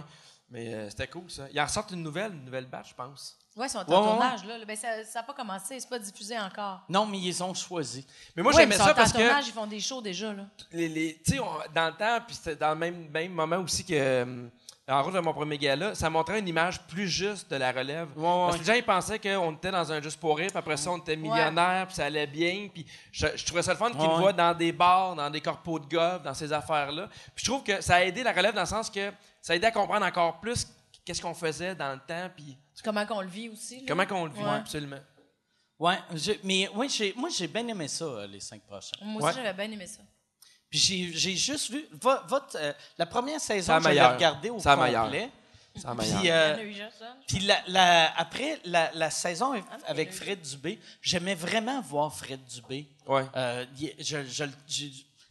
Mais 0.51 0.73
euh, 0.75 0.89
c'était 0.91 1.07
cool, 1.09 1.31
ça. 1.31 1.43
Il 1.53 1.61
en 1.61 1.69
sort 1.69 1.87
une 1.93 2.03
nouvelle, 2.03 2.33
une 2.33 2.45
nouvelle 2.47 2.65
batch, 2.67 2.89
je 2.91 2.95
pense. 2.95 3.37
Ouais, 3.55 3.67
ils 3.67 3.71
sont 3.71 3.79
en 3.79 3.85
Ouais, 3.85 3.97
ouais, 3.97 4.03
tournage, 4.03 4.45
là. 4.47 4.55
Ben, 4.67 4.77
ça 4.77 4.89
n'a 5.17 5.23
pas 5.25 5.35
commencé, 5.35 5.79
c'est 5.79 5.89
pas 5.89 5.99
diffusé 5.99 6.39
encore. 6.39 6.81
Non, 6.89 7.05
mais 7.07 7.19
ils 7.19 7.43
ont 7.43 7.53
choisi. 7.53 8.07
Mais 8.35 8.43
moi, 8.43 8.53
Ouais, 8.55 8.63
j'aimais 8.63 8.77
ils 8.77 8.79
sont 8.79 8.85
ça 8.85 8.93
en 8.93 8.95
parce 8.95 9.13
que. 9.13 9.19
tournage, 9.19 9.47
ils 9.49 9.53
font 9.53 9.67
des 9.67 9.81
shows 9.81 10.01
déjà, 10.01 10.33
là. 10.33 10.45
les, 10.73 10.89
les- 10.89 11.21
tu 11.23 11.33
sais, 11.33 11.39
on- 11.39 11.47
dans 11.75 11.89
le 11.89 11.97
temps, 11.97 12.19
puis 12.27 12.35
c'était 12.37 12.57
dans 12.57 12.71
le 12.71 12.77
même, 12.77 13.09
même 13.11 13.33
moment 13.33 13.59
aussi 13.59 13.85
que. 13.85 14.49
En 14.89 15.03
route 15.03 15.15
de 15.15 15.21
mon 15.21 15.33
premier 15.35 15.59
gala, 15.59 15.95
ça 15.95 16.09
montrait 16.09 16.39
une 16.39 16.49
image 16.49 16.81
plus 16.87 17.09
juste 17.09 17.51
de 17.51 17.57
la 17.57 17.73
relève. 17.73 18.09
Parce 18.15 18.55
que 18.57 18.61
les 18.61 18.65
gens, 18.67 18.73
ils 18.75 18.85
pensaient 18.85 19.19
qu'on 19.19 19.53
était 19.55 19.71
dans 19.71 19.93
un 19.93 20.01
juste 20.01 20.19
pour 20.19 20.37
rire, 20.39 20.49
puis 20.49 20.59
après 20.59 20.77
ça, 20.77 20.91
on 20.91 20.99
était 20.99 21.17
millionnaire, 21.17 21.87
puis 21.87 21.97
ça 21.97 22.07
allait 22.07 22.27
bien. 22.27 22.69
Puis 22.73 22.87
je, 23.13 23.27
je 23.37 23.45
trouvais 23.45 23.63
ça 23.63 23.73
le 23.73 23.79
fun 23.79 23.91
qu'ils 23.91 24.01
me 24.01 24.17
voient 24.19 24.33
dans 24.33 24.55
des 24.57 24.73
bars, 24.73 25.15
dans 25.15 25.29
des 25.31 25.41
corpos 25.41 25.79
de 25.81 25.87
golf, 25.87 26.23
dans 26.23 26.35
ces 26.35 26.53
affaires-là. 26.53 27.09
Puis 27.35 27.45
je 27.45 27.51
trouve 27.51 27.63
que 27.63 27.81
ça 27.81 27.97
a 27.97 28.05
aidé 28.05 28.23
la 28.23 28.33
relève 28.33 28.55
dans 28.55 28.63
le 28.63 28.67
sens 28.67 28.89
que 28.91 29.13
ça 29.43 29.53
a 29.53 29.57
aidé 29.57 29.67
à 29.67 29.71
comprendre 29.73 30.07
encore 30.07 30.41
plus 30.41 30.67
qu'est-ce 31.05 31.21
qu'on 31.23 31.35
faisait 31.35 31.75
dans 31.75 31.93
le 31.93 32.01
temps, 32.01 32.31
puis 32.35 32.57
Comment 32.85 33.05
qu'on 33.07 33.21
le 33.23 33.29
vit 33.29 33.49
aussi, 33.49 33.77
là. 33.81 33.85
comment 33.89 34.07
qu'on 34.07 34.25
le 34.27 34.33
vit, 34.33 34.43
Ouais. 34.43 34.51
absolument. 34.51 35.01
Ouais, 35.79 35.97
j'ai- 36.15 36.41
mais 36.43 36.69
ouais, 36.71 36.89
moi, 37.17 37.29
j'ai 37.31 37.47
bien 37.47 37.67
aimé 37.69 37.87
ça, 37.89 38.05
euh, 38.05 38.27
les 38.27 38.41
cinq 38.41 38.63
prochains. 38.63 38.97
Moi 39.03 39.23
Ouais. 39.23 39.29
aussi, 39.31 39.39
j'avais 39.43 39.53
bien 39.67 39.71
aimé 39.73 39.87
ça. 39.87 40.01
Puis 40.71 41.13
j'ai, 41.15 41.35
juste 41.37 41.71
vu. 41.71 41.85
vo- 42.01 42.11
votre, 42.29 42.57
euh, 42.61 42.73
la 42.99 43.07
première 43.07 43.41
saison, 43.41 43.73
la 43.75 43.81
je 43.81 43.89
l'ai 43.89 43.95
regardée 44.15 44.51
au 44.51 44.59
complet. 45.01 45.31
Puis, 45.75 46.31
euh, 46.31 46.57
puis 47.29 47.39
la, 47.41 47.59
la- 47.69 48.19
après 48.19 48.59
la, 48.65 48.91
la 48.95 49.11
saison 49.11 49.53
mais 49.53 49.63
avec 49.87 50.13
Fred 50.13 50.41
Dubé, 50.43 50.79
j'aimais 51.01 51.37
vraiment 51.37 51.81
voir 51.83 52.13
Fred 52.15 52.41
Dubé. 52.47 52.89
Ouais. 53.07 53.25
Euh, 53.37 53.65
je, 54.01 54.17
je- 54.25 54.45
je- 54.67 54.85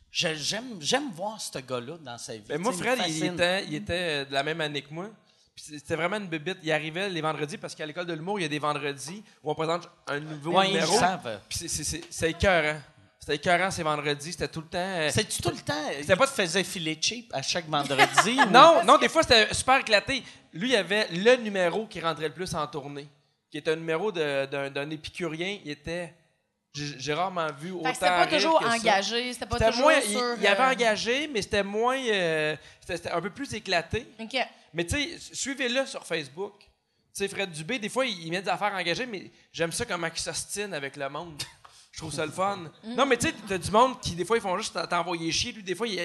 je- 0.09 0.33
j'aime, 0.35 0.77
j'aime 0.79 1.11
voir 1.11 1.39
ce 1.41 1.59
gars-là 1.59 1.97
dans 2.01 2.17
sa 2.17 2.33
vie. 2.33 2.43
Ben, 2.47 2.59
moi, 2.61 2.71
Fred, 2.71 2.97
me 2.97 3.07
il 3.07 3.25
était, 3.25 3.65
il 3.65 3.75
était 3.75 3.93
euh, 3.93 4.25
de 4.25 4.33
la 4.33 4.43
même 4.43 4.61
année 4.61 4.81
que 4.81 4.93
moi. 4.93 5.09
Puis 5.53 5.65
C'était 5.79 5.95
vraiment 5.95 6.17
une 6.17 6.27
bébite. 6.27 6.59
Il 6.63 6.71
arrivait 6.71 7.09
les 7.09 7.19
vendredis 7.21 7.57
parce 7.57 7.75
qu'à 7.75 7.85
l'école 7.85 8.05
de 8.05 8.13
l'humour, 8.13 8.39
il 8.39 8.43
y 8.43 8.45
a 8.45 8.49
des 8.49 8.59
vendredis 8.59 9.23
où 9.43 9.51
on 9.51 9.55
présente 9.55 9.89
un 10.07 10.19
nouveau 10.19 10.53
Ouais, 10.53 10.67
ils 10.69 10.73
numéro. 10.73 10.93
le 10.93 10.99
savent. 10.99 11.39
Puis 11.49 11.57
c'est- 11.59 11.67
c'est- 11.67 11.83
c'est 11.83 12.03
c'est 12.09 12.29
écœurant. 12.29 12.79
C'était 13.27 13.35
écœurant 13.35 13.69
ces 13.71 13.83
vendredis. 13.83 14.31
C'était 14.31 14.47
tout 14.47 14.61
le 14.61 14.67
temps. 14.67 14.77
euh, 14.79 15.09
C'est-tu 15.11 15.41
tout 15.41 15.49
le 15.49 15.57
temps? 15.57 15.73
C'était 15.99 16.15
pas 16.15 16.25
pas 16.25 16.31
faisait 16.31 16.63
filer 16.63 16.97
cheap 17.01 17.29
à 17.33 17.41
chaque 17.41 17.67
vendredi? 17.67 18.39
ou- 18.47 18.49
Non, 18.49 18.85
non, 18.85 18.97
des 18.97 19.09
fois, 19.09 19.21
c'était 19.21 19.53
super 19.53 19.79
éclaté. 19.79 20.23
Lui, 20.53 20.69
il 20.69 20.71
y 20.71 20.77
avait 20.77 21.09
le 21.11 21.35
numéro 21.35 21.85
qui 21.87 21.99
rentrait 21.99 22.29
le 22.29 22.33
plus 22.33 22.55
en 22.55 22.65
tournée, 22.67 23.05
qui 23.51 23.57
était 23.57 23.71
un 23.71 23.75
numéro 23.75 24.13
d'un 24.13 24.89
épicurien. 24.91 25.59
Il 25.65 25.69
était. 25.71 26.13
J'ai 26.73 27.13
rarement 27.13 27.47
vu 27.59 27.71
autant. 27.71 27.93
C'était 27.93 28.05
pas 28.05 28.27
toujours 28.27 28.59
que 28.61 28.65
engagé, 28.65 29.33
c'était 29.33 29.45
pas 29.45 29.57
C'était 29.57 29.71
toujours 29.71 29.85
moins, 29.87 29.99
sur... 30.01 30.35
il, 30.37 30.41
il 30.43 30.47
avait 30.47 30.63
euh, 30.63 30.71
engagé, 30.71 31.27
mais 31.27 31.41
c'était 31.41 31.63
moins. 31.63 31.97
euh, 31.97 32.55
c'était 32.79 32.95
c'était 32.95 33.11
un 33.11 33.19
peu 33.19 33.31
plus 33.31 33.51
éclaté. 33.53 34.05
OK. 34.21 34.37
Mais 34.73 34.85
tu 34.85 34.95
sais, 34.95 35.17
suivez-le 35.33 35.85
sur 35.85 36.05
Facebook. 36.05 36.53
Tu 36.59 36.67
sais, 37.13 37.27
Fred 37.27 37.51
Dubé, 37.51 37.77
des 37.79 37.89
fois, 37.89 38.05
il, 38.05 38.25
il 38.27 38.31
met 38.31 38.41
des 38.41 38.49
affaires 38.49 38.73
engagées, 38.73 39.05
mais 39.07 39.31
j'aime 39.51 39.71
ça 39.73 39.83
comment 39.85 40.07
il 40.07 40.17
s'ostine 40.19 40.73
avec 40.73 40.95
le 40.95 41.09
monde. 41.09 41.41
Je 41.97 42.01
trouve 42.03 42.13
ça 42.13 42.27
le 42.27 42.31
fun. 42.31 42.57
Mm. 42.83 42.93
Non, 42.93 43.07
mais 43.07 43.17
tu 43.17 43.25
sais, 43.25 43.33
t'as 43.47 43.57
du 43.57 43.71
monde 43.71 43.99
qui, 43.99 44.11
des 44.13 44.23
fois, 44.23 44.37
ils 44.37 44.41
font 44.41 44.55
juste 44.59 44.77
t'envoyer 44.87 45.31
chier. 45.31 45.51
Lui, 45.51 45.63
des 45.63 45.73
fois, 45.73 45.87
il, 45.87 45.97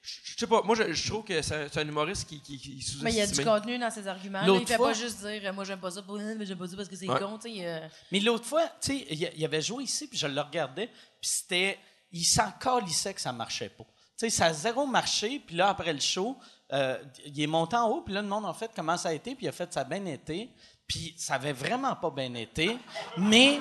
je 0.00 0.18
je 0.22 0.34
sais 0.38 0.46
pas, 0.46 0.62
moi, 0.62 0.76
je, 0.76 0.92
je 0.92 1.10
trouve 1.10 1.24
que 1.24 1.42
c'est 1.42 1.76
un, 1.76 1.88
humoriste 1.88 2.28
qui, 2.28 2.40
qui, 2.40 2.56
qui 2.56 2.78
est 2.78 2.82
sous-estimé. 2.82 3.02
Mais 3.02 3.10
il 3.14 3.16
y 3.16 3.20
a 3.20 3.26
du 3.26 3.44
contenu 3.44 3.76
dans 3.76 3.90
ses 3.90 4.06
arguments. 4.06 4.42
là. 4.42 4.58
Il 4.60 4.64
fait 4.64 4.76
fois- 4.76 4.90
pas 4.90 4.94
juste 4.94 5.18
dire 5.18 5.42
euh, 5.44 5.52
moi 5.52 5.64
j'aime 5.64 5.80
pas 5.80 5.90
ça 5.90 6.02
pour 6.02 6.18
mais 6.18 6.46
j'aime 6.46 6.56
pas 6.56 6.68
ça 6.68 6.76
parce 6.76 6.88
que 6.88 6.94
c'est 6.94 7.08
Ouais. 7.08 7.18
con, 7.18 7.36
tu 7.36 7.52
sais. 7.52 7.66
euh, 7.66 7.80
Mais 8.12 8.20
l'autre 8.20 8.44
fois, 8.44 8.62
tu 8.80 8.92
sais, 8.96 9.06
il 9.10 9.28
il 9.36 9.44
avait 9.44 9.60
joué 9.60 9.82
ici, 9.82 10.06
puis 10.06 10.16
je 10.16 10.28
le 10.28 10.40
regardais, 10.40 10.86
puis 10.86 11.28
c'était. 11.28 11.80
Il 12.12 12.24
s'en 12.24 12.52
calissait 12.52 13.12
que 13.14 13.20
ça 13.20 13.32
marchait 13.32 13.70
pas. 13.70 13.82
Tu 13.84 13.90
sais, 14.16 14.30
ça 14.30 14.46
a 14.46 14.52
zéro 14.52 14.86
marché, 14.86 15.40
puis 15.44 15.56
là, 15.56 15.70
après 15.70 15.92
le 15.92 16.00
show, 16.00 16.36
euh, 16.72 16.96
il 17.26 17.40
est 17.40 17.46
monté 17.48 17.74
en 17.74 17.88
haut, 17.88 18.02
puis 18.02 18.14
là, 18.14 18.22
le 18.22 18.28
monde, 18.28 18.44
en 18.44 18.54
fait, 18.54 18.70
comment 18.74 18.96
ça 18.96 19.08
a 19.08 19.12
été, 19.14 19.34
puis 19.34 19.46
il 19.46 19.48
a 19.48 19.52
fait 19.52 19.72
ça 19.72 19.80
a 19.80 19.84
bien 19.84 20.04
été, 20.06 20.48
puis 20.90 21.14
ça 21.16 21.34
avait 21.34 21.52
vraiment 21.52 21.94
pas 21.94 22.10
bien 22.10 22.34
été, 22.34 22.76
mais 23.16 23.60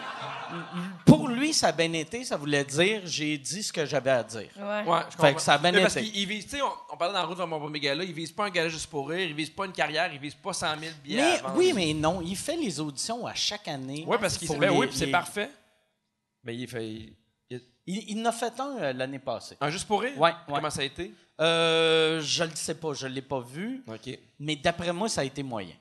pour 1.06 1.28
lui, 1.28 1.54
ça 1.54 1.68
a 1.68 1.72
bien 1.72 1.94
été, 1.94 2.24
ça 2.26 2.38
voulait 2.38 2.64
dire 2.66 3.02
j'ai 3.06 3.38
dit 3.38 3.62
ce 3.62 3.72
que 3.72 3.86
j'avais 3.86 4.10
à 4.10 4.24
dire. 4.24 4.50
Ouais. 4.58 4.84
Ouais, 4.84 5.00
je 5.06 5.12
Fait 5.12 5.18
comprends. 5.18 5.34
que 5.36 5.42
ça 5.44 5.54
a 5.54 5.58
bien 5.60 5.72
Mais 5.72 5.82
Parce 5.84 5.98
été. 5.98 6.10
qu'il 6.10 6.28
vise, 6.28 6.46
tu 6.46 6.56
sais, 6.58 6.62
on, 6.64 6.72
on 6.92 6.98
parlait 6.98 7.14
dans 7.14 7.20
la 7.20 7.26
route 7.26 7.38
de 7.38 7.44
mon 7.44 7.60
premier 7.60 7.80
gala, 7.80 8.04
il 8.04 8.14
vise 8.14 8.32
pas 8.32 8.46
un 8.46 8.50
gala 8.50 8.68
juste 8.68 8.88
pour 8.88 9.10
rire, 9.10 9.28
il 9.28 9.36
vise 9.36 9.52
pas 9.52 9.68
une 9.68 9.74
carrière, 9.74 10.12
il 10.12 10.20
vise 10.20 10.34
pas 10.34 10.54
100 10.54 10.80
000 10.80 10.92
billets. 11.04 11.18
Mais 11.22 11.42
oui, 11.56 11.72
mais 11.76 11.94
non, 11.94 12.20
il 12.26 12.36
fait 12.36 12.56
les 12.58 12.80
auditions 12.80 13.28
à 13.28 13.36
chaque 13.36 13.68
année. 13.68 14.06
Ouais, 14.08 14.18
parce 14.18 14.36
qu'il 14.36 14.48
pour 14.48 14.58
ben 14.58 14.72
oui, 14.72 14.88
puis 14.88 14.98
c'est 14.98 15.08
parfait. 15.12 15.52
Mais 16.44 16.56
il 16.56 16.68
fait. 16.68 16.88
il- 16.88 17.16
il- 17.52 17.62
Il, 17.86 18.18
il 18.18 18.22
en 18.22 18.30
a 18.30 18.32
fait 18.32 18.60
un 18.60 18.78
euh, 18.80 18.94
l'année 18.94 19.20
passée. 19.20 19.56
un 19.62 19.70
juste 19.70 19.86
pour 19.88 20.02
rire? 20.02 20.18
Ouais, 20.18 20.32
ouais. 20.32 20.36
Comment 20.56 20.70
ça 20.72 20.82
a 20.82 20.86
été? 20.86 21.14
Euh, 21.40 22.22
je 22.22 22.44
le 22.44 22.56
sais 22.56 22.76
pas, 22.76 22.94
je 22.94 23.06
l'ai 23.06 23.22
pas 23.22 23.40
vu. 23.40 23.84
OK. 23.88 24.18
Mais 24.40 24.56
d'après 24.56 24.92
moi, 24.94 25.10
ça 25.10 25.22
a 25.22 25.24
été 25.26 25.42
moyen. 25.44 25.76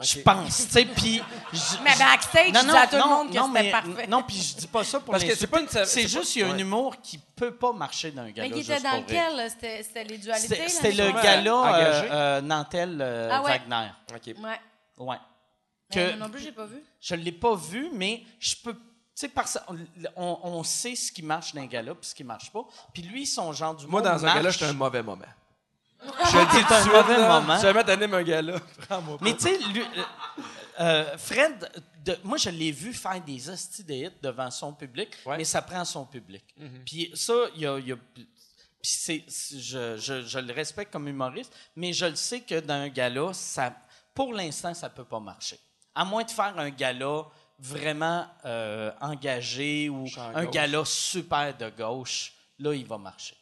Je 0.00 0.20
pense, 0.20 0.56
tu 0.66 0.72
sais, 0.72 0.84
puis... 0.86 1.22
je- 1.52 1.58
Mais 1.84 1.94
backstage, 1.96 2.52
non, 2.52 2.60
je 2.60 2.66
dis 2.66 2.76
à 2.76 2.86
tout 2.86 2.96
le 2.96 3.02
monde 3.08 3.30
que 3.30 3.36
non, 3.36 3.46
c'était 3.48 3.62
mais- 3.62 3.70
parfait. 3.70 4.06
Non, 4.08 4.22
puis 4.22 4.36
je 4.36 4.56
dis 4.56 4.66
pas 4.66 4.84
ça 4.84 5.00
pour 5.00 5.12
Parce 5.12 5.22
que 5.22 5.34
c'est 5.34 5.46
pas 5.46 5.60
une- 5.60 5.68
c'est 5.68 6.08
juste, 6.08 6.34
il 6.34 6.40
y 6.40 6.42
a 6.42 6.48
un 6.48 6.58
humour 6.58 6.96
qui 7.02 7.18
peut 7.18 7.54
pas 7.54 7.72
marcher 7.72 8.10
dans 8.10 8.22
un 8.22 8.30
gala. 8.30 8.48
Mais 8.48 8.54
qui 8.54 8.60
était 8.60 8.80
dans 8.80 8.96
lequel? 8.96 9.50
C'était 9.50 9.82
c'était 9.82 10.04
les 10.04 10.18
dualités? 10.18 10.68
C'était 10.68 10.92
le 10.92 11.12
gala 11.22 11.76
euh, 11.76 12.08
euh, 12.10 12.40
Nantel 12.40 12.98
euh, 13.00 13.28
Ah 13.30 13.42
ouais. 13.42 13.50
Wagner. 13.68 13.90
OK. 14.14 14.26
Ouais. 14.42 14.60
Ouais. 14.98 15.16
Que- 15.92 16.16
moi 16.16 16.26
non 16.26 16.30
plus, 16.30 16.42
j'ai 16.42 16.52
pas 16.52 16.64
vu. 16.66 16.82
Je 17.00 17.14
l'ai 17.14 17.32
pas 17.32 17.54
vu, 17.54 17.90
mais 17.92 18.22
je 18.40 18.56
peux. 18.64 18.72
Tu 18.74 18.80
sais, 19.14 19.28
parce 19.28 19.58
on, 20.16 20.38
on, 20.42 20.64
sait 20.64 20.94
ce 20.96 21.12
qui 21.12 21.22
marche 21.22 21.54
dans 21.54 21.60
un 21.60 21.66
gala 21.66 21.94
puis 21.94 22.08
ce 22.08 22.14
qui 22.14 22.24
marche 22.24 22.50
pas. 22.50 22.64
Puis 22.94 23.02
lui, 23.02 23.26
son 23.26 23.52
genre 23.52 23.74
du 23.74 23.86
Moi, 23.86 24.00
dans 24.00 24.24
un 24.24 24.34
gala, 24.34 24.48
j'étais 24.50 24.64
un 24.64 24.72
mauvais 24.72 25.02
moment. 25.02 25.26
Je 26.04 26.36
le 26.38 26.44
dis 26.50 26.62
tout 26.62 26.68
de 26.68 26.74
un 26.74 26.82
suite, 26.82 27.18
moment. 27.28 27.56
Si 27.56 27.62
jamais 27.62 27.84
t'animes 27.84 28.14
un 28.14 28.58
prends-moi 28.88 29.18
pas. 29.18 29.24
Mais 29.24 29.34
tu 29.36 29.42
sais, 29.42 29.58
euh, 29.58 30.02
euh, 30.80 31.18
Fred, 31.18 31.70
de- 32.04 32.18
moi, 32.24 32.36
je 32.38 32.50
l'ai 32.50 32.72
vu 32.72 32.92
faire 32.92 33.20
des 33.20 33.48
hosties 33.48 33.84
de 33.84 33.94
hits 33.94 34.10
devant 34.22 34.50
son 34.50 34.72
public, 34.72 35.10
Ouais. 35.24 35.36
mais 35.38 35.44
ça 35.44 35.62
prend 35.62 35.84
son 35.84 36.04
public. 36.04 36.44
Puis 36.84 37.10
ça, 37.14 37.34
il 37.54 37.60
y 37.62 37.66
a. 37.66 37.78
il 37.78 37.88
y 37.88 37.92
a- 37.92 37.96
puis 38.16 38.26
c'est, 38.82 39.24
je, 39.28 39.96
je- 39.96 40.22
je 40.26 40.38
le 40.40 40.52
respecte 40.52 40.92
comme 40.92 41.06
humoriste, 41.06 41.52
mais 41.76 41.92
je 41.92 42.06
le 42.06 42.16
sais 42.16 42.40
que 42.40 42.58
dans 42.58 42.74
un 42.74 42.88
gala, 42.88 43.32
ça, 43.32 43.72
pour 44.12 44.32
l'instant, 44.32 44.74
ça 44.74 44.90
peut 44.90 45.04
pas 45.04 45.20
marcher. 45.20 45.58
À 45.94 46.04
moins 46.04 46.24
de 46.24 46.30
faire 46.30 46.58
un 46.58 46.70
gala 46.70 47.22
vraiment 47.60 48.26
euh, 48.44 48.90
engagé 49.00 49.88
ou 49.88 50.06
un 50.34 50.46
gala 50.46 50.84
super 50.84 51.56
de 51.56 51.68
gauche, 51.70 52.32
là, 52.58 52.74
il 52.74 52.84
va 52.84 52.98
marcher. 52.98 53.36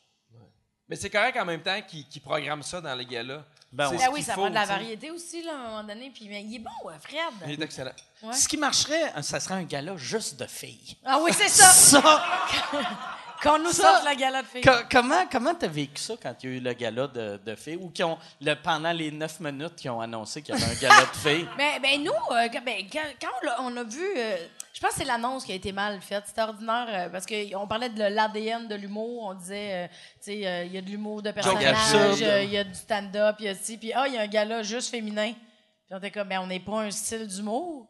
Mais 0.90 0.96
c'est 0.96 1.08
correct 1.08 1.38
en 1.40 1.44
même 1.44 1.62
temps 1.62 1.80
qu'ils 1.88 2.04
qu'ils 2.06 2.20
programment 2.20 2.62
ça 2.64 2.80
dans 2.80 2.94
les 2.96 3.06
galas. 3.06 3.42
Ben 3.72 3.88
ouais. 3.88 3.96
Ben 3.98 4.08
oui, 4.08 4.14
qu'il 4.16 4.24
ça 4.24 4.34
faut, 4.34 4.40
prend 4.40 4.50
de 4.50 4.54
la 4.56 4.64
variété 4.66 5.10
aussi, 5.12 5.42
là, 5.44 5.52
à 5.52 5.54
un 5.54 5.68
moment 5.68 5.84
donné. 5.84 6.10
Puis, 6.12 6.26
mais 6.28 6.42
il 6.42 6.56
est 6.56 6.58
bon, 6.58 6.70
Fred. 7.00 7.18
Il 7.46 7.52
est 7.52 7.62
excellent. 7.64 7.92
Ouais. 8.24 8.32
Ce 8.34 8.48
qui 8.48 8.56
marcherait, 8.56 9.12
ça 9.22 9.38
serait 9.38 9.54
un 9.54 9.62
gala 9.62 9.96
juste 9.96 10.38
de 10.40 10.46
filles. 10.46 10.96
Ah 11.04 11.20
oui, 11.22 11.30
c'est 11.32 11.48
ça. 11.48 11.66
Ça! 11.66 12.02
Qu'on 13.42 13.58
nous 13.58 13.72
Ça- 13.72 13.92
sorte 13.94 14.04
la 14.04 14.14
galette 14.14 14.42
de 14.44 14.50
filles. 14.50 14.60
Co- 14.60 14.84
comment 14.90 15.26
comment 15.32 15.54
t'as 15.54 15.66
vécu 15.68 15.98
ça 16.02 16.12
quand 16.22 16.34
il 16.42 16.50
y 16.50 16.52
a 16.52 16.56
eu 16.56 16.60
le 16.60 16.72
gala 16.74 17.06
de, 17.06 17.40
de 17.42 17.54
filles 17.54 17.78
ou 17.80 17.88
qui 17.88 18.02
ont 18.02 18.18
le, 18.42 18.54
pendant 18.54 18.92
les 18.92 19.10
neuf 19.10 19.40
minutes 19.40 19.76
qui 19.76 19.88
ont 19.88 19.98
annoncé 20.00 20.42
qu'il 20.42 20.54
y 20.54 20.62
avait 20.62 20.72
un 20.72 20.78
gala 20.78 21.00
de 21.06 21.16
filles? 21.16 21.48
Ben, 21.56 21.80
ben 21.80 22.02
nous, 22.04 22.12
euh, 22.12 22.48
quand- 22.52 22.62
ben, 22.64 22.84
quand, 22.92 23.28
on 23.60 23.74
a 23.78 23.84
vu, 23.84 24.04
euh, 24.14 24.36
je 24.72 24.80
pense 24.80 24.90
que 24.90 24.96
c'est 24.98 25.04
l'annonce 25.04 25.44
qui 25.44 25.52
a 25.52 25.54
été 25.54 25.72
mal 25.72 26.00
faite. 26.00 26.24
C'était 26.26 26.42
ordinaire 26.42 26.86
euh, 26.88 27.08
parce 27.08 27.26
qu'on 27.26 27.66
parlait 27.66 27.88
de 27.88 28.02
l'ADN 28.04 28.68
de 28.68 28.74
l'humour. 28.76 29.24
On 29.24 29.34
disait, 29.34 29.84
euh, 29.84 29.88
tu 29.88 30.32
sais, 30.32 30.46
euh, 30.46 30.64
il 30.64 30.72
y 30.72 30.78
a 30.78 30.80
de 30.80 30.88
l'humour 30.88 31.22
de 31.22 31.30
personnage, 31.32 32.20
il 32.20 32.50
y 32.50 32.56
a 32.56 32.64
du 32.64 32.74
stand-up, 32.74 33.36
il 33.40 33.46
y 33.46 33.48
a 33.48 33.54
ci, 33.54 33.78
puis 33.78 33.92
ah, 33.92 34.06
il 34.06 34.14
y 34.14 34.18
a 34.18 34.22
un 34.22 34.26
gala 34.26 34.62
juste 34.62 34.90
féminin. 34.90 35.32
Puis 35.32 35.94
on 35.94 35.98
était 35.98 36.10
comme, 36.10 36.28
ben, 36.28 36.40
on 36.40 36.46
n'est 36.46 36.60
pas 36.60 36.82
un 36.82 36.90
style 36.90 37.26
d'humour. 37.26 37.88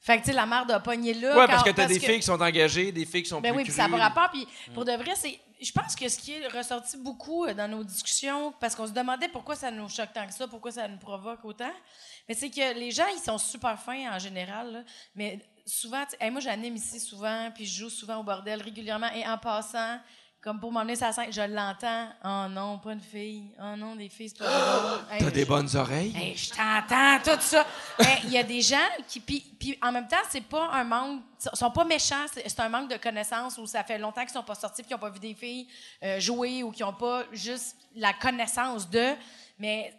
Fait 0.00 0.18
que, 0.18 0.24
tu 0.24 0.30
sais, 0.30 0.36
la 0.36 0.46
mère 0.46 0.66
de 0.66 0.78
pogné 0.78 1.14
là. 1.14 1.30
Ouais, 1.30 1.46
quand- 1.46 1.52
parce 1.52 1.62
que 1.64 1.70
t'as 1.70 1.86
des 1.86 1.98
filles 1.98 2.20
qui 2.20 2.26
sont 2.26 2.40
engagées, 2.40 2.92
des 2.92 3.06
filles 3.06 3.22
qui 3.22 3.28
sont 3.28 3.40
Ben 3.40 3.52
plus 3.52 3.58
oui, 3.58 3.64
puis 3.64 3.72
ça 3.72 3.88
n'a 3.88 3.96
pas 3.96 4.04
rapport. 4.04 4.30
Puis 4.30 4.46
pour 4.74 4.84
de 4.84 4.92
vrai, 4.92 5.12
c'est. 5.16 5.40
Je 5.58 5.72
pense 5.72 5.96
que 5.96 6.06
ce 6.08 6.18
qui 6.18 6.34
est 6.34 6.46
ressorti 6.48 6.98
beaucoup 6.98 7.46
dans 7.46 7.66
nos 7.66 7.82
discussions, 7.82 8.52
parce 8.60 8.76
qu'on 8.76 8.86
se 8.86 8.92
demandait 8.92 9.28
pourquoi 9.28 9.56
ça 9.56 9.70
nous 9.70 9.88
choque 9.88 10.12
tant 10.12 10.26
que 10.26 10.34
ça, 10.34 10.46
pourquoi 10.46 10.70
ça 10.70 10.86
nous 10.86 10.98
provoque 10.98 11.42
autant, 11.44 11.72
mais 12.28 12.34
c'est 12.34 12.50
que 12.50 12.78
les 12.78 12.90
gens, 12.90 13.06
ils 13.16 13.22
sont 13.24 13.38
super 13.38 13.80
fins 13.80 14.14
en 14.14 14.18
général, 14.18 14.70
là, 14.70 14.78
mais 15.14 15.40
souvent, 15.66 16.04
hey, 16.20 16.30
moi 16.30 16.40
j'anime 16.40 16.76
ici 16.76 17.00
souvent, 17.00 17.50
puis 17.54 17.66
je 17.66 17.80
joue 17.80 17.90
souvent 17.90 18.16
au 18.18 18.22
bordel 18.22 18.62
régulièrement, 18.62 19.10
et 19.14 19.26
en 19.26 19.36
passant, 19.38 19.98
comme 20.40 20.60
pour 20.60 20.70
m'emmener 20.70 20.94
sur 20.94 21.06
la 21.06 21.12
scène, 21.12 21.32
je 21.32 21.40
l'entends. 21.40 22.08
Oh 22.24 22.46
non, 22.48 22.78
pas 22.78 22.92
une 22.92 23.00
fille. 23.00 23.50
Oh 23.58 23.74
non, 23.76 23.96
des 23.96 24.08
filles, 24.08 24.28
c'est 24.28 24.38
pas 24.38 24.44
drôle. 24.44 25.00
Hey, 25.10 25.18
T'as 25.18 25.30
des 25.32 25.40
je- 25.42 25.46
bonnes 25.46 25.76
oreilles? 25.76 26.12
Hey, 26.16 26.36
je 26.36 26.50
t'entends, 26.50 27.18
tout 27.34 27.40
ça. 27.40 27.66
Il 28.24 28.30
y 28.30 28.38
a 28.38 28.44
des 28.44 28.62
gens 28.62 28.76
qui. 29.08 29.18
Puis, 29.18 29.76
en 29.82 29.90
même 29.90 30.06
temps, 30.06 30.22
c'est 30.30 30.44
pas 30.44 30.70
un 30.72 30.84
manque. 30.84 31.22
Ils 31.52 31.56
sont 31.58 31.70
pas 31.72 31.84
méchants, 31.84 32.26
c'est 32.32 32.60
un 32.60 32.68
manque 32.68 32.90
de 32.90 32.96
connaissances 32.96 33.58
où 33.58 33.66
ça 33.66 33.82
fait 33.82 33.98
longtemps 33.98 34.20
qu'ils 34.20 34.30
sont 34.30 34.42
pas 34.44 34.54
sortis 34.54 34.82
puis 34.82 34.88
qu'ils 34.88 34.94
n'ont 34.96 35.00
pas 35.00 35.10
vu 35.10 35.18
des 35.18 35.34
filles 35.34 35.66
euh, 36.04 36.20
jouer 36.20 36.62
ou 36.62 36.70
qui 36.70 36.82
n'ont 36.82 36.92
pas 36.92 37.24
juste 37.32 37.74
la 37.96 38.12
connaissance 38.12 38.88
de. 38.88 39.14
Mais 39.58 39.92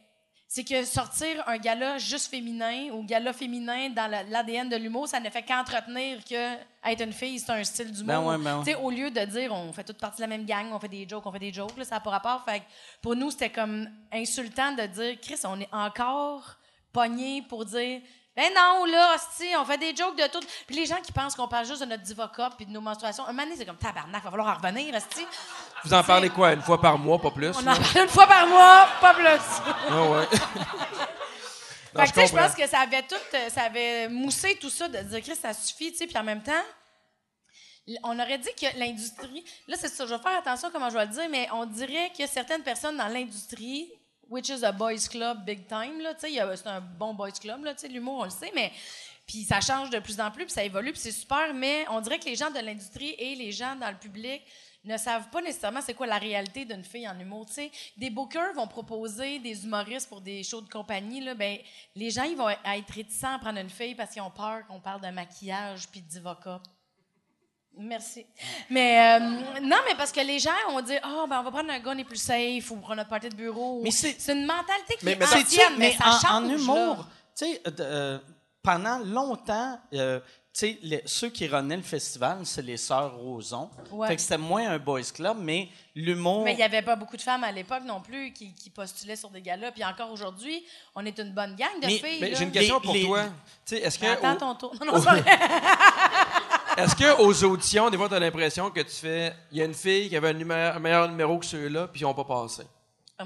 c'est 0.49 0.63
que 0.63 0.85
sortir 0.85 1.43
un 1.47 1.57
gala 1.57 1.97
juste 1.97 2.27
féminin 2.31 2.89
ou 2.93 3.03
gala 3.03 3.33
féminin 3.33 3.89
dans 3.89 4.09
la- 4.09 4.23
l'ADN 4.23 4.69
de 4.69 4.77
l'humour, 4.77 5.07
ça 5.07 5.19
ne 5.19 5.29
fait 5.29 5.41
qu'entretenir 5.43 6.23
que 6.23 6.55
être 6.85 7.01
une 7.03 7.11
fille, 7.11 7.37
c'est 7.39 7.51
un 7.51 7.63
style 7.63 7.91
d'humour. 7.91 8.07
Ben 8.07 8.21
ouais, 8.23 8.37
ben 8.37 8.57
ouais. 8.59 8.63
Tu 8.65 8.71
sais, 8.71 8.77
au 8.77 8.89
lieu 8.89 9.11
de 9.11 9.25
dire 9.25 9.51
on 9.53 9.73
fait 9.73 9.83
toute 9.83 9.97
partie 9.99 10.17
de 10.17 10.21
la 10.21 10.27
même 10.27 10.45
gang, 10.45 10.67
on 10.71 10.79
fait 10.79 10.87
des 10.87 11.07
jokes, 11.07 11.25
on 11.25 11.31
fait 11.31 11.39
des 11.39 11.51
jokes, 11.51 11.75
là, 11.77 11.83
ça 11.83 11.95
n'a 11.95 11.99
pas 12.01 12.11
rapport. 12.11 12.45
Fait 12.45 12.59
que 12.61 12.65
pour 13.01 13.15
nous, 13.15 13.29
c'était 13.31 13.49
comme 13.49 13.89
insultant 14.13 14.71
de 14.71 14.83
dire 14.85 15.19
Chris, 15.21 15.39
on 15.43 15.59
est 15.59 15.69
encore 15.73 16.55
pogné 16.93 17.41
pour 17.43 17.65
dire 17.65 18.01
ben 18.38 18.53
non, 18.55 18.85
là, 18.85 19.15
hostie, 19.15 19.49
on 19.57 19.65
fait 19.65 19.79
des 19.79 19.95
jokes 19.95 20.15
de 20.15 20.27
tout. 20.27 20.45
Puis 20.67 20.75
les 20.75 20.85
gens 20.85 21.01
qui 21.01 21.11
pensent 21.11 21.33
qu'on 21.33 21.47
parle 21.47 21.65
juste 21.65 21.81
de 21.81 21.88
notre 21.88 22.03
divoca 22.03 22.51
puis 22.55 22.67
de 22.67 22.71
nos 22.71 22.81
menstruations, 22.81 23.23
un 23.23 23.31
moment 23.33 23.43
donné, 23.43 23.55
c'est 23.57 23.65
comme 23.65 23.77
tabarnak, 23.77 24.23
va 24.23 24.29
falloir 24.29 24.49
en 24.49 24.61
revenir, 24.61 24.93
hostie. 24.93 25.25
Vous 25.83 25.91
en 25.91 26.03
parlez 26.03 26.29
quoi, 26.29 26.53
une 26.53 26.61
fois 26.61 26.79
par 26.79 26.99
mois, 26.99 27.19
pas 27.19 27.31
plus? 27.31 27.49
On 27.57 27.61
là? 27.61 27.71
en 27.71 27.75
parle 27.75 28.03
une 28.03 28.09
fois 28.09 28.27
par 28.27 28.45
mois, 28.45 28.88
pas 29.01 29.13
plus. 29.15 29.25
Ah 29.89 30.03
ouais. 30.03 30.27
Non, 31.95 32.03
Fait 32.03 32.09
que, 32.09 32.13
tu 32.13 32.19
sais, 32.19 32.27
je 32.27 32.35
pense 32.35 32.53
que 32.53 32.67
ça 32.67 32.81
avait 32.81 33.01
tout, 33.01 33.15
euh, 33.33 33.49
ça 33.49 33.63
avait 33.63 34.07
moussé 34.07 34.55
tout 34.61 34.69
ça 34.69 34.88
de 34.88 34.99
dire, 34.99 35.21
Chris, 35.21 35.35
ça 35.35 35.51
suffit, 35.53 35.91
tu 35.91 35.97
sais, 35.97 36.05
puis 36.05 36.17
en 36.17 36.23
même 36.23 36.43
temps, 36.43 36.51
on 38.03 38.19
aurait 38.19 38.38
dit 38.38 38.49
que 38.59 38.77
l'industrie, 38.77 39.43
là, 39.67 39.77
c'est 39.79 39.88
ça, 39.88 40.05
je 40.05 40.13
vais 40.13 40.21
faire 40.21 40.38
attention 40.38 40.69
comment 40.71 40.89
je 40.89 40.97
vais 40.97 41.05
le 41.05 41.11
dire, 41.11 41.27
mais 41.31 41.47
on 41.53 41.65
dirait 41.65 42.11
que 42.15 42.27
certaines 42.27 42.61
personnes 42.61 42.97
dans 42.97 43.07
l'industrie, 43.07 43.89
which 44.30 44.49
is 44.49 44.63
a 44.63 44.71
boys 44.71 45.07
club 45.09 45.45
big 45.45 45.67
time, 45.67 45.99
là, 46.01 46.13
tu 46.13 46.28
sais, 46.28 46.55
c'est 46.55 46.67
un 46.67 46.82
bon 46.82 47.13
boys 47.13 47.32
club, 47.32 47.63
là, 47.63 47.73
tu 47.73 47.82
sais, 47.82 47.88
l'humour, 47.88 48.19
on 48.19 48.23
le 48.25 48.30
sait, 48.30 48.51
mais 48.53 48.71
puis 49.25 49.43
ça 49.43 49.59
change 49.59 49.89
de 49.89 49.99
plus 49.99 50.19
en 50.21 50.32
plus, 50.32 50.45
puis 50.45 50.53
ça 50.53 50.63
évolue, 50.63 50.91
puis 50.91 51.01
c'est 51.01 51.11
super, 51.11 51.53
mais 51.53 51.86
on 51.89 51.99
dirait 51.99 52.17
que 52.17 52.25
les 52.25 52.36
gens 52.36 52.49
de 52.49 52.59
l'industrie 52.59 53.13
et 53.17 53.36
les 53.36 53.51
gens 53.51 53.75
dans 53.75 53.89
le 53.89 53.97
public 53.97 54.41
ne 54.86 54.97
savent 54.97 55.30
pas 55.30 55.41
nécessairement 55.41 55.82
c'est 55.82 55.93
quoi 55.93 56.07
la 56.07 56.17
réalité 56.17 56.63
d'une 56.63 56.84
fille 56.84 57.07
en 57.07 57.19
humour. 57.19 57.45
tu 57.45 57.53
sais. 57.53 57.71
Des 57.97 58.09
bookers 58.09 58.53
vont 58.53 58.67
proposer 58.67 59.39
des 59.39 59.65
humoristes 59.65 60.07
pour 60.07 60.21
des 60.21 60.43
shows 60.43 60.61
de 60.61 60.69
compagnie. 60.69 61.19
Là, 61.19 61.36
ben, 61.36 61.57
les 61.95 62.09
gens 62.09 62.23
ils 62.23 62.38
vont 62.38 62.49
être 62.49 62.93
réticents 62.93 63.36
à 63.36 63.39
prendre 63.39 63.59
une 63.59 63.69
fille 63.69 63.95
parce 63.95 64.11
qu'ils 64.11 64.21
ont 64.21 64.32
peur 64.32 64.65
qu'on 64.67 64.80
parle 64.80 65.01
de 65.01 65.09
maquillage 65.09 65.89
puis 65.89 66.01
de 66.01 66.07
divoca. 66.07 66.61
Merci. 67.80 68.25
Mais 68.69 69.17
euh, 69.19 69.19
non, 69.61 69.78
mais 69.88 69.95
parce 69.97 70.11
que 70.11 70.19
les 70.21 70.39
gens 70.39 70.51
ont 70.69 70.82
dit 70.82 70.95
Ah, 71.03 71.25
ben 71.30 71.39
on 71.39 71.43
va 71.43 71.51
prendre 71.51 71.71
un 71.71 71.80
gars, 71.80 71.91
on 71.93 71.97
est 71.97 72.03
plus 72.03 72.17
safe, 72.21 72.71
ou 72.71 72.78
prendre 72.78 72.95
notre 72.97 73.09
party 73.09 73.30
de 73.30 73.36
bureau. 73.36 73.82
Mais 73.84 73.91
c'est- 73.91 74.17
une 74.32 74.45
mentalité 74.45 74.95
qui 74.99 75.05
Mais- 75.05 75.11
est 75.13 75.15
mais 75.19 75.25
ancienne, 75.25 75.73
mais, 75.78 75.91
ça 75.93 76.07
en, 76.07 76.11
change. 76.19 76.25
en 76.32 76.49
humour, 76.49 77.07
tu 77.38 77.45
sais, 77.45 77.61
euh, 77.67 77.71
euh, 77.80 78.19
pendant 78.63 78.99
longtemps, 78.99 79.80
euh, 79.93 80.19
tu 80.53 80.61
sais, 80.65 80.80
les- 80.82 81.03
ceux 81.05 81.30
qui 81.30 81.47
renaient 81.47 81.78
le 81.78 81.84
festival, 81.84 82.39
c'est 82.43 82.63
les 82.63 82.78
sœurs 82.78 83.15
Roson. 83.15 83.69
Ouais. 83.91 84.07
Fait 84.07 84.15
que 84.15 84.21
c'était 84.23 84.39
moins 84.39 84.67
un 84.71 84.80
boys 84.80 85.01
club, 85.13 85.38
mais 85.39 85.69
l'humour. 85.93 86.43
Mais 86.43 86.53
il 86.53 86.57
n'y 86.57 86.63
avait 86.63 86.82
pas 86.82 86.95
beaucoup 86.95 87.15
de 87.15 87.21
femmes 87.21 87.43
à 87.43 87.51
l'époque 87.51 87.84
non 87.86 88.01
plus 88.01 88.34
qui, 88.34 88.53
qui 88.55 88.71
postulaient 88.71 89.15
sur 89.15 89.30
des 89.30 89.41
galas. 89.41 89.71
Puis 89.71 89.84
encore 89.86 90.11
aujourd'hui, 90.11 90.65
on 90.95 91.05
est 91.05 91.17
une 91.19 91.32
bonne 91.32 91.55
gang 91.55 91.80
de 91.80 91.86
Mais- 91.86 91.99
filles. 91.99 92.34
J'ai 92.36 92.43
une 92.43 92.51
question 92.51 92.78
Les- 92.80 92.84
pour 92.86 92.93
les- 92.95 93.03
toi. 93.05 93.23
Tu 93.67 93.75
sais, 93.75 93.82
est-ce 93.84 93.99
que, 93.99 94.05
Attends 94.07 94.34
au- 94.34 94.36
ton 94.39 94.55
tour. 94.55 94.73
Non, 94.84 94.93
non, 94.93 94.99
vrai. 94.99 95.23
est-ce 96.78 96.95
que 96.95 97.21
aux 97.21 97.43
auditions, 97.43 97.89
des 97.89 97.97
fois, 97.97 98.07
tu 98.09 98.15
as 98.15 98.19
l'impression 98.19 98.69
que 98.71 98.82
tu 98.82 98.91
fais, 98.95 99.34
il 99.51 99.57
y 99.57 99.61
a 99.61 99.65
une 99.65 99.73
fille 99.73 100.09
qui 100.09 100.15
avait 100.15 100.30
un, 100.30 100.34
numéro- 100.34 100.75
un 100.75 100.80
meilleur 100.80 101.09
numéro 101.09 101.38
que 101.39 101.45
ceux-là, 101.45 101.88
puis 101.88 102.01
ils 102.01 102.03
n'ont 102.03 102.13
pas 102.13 102.23
passé? 102.23 102.63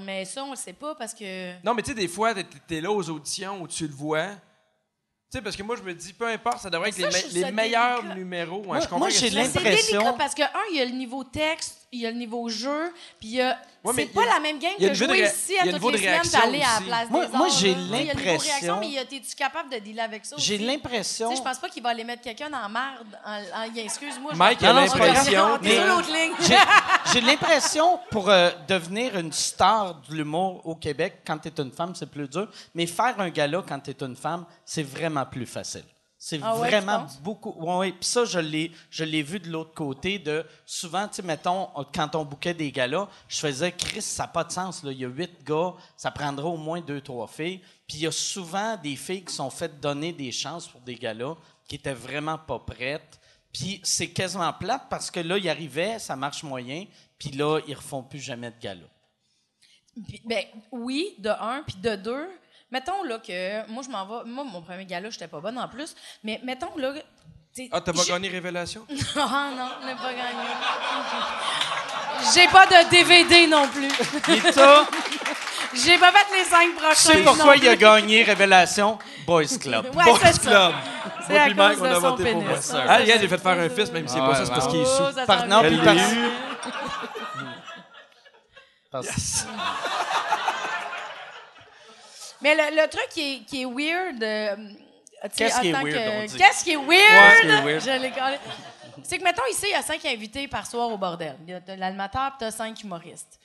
Mais 0.00 0.24
ça, 0.24 0.42
on 0.44 0.50
le 0.52 0.56
sait 0.56 0.72
pas 0.72 0.94
parce 0.94 1.12
que. 1.12 1.52
Non, 1.64 1.74
mais 1.74 1.82
tu 1.82 1.90
sais, 1.90 1.94
des 1.94 2.08
fois, 2.08 2.32
t'es 2.34 2.46
es 2.76 2.80
là 2.80 2.90
aux 2.90 3.10
auditions 3.10 3.60
où 3.60 3.68
tu 3.68 3.86
le 3.86 3.92
vois. 3.94 4.28
Tu 4.28 5.38
sais, 5.38 5.42
parce 5.42 5.54
que 5.54 5.62
moi, 5.62 5.76
je 5.76 5.82
me 5.82 5.92
dis, 5.94 6.12
peu 6.14 6.26
importe, 6.28 6.58
ça 6.60 6.70
devrait 6.70 6.88
être 6.88 6.94
ça, 6.94 7.06
les, 7.08 7.10
je 7.12 7.16
me- 7.16 7.22
trouve 7.30 7.40
ça 7.40 7.46
les 7.46 7.52
meilleurs 7.52 7.98
délicat. 8.02 8.14
numéros. 8.16 8.62
Moi- 8.64 8.78
je 8.80 8.84
comprends 8.84 8.98
moi, 9.00 9.08
que 9.08 9.14
j'ai 9.14 9.30
Mais 9.30 9.44
c'est 9.46 9.60
l'impression- 9.60 9.98
délicat 9.98 10.12
parce 10.18 10.34
que, 10.34 10.42
un, 10.42 10.64
il 10.70 10.78
y 10.78 10.80
a 10.80 10.84
le 10.86 10.92
niveau 10.92 11.24
texte, 11.24 11.81
il 11.92 12.00
y 12.00 12.06
a 12.06 12.10
le 12.10 12.16
niveau 12.16 12.48
jeu, 12.48 12.90
puis 13.20 13.28
il 13.28 13.34
y 13.34 13.40
a. 13.42 13.58
Ouais, 13.84 13.92
c'est 13.96 14.06
pas 14.06 14.22
a- 14.22 14.34
la 14.34 14.40
même 14.40 14.58
game 14.58 14.72
que 14.78 14.94
jouer 14.94 15.24
ici 15.26 15.58
à 15.58 15.64
toutes 15.64 15.72
les 15.72 15.78
semaines 15.78 15.90
puis 15.92 16.06
réaction 16.06 16.40
aller 16.40 16.62
à 16.62 16.80
la 16.80 16.86
place 16.86 17.10
Moi- 17.10 17.26
des 17.26 17.36
moi, 17.36 17.48
j'ai 17.48 17.74
sais, 17.74 17.80
Il 17.80 17.90
y 17.90 17.92
a 18.10 18.14
le 18.14 18.20
l'impression- 18.20 18.38
réaction, 18.40 18.80
mais 18.80 18.86
il 18.86 18.92
y 18.94 18.98
a- 18.98 19.02
es-tu 19.02 19.36
capable 19.36 19.70
de 19.70 19.78
dealer 19.78 20.00
avec 20.00 20.24
ça 20.24 20.36
J'ai 20.38 20.56
l'impression. 20.58 21.28
Tu 21.28 21.34
sais, 21.36 21.42
je 21.42 21.46
pense 21.46 21.58
pas 21.58 21.68
qu'il 21.68 21.82
va 21.82 21.90
aller 21.90 22.04
mettre 22.04 22.22
quelqu'un 22.22 22.48
la 22.48 22.68
merde. 22.68 23.06
En, 23.26 23.30
en- 23.32 23.62
a- 23.64 23.80
excuse-moi. 23.82 24.32
Mike, 24.34 24.58
il 24.62 24.66
a 24.66 24.72
l'impression. 24.72 25.58
J'ai 27.12 27.20
l'impression, 27.20 27.98
pour 28.10 28.30
euh, 28.30 28.50
devenir 28.68 29.18
une 29.18 29.32
star 29.32 30.00
de 30.08 30.14
l'humour 30.14 30.62
au 30.64 30.76
Québec, 30.76 31.18
quand 31.26 31.38
tu 31.38 31.48
es 31.48 31.60
une 31.60 31.72
femme, 31.72 31.94
c'est 31.94 32.10
plus 32.10 32.28
dur. 32.28 32.48
Mais 32.74 32.86
faire 32.86 33.18
un 33.20 33.28
gala 33.28 33.62
quand 33.68 33.80
tu 33.80 33.90
es 33.90 33.96
une 34.00 34.16
femme, 34.16 34.46
c'est 34.64 34.82
vraiment 34.84 35.26
plus 35.26 35.46
facile. 35.46 35.84
C'est 36.24 36.38
Ah 36.40 36.54
ouais, 36.56 36.68
vraiment 36.68 37.04
beaucoup. 37.20 37.52
Oui, 37.58 37.90
puis 37.90 38.08
ça, 38.08 38.24
je 38.24 38.38
l'ai, 38.38 38.70
je 38.90 39.02
l'ai 39.02 39.24
vu 39.24 39.40
de 39.40 39.50
l'autre 39.50 39.74
côté. 39.74 40.20
De 40.20 40.46
souvent, 40.64 41.08
tu 41.08 41.14
sais, 41.14 41.22
mettons, 41.22 41.68
quand 41.92 42.14
on 42.14 42.24
bouquait 42.24 42.54
des 42.54 42.70
galas, 42.70 43.08
je 43.26 43.40
faisais, 43.40 43.72
Chris, 43.72 44.02
ça 44.02 44.22
n'a 44.22 44.28
pas 44.28 44.44
de 44.44 44.52
sens. 44.52 44.84
Là. 44.84 44.92
Il 44.92 44.98
y 44.98 45.04
a 45.04 45.08
huit 45.08 45.42
gars, 45.44 45.74
ça 45.96 46.12
prendra 46.12 46.46
au 46.46 46.56
moins 46.56 46.80
deux, 46.80 47.00
trois 47.00 47.26
filles. 47.26 47.60
Puis 47.88 47.96
il 47.96 48.00
y 48.02 48.06
a 48.06 48.12
souvent 48.12 48.76
des 48.76 48.94
filles 48.94 49.24
qui 49.24 49.34
sont 49.34 49.50
faites 49.50 49.80
donner 49.80 50.12
des 50.12 50.30
chances 50.30 50.68
pour 50.68 50.80
des 50.82 50.94
galas 50.94 51.34
qui 51.66 51.74
étaient 51.74 51.92
vraiment 51.92 52.38
pas 52.38 52.60
prêtes. 52.60 53.18
Puis 53.52 53.80
c'est 53.82 54.10
quasiment 54.10 54.52
plate 54.52 54.84
parce 54.88 55.10
que 55.10 55.18
là, 55.18 55.38
ils 55.38 55.48
arrivaient, 55.48 55.98
ça 55.98 56.14
marche 56.14 56.44
moyen, 56.44 56.84
puis 57.18 57.30
là, 57.30 57.58
ils 57.66 57.74
refont 57.74 58.04
plus 58.04 58.20
jamais 58.20 58.52
de 58.52 58.60
gala. 58.60 58.86
Puis, 60.08 60.22
ben, 60.24 60.44
oui, 60.70 61.14
de 61.18 61.28
un, 61.30 61.62
puis 61.66 61.76
de 61.76 61.94
deux. 61.96 62.28
mettons 62.70 63.02
là 63.04 63.18
que 63.18 63.70
moi 63.70 63.82
je 63.84 63.90
m'en 63.90 64.06
vais, 64.06 64.24
moi 64.30 64.44
mon 64.44 64.62
premier 64.62 64.84
gala, 64.86 65.10
j'étais 65.10 65.28
pas 65.28 65.40
bonne 65.40 65.58
en 65.58 65.68
plus, 65.68 65.94
mais 66.24 66.40
mettons 66.44 66.74
là 66.78 66.92
Ah, 67.70 67.80
t'as 67.82 67.92
pas 67.92 68.04
gagné 68.08 68.28
Révélation? 68.30 68.86
Non, 69.16 69.24
on 69.24 69.86
n'a 69.86 69.94
pas 69.94 70.12
gagné. 70.12 70.48
J'ai 72.34 72.46
pas 72.48 72.66
de 72.66 72.90
DVD 72.90 73.46
non 73.48 73.66
plus. 73.68 73.88
Et 74.34 74.52
ça, 74.52 74.86
J'ai 75.74 75.98
pas 75.98 76.12
fait 76.12 76.38
les 76.38 76.44
cinq 76.44 76.68
tu 76.70 76.74
prochains. 76.76 76.94
sais 76.94 77.22
pourquoi 77.22 77.44
non 77.56 77.62
il 77.62 77.68
a 77.68 77.76
gagné 77.76 78.22
Révélation? 78.22 78.98
Boys 79.26 79.58
Club. 79.60 79.94
Ouais, 79.94 80.04
c'est 80.22 80.42
ça. 80.42 80.72
C'est 81.26 81.38
à 81.38 81.48
cause 81.52 81.78
on 81.80 81.84
a 81.84 81.94
son 81.94 82.00
voté 82.16 82.32
pour 82.32 82.42
moi. 82.42 82.60
ça, 82.60 82.84
Ah, 82.88 82.98
ça. 82.98 83.04
j'ai 83.18 83.28
fait 83.28 83.38
faire 83.38 83.58
un 83.60 83.68
fils, 83.68 83.92
même 83.92 84.06
si 84.08 84.14
c'est 84.14 84.20
pas 84.20 84.34
ça, 84.36 84.44
c'est 84.46 84.50
parce 84.52 84.66
qu'il 84.68 84.80
est 84.80 84.84
Oh, 84.86 85.08
sous. 85.08 85.14
ça 85.14 85.26
Par 85.26 85.40
s'en 85.40 85.46
non, 85.46 85.60
vient. 85.62 85.78
puis 85.78 85.88
Mais 92.40 92.54
le, 92.56 92.76
le 92.82 92.88
truc 92.88 93.08
qui 93.10 93.34
est, 93.34 93.38
qui 93.44 93.62
est 93.62 93.66
weird. 93.66 94.22
euh, 94.22 94.56
tu 94.56 94.72
sais, 94.72 95.30
Qu'est-ce 95.36 95.58
en 95.58 95.60
qui 95.60 95.68
est 95.68 95.72
tant 95.72 95.82
weird, 95.84 95.92
que- 95.92 95.92
qui 95.92 96.02
est 96.02 96.16
weird? 96.18 96.36
Qu'est-ce 96.38 96.64
qui 96.64 96.70
est 96.72 96.76
weird? 96.76 97.80
Je 97.84 98.02
l'ai 98.02 98.10
collé. 98.10 98.36
C'est 99.04 99.18
que, 99.18 99.24
mettons, 99.24 99.42
ici, 99.50 99.66
il 99.68 99.70
y 99.70 99.74
a 99.74 99.82
cinq 99.82 100.04
invités 100.04 100.48
par 100.48 100.66
soir 100.66 100.88
au 100.90 100.98
bordel. 100.98 101.36
Il 101.46 101.50
y 101.50 101.54
a 101.54 101.60
de 101.60 101.72
l'animateur, 101.74 102.30
puis 102.30 102.38
tu 102.40 102.44
as 102.46 102.50
cinq 102.50 102.82
humoristes. 102.82 103.38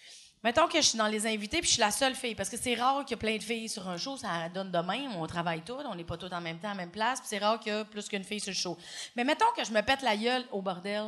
Mettons 0.43 0.67
que 0.67 0.77
je 0.77 0.87
suis 0.87 0.97
dans 0.97 1.07
les 1.07 1.25
invités, 1.27 1.59
puis 1.59 1.67
je 1.67 1.73
suis 1.73 1.79
la 1.81 1.91
seule 1.91 2.15
fille. 2.15 2.35
Parce 2.35 2.49
que 2.49 2.57
c'est 2.57 2.75
rare 2.75 3.03
qu'il 3.05 3.11
y 3.11 3.13
ait 3.13 3.17
plein 3.17 3.37
de 3.37 3.43
filles 3.43 3.69
sur 3.69 3.87
un 3.87 3.97
show. 3.97 4.17
Ça 4.17 4.27
donne 4.53 4.71
de 4.71 4.77
même. 4.79 5.15
On 5.15 5.25
travaille 5.27 5.61
toutes. 5.61 5.85
On 5.85 5.95
n'est 5.95 6.03
pas 6.03 6.17
toutes 6.17 6.33
en 6.33 6.41
même 6.41 6.57
temps, 6.59 6.67
à 6.69 6.71
la 6.71 6.77
même 6.77 6.91
place. 6.91 7.19
Puis 7.19 7.27
c'est 7.29 7.39
rare 7.39 7.59
qu'il 7.59 7.73
y 7.73 7.75
ait 7.75 7.85
plus 7.85 8.07
qu'une 8.07 8.23
fille 8.23 8.39
sur 8.39 8.51
le 8.51 8.55
show. 8.55 8.77
Mais 9.15 9.23
mettons 9.23 9.47
que 9.55 9.63
je 9.63 9.71
me 9.71 9.81
pète 9.81 10.01
la 10.03 10.15
gueule 10.15 10.43
au 10.51 10.61
bordel. 10.61 11.03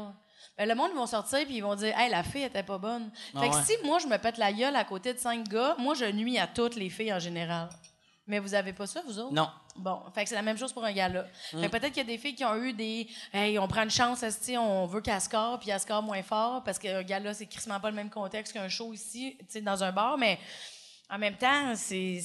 Ben, 0.59 0.67
le 0.67 0.75
monde, 0.75 0.91
vont 0.93 1.07
sortir, 1.07 1.45
puis 1.45 1.55
ils 1.55 1.61
vont 1.61 1.73
dire 1.75 1.97
Hey, 1.97 2.11
la 2.11 2.21
fille 2.21 2.43
était 2.43 2.63
pas 2.63 2.77
bonne. 2.77 3.09
Ah 3.33 3.39
fait 3.41 3.49
que 3.49 3.55
ouais. 3.55 3.61
si 3.63 3.73
moi, 3.85 3.97
je 3.99 4.07
me 4.07 4.17
pète 4.17 4.37
la 4.37 4.51
gueule 4.51 4.75
à 4.75 4.83
côté 4.83 5.13
de 5.13 5.17
cinq 5.17 5.47
gars, 5.47 5.75
moi, 5.79 5.93
je 5.95 6.03
nuis 6.05 6.37
à 6.37 6.47
toutes 6.47 6.75
les 6.75 6.89
filles 6.89 7.13
en 7.13 7.19
général. 7.19 7.69
Mais 8.27 8.39
vous 8.39 8.53
avez 8.53 8.73
pas 8.73 8.85
ça, 8.85 9.01
vous 9.07 9.17
autres? 9.19 9.33
Non. 9.33 9.49
Bon, 9.77 10.01
fait 10.13 10.23
que 10.23 10.29
c'est 10.29 10.35
la 10.35 10.41
même 10.41 10.57
chose 10.57 10.73
pour 10.73 10.83
un 10.83 10.91
gars-là. 10.91 11.25
Mm. 11.53 11.67
Peut-être 11.69 11.87
qu'il 11.93 11.97
y 11.97 12.01
a 12.01 12.03
des 12.03 12.17
filles 12.17 12.35
qui 12.35 12.43
ont 12.43 12.55
eu 12.57 12.73
des. 12.73 13.07
Hey, 13.33 13.57
on 13.57 13.67
prend 13.69 13.83
une 13.83 13.89
chance, 13.89 14.21
esti, 14.21 14.57
on 14.57 14.85
veut 14.85 14.99
qu'elle 14.99 15.21
score, 15.21 15.57
puis 15.59 15.69
elle 15.69 15.79
score 15.79 16.03
moins 16.03 16.21
fort, 16.21 16.61
parce 16.63 16.77
qu'un 16.77 17.01
gars-là, 17.03 17.33
c'est 17.33 17.45
crissement 17.45 17.79
pas 17.79 17.89
le 17.89 17.95
même 17.95 18.09
contexte 18.09 18.51
qu'un 18.53 18.67
show 18.67 18.91
ici, 18.93 19.37
tu 19.39 19.45
sais, 19.47 19.61
dans 19.61 19.81
un 19.83 19.93
bar, 19.93 20.17
mais 20.17 20.37
en 21.09 21.17
même 21.17 21.37
temps, 21.37 21.73
c'est. 21.75 22.19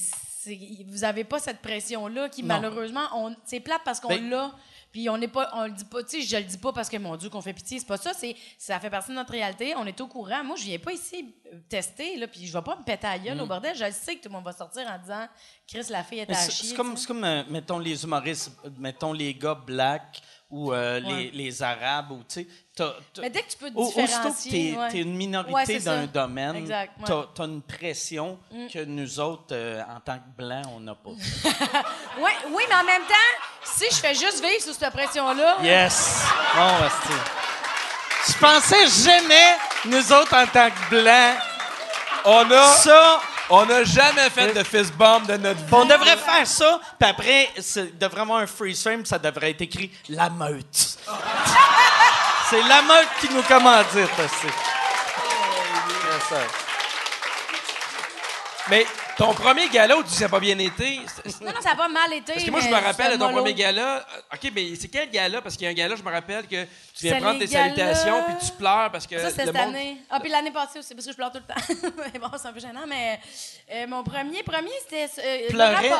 Vous 0.89 1.03
avez 1.05 1.23
pas 1.23 1.39
cette 1.39 1.59
pression-là 1.59 2.29
qui, 2.29 2.43
Non. 2.43 2.49
malheureusement, 2.49 3.05
on, 3.15 3.33
c'est 3.45 3.61
plate 3.61 3.81
parce 3.85 3.99
qu'on 4.01 4.09
Ben- 4.09 4.29
l'a. 4.29 4.51
Puis 4.95 5.09
on 5.09 5.17
n'est 5.17 5.27
pas, 5.27 5.49
on 5.53 5.65
le 5.65 5.71
dit 5.71 5.83
pas, 5.83 6.01
tu 6.03 6.21
sais, 6.21 6.25
je 6.25 6.37
le 6.37 6.43
dis 6.45 6.57
pas 6.57 6.71
parce 6.71 6.87
que 6.87 6.95
mon 6.95 7.17
Dieu 7.17 7.29
qu'on 7.29 7.41
fait 7.41 7.51
pitié, 7.51 7.79
c'est 7.79 7.85
pas 7.85 7.97
ça, 7.97 8.13
c'est, 8.13 8.33
ça 8.57 8.79
fait 8.79 8.89
partie 8.89 9.09
de 9.11 9.15
notre 9.17 9.33
réalité, 9.33 9.75
on 9.75 9.85
est 9.85 9.99
au 9.99 10.07
courant. 10.07 10.41
Moi, 10.41 10.55
je 10.55 10.63
viens 10.63 10.79
pas 10.79 10.93
ici 10.93 11.35
euh, 11.51 11.57
tester, 11.67 12.15
là, 12.15 12.27
puis 12.29 12.47
je 12.47 12.53
vais 12.53 12.61
pas 12.63 12.77
me 12.77 12.83
péter 12.85 13.05
à 13.05 13.19
gueule 13.19 13.41
au 13.41 13.45
bordel. 13.45 13.75
Je 13.75 13.91
sais 13.91 14.15
que 14.15 14.21
tout 14.23 14.29
le 14.29 14.35
monde 14.35 14.45
va 14.45 14.53
sortir 14.53 14.87
en 14.87 14.97
disant, 14.97 15.27
Chris, 15.67 15.85
la 15.89 16.01
fille 16.01 16.19
est 16.19 16.29
Mm. 16.29 16.31
À 16.31 16.35
C'est 16.35 16.51
chier. 16.53 16.69
c'est 16.69 16.75
comme, 16.77 16.95
comme 17.05 17.25
euh, 17.25 17.43
mettons, 17.49 17.77
les 17.77 18.01
humoristes, 18.05 18.51
mettons, 18.79 19.11
les 19.11 19.33
gars 19.33 19.55
blacks 19.55 20.21
ou 20.55 20.71
euh, 20.73 21.01
Ouais. 21.01 21.13
les, 21.13 21.31
les 21.31 21.63
arabes, 21.63 22.11
ou, 22.11 22.19
tu 22.27 22.41
sais, 22.41 22.47
t'as- 22.75 22.95
t'as- 23.13 23.21
Mais 23.23 23.29
dès 23.29 23.41
que 23.41 23.49
tu 23.51 23.57
peux 23.57 23.69
te 23.69 23.75
Au- 23.77 23.81
Aussitôt 23.87 24.01
que 24.01 24.07
différencier. 24.07 24.51
t'es 24.73 24.79
ouais. 24.79 24.97
es 24.97 25.01
une 25.01 25.15
minorité 25.15 25.53
Ouais, 25.53 25.79
d'un 25.79 26.01
ça. 26.01 26.07
domaine. 26.07 26.63
Mm. 26.65 27.03
t'as 27.05 27.43
une 27.45 27.61
pression 27.61 28.39
que 28.71 28.85
nous 28.85 29.19
autres, 29.19 29.53
euh, 29.53 29.81
en 29.83 29.99
tant 29.99 30.15
que 30.17 30.29
blancs, 30.37 30.65
on 30.75 30.79
n'a 30.79 30.95
pas. 30.95 31.09
Ouais, 32.21 32.31
oui, 32.51 32.63
mais 32.69 32.75
en 32.75 32.83
même 32.85 33.01
temps, 33.03 33.35
si 33.63 33.85
je 33.89 33.95
fais 33.95 34.15
juste 34.15 34.41
vivre 34.41 34.61
sous 34.61 34.73
cette 34.73 34.93
pression-là, 34.93 35.57
yes! 35.61 36.23
Bon. 36.55 36.87
Je 38.27 38.33
pensais 38.39 38.87
jamais, 38.87 39.57
nous 39.85 40.13
autres, 40.13 40.35
en 40.35 40.47
tant 40.47 40.69
que 40.69 40.89
blancs, 40.89 41.37
On 42.27 42.49
a, 42.49 42.63
ça, 42.77 43.21
on 43.49 43.69
a 43.69 43.83
jamais 43.83 44.29
fait 44.29 44.53
de 44.53 44.63
fist 44.63 44.93
bump 44.95 45.27
de 45.27 45.37
notre 45.37 45.59
vie. 45.59 45.73
on 45.73 45.85
devrait 45.85 46.17
faire 46.17 46.45
ça, 46.45 46.79
puis 46.99 47.09
après, 47.09 47.49
c'est 47.59 47.97
devrait 47.97 48.21
avoir 48.21 48.39
un 48.39 48.47
freeze 48.47 48.81
frame, 48.81 49.05
ça 49.05 49.19
devrait 49.19 49.51
être 49.51 49.61
écrit 49.61 49.91
«La 50.09 50.29
meute». 50.29 50.63
C'est 52.49 52.61
la 52.61 52.81
meute 52.83 53.09
qui 53.19 53.29
nous 53.29 53.41
commandite, 53.43 54.11
aussi. 54.19 54.53
Mais 58.69 58.83
ton 59.15 59.31
premier 59.33 59.69
gala 59.69 59.95
tu 60.03 60.09
sais 60.09 60.27
pas 60.27 60.39
bien 60.39 60.57
été, 60.57 60.99
non, 61.41 61.51
non, 61.53 61.61
ça 61.61 61.71
a 61.73 61.75
pas 61.75 61.87
mal 61.87 62.11
été. 62.13 62.33
parce 62.33 62.43
que 62.45 62.49
moi, 62.51 62.59
je 62.61 62.67
me 62.67 62.73
rappelle 62.73 63.11
de 63.13 63.17
ton 63.17 63.25
mollo. 63.29 63.37
premier 63.43 63.53
gala. 63.53 63.97
euh, 63.97 64.33
OK, 64.33 64.51
mais 64.55 64.75
c'est 64.75 64.87
quel 64.87 65.09
gala? 65.11 65.39
Parce 65.41 65.55
qu'il 65.55 65.65
y 65.65 65.67
a 65.67 65.69
un 65.69 65.73
gala, 65.73 65.95
je 65.95 66.01
me 66.01 66.09
rappelle 66.11 66.47
que 66.47 66.63
tu 66.63 67.05
viens 67.05 67.21
prendre 67.21 67.37
tes 67.39 67.45
salutations 67.47 68.23
puis 68.23 68.47
tu 68.47 68.51
pleures 68.53 68.89
parce 68.91 69.05
que 69.05 69.19
Ça, 69.19 69.29
c'était 69.29 69.45
cette 69.45 69.55
monde... 69.55 69.67
année. 69.75 69.97
Ah, 70.09 70.19
puis 70.19 70.31
l'année 70.31 70.49
passée 70.51 70.79
aussi, 70.79 70.95
parce 70.95 71.05
que 71.05 71.11
je 71.11 71.15
pleure 71.15 71.31
tout 71.31 71.39
le 71.47 71.53
temps. 71.53 71.91
Mais 72.13 72.19
bon, 72.19 72.27
c'est 72.41 72.47
un 72.47 72.53
peu 72.53 72.59
gênant, 72.59 72.85
mais 72.87 73.19
euh, 73.71 73.85
mon 73.87 74.03
premier, 74.03 74.41
premier, 74.41 74.71
c'était 74.81 75.07
euh, 75.23 75.49
Pleurer, 75.49 75.91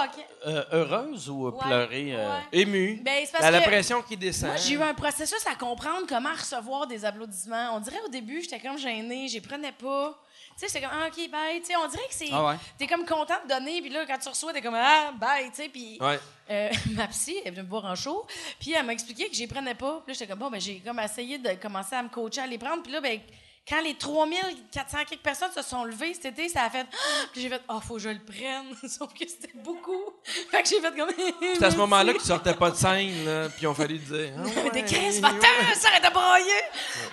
euh, 0.48 0.64
heureuse 0.72 1.30
ou 1.30 1.50
Ouais, 1.50 1.60
pleurer... 1.62 2.16
ouais. 2.16 2.62
ému. 2.62 3.00
Ben, 3.04 3.24
c'est 3.26 3.32
parce 3.32 3.44
la, 3.44 3.52
la 3.52 3.62
que- 3.62 3.66
pression 3.70 4.02
qui 4.02 4.18
descend. 4.18 4.50
Moi, 4.50 4.58
j'ai 4.58 4.74
eu 4.74 4.82
un 4.82 4.94
processus 4.96 5.46
à 5.52 5.56
comprendre 5.56 6.06
comment 6.10 6.32
recevoir 6.34 6.88
des 6.88 7.06
applaudissements. 7.06 7.76
On 7.76 7.80
dirait 7.80 8.02
au 8.06 8.10
début, 8.10 8.42
j'étais 8.42 8.60
comme 8.60 8.78
gênée, 8.80 9.28
j'y 9.28 9.40
prenais 9.42 9.72
pas. 9.72 10.18
Tu 10.58 10.62
sais, 10.62 10.68
j'étais 10.74 10.86
comme, 10.88 10.96
ah, 10.98 11.08
OK, 11.08 11.30
bye. 11.30 11.60
Tu 11.60 11.66
sais, 11.68 11.76
on 11.76 11.88
dirait 11.88 12.08
que 12.08 12.14
c'est. 12.14 12.30
Ah 12.32 12.46
ouais. 12.46 12.56
T'es 12.78 12.88
comme 12.88 13.06
content 13.06 13.36
de 13.44 13.50
donner, 13.54 13.82
puis 13.82 13.90
là, 13.90 14.06
quand 14.08 14.18
tu 14.18 14.30
reçois, 14.30 14.54
t'es 14.54 14.62
comme, 14.62 14.76
ah, 14.78 15.12
bye, 15.20 15.50
tu 15.50 15.56
sais. 15.64 15.70
Puis 15.70 15.98
Ouais. 16.00 16.18
euh, 16.50 16.70
ma 16.96 17.08
psy, 17.08 17.36
elle 17.42 17.48
est 17.50 17.52
venue 17.52 17.64
me 17.64 17.70
voir 17.70 17.84
en 17.86 17.96
show, 17.96 18.26
puis 18.60 18.72
elle 18.72 18.86
m'a 18.86 18.94
expliqué 18.94 19.28
que 19.28 19.36
j'y 19.36 19.48
prenais 19.48 19.76
pas. 19.76 20.02
Puis 20.06 20.14
là, 20.14 20.18
j'étais 20.18 20.28
comme, 20.28 20.40
bon, 20.40 20.50
ben, 20.50 20.62
j'ai 20.62 20.80
comme 20.80 21.00
essayé 21.00 21.38
de 21.40 21.50
commencer 21.62 21.96
à 21.96 22.04
me 22.04 22.08
coacher 22.10 22.40
à 22.42 22.48
les 22.48 22.58
prendre. 22.58 22.82
Puis 22.84 22.92
là, 22.94 23.02
ben, 23.02 23.20
quand 23.68 23.82
les 23.82 23.96
3400 23.96 24.98
quelques 25.10 25.22
personnes 25.24 25.52
se 25.52 25.62
sont 25.64 25.84
levées 25.86 26.14
cet 26.14 26.26
été, 26.28 26.48
ça 26.48 26.64
a 26.64 26.70
fait, 26.70 26.86
Ah! 26.90 27.26
puis 27.34 27.42
j'ai 27.42 27.50
fait, 27.50 27.62
oh, 27.68 27.80
faut 27.86 27.96
que 27.96 28.00
je 28.02 28.10
le 28.10 28.20
prenne. 28.20 28.74
Sauf 28.88 29.12
que 29.14 29.28
c'était 29.28 29.58
beaucoup. 29.58 30.04
Fait 30.52 30.64
que 30.64 30.70
j'ai 30.70 30.80
fait 30.80 30.96
comme. 30.96 31.10
C'est 31.58 31.64
à 31.66 31.72
ce 31.72 31.78
moment-là 31.78 32.14
que 32.14 32.20
tu 32.20 32.26
sortais 32.26 32.54
pas 32.54 32.70
de 32.72 32.76
scène, 32.76 33.26
là, 33.26 33.50
puis 33.50 33.68
on 33.68 33.74
fallait 33.74 33.98
dire. 33.98 34.32
Des 34.72 34.80
ouais, 34.82 34.86
crises, 34.86 35.16
ouais. 35.16 35.22
va-t'en, 35.22 35.76
ça 35.76 35.90
arrête 35.90 36.04
de 36.06 36.12
broyer! 36.14 36.62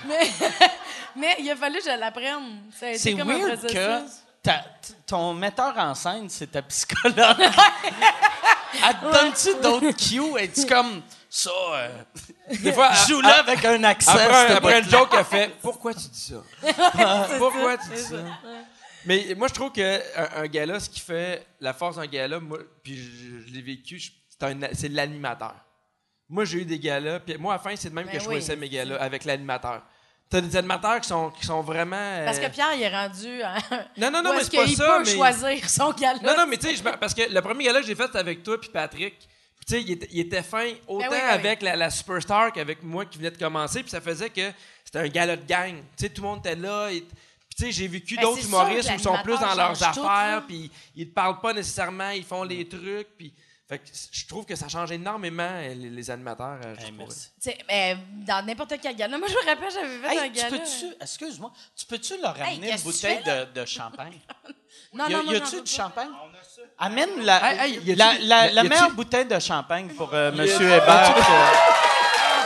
Mais, 0.06 0.30
mais 1.16 1.36
il 1.40 1.50
a 1.50 1.56
fallu 1.56 1.78
que 1.78 1.84
je 1.84 1.98
l'apprenne. 1.98 2.62
C'est 2.96 3.14
comme 3.14 3.30
un 3.30 3.38
weird 3.38 3.58
processus. 3.60 3.72
que 3.72 4.42
ta- 4.42 4.64
ton 5.06 5.34
metteur 5.34 5.74
en 5.78 5.94
scène, 5.94 6.28
c'est 6.28 6.48
ta 6.50 6.62
psychologue. 6.62 7.16
Elle 8.74 8.96
te 8.96 9.12
donne-tu 9.12 9.62
d'autres 9.62 9.90
cues? 9.96 10.38
Es-tu 10.42 10.66
comme 10.66 11.02
ça? 11.28 11.50
euh, 11.74 11.88
Des 12.62 12.72
fois, 12.72 12.90
Joue-le 13.06 13.28
avec 13.28 13.64
un 13.64 13.84
accent. 13.84 14.12
Après, 14.12 14.52
un- 14.52 14.56
après 14.56 14.78
une 14.80 14.88
joke, 14.90 15.10
elle 15.16 15.24
fait 15.24 15.54
Pourquoi 15.60 15.92
tu 15.94 16.08
dis 16.08 16.32
ça? 16.32 16.42
Pourquoi 17.38 17.76
tu 17.76 17.88
dis 17.90 18.02
ça? 18.02 18.16
Mais 19.04 19.34
moi, 19.36 19.48
je 19.48 19.54
trouve 19.54 19.72
que 19.72 20.00
un, 20.16 20.42
un 20.42 20.46
gala, 20.46 20.80
ce 20.80 20.88
qui 20.88 21.00
fait 21.00 21.46
la 21.60 21.74
force 21.74 21.96
d'un 21.96 22.06
gala, 22.06 22.38
moi, 22.40 22.58
puis 22.82 22.96
je, 22.96 23.46
je 23.46 23.52
l'ai 23.52 23.60
vécu, 23.62 23.98
je- 23.98 24.10
c'est 24.28 24.42
un- 24.44 24.58
c'est 24.72 24.88
l'animateur. 24.88 25.54
Moi, 26.28 26.44
j'ai 26.46 26.58
eu 26.60 26.64
des 26.64 26.78
galas, 26.78 27.20
puis 27.20 27.36
moi, 27.36 27.52
à 27.54 27.56
la 27.58 27.62
fin, 27.62 27.76
c'est 27.76 27.90
de 27.90 27.94
même 27.94 28.06
Ben 28.06 28.12
que 28.12 28.18
je 28.18 28.24
oui, 28.26 28.34
choisissais 28.36 28.56
mes 28.56 28.68
galas 28.70 28.96
avec 28.96 29.24
l'animateur. 29.24 29.82
T'as 30.32 30.40
des 30.40 30.56
animateurs 30.56 30.98
qui 31.00 31.08
sont, 31.08 31.30
qui 31.30 31.44
sont 31.44 31.60
vraiment. 31.60 31.94
euh, 31.94 32.24
Parce 32.24 32.38
que 32.38 32.48
Pierre, 32.48 32.74
il 32.74 32.82
est 32.82 32.88
rendu. 32.88 33.42
Non, 33.98 34.10
non, 34.10 34.22
non, 34.22 34.32
mais 34.34 34.42
c'est 34.44 34.56
pas 34.56 34.64
qu'il 34.64 34.76
ça, 34.76 34.96
peut 34.96 35.04
mais- 35.04 35.14
choisir 35.14 35.68
son 35.68 35.92
gala. 35.92 36.18
Non, 36.22 36.34
non, 36.38 36.46
mais 36.48 36.56
tu 36.56 36.74
sais, 36.74 36.82
parce 36.98 37.12
que 37.12 37.30
le 37.30 37.40
premier 37.42 37.64
gala 37.64 37.80
que 37.82 37.86
j'ai 37.86 37.94
fait, 37.94 38.06
c'était 38.06 38.18
avec 38.18 38.42
toi 38.42 38.58
puis 38.58 38.70
Patrick. 38.70 39.18
Puis 39.18 39.66
tu 39.66 39.74
sais, 39.74 39.82
il 39.82 39.90
était, 39.92 40.08
il 40.10 40.20
était 40.20 40.42
fin 40.42 40.70
autant 40.88 41.06
Ben 41.08 41.12
oui, 41.12 41.18
ben 41.20 41.26
oui. 41.26 41.34
avec 41.34 41.62
La, 41.62 41.76
la 41.76 41.90
superstar 41.90 42.50
qu'avec 42.52 42.82
moi 42.82 43.04
qui 43.04 43.18
venait 43.18 43.30
de 43.30 43.36
commencer. 43.38 43.82
Puis 43.82 43.90
ça 43.90 44.00
faisait 44.00 44.30
que 44.30 44.50
c'était 44.84 44.98
un 45.00 45.08
gala 45.08 45.36
de 45.36 45.44
gang. 45.46 45.74
Tu 45.96 46.06
sais, 46.06 46.08
tout 46.08 46.22
le 46.22 46.28
monde 46.28 46.38
était 46.40 46.56
là. 46.56 46.88
et- 46.90 47.02
Puis 47.02 47.56
tu 47.56 47.64
sais, 47.66 47.70
j'ai 47.72 47.86
vécu 47.86 48.16
Ben, 48.16 48.22
d'autres 48.22 48.42
humoristes 48.44 48.88
où 48.90 48.94
ils 48.94 49.00
sont 49.00 49.18
plus 49.22 49.38
dans 49.38 49.54
leurs 49.54 49.82
affaires. 49.82 50.42
Puis 50.48 50.70
ils 50.96 51.08
te 51.10 51.14
parlent 51.14 51.40
pas 51.40 51.52
nécessairement, 51.52 52.08
ils 52.10 52.24
font 52.24 52.42
les 52.42 52.66
trucs. 52.66 53.08
Puis 53.18 53.34
fait 53.72 53.78
que 53.78 53.84
je 54.12 54.26
trouve 54.26 54.44
que 54.44 54.54
ça 54.54 54.68
change 54.68 54.92
énormément 54.92 55.48
euh, 55.50 55.74
les, 55.74 55.88
les 55.88 56.10
animateurs. 56.10 56.58
euh, 56.64 56.74
je 56.78 56.84
Hey, 56.86 56.92
merci. 56.92 57.30
Mais 57.68 57.96
dans 58.26 58.44
n'importe 58.44 58.74
quel 58.82 58.94
gala. 58.94 59.16
Moi, 59.16 59.28
je 59.28 59.34
me 59.34 59.46
rappelle, 59.48 59.70
j'avais 59.72 59.98
fait 59.98 60.18
un 60.18 60.24
Hey, 60.24 60.30
gala. 60.30 60.50
peux-tu, 60.50 60.86
excuse-moi, 61.00 61.50
tu 61.76 61.86
peux-tu 61.86 62.20
leur 62.20 62.36
Hey, 62.36 62.44
ramener 62.54 62.72
une 62.72 62.80
bouteille 62.80 63.22
de, 63.24 63.60
de 63.60 63.64
champagne? 63.66 64.18
Non, 64.94 65.08
y 65.08 65.14
a, 65.14 65.18
non, 65.18 65.24
moi, 65.24 65.32
y 65.32 65.36
a-tu 65.36 65.62
du 65.62 65.70
champagne? 65.72 66.10
Amène 66.78 67.22
la, 67.24 67.54
la, 68.50 68.62
meilleure 68.62 68.90
bouteille 68.90 69.24
de 69.24 69.38
champagne 69.38 69.88
pour 69.94 70.10
euh, 70.12 70.30
a-tu- 70.30 70.64
Hébert. 70.64 71.14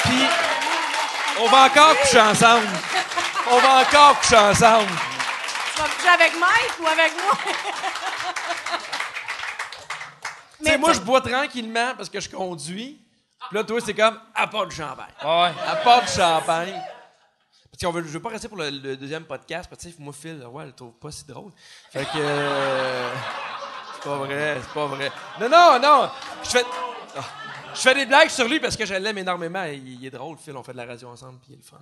Puis 0.05 0.22
on 1.41 1.49
va 1.49 1.64
encore 1.64 1.97
coucher 2.01 2.20
ensemble. 2.20 2.68
On 3.51 3.59
va 3.59 3.81
encore 3.83 4.20
coucher 4.20 4.37
ensemble. 4.37 4.93
Tu 5.74 5.83
vas 5.83 5.89
coucher 5.89 6.09
avec 6.09 6.33
Mike 6.39 6.79
ou 6.81 6.87
avec 6.87 7.12
moi? 7.14 7.33
Tu 10.59 10.65
sais, 10.65 10.79
moi, 10.79 10.93
je 10.93 11.01
bois 11.01 11.21
tranquillement 11.21 11.95
parce 11.97 12.09
que 12.09 12.21
je 12.21 12.29
conduis. 12.31 13.01
Puis 13.49 13.57
là, 13.57 13.65
toi, 13.65 13.81
c'est 13.85 13.95
comme, 13.95 14.19
à 14.35 14.47
part 14.47 14.67
du 14.67 14.75
champagne. 14.75 15.13
Ouais. 15.23 15.53
À 15.67 15.77
part 15.85 16.03
du 16.03 16.09
champagne. 16.09 16.73
Parce 17.71 17.83
qu'on 17.85 17.91
veut, 17.93 18.03
je 18.03 18.09
veux 18.09 18.21
pas 18.23 18.31
rester 18.31 18.49
pour 18.49 18.57
le, 18.57 18.71
le 18.71 18.97
deuxième 18.97 19.25
podcast, 19.25 19.69
parce 19.69 19.83
que, 19.83 19.89
tu 19.89 19.95
sais, 19.95 20.03
moi, 20.03 20.13
Phil, 20.13 20.43
ouais, 20.47 20.63
elle 20.63 20.69
le 20.71 20.75
trouve 20.75 20.93
pas 20.95 21.11
si 21.11 21.25
drôle. 21.27 21.53
Fait 21.93 22.05
que. 22.07 22.17
euh, 22.17 23.11
c'est 23.95 24.03
pas 24.09 24.17
vrai, 24.17 24.59
c'est 24.63 24.73
pas 24.73 24.87
vrai. 24.87 25.13
Non, 25.41 25.49
non, 25.49 25.79
non. 25.81 26.11
Je 26.43 26.49
fais. 26.49 26.65
ah, 27.19 27.21
je 27.75 27.81
fais 27.81 27.95
des 27.95 28.07
blagues 28.07 28.31
sur 28.31 28.49
lui 28.49 28.59
parce 28.61 28.77
que 28.77 28.87
je 28.87 28.95
l'aime 28.95 29.19
énormément. 29.19 29.65
Il, 29.65 30.01
il 30.01 30.07
est 30.07 30.11
drôle, 30.11 30.39
Phil. 30.39 30.57
On 30.57 30.63
fait 30.63 30.73
de 30.73 30.79
la 30.79 30.87
radio 30.87 31.09
ensemble, 31.09 31.39
puis 31.41 31.49
il 31.51 31.55
est 31.55 31.59
le 31.59 31.63
fun. 31.63 31.77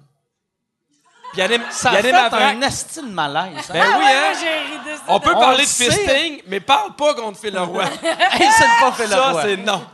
Puis 1.35 1.43
il 1.43 1.43
anime, 1.43 1.65
Ça 1.71 1.91
il 1.91 1.97
a 1.97 1.99
anime 1.99 2.31
fait 2.31 2.37
un 2.45 2.63
asti 2.63 3.01
de 3.03 3.07
malaise. 3.09 3.57
hein? 3.59 3.73
Ben 3.73 3.83
Ah 3.85 3.99
oui, 3.99 4.05
ouais, 4.05 4.93
hein? 4.93 4.99
On 5.09 5.19
peut 5.21 5.33
parler 5.33 5.57
le 5.59 5.63
de 5.65 5.69
sait. 5.69 5.91
fisting, 5.91 6.43
mais 6.47 6.61
parle 6.61 6.95
pas 6.95 7.15
contre 7.15 7.41
Phil 7.41 7.53
Leroy. 7.53 7.85
Hey, 8.03 8.49
c'est 8.57 8.65
le 8.65 8.81
pas 8.81 8.93
fait 8.93 9.05
le 9.07 9.11
Ça, 9.11 9.35
c'est 9.43 9.57
non. 9.57 9.85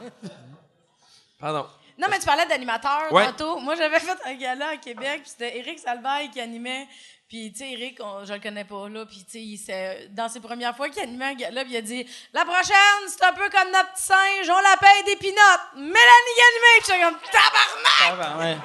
Pardon. 1.40 1.66
Non, 1.98 2.06
mais 2.10 2.18
tu 2.18 2.26
parlais 2.26 2.46
d'animateur 2.46 3.10
Ouais. 3.12 3.26
tantôt. 3.26 3.58
Moi, 3.60 3.74
j'avais 3.74 4.00
fait 4.00 4.16
un 4.26 4.34
gala 4.34 4.68
à 4.74 4.76
Québec, 4.76 5.20
puis 5.22 5.30
c'était 5.30 5.58
Éric 5.58 5.78
Salvaille 5.78 6.30
qui 6.30 6.40
animait. 6.40 6.86
Puis, 7.30 7.52
tu 7.52 7.60
sais, 7.60 7.70
Éric, 7.70 7.98
on- 8.02 8.24
je 8.24 8.32
le 8.34 8.40
connais 8.40 8.64
pas, 8.64 8.88
là. 8.88 9.06
Puis, 9.06 9.24
tu 9.24 9.30
sais, 9.30 9.40
il 9.40 9.56
s'est- 9.56 10.08
dans 10.10 10.28
ses 10.28 10.40
premières 10.40 10.76
fois 10.76 10.88
qu'il 10.90 11.00
animait 11.02 11.26
un 11.26 11.34
gala, 11.34 11.62
il 11.62 11.76
a 11.76 11.80
dit 11.80 12.04
La 12.34 12.44
prochaine, 12.44 13.06
c'est 13.06 13.24
un 13.24 13.32
peu 13.32 13.48
comme 13.48 13.70
notre 13.70 13.92
petit 13.94 14.02
singe, 14.02 14.48
on 14.50 14.60
la 14.60 14.76
paye 14.78 15.04
des 15.06 15.16
pinottes. 15.16 15.36
Mélanie 15.76 15.94
Ganimé! 15.94 16.80
J'étais 16.84 17.00
comme 17.00 17.16
Tabarnak! 17.30 18.00
Ah 18.02 18.16
ben, 18.16 18.38
ouais. 18.44 18.56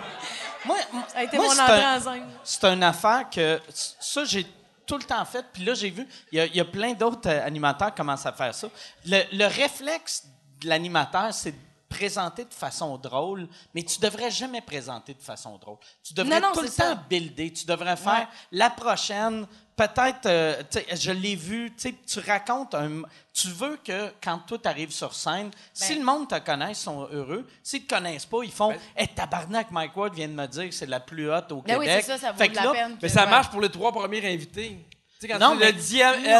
Moi, 0.66 0.78
Ça 1.09 1.20
a 1.20 1.24
été 1.24 1.38
moi, 1.38 1.45
mon 1.45 1.61
entrée 1.61 1.84
un- 1.84 1.97
en 2.07 2.28
c'est 2.43 2.63
une 2.66 2.84
affaire 2.84 3.30
que 3.32 3.61
ça 3.70 4.26
j'ai 4.26 4.47
tout 4.88 4.97
le 4.97 5.03
temps 5.03 5.24
fait. 5.26 5.45
Puis 5.53 5.63
là 5.63 5.76
j'ai 5.76 5.91
vu 5.91 6.07
il 6.32 6.39
y 6.39 6.41
a, 6.41 6.45
il 6.47 6.55
y 6.55 6.59
a 6.59 6.66
plein 6.66 6.93
d'autres 6.93 7.30
euh, 7.30 7.45
animateurs 7.45 7.89
qui 7.89 7.97
commencent 7.97 8.26
à 8.26 8.34
faire 8.34 8.55
ça. 8.55 8.68
Le, 9.05 9.22
le 9.32 9.45
réflexe 9.45 10.24
de 10.61 10.68
l'animateur 10.70 11.32
c'est 11.36 11.53
présenter 11.95 12.43
de 12.45 12.53
façon 12.53 12.97
drôle, 12.97 13.47
mais 13.73 13.83
tu 13.83 13.99
devrais 13.99 14.29
jamais 14.31 14.61
présenter 14.61 15.13
de 15.13 15.21
façon 15.21 15.57
drôle. 15.57 15.77
Tu 16.03 16.13
devrais 16.13 16.39
Non, 16.41 16.47
non, 16.49 16.53
tout 16.53 16.61
le 16.61 16.67
c'est 16.67 16.81
temps 16.81 16.89
ça. 16.95 17.03
builder. 17.09 17.53
Tu 17.53 17.65
devrais 17.65 17.95
faire 17.95 18.13
Ouais. 18.13 18.27
la 18.51 18.69
prochaine. 18.69 19.47
Peut-être, 19.77 20.25
euh, 20.27 20.63
je 20.93 21.11
l'ai 21.11 21.35
vu, 21.35 21.73
tu 21.75 22.19
racontes 22.21 22.73
un. 22.75 23.01
Tu 23.33 23.49
veux 23.49 23.77
que 23.83 24.13
quand 24.23 24.39
toi 24.47 24.57
t'arrives 24.57 24.91
sur 24.91 25.13
scène, 25.13 25.51
si 25.73 25.89
Ben- 25.93 25.99
le 25.99 26.05
monde 26.05 26.29
te 26.29 26.39
connaît, 26.39 26.71
ils 26.71 26.75
sont 26.75 27.07
heureux. 27.11 27.45
S'ils 27.61 27.83
te 27.85 27.93
connaissent 27.93 28.25
pas, 28.25 28.37
ils 28.43 28.51
font 28.51 28.69
Ben- 28.69 28.79
Hey, 28.95 29.07
tabarnak, 29.09 29.71
Mike 29.71 29.95
Ward 29.97 30.13
vient 30.13 30.29
de 30.29 30.33
me 30.33 30.47
dire 30.47 30.65
que 30.69 30.71
c'est 30.75 30.85
la 30.85 31.01
plus 31.01 31.29
haute 31.29 31.51
au 31.51 31.61
Ben 31.61 31.77
Québec. 31.79 32.05
ça, 32.05 32.17
ça 32.17 32.31
vaut 32.31 32.37
Fait 32.37 32.47
de 32.47 32.53
que 32.53 32.57
la 32.57 32.63
là, 32.65 32.71
peine. 32.71 32.97
Mais 33.01 33.09
ça 33.09 33.25
ouais. 33.25 33.29
marche 33.29 33.49
pour 33.49 33.59
les 33.61 33.69
trois 33.69 33.91
premiers 33.91 34.25
invités. 34.33 34.79
Tu 35.28 35.34
sais, 35.34 35.39
quand 35.39 35.45
Non, 35.49 35.53
tu 35.53 35.59
mais- 35.59 35.71
le 35.71 35.78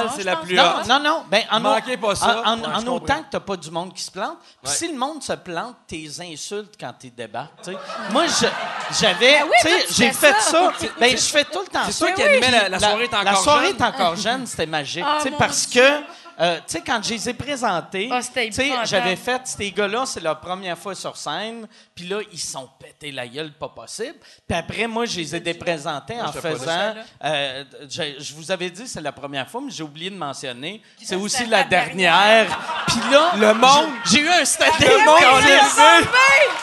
je 0.10 0.16
c'est 0.16 0.24
la 0.24 0.36
plus 0.38 0.60
haute. 0.60 0.88
Non, 0.88 1.00
non, 1.00 1.04
non. 1.04 1.24
Ben, 1.30 1.44
en, 1.52 1.60
Manquez 1.60 1.98
pas 1.98 2.16
ça. 2.16 2.42
En, 2.46 2.54
en- 2.54 2.60
Ouais, 2.60 2.66
en 2.76 2.80
je 2.82 2.86
autant 2.88 3.18
que 3.24 3.30
t'as 3.32 3.40
pas 3.40 3.58
du 3.58 3.72
monde 3.72 3.94
qui 3.94 4.02
se 4.04 4.12
plante. 4.12 4.38
Puis 4.62 4.72
Ouais. 4.72 4.78
si 4.78 4.88
le 4.88 4.98
monde 4.98 5.24
se 5.24 5.34
plante, 5.34 5.76
t'es 5.88 6.08
insultes 6.22 6.76
quand 6.80 6.94
t'es 7.00 7.10
débarques. 7.10 7.52
tu 7.64 7.72
sais. 7.72 7.78
Moi, 8.12 8.26
j'avais. 9.00 9.40
Ben 9.40 9.44
oui, 9.46 9.52
tu 9.62 9.88
tu 9.88 9.94
j'ai 9.94 10.12
fait 10.12 10.34
ça. 10.40 10.52
ça. 10.52 10.72
Ben, 11.00 11.12
je 11.12 11.24
fais 11.24 11.44
tout 11.46 11.60
le 11.62 11.68
temps 11.68 11.80
C'est 11.86 11.92
ça. 11.94 12.06
toi 12.06 12.14
qui 12.16 12.22
animais 12.24 12.52
la- 12.52 12.70
la 12.70 12.78
Puis 12.78 12.88
soirée 12.88 13.08
T'es 13.08 13.16
La 13.24 13.32
encore 13.32 13.44
soirée 13.44 13.68
jeune. 13.68 13.78
T'es 13.78 13.84
encore 13.84 14.16
jeune, 14.16 14.46
c'était 14.48 14.66
magique. 14.66 15.06
Ah, 15.08 15.18
tu 15.22 15.32
parce 15.32 15.68
Dieu. 15.70 15.82
que. 15.82 16.04
Euh, 16.40 16.58
tu 16.58 16.64
sais, 16.68 16.82
quand 16.82 17.02
je 17.04 17.10
les 17.14 17.30
ai 17.30 17.34
présentés, 17.34 18.10
Ah, 18.12 18.20
tu 18.22 18.52
sais, 18.52 18.70
j'avais 18.86 19.16
fait, 19.16 19.42
ces 19.46 19.72
gars-là, 19.72 20.06
c'est 20.06 20.20
leur 20.22 20.40
première 20.40 20.78
fois 20.78 20.94
sur 20.96 21.16
scène, 21.18 21.68
puis 21.96 22.06
là, 22.08 22.20
ils 22.32 22.40
sont 22.40 22.70
pétés 22.80 23.12
la 23.12 23.28
gueule, 23.28 23.52
pas 23.54 23.70
possible. 23.70 24.16
Puis 24.48 24.58
après, 24.58 24.88
moi, 24.88 25.06
je 25.06 25.18
les 25.18 25.36
ai 25.36 25.40
déprésentés 25.40 26.20
en 26.22 26.32
faisant, 26.42 26.94
euh, 27.24 27.64
je, 27.90 28.04
je 28.20 28.34
vous 28.34 28.52
avais 28.52 28.70
dit, 28.70 28.88
c'est 28.88 29.02
la 29.02 29.12
première 29.12 29.50
fois, 29.50 29.62
mais 29.64 29.72
j'ai 29.72 29.84
oublié 29.84 30.10
de 30.10 30.16
mentionner. 30.18 30.82
C'est 31.02 31.16
aussi 31.16 31.46
la 31.46 31.56
la 31.56 31.64
dernière. 31.64 32.48
Puis 32.88 33.00
là, 33.12 33.32
Le 33.38 33.54
monde- 33.54 33.90
j'ai 34.06 34.20
eu 34.20 34.30
un 34.30 34.44
standing. 34.44 34.74
Le 34.90 35.06
monde. 35.06 36.08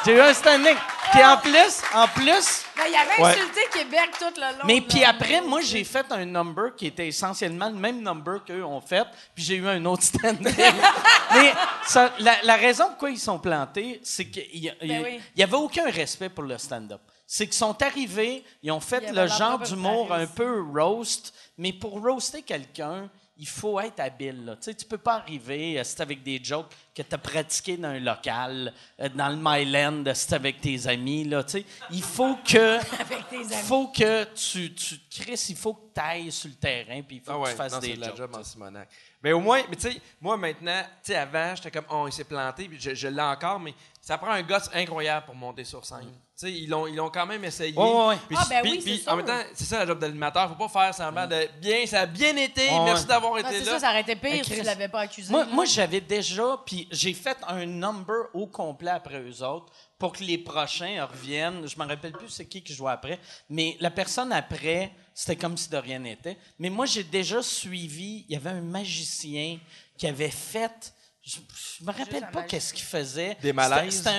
J'ai 0.04 0.12
eu 0.14 0.20
un 0.20 0.34
standing. 0.34 0.76
Puis 1.12 1.22
en 1.24 1.36
plus, 1.36 1.82
en 1.94 2.08
plus, 2.08 2.64
Ben, 2.76 2.84
il 2.88 2.94
avait 2.96 3.22
Ouais. 3.22 3.30
insulté 3.32 3.60
Québec 3.72 4.10
tout 4.18 4.24
le 4.34 4.58
long. 4.58 4.64
mais 4.64 4.80
puis 4.80 5.04
après, 5.04 5.40
moi, 5.42 5.60
j'ai 5.60 5.84
fait 5.84 6.06
un 6.10 6.24
number 6.24 6.74
qui 6.74 6.86
était 6.86 7.06
essentiellement 7.08 7.68
le 7.68 7.74
même 7.76 8.00
number 8.02 8.42
qu'eux 8.44 8.64
ont 8.64 8.80
fait, 8.80 9.06
puis 9.34 9.44
j'ai 9.44 9.56
eu 9.56 9.68
un 9.68 9.84
autre 9.84 10.02
standing. 10.02 10.42
mais 11.34 11.52
ça- 11.86 12.12
la, 12.18 12.42
la 12.42 12.56
raison 12.56 12.86
pourquoi 12.88 13.10
ils 13.10 13.18
sont 13.18 13.38
plantés, 13.38 14.00
c'est 14.02 14.24
qu'il 14.26 14.58
y, 14.64 14.68
a- 14.70 14.74
il 14.82 14.88
y 14.90 14.94
a- 14.96 15.02
Ben 15.02 15.20
oui. 15.36 15.42
avait 15.42 15.54
aucun 15.56 15.90
respect 15.90 16.28
pour 16.30 16.44
le 16.44 16.56
stand-up. 16.58 17.00
C'est 17.26 17.46
qu'ils 17.46 17.54
sont 17.56 17.80
arrivés, 17.82 18.44
ils 18.62 18.70
ont 18.72 18.80
fait 18.80 19.10
le 19.12 19.26
genre 19.26 19.58
d'humour 19.58 20.12
un 20.12 20.26
peu 20.26 20.62
roast, 20.74 21.32
mais 21.56 21.72
pour 21.72 22.00
roaster 22.02 22.42
quelqu'un, 22.42 23.08
il 23.38 23.48
faut 23.48 23.80
être 23.80 23.98
habile. 24.00 24.44
Là. 24.44 24.56
Tu 24.56 24.64
sais, 24.64 24.74
tu 24.74 24.84
peux 24.84 24.98
pas 24.98 25.14
arriver, 25.14 25.78
euh, 25.78 25.84
c'est 25.84 26.00
avec 26.00 26.22
des 26.22 26.38
jokes 26.42 26.70
que 26.94 27.02
tu 27.02 27.14
as 27.14 27.18
pratiqué 27.18 27.76
dans 27.78 27.88
un 27.88 27.98
local, 27.98 28.72
euh, 29.00 29.08
dans 29.08 29.28
le 29.30 29.36
Myland, 29.36 30.04
euh, 30.06 30.12
c'est 30.14 30.34
avec 30.34 30.60
tes 30.60 30.86
amis. 30.86 31.24
Là, 31.24 31.42
tu 31.42 31.52
sais. 31.52 31.64
il 31.90 32.02
faut 32.02 32.36
que 32.36 32.76
Avec 33.00 33.28
tes 33.30 33.36
amis. 33.36 33.62
faut 33.64 33.88
que 33.88 34.24
tu, 34.34 34.74
tu 34.74 34.96
Chris, 35.10 35.46
il 35.48 35.56
faut 35.56 35.74
que 35.74 35.94
tu 35.94 36.00
ailles 36.00 36.30
sur 36.30 36.48
le 36.50 36.56
terrain 36.56 37.00
puis 37.02 37.16
il 37.16 37.22
faut 37.22 37.32
Ah 37.32 37.44
que 37.44 37.50
tu 37.50 37.56
fasses 37.56 37.72
non, 37.72 37.80
c'est 37.80 37.86
des 37.88 37.94
de 37.96 38.00
la 38.00 38.06
jokes. 38.08 38.16
job 38.18 38.34
en 38.34 38.44
Simonac. 38.44 38.88
Mais 39.22 39.32
au 39.32 39.40
moins, 39.40 39.62
mais 39.70 39.76
tu 39.76 39.90
sais, 39.90 40.00
moi 40.20 40.36
maintenant, 40.36 40.82
tu 41.02 41.12
sais, 41.12 41.16
avant, 41.16 41.54
j'étais 41.56 41.70
comme, 41.70 41.86
oh, 41.90 42.06
il 42.08 42.12
s'est 42.12 42.24
planté, 42.24 42.68
puis 42.68 42.78
je, 42.80 42.94
je 42.94 43.08
l'ai 43.08 43.22
encore, 43.22 43.58
mais 43.60 43.72
ça 44.04 44.18
prend 44.18 44.32
un 44.32 44.42
gosse 44.42 44.68
incroyable 44.74 45.26
pour 45.26 45.36
monter 45.36 45.62
sur 45.64 45.84
scène. 45.86 46.12
Ils 46.42 46.68
l'ont, 46.68 46.88
ils 46.88 46.96
l'ont 46.96 47.08
quand 47.08 47.24
même 47.24 47.44
essayé. 47.44 47.72
Ouais, 47.78 48.06
ouais, 48.08 48.16
Ah, 48.34 48.44
ben 48.50 48.62
puis- 48.62 48.72
oui, 48.72 48.78
puis 48.82 48.96
c'est 48.98 49.08
En 49.08 49.12
sûr. 49.12 49.16
même 49.18 49.26
temps, 49.26 49.48
c'est 49.54 49.64
ça 49.64 49.78
la 49.78 49.86
job 49.86 50.00
d'animateur, 50.00 50.48
faut 50.48 50.68
pas 50.68 50.68
faire 50.68 50.92
semblant 50.92 51.24
de 51.28 51.48
bien, 51.60 51.86
ça 51.86 52.00
a 52.00 52.06
bien 52.06 52.36
été, 52.36 52.68
merci 52.84 53.02
ouais. 53.02 53.08
d'avoir 53.08 53.34
Ah, 53.36 53.40
été 53.40 53.60
c'est 53.60 53.64
là. 53.64 53.72
ça, 53.74 53.78
ça 53.78 53.90
aurait 53.90 54.00
été 54.00 54.16
pire 54.16 54.44
si 54.44 54.50
tu 54.56 54.62
l'avais 54.62 54.88
pas 54.88 55.02
accusé. 55.02 55.32
Moi 55.52 55.64
j'avais 55.66 56.00
déjà, 56.00 56.60
puis 56.66 56.88
j'ai 56.90 57.14
fait 57.14 57.38
un 57.46 57.64
number 57.64 58.24
au 58.34 58.48
complet 58.48 58.90
après 58.90 59.20
eux 59.20 59.40
autres 59.44 59.72
pour 60.00 60.12
que 60.14 60.24
les 60.24 60.38
prochains 60.38 61.06
reviennent. 61.08 61.64
Je 61.68 61.78
me 61.78 61.86
rappelle 61.86 62.10
plus 62.10 62.28
c'est 62.28 62.46
qui 62.46 62.60
qui 62.60 62.74
jouait 62.74 62.90
après, 62.90 63.20
mais 63.48 63.76
la 63.78 63.92
personne 63.92 64.32
après, 64.32 64.90
c'était 65.14 65.36
comme 65.36 65.56
si 65.56 65.70
de 65.70 65.76
rien 65.76 66.00
n'était. 66.00 66.36
Mais 66.58 66.70
moi, 66.70 66.86
j'ai 66.86 67.04
déjà 67.04 67.40
suivi, 67.40 68.24
il 68.28 68.32
y 68.32 68.36
avait 68.36 68.50
un 68.50 68.62
magicien 68.62 69.60
qui 69.96 70.08
avait 70.08 70.28
fait. 70.30 70.92
Je, 71.24 71.36
je 71.78 71.84
me 71.84 71.92
rappelle 71.92 72.28
pas 72.32 72.42
qu'est-ce 72.42 72.74
qu'il 72.74 72.84
faisait. 72.84 73.36
Des 73.40 73.52
malaises? 73.52 73.98
C'était 73.98 74.10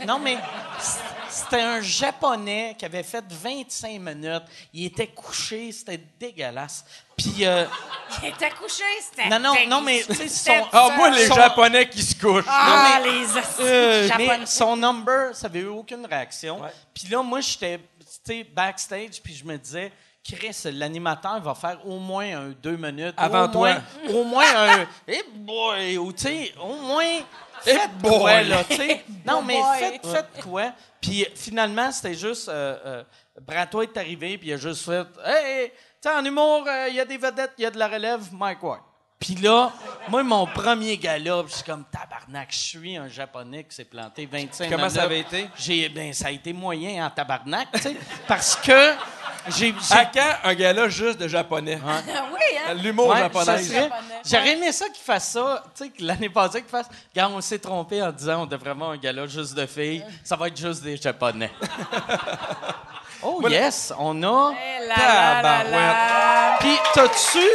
un, 0.00 0.06
non, 0.06 0.20
mais 0.20 0.38
c'était 1.28 1.60
un 1.60 1.80
japonais 1.80 2.76
qui 2.78 2.84
avait 2.84 3.02
fait 3.02 3.24
25 3.28 3.98
minutes. 4.00 4.44
Il 4.72 4.84
était 4.86 5.08
couché, 5.08 5.72
c'était 5.72 6.00
dégueulasse. 6.20 6.84
Puis, 7.16 7.44
euh, 7.44 7.66
Il 8.22 8.28
était 8.28 8.50
couché, 8.50 8.84
c'était. 9.00 9.28
non, 9.28 9.40
non, 9.40 9.54
non, 9.66 9.80
mais 9.80 10.04
tu 10.06 10.14
sais, 10.14 10.28
son, 10.28 10.68
Ah, 10.72 10.90
moi, 10.96 11.10
les 11.10 11.26
son- 11.26 11.34
Japonais 11.34 11.88
qui 11.88 12.00
se 12.02 12.14
couchent. 12.14 12.44
Ah, 12.46 13.00
Non, 13.00 13.04
mais- 13.04 13.10
les 13.10 13.26
Euh, 13.60 14.08
mais 14.16 14.46
son 14.46 14.76
number, 14.76 15.34
ça 15.34 15.46
avait 15.48 15.60
eu 15.60 15.66
aucune 15.66 16.06
réaction. 16.06 16.60
Ouais. 16.60 16.70
Puis 16.94 17.08
là, 17.08 17.22
moi, 17.24 17.40
j'étais 17.40 17.80
backstage, 18.54 19.20
puis 19.20 19.34
je 19.34 19.44
me 19.44 19.58
disais, 19.58 19.90
Chris, 20.24 20.56
l'animateur 20.72 21.40
va 21.40 21.54
faire 21.54 21.84
au 21.84 21.98
moins 21.98 22.24
un 22.24 22.48
deux 22.50 22.76
minutes. 22.76 23.14
Avant 23.16 23.44
au 23.44 23.48
toi. 23.48 23.74
Moins, 23.74 24.14
au 24.14 24.24
moins 24.24 24.44
un. 24.56 24.86
Eh 25.08 25.22
boy! 25.34 25.98
Ou 25.98 26.12
tu 26.12 26.22
sais, 26.22 26.54
au 26.60 26.74
moins. 26.76 27.20
Faites 27.60 27.98
boy. 27.98 28.18
quoi, 28.18 28.42
là, 28.42 28.64
tu 28.64 28.76
sais. 28.76 29.04
Non, 29.26 29.42
mais 29.42 29.60
faites, 29.78 30.06
faites 30.06 30.42
quoi. 30.44 30.72
Puis 31.00 31.26
finalement, 31.34 31.90
c'était 31.90 32.14
juste. 32.14 32.48
Euh, 32.48 32.78
euh, 32.86 33.02
Bratois 33.40 33.84
est 33.84 33.96
arrivé, 33.96 34.38
puis 34.38 34.48
il 34.48 34.52
a 34.52 34.56
juste 34.56 34.84
fait 34.84 35.06
Hey, 35.24 35.70
tu 35.70 35.74
sais, 36.02 36.10
en 36.10 36.24
humour, 36.24 36.64
euh, 36.68 36.88
il 36.88 36.96
y 36.96 37.00
a 37.00 37.04
des 37.04 37.16
vedettes, 37.16 37.52
il 37.58 37.62
y 37.62 37.66
a 37.66 37.70
de 37.70 37.78
la 37.78 37.88
relève, 37.88 38.22
Mike 38.32 38.62
Ward. 38.62 38.80
Puis 39.18 39.36
là, 39.36 39.72
moi, 40.08 40.24
mon 40.24 40.46
premier 40.46 40.96
gala, 40.96 41.44
je 41.46 41.54
suis 41.54 41.62
comme 41.62 41.84
tabarnak, 41.84 42.48
je 42.50 42.58
suis 42.58 42.96
un 42.96 43.06
japonais 43.06 43.62
qui 43.62 43.74
s'est 43.74 43.84
planté 43.84 44.26
25 44.26 44.68
Comment 44.68 44.88
ça 44.88 45.04
avait 45.04 45.20
été? 45.20 45.48
J'ai, 45.56 45.88
ben, 45.88 46.12
ça 46.12 46.26
a 46.26 46.30
été 46.32 46.52
moyen 46.52 47.06
en 47.06 47.10
tabarnak, 47.10 47.68
tu 47.72 47.80
sais, 47.82 47.96
parce 48.26 48.56
que 48.56 48.94
j'ai. 49.48 49.74
j'ai- 49.88 49.94
À 49.94 50.04
quand 50.06 50.34
un 50.44 50.54
gars-là 50.54 50.88
juste 50.88 51.18
de 51.18 51.28
japonais? 51.28 51.78
Ah 51.86 52.00
oui, 52.32 52.58
hein? 52.68 52.74
L'humour 52.74 53.08
Ouais, 53.08 53.18
japonais. 53.18 53.44
ça 53.44 53.58
serait-. 53.58 53.90
J'aurais 54.24 54.52
aimé 54.52 54.72
ça 54.72 54.86
qu'il 54.88 55.02
fasse 55.04 55.28
ça, 55.30 55.64
tu 55.76 55.84
sais, 55.84 55.90
que 55.90 56.02
l'année 56.04 56.28
passée 56.28 56.60
qu'il 56.62 56.70
fasse. 56.70 56.86
Regarde, 57.14 57.32
on 57.34 57.40
s'est 57.40 57.58
trompé 57.58 58.02
en 58.02 58.12
disant 58.12 58.42
on 58.42 58.46
devrait 58.46 58.70
avoir 58.70 58.90
un 58.90 58.96
gala 58.96 59.26
juste 59.26 59.54
de 59.54 59.66
filles, 59.66 60.04
ça 60.24 60.36
va 60.36 60.48
être 60.48 60.56
juste 60.56 60.82
des 60.82 60.96
japonais. 60.96 61.50
oh 63.22 63.46
yes, 63.48 63.92
on 63.98 64.22
a. 64.22 64.52
Eh 64.54 64.86
là. 64.88 66.56
Puis 66.60 66.76
t'as-tu. 66.94 67.46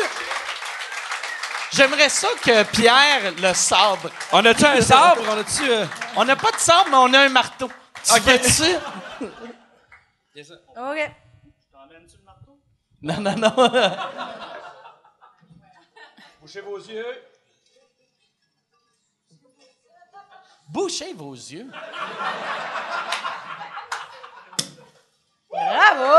J'aimerais 1.73 2.09
ça 2.09 2.29
que 2.43 2.63
Pierre 2.63 3.33
le 3.41 3.53
sabre. 3.53 4.09
On 4.31 4.43
a-tu 4.45 4.65
un 4.65 4.79
sabre? 4.81 5.21
On 5.29 5.38
a-tu... 5.38 5.69
euh, 5.69 5.85
On 6.15 6.23
n'a 6.23 6.35
pas 6.38 6.51
de 6.51 6.57
sabre, 6.57 6.88
mais 6.89 6.95
on 6.97 7.13
a 7.13 7.19
un 7.19 7.29
marteau. 7.29 7.69
Tu 8.03 8.13
Ok. 8.13 8.21
veux-tu? 8.23 8.75
OK. 10.77 11.11
Non, 13.02 13.20
non, 13.22 13.36
non. 13.36 13.54
Bouchez 16.41 16.62
vos 16.62 16.78
yeux. 16.78 17.24
Bouchez 20.70 21.14
vos 21.14 21.34
yeux. 21.34 21.68
Bravo! 25.50 26.14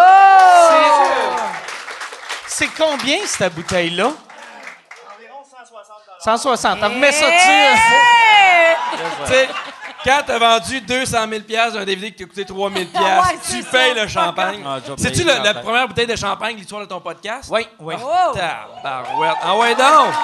C'est 2.47 2.69
combien 2.69 3.27
cette 3.27 3.55
bouteille-là? 3.55 4.07
Environ 4.07 5.45
160 5.45 6.21
160. 6.21 6.81
Remets 6.83 7.13
ça 7.13 7.27
Hey! 7.31 8.77
dessus. 9.27 9.53
Quand 10.09 10.23
t'as 10.27 10.39
vendu 10.39 10.81
200 10.81 11.29
000 11.29 11.43
pièces 11.43 11.75
d'un 11.75 11.85
DVD 11.85 12.11
qui 12.11 12.17
t'a 12.17 12.25
coûté 12.25 12.47
3 12.47 12.71
000 12.73 12.85
Ah 12.95 13.21
ouais, 13.21 13.39
tu 13.47 13.63
payes 13.63 13.95
ça. 13.95 14.03
le 14.03 14.09
champagne. 14.09 14.63
Ah, 14.67 14.79
C'est-tu 14.97 15.23
payer 15.23 15.39
la, 15.43 15.53
première 15.53 15.87
bouteille 15.87 16.07
de 16.07 16.17
champagne 16.17 16.55
de 16.55 16.61
l'histoire 16.61 16.81
de 16.81 16.87
ton 16.87 16.99
podcast? 16.99 17.51
Oui, 17.53 17.67
oui. 17.79 17.95
Oh! 18.03 18.33
Tabarouette. 18.35 19.37
Ah 19.43 19.57
ouais, 19.59 19.75
donc! 19.75 20.15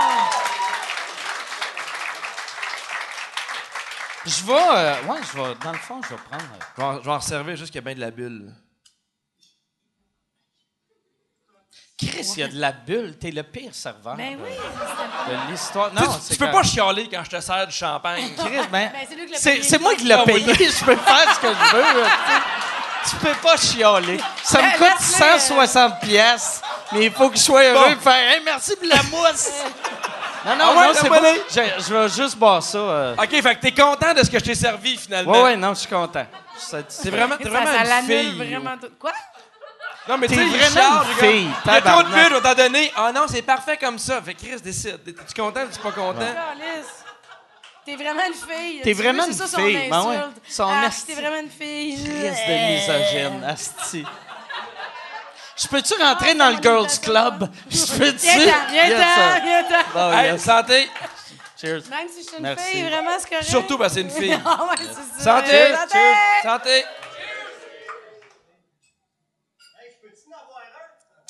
Je 4.24 4.44
vais. 4.46 4.52
euh, 4.54 4.94
ouais, 5.06 5.18
je 5.20 5.36
vais. 5.38 5.54
Dans 5.62 5.72
le 5.72 5.78
fond, 5.78 6.00
je 6.02 6.08
vais 6.08 6.20
prendre. 6.30 6.44
euh, 6.44 6.64
Je 6.76 6.80
vais 6.80 6.88
en- 6.88 6.98
je 7.00 7.04
vais 7.04 7.10
en 7.16 7.20
servir 7.20 7.56
juste 7.56 7.70
qu'il 7.70 7.76
y 7.82 7.84
a 7.84 7.86
bien 7.86 7.94
de 7.94 8.00
la 8.00 8.10
bulle. 8.10 8.50
Il 12.36 12.40
y 12.40 12.42
a 12.42 12.48
de 12.48 12.58
la 12.60 12.72
bulle. 12.72 13.16
T'es 13.18 13.30
le 13.30 13.42
pire 13.42 13.70
serveur 13.74 14.14
Ben 14.16 14.32
de- 14.36 14.42
oui. 14.42 14.50
de 15.28 15.50
l'histoire. 15.52 15.90
Tu 15.90 15.96
sais, 15.98 16.02
Non, 16.04 16.12
tu- 16.12 16.18
c'est 16.22 16.32
tu 16.34 16.38
peux 16.44 16.50
pas 16.50 16.62
chialer 16.62 17.08
quand 17.10 17.22
je 17.24 17.30
te 17.30 17.40
sers 17.40 17.66
du 17.66 17.74
champagne. 17.74 18.30
Chris, 18.38 18.50
ben, 18.70 18.90
Ben, 18.92 18.92
c'est 19.08 19.14
lui 19.16 19.26
qui 19.26 19.32
l'a 19.32 19.38
c'est, 19.38 19.50
payé. 19.52 19.62
c'est 19.62 19.78
moi 19.80 19.94
qui 19.94 20.04
l'ai 20.04 20.14
Ah, 20.14 20.24
oui, 20.26 20.32
payé. 20.44 20.54
Je 20.70 20.84
peux 20.84 20.96
faire 20.96 21.34
ce 21.34 21.40
que 21.40 21.48
je 21.48 21.76
veux. 21.76 22.00
là, 22.00 22.08
tu 23.04 23.10
sais. 23.10 23.10
tu 23.10 23.16
peux 23.26 23.34
pas 23.42 23.56
chialer. 23.56 24.20
Ça 24.42 24.58
me 24.58 24.64
La- 24.66 24.72
coûte 24.72 25.00
laisse-le, 25.00 25.24
euh. 25.26 25.38
160 25.38 26.00
pièces, 26.00 26.62
mais 26.92 27.06
il 27.06 27.12
faut 27.12 27.28
que 27.30 27.36
je 27.36 27.42
sois 27.42 27.62
heureux 27.64 27.90
et 27.92 27.96
faire 27.96 28.14
hey, 28.32 28.42
merci 28.44 28.74
pour 28.76 28.88
la 28.88 29.02
mousse. 29.04 29.50
Non, 30.46 30.56
non, 30.56 30.64
Ah 30.68 30.78
ouais, 30.78 30.86
non, 30.88 30.92
c'est 30.94 31.08
bon. 31.08 31.34
Je, 31.48 31.82
je 31.88 31.94
vais 31.94 32.08
juste 32.10 32.36
boire 32.36 32.62
ça. 32.62 32.76
euh. 32.76 33.14
OK, 33.16 33.30
fait 33.30 33.54
que 33.56 33.60
t'es 33.62 33.72
content 33.72 34.12
de 34.12 34.22
ce 34.22 34.28
que 34.30 34.38
je 34.38 34.44
t'ai 34.44 34.54
servi, 34.54 34.98
finalement. 34.98 35.32
Ouais, 35.32 35.42
ouais, 35.42 35.56
non, 35.56 35.70
je 35.72 35.78
suis 35.78 35.88
content. 35.88 36.26
C'est 36.58 37.08
vraiment, 37.08 37.38
t'es 37.38 37.44
Ça, 37.44 37.48
vraiment 37.48 37.72
ça 37.72 37.78
une 37.82 37.88
l'annule 37.88 38.20
fille. 38.30 38.38
vraiment 38.52 38.76
tout. 38.78 38.90
Quoi? 39.00 39.12
Non, 40.08 40.18
mais 40.18 40.28
tu 40.28 40.34
T'es 40.36 40.42
sais, 40.42 40.48
vraiment 40.58 40.74
charge, 40.90 41.06
une 41.08 41.14
fille, 41.28 41.50
Il 41.64 41.72
y 41.72 41.76
a 41.76 41.80
trop 41.80 42.02
de 42.02 42.08
pubs, 42.08 42.32
on 42.36 42.40
t'a 42.40 42.54
donné. 42.54 42.92
Ah 42.96 43.10
non, 43.12 43.22
c'est 43.26 43.40
parfait 43.42 43.76
comme 43.78 43.98
ça. 43.98 44.20
Fait 44.20 44.34
que 44.34 44.40
Chris 44.40 44.60
décide. 44.60 45.02
T'es-tu 45.02 45.40
content 45.40 45.62
ou 45.62 45.68
tu 45.72 45.78
pas 45.80 45.92
content? 45.92 46.18
Calice. 46.18 46.86
T'es 47.86 47.96
vraiment 47.96 48.22
une 48.26 48.34
fille. 48.34 48.80
T'es 48.82 48.92
vraiment 48.92 49.22
veux, 49.24 49.28
une 49.30 49.34
c'est 49.34 49.46
ça, 49.46 49.58
fille. 49.58 49.78
Son 49.84 49.90
Ben 49.90 50.02
ouais. 50.10 50.18
Son 50.48 50.66
Ah, 50.68 50.86
asti. 50.86 51.06
T'es 51.06 51.14
vraiment 51.20 51.40
une 51.40 51.50
fille. 51.50 51.96
Crise 51.96 52.38
de 52.48 52.72
misogyne, 52.72 53.44
asti. 53.44 54.04
Je 55.56 55.68
peux-tu 55.68 55.94
rentrer 55.94 56.30
Ah, 56.32 56.34
dans 56.34 56.50
le 56.56 56.62
Girls. 56.62 56.98
Club? 57.02 57.48
Je 57.70 57.86
peux-tu? 57.98 58.26
Viens-t'en, 58.26 58.72
Yes, 58.74 58.86
viens-t'en, 58.88 59.14
sir. 59.14 59.42
viens-t'en. 59.44 60.12
Hey, 60.18 60.32
yes. 60.32 60.42
santé. 60.44 60.90
Cheers. 61.60 61.82
Même 61.88 62.08
si 62.08 62.22
je 62.24 62.26
suis 62.28 62.36
une 62.36 62.42
Merci. 62.42 62.64
fille, 62.64 62.82
vraiment, 62.82 63.10
c'est 63.18 63.28
correct. 63.28 63.44
Surtout 63.48 63.78
parce 63.78 63.94
que 63.94 64.00
c'est 64.00 64.00
une 64.02 64.10
fille. 64.10 64.38
Ah 64.44 64.64
ouais, 64.64 64.76
c'est 64.78 65.22
ça. 65.22 65.36
Santé. 65.40 65.74
Santé. 65.74 65.98
Santé. 66.42 66.84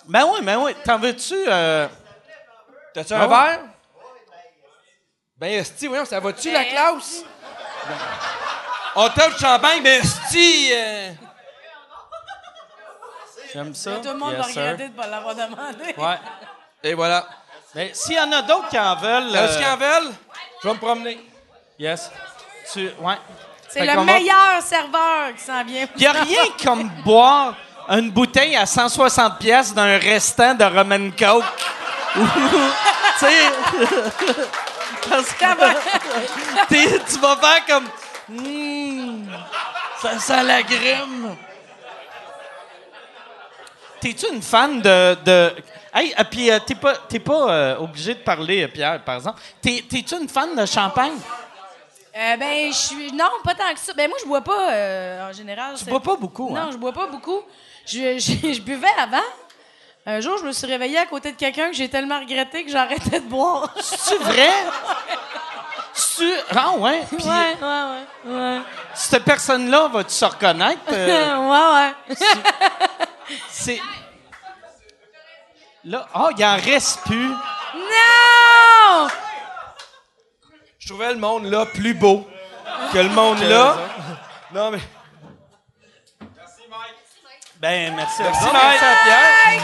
Ben 0.06 0.24
oui, 0.26 0.40
ben 0.42 0.58
oui. 0.58 0.74
T'en 0.84 0.98
veux-tu? 0.98 1.34
euh, 1.48 1.88
T'as-tu 2.94 3.14
Ah 3.14 3.22
un 3.22 3.28
ouais? 3.28 3.28
verre? 3.28 3.60
Ben, 5.36 5.50
esti, 5.60 5.86
voyons, 5.86 6.04
ça 6.04 6.20
va-tu, 6.20 6.50
la 6.52 6.60
Ben, 6.62 6.70
classe? 6.70 7.22
On 8.96 9.08
tape 9.08 9.32
du 9.34 9.38
champagne, 9.38 9.82
ben, 9.82 10.00
esti... 10.02 10.70
euh, 10.72 11.10
J'aime 13.52 13.74
ça. 13.74 13.96
Tout 13.96 14.08
le 14.08 14.14
monde 14.16 14.32
Yes, 14.32 14.38
va 14.46 14.52
sir. 14.52 14.62
regretter 14.62 14.88
de 14.88 14.92
ne 14.92 14.96
pas 14.96 15.06
l'avoir 15.06 15.34
demandé. 15.34 15.94
Ouais. 15.96 16.18
Et 16.82 16.94
voilà. 16.94 17.26
Ben, 17.74 17.90
s'il 17.94 18.14
y 18.16 18.20
en 18.20 18.30
a 18.32 18.42
d'autres 18.42 18.68
qui 18.68 18.78
en 18.78 18.96
veulent. 18.96 19.34
Est-ce 19.34 19.56
qu'ils 19.58 19.66
euh, 19.66 19.72
en 19.72 19.76
veulent? 19.76 20.12
Je 20.62 20.68
vais 20.68 20.74
me 20.74 20.78
promener. 20.80 21.30
Yes. 21.78 22.10
Tu, 22.72 22.88
ouais. 23.00 23.14
C'est 23.68 23.84
le 23.84 23.92
va- 23.94 24.04
meilleur 24.04 24.60
serveur 24.62 25.34
qui 25.36 25.40
s'en 25.42 25.64
vient. 25.64 25.86
Il 25.96 26.00
n'y 26.00 26.06
a 26.06 26.12
rien 26.12 26.42
comme 26.64 26.88
boire 27.04 27.54
une 27.88 28.10
bouteille 28.10 28.56
à 28.56 28.66
160 28.66 29.38
pièces 29.38 29.74
d'un 29.74 29.98
restant 29.98 30.54
de 30.54 30.64
rum 30.64 30.92
and 30.92 31.10
coke. 31.18 31.44
Tu 33.16 33.26
sais, 33.26 33.86
parce 35.08 35.32
que 35.32 35.44
t'es- 36.68 37.00
tu 37.08 37.18
vas 37.20 37.36
faire 37.36 37.64
comme, 37.68 37.84
Hmm, 38.28 39.26
ça 40.00 40.18
sent 40.18 40.42
la 40.42 40.62
grime. 40.62 41.36
T'es-tu 44.00 44.26
une 44.32 44.42
fan 44.42 44.80
de, 44.82 45.14
de... 45.24 45.52
Hey, 45.94 46.12
et 46.18 46.24
puis 46.24 46.50
euh, 46.50 46.58
t'es 46.66 46.74
pas, 46.74 46.94
t'es 47.08 47.18
pas 47.20 47.50
euh, 47.50 47.76
obligé 47.78 48.14
de 48.14 48.20
parler, 48.20 48.64
euh, 48.64 48.68
Pierre, 48.68 49.02
par 49.04 49.16
exemple. 49.16 49.40
T'es, 49.62 49.84
t'es-tu 49.88 50.16
une 50.20 50.28
fan 50.28 50.54
de 50.56 50.66
champagne? 50.66 51.12
Euh, 52.16 52.36
ben, 52.36 52.72
je 52.72 52.76
suis. 52.76 53.12
Non, 53.12 53.30
pas 53.44 53.54
tant 53.54 53.72
que 53.72 53.78
ça. 53.80 53.92
Ben, 53.94 54.08
moi, 54.08 54.18
je 54.20 54.26
bois 54.26 54.40
pas 54.40 54.72
euh, 54.72 55.30
en 55.30 55.32
général. 55.32 55.74
Tu 55.78 55.84
bois 55.84 56.00
pas 56.02 56.16
beaucoup, 56.16 56.50
Non, 56.50 56.56
hein? 56.62 56.68
je 56.72 56.76
bois 56.76 56.92
pas 56.92 57.06
beaucoup. 57.06 57.40
Je, 57.86 58.18
je, 58.18 58.52
je 58.54 58.60
buvais 58.60 58.86
avant. 58.98 59.22
Un 60.06 60.20
jour, 60.20 60.36
je 60.38 60.44
me 60.44 60.52
suis 60.52 60.66
réveillée 60.66 60.98
à 60.98 61.06
côté 61.06 61.32
de 61.32 61.36
quelqu'un 61.36 61.70
que 61.70 61.76
j'ai 61.76 61.88
tellement 61.88 62.20
regretté 62.20 62.64
que 62.64 62.70
j'arrêtais 62.70 63.20
de 63.20 63.26
boire. 63.26 63.74
C'est 63.80 64.18
vrai? 64.18 64.50
Tu... 66.16 66.30
Ah 66.54 66.72
ouais? 66.72 67.02
Ouais, 67.12 67.56
ouais, 67.60 67.82
ouais. 68.26 68.32
Ouais, 68.32 68.60
cette 68.94 69.24
personne-là, 69.24 69.88
va-tu 69.88 70.12
se 70.12 70.24
reconnaître? 70.24 70.80
Euh, 70.90 71.36
ouais. 72.08 72.18
ouais. 72.18 73.36
c'est... 73.48 73.80
Là, 75.84 76.06
oh, 76.14 76.28
il 76.36 76.44
en 76.44 76.56
reste 76.56 77.00
plus. 77.02 77.28
non! 77.28 79.08
Je 80.78 80.88
trouvais 80.88 81.12
le 81.14 81.18
monde 81.18 81.44
là 81.46 81.64
plus 81.66 81.94
beau 81.94 82.26
que 82.92 82.98
le 82.98 83.08
monde 83.08 83.40
là. 83.40 83.76
Non, 84.52 84.70
mais. 84.70 84.78
Ben, 87.64 87.94
merci. 87.96 88.22
Merci, 88.22 88.44
merci 88.52 88.84
à 88.84 88.94
Pierre. 89.04 89.62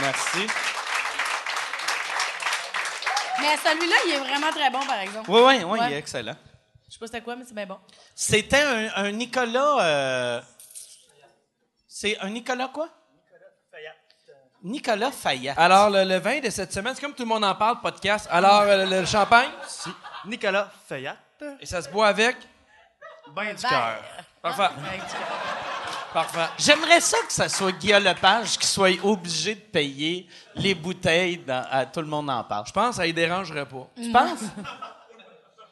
Merci. 0.00 0.46
Mais 3.40 3.56
celui-là, 3.56 3.96
il 4.06 4.12
est 4.14 4.18
vraiment 4.18 4.52
très 4.52 4.70
bon, 4.70 4.86
par 4.86 5.00
exemple. 5.00 5.28
Oui, 5.28 5.40
oui, 5.44 5.64
oui, 5.64 5.78
Ouais. 5.80 5.86
il 5.88 5.92
est 5.94 5.98
excellent. 5.98 6.36
Je 6.86 6.92
sais 6.92 6.98
pas 7.00 7.06
c'était 7.06 7.22
quoi, 7.22 7.34
mais 7.34 7.44
c'est 7.44 7.54
bien 7.56 7.66
bon. 7.66 7.80
C'était 8.14 8.62
un, 8.62 8.88
un 8.94 9.10
Nicolas... 9.10 9.80
euh, 9.80 10.40
C'est 11.88 12.16
un 12.20 12.30
Nicolas 12.30 12.68
quoi? 12.72 12.88
Nicolas 14.62 15.10
Fayette. 15.10 15.58
Alors, 15.58 15.90
le, 15.90 16.04
le 16.04 16.18
vin 16.20 16.38
de 16.38 16.50
cette 16.50 16.72
semaine, 16.72 16.94
c'est 16.94 17.00
comme 17.00 17.14
tout 17.14 17.24
le 17.24 17.28
monde 17.28 17.42
en 17.44 17.56
parle, 17.56 17.80
podcast. 17.80 18.28
Alors, 18.30 18.60
euh, 18.60 18.84
le, 18.86 19.00
le 19.00 19.06
champagne, 19.06 19.50
Nicolas 20.24 20.70
Fayette. 20.88 21.16
et 21.58 21.66
ça 21.66 21.82
se 21.82 21.88
boit 21.88 22.06
avec? 22.06 22.36
Ben 23.34 23.52
du 23.56 23.60
cœur. 23.60 23.98
Parfait. 24.42 24.74
Cœur. 24.74 25.02
Parfait. 26.12 26.48
J'aimerais 26.58 27.00
ça 27.00 27.16
que 27.26 27.32
ça 27.32 27.48
soit 27.48 27.72
Guillaume 27.72 28.04
Lepage 28.04 28.58
qui 28.58 28.66
soit 28.66 28.90
obligé 29.02 29.54
de 29.54 29.60
payer 29.60 30.26
les 30.56 30.74
bouteilles 30.74 31.38
dans- 31.38 31.64
à 31.70 31.86
Tout 31.86 32.00
le 32.00 32.06
monde 32.06 32.28
en 32.28 32.44
parle. 32.44 32.66
Je 32.66 32.72
pense 32.72 32.90
que 32.90 32.96
ça 33.02 33.06
ne 33.06 33.12
dérangerait 33.12 33.64
pas. 33.66 33.88
Tu 33.96 34.10
penses? 34.12 34.40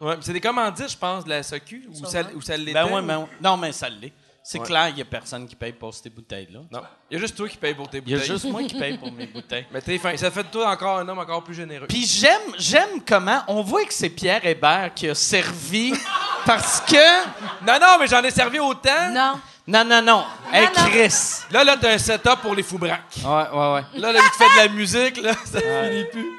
Ouais, 0.00 0.16
mais 0.16 0.22
c'est 0.22 0.32
des 0.32 0.40
commandites, 0.40 0.90
je 0.92 0.96
pense, 0.96 1.24
de 1.24 1.28
la 1.28 1.42
SOQ, 1.42 1.88
ou 1.90 2.06
ça, 2.06 2.22
ou 2.34 2.40
ça 2.40 2.56
l'était. 2.56 2.72
Ben 2.72 2.86
ouais, 2.86 3.00
ou- 3.02 3.06
ben 3.06 3.18
ouais. 3.18 3.28
Non, 3.42 3.58
mais 3.58 3.70
ça 3.72 3.88
l'est. 3.90 4.12
C'est 4.42 4.58
Ouais. 4.58 4.66
clair, 4.66 4.88
il 4.88 4.94
n'y 4.94 5.02
a 5.02 5.04
personne 5.04 5.46
qui 5.46 5.54
paye 5.54 5.72
pour 5.72 5.92
ces 5.94 6.08
bouteilles-là. 6.08 6.60
Non. 6.70 6.80
Il 7.10 7.14
y 7.14 7.16
a 7.18 7.20
juste 7.20 7.36
toi 7.36 7.46
qui 7.48 7.56
paye 7.58 7.74
pour 7.74 7.88
tes 7.90 7.98
Il 7.98 8.08
y 8.10 8.14
a 8.14 8.16
bouteilles. 8.18 8.32
juste 8.32 8.44
moi 8.50 8.62
qui 8.64 8.78
paye 8.78 8.96
pour 8.96 9.12
mes 9.12 9.26
bouteilles. 9.26 9.66
Mais 9.70 9.80
t'es 9.82 9.98
fin. 9.98 10.16
Ça 10.16 10.30
fait 10.30 10.44
de 10.44 10.48
toi 10.48 10.70
encore 10.70 10.98
un 10.98 11.08
homme 11.08 11.18
encore 11.18 11.44
plus 11.44 11.54
généreux. 11.54 11.86
Puis 11.86 12.06
j'aime, 12.06 12.40
j'aime 12.58 13.02
comment 13.06 13.42
on 13.48 13.62
voit 13.62 13.84
que 13.84 13.92
c'est 13.92 14.08
Pierre 14.08 14.44
Hébert 14.44 14.92
qui 14.94 15.08
a 15.08 15.14
servi 15.14 15.92
parce 16.46 16.80
que 16.80 17.24
Non, 17.64 17.78
non, 17.80 17.96
mais 18.00 18.06
j'en 18.06 18.22
ai 18.22 18.30
servi 18.30 18.58
autant. 18.58 19.10
Non. 19.12 19.38
non 19.66 19.84
non 19.84 20.00
non, 20.02 20.24
hey 20.52 20.66
non. 20.66 20.84
Chris. 20.88 21.42
Là, 21.50 21.62
là, 21.62 21.76
t'as 21.80 21.92
un 21.92 21.98
setup 21.98 22.40
pour 22.40 22.54
les 22.54 22.62
fous 22.62 22.78
braques. 22.78 23.18
Ouais 23.22 23.30
ouais 23.52 23.72
ouais. 23.74 24.00
Là, 24.00 24.10
là, 24.12 24.20
il 24.24 24.30
te 24.30 24.36
fait 24.36 24.50
de 24.50 24.56
la 24.56 24.68
musique, 24.68 25.22
là, 25.22 25.34
ça 25.44 25.60
finit 25.60 26.04
plus. 26.10 26.30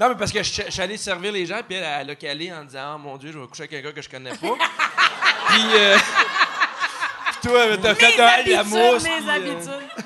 Non, 0.00 0.08
mais 0.08 0.14
parce 0.14 0.32
que 0.32 0.42
je 0.42 0.62
je 0.64 0.70
suis 0.70 0.80
allé 0.82 0.96
servir 0.96 1.32
les 1.32 1.44
gens, 1.44 1.60
puis 1.66 1.76
elle, 1.76 1.84
elle 2.02 2.10
a 2.10 2.14
calé 2.14 2.52
en 2.52 2.64
disant 2.64 2.94
«Oh 2.94 2.98
mon 2.98 3.16
Dieu, 3.18 3.30
je 3.32 3.38
vais 3.38 3.46
coucher 3.46 3.64
avec 3.64 3.70
quelqu'un 3.72 3.92
que 3.92 4.00
je 4.02 4.08
connais 4.08 4.30
pas.» 4.30 4.36
Puis, 5.48 5.62
euh, 5.74 5.96
puis 5.98 6.61
toi, 7.42 7.76
t'as 7.82 7.94
fait 7.94 8.14
un- 8.20 8.24
la 8.24 8.32
habitudes, 8.60 8.66
mousse. 8.66 9.02
mes 9.04 9.10
euh, 9.10 9.34
habitudes. 9.34 10.04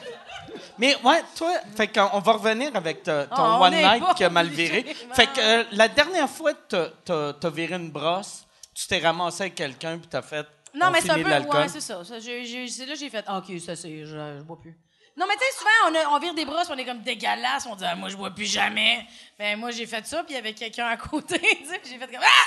Mais 0.79 0.95
ouais, 1.05 1.23
toi, 1.37 1.53
fait 1.75 1.89
qu'on 1.89 2.09
on 2.13 2.19
va 2.21 2.33
revenir 2.33 2.75
avec 2.77 3.03
ta- 3.03 3.25
ton 3.27 3.35
Ah, 3.37 3.59
on 3.59 3.65
one 3.65 3.73
est 3.75 3.83
night 3.83 4.05
pas 4.05 4.15
qui 4.15 4.25
a 4.25 4.31
mal 4.31 4.47
obligé, 4.47 4.83
viré. 4.83 4.97
man. 5.07 5.15
Fait 5.17 5.27
que 5.27 5.41
euh, 5.41 5.65
la 5.73 5.89
dernière 5.89 6.29
fois 6.29 6.53
que 6.53 6.59
t'as- 6.69 6.91
t'as 7.05 7.33
t'as 7.33 7.51
viré 7.51 7.77
une 7.77 7.91
brosse, 7.91 8.45
tu 8.75 8.87
t'es 8.87 8.99
ramassé 8.99 9.45
avec 9.45 9.55
quelqu'un 9.55 9.97
puis 9.99 10.07
t'as 10.09 10.21
fait 10.21 10.47
Non, 10.75 10.89
on 10.89 10.91
mais 10.91 11.01
c'est 11.01 11.11
un 11.11 11.15
finit 11.15 11.25
peu. 11.25 11.31
l'alcool. 11.31 11.61
Ouais, 11.63 11.69
c'est 11.69 11.81
ça. 11.81 12.05
ça 12.05 12.19
j'ai, 12.19 12.45
j'ai- 12.45 12.69
c'est 12.69 12.85
là 12.85 12.93
que 12.93 12.99
j'ai 12.99 13.09
fait. 13.09 13.25
ah, 13.27 13.39
OK, 13.39 13.59
ça, 13.59 13.75
c'est. 13.75 14.05
Je, 14.05 14.07
je 14.39 14.43
bois 14.43 14.61
plus. 14.61 14.77
Non, 15.17 15.25
mais 15.27 15.35
tu 15.37 15.45
sais, 15.47 15.59
souvent, 15.59 15.71
on, 15.89 15.95
a- 15.95 16.15
on 16.15 16.21
vire 16.21 16.35
des 16.35 16.45
brosses, 16.45 16.69
on 16.69 16.77
est 16.77 16.85
comme 16.85 17.01
dégueulasse, 17.01 17.65
on 17.71 17.75
dit, 17.75 17.85
ah, 17.89 17.95
moi, 17.95 18.11
je 18.11 18.17
bois 18.19 18.29
plus 18.33 18.45
jamais. 18.45 19.07
Ben, 19.39 19.59
moi, 19.59 19.71
j'ai 19.71 19.87
fait 19.87 20.07
ça, 20.07 20.19
puis 20.25 20.35
il 20.35 20.37
y 20.37 20.39
avait 20.39 20.53
quelqu'un 20.53 20.89
à 20.89 20.99
côté, 20.99 21.39
tu 21.41 21.67
sais, 21.67 21.79
puis 21.79 21.91
j'ai 21.91 21.99
fait 21.99 22.07
comme, 22.07 22.23
ah! 22.23 22.47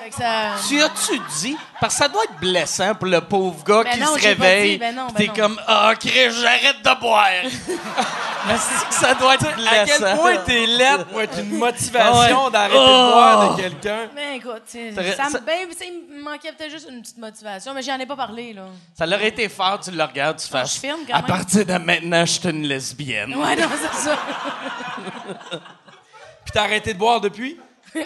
Fait 0.00 0.10
que 0.10 0.14
ça. 0.16 0.54
Tu 0.68 0.80
as-tu 0.80 1.20
dit? 1.40 1.56
Parce 1.80 1.94
que 1.94 1.98
ça 2.04 2.08
doit 2.08 2.22
être 2.24 2.38
blessant 2.40 2.94
pour 2.94 3.06
le 3.08 3.20
pauvre 3.20 3.64
gars 3.64 3.82
Ben 3.84 3.92
qui 3.92 4.00
non, 4.00 4.16
se 4.16 4.22
réveille. 4.22 4.72
dit, 4.72 4.78
ben 4.78 4.94
non, 4.94 5.06
ben 5.08 5.14
t'es 5.14 5.26
non. 5.26 5.32
comme, 5.34 5.60
ah, 5.66 5.92
Chris, 5.98 6.30
j'arrête 6.40 6.82
de 6.84 7.00
boire. 7.00 7.26
Mais 8.46 8.54
c'est 8.56 8.88
que 8.88 8.94
ça 8.94 9.14
doit 9.14 9.34
être 9.34 9.54
blessant. 9.56 9.70
À 9.82 9.84
quel 10.08 10.16
point 10.16 10.36
t'es 10.46 10.66
laide 10.66 11.04
pour 11.06 11.20
être 11.20 11.38
une 11.40 11.58
motivation 11.58 12.38
Ah 12.42 12.44
ouais. 12.46 12.50
d'arrêter 12.52 12.78
Oh. 12.78 12.86
de 13.06 13.12
boire 13.12 13.56
de 13.56 13.60
quelqu'un? 13.60 14.08
Ben, 14.14 14.34
écoute, 14.36 14.62
tu 14.70 14.78
sais, 14.78 14.92
T'aurais- 14.94 15.16
ça, 15.16 15.24
me- 15.24 15.30
ça- 15.30 15.40
ben, 15.40 15.68
il 15.80 16.16
me 16.16 16.22
manquait 16.22 16.52
peut-être 16.52 16.70
juste 16.70 16.88
une 16.88 17.02
petite 17.02 17.18
motivation, 17.18 17.74
mais 17.74 17.82
j'en 17.82 17.98
ai 17.98 18.06
pas 18.06 18.16
parlé, 18.16 18.52
là. 18.52 18.62
Ça 18.96 19.04
leur 19.06 19.20
été 19.22 19.48
fort, 19.48 19.80
tu 19.80 19.90
le 19.90 20.02
regardes, 20.04 20.38
tu 20.38 20.46
fais. 20.48 20.64
je 20.64 20.78
filme 20.78 21.00
quand 21.06 21.14
À 21.14 21.22
même. 21.22 21.26
partir 21.26 21.66
de 21.66 21.74
maintenant, 21.78 22.24
je 22.24 22.32
suis 22.32 22.48
une 22.48 22.62
lesbienne. 22.62 23.34
Ouais, 23.34 23.56
non, 23.56 23.68
c'est 23.80 24.08
ça. 24.08 24.16
Puis 25.50 26.52
t'as 26.54 26.62
arrêté 26.62 26.94
de 26.94 26.98
boire 26.98 27.20
depuis? 27.20 27.58
ouais! 27.94 28.04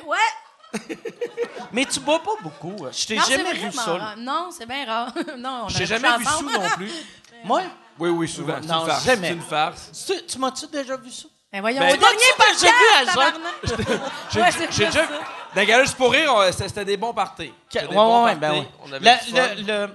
Mais 1.72 1.84
tu 1.86 2.00
bois 2.00 2.22
pas 2.22 2.32
beaucoup. 2.42 2.86
Je 2.92 3.06
t'ai 3.06 3.16
jamais 3.18 3.54
vu 3.54 3.72
ça. 3.72 3.94
rare. 3.96 4.14
Non, 4.18 4.50
c'est 4.56 4.66
bien 4.66 4.84
rare. 4.86 5.12
non, 5.38 5.62
on 5.64 5.68
J'ai 5.68 5.84
a 5.84 5.86
jamais 5.86 6.18
vu 6.18 6.24
sous 6.24 6.44
non 6.50 6.68
plus. 6.76 6.90
Moi? 7.44 7.62
Oui, 7.98 8.10
oui, 8.10 8.28
souvent. 8.28 8.56
C'est 8.60 8.68
Non, 8.68 8.80
une 8.82 8.86
farce. 8.88 9.04
jamais. 9.04 9.28
C'est 9.28 9.34
une 9.34 9.40
farce. 9.42 10.06
Tu, 10.06 10.26
tu 10.26 10.38
m'as-tu 10.38 10.66
déjà 10.66 10.96
vu 10.96 11.10
ça? 11.10 11.28
Ben 11.52 11.60
voyons, 11.60 11.80
Ben, 11.80 11.94
au 11.94 11.96
dernier 11.96 12.18
t'as-tu 12.38 12.52
déjà 12.60 12.66
vu 12.72 13.08
à 13.08 13.12
podcast, 13.14 13.40
Jacques? 14.32 14.50
J'ai 14.70 14.70
j'ai 14.70 14.84
déjà. 14.86 15.06
ça. 15.06 15.12
Dans 15.54 15.60
les 15.60 15.66
Galas 15.66 15.94
pour 15.96 16.10
rire, 16.12 16.32
on- 16.34 16.50
c'était 16.52 16.84
des 16.84 16.96
bons 16.96 17.12
parties. 17.12 17.52
C'était 17.68 17.82
des 17.86 17.88
Ouais, 17.90 17.94
bons 17.94 18.24
ouais, 18.24 18.36
parties. 18.36 18.40
ben 18.40 18.52
ouais. 18.60 18.68
On 18.84 18.92
avait 18.92 19.04
La- 19.04 19.16
du 19.18 19.30
fun. 19.30 19.54
le- 19.56 19.88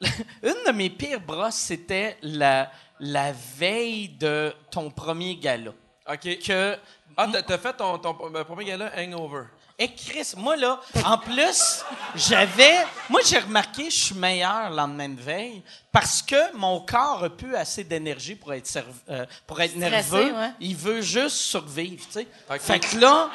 le- 0.00 0.48
une 0.50 0.66
de 0.66 0.72
mes 0.72 0.88
pires 0.90 1.20
brosses, 1.20 1.56
c'était 1.56 2.16
la, 2.22 2.70
la 3.00 3.32
veille 3.32 4.08
de 4.08 4.54
ton 4.70 4.90
premier 4.90 5.36
gala. 5.36 5.72
OK. 6.10 6.38
Que 6.46 6.78
Ah, 7.16 7.26
t'as- 7.46 7.58
fait 7.58 7.74
ton, 7.74 7.98
ton 7.98 8.16
euh, 8.34 8.44
premier 8.44 8.64
gala 8.64 8.90
Hangover. 8.96 9.44
Et 9.78 9.92
Chris, 9.92 10.34
moi 10.36 10.56
là, 10.56 10.80
en 11.04 11.18
plus, 11.18 11.82
j'avais. 12.14 12.76
Moi, 13.10 13.20
j'ai 13.26 13.38
remarqué, 13.40 13.90
je 13.90 13.96
suis 14.04 14.14
meilleur 14.14 14.70
le 14.70 14.76
lendemain 14.76 15.08
de 15.08 15.20
veille 15.20 15.62
parce 15.90 16.22
que 16.22 16.54
mon 16.56 16.80
corps 16.80 17.24
a 17.24 17.30
plus 17.30 17.56
assez 17.56 17.82
d'énergie 17.82 18.36
pour 18.36 18.52
être 18.54 18.66
serv- 18.68 18.84
euh, 19.10 19.26
pour 19.48 19.60
être 19.60 19.72
Stressé, 19.72 19.90
nerveux. 19.90 20.32
ouais. 20.32 20.50
Il 20.60 20.76
veut 20.76 21.00
juste 21.00 21.36
survivre, 21.36 22.04
tu 22.06 22.12
sais. 22.12 22.26
Ok. 22.48 22.60
Fait 22.60 22.78
que 22.78 22.96
là, 22.98 23.30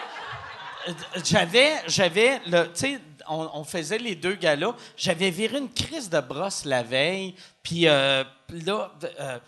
euh, 0.88 0.94
j'avais, 1.26 1.74
j'avais, 1.88 2.40
le, 2.48 2.66
tu 2.68 2.80
sais, 2.80 2.99
on, 3.28 3.49
on 3.53 3.64
faisait 3.66 3.98
les 3.99 4.16
deux 4.16 4.36
galas. 4.36 4.76
J'avais 4.95 5.32
viré 5.32 5.57
une 5.57 5.72
crise 5.74 6.10
de 6.10 6.22
brosse 6.22 6.64
la 6.64 6.84
veille, 6.84 7.36
puis 7.64 7.86
euh, 7.88 8.24
là, 8.66 8.91
euh, 9.20 9.40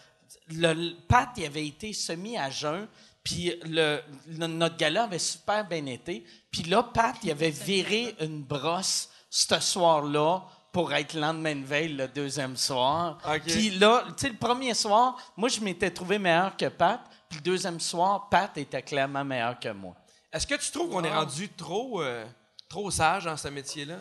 le, 0.50 0.74
le- 0.74 0.96
Pat, 1.08 1.30
il 1.38 1.46
avait 1.46 1.66
été 1.68 1.94
semi 1.94 2.38
à 2.38 2.50
jeun, 2.50 2.86
puis 3.24 3.54
le, 3.66 4.02
le- 4.28 4.48
notre 4.48 4.76
gala 4.76 5.04
avait 5.04 5.20
super 5.20 5.66
bien 5.66 5.86
été. 5.86 6.26
Puis 6.52 6.64
là, 6.64 6.84
Pat, 6.84 7.16
il 7.24 7.32
avait 7.32 7.50
viré 7.50 8.16
une 8.20 8.42
brosse 8.44 9.10
ce 9.30 9.60
soir-là 9.60 10.42
pour 10.72 10.94
être 10.94 11.14
le 11.14 11.22
lendemain 11.22 11.56
de 11.56 11.66
veille, 11.66 11.90
le 11.94 12.08
deuxième 12.08 12.56
soir. 12.58 13.18
Ok. 13.26 13.42
Puis 13.48 13.72
là, 13.72 14.04
tu 14.08 14.14
sais, 14.18 14.30
le 14.30 14.38
premier 14.38 14.74
soir, 14.74 15.16
moi, 15.38 15.50
je 15.50 15.60
m'étais 15.62 15.92
trouvé 15.92 16.18
meilleur 16.20 16.56
que 16.58 16.66
Pat. 16.68 17.00
Puis 17.30 17.40
le 17.40 17.44
deuxième 17.44 17.80
soir, 17.80 18.28
Pat 18.30 18.56
était 18.58 18.82
clairement 18.82 19.24
meilleur 19.24 19.58
que 19.60 19.70
moi. 19.70 19.94
Est-ce 20.34 20.46
que 20.48 20.56
tu 20.56 20.72
trouves 20.72 20.90
qu'on 20.90 21.04
est 21.04 21.14
rendu 21.14 21.50
trop, 21.50 22.02
euh, 22.02 22.26
trop 22.70 22.90
sage 22.92 23.26
dans 23.26 23.38
ce 23.38 23.48
métier-là? 23.48 23.96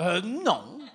Euh, 0.00 0.20
non. 0.22 0.78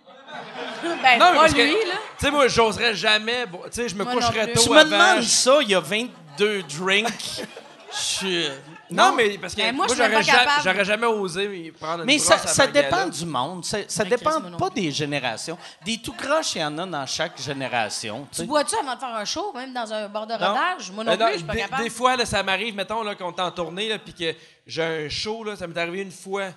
Ben, 0.83 1.17
Non, 1.17 1.31
mais 1.31 1.33
pas 1.33 1.33
parce 1.33 1.53
que, 1.53 1.61
lui, 1.61 1.71
là. 1.89 1.95
Tu 2.19 2.25
sais, 2.25 2.31
moi, 2.31 2.47
j'oserais 2.47 2.93
jamais. 2.95 3.45
Tu 3.47 3.57
sais, 3.71 3.89
je 3.89 3.95
me 3.95 4.03
Moi 4.03 4.13
coucherais 4.13 4.53
tôt 4.53 4.61
Tu 4.61 4.69
me 4.69 4.77
avant. 4.77 4.89
demandes 4.91 5.23
ça, 5.23 5.57
il 5.61 5.69
y 5.69 5.75
a 5.75 5.79
22 5.79 6.61
drinks. 6.63 7.43
Je 8.21 8.51
Non, 8.91 9.13
mais 9.15 9.37
parce 9.37 9.53
que 9.53 9.61
Ben, 9.61 9.75
moi, 9.75 9.85
moi, 9.87 9.95
j'aurais 9.95 10.11
pas 10.11 10.21
ja- 10.21 10.33
capable. 10.33 10.61
j'aurais 10.63 10.85
jamais 10.85 11.05
osé 11.07 11.73
prendre 11.79 11.99
une 12.01 12.05
Mais 12.05 12.17
ça, 12.17 12.67
dépend 12.67 13.07
du 13.07 13.25
monde. 13.25 13.63
Ça, 13.65 13.77
ça 13.87 14.03
Ben, 14.03 14.09
dépend 14.09 14.39
non 14.39 14.57
pas 14.57 14.69
des 14.69 14.91
générations. 14.91 15.57
Des 15.85 15.97
tout 16.01 16.13
croches, 16.13 16.55
il 16.55 16.61
y 16.61 16.65
en 16.65 16.77
a 16.77 16.85
dans 16.85 17.05
chaque 17.05 17.39
génération. 17.39 18.27
tu 18.31 18.43
bois-tu 18.45 18.75
avant 18.75 18.95
de 18.95 18.99
faire 18.99 19.15
un 19.15 19.25
show, 19.25 19.51
même 19.53 19.73
dans 19.73 19.93
un 19.93 20.07
bord 20.09 20.25
de 20.25 20.33
Non. 20.33 20.39
rodage? 20.39 20.91
Moi 20.91 21.03
non 21.03 21.15
Ben 21.15 21.25
plus, 21.25 21.33
je 21.33 21.37
suis 21.37 21.45
pas 21.47 21.53
des, 21.53 21.59
capable. 21.61 21.83
des 21.83 21.89
fois, 21.89 22.15
là, 22.15 22.25
ça 22.25 22.41
m'arrive, 22.43 22.75
mettons, 22.75 23.03
là, 23.03 23.15
qu'on 23.15 23.31
est 23.31 23.39
en 23.41 23.51
tournée, 23.51 23.97
puis 23.99 24.13
que 24.13 24.35
j'ai 24.65 24.83
un 24.83 25.09
show, 25.09 25.43
là, 25.43 25.55
ça 25.55 25.67
m'est 25.67 25.77
arrivé 25.79 26.01
une 26.01 26.11
fois 26.11 26.49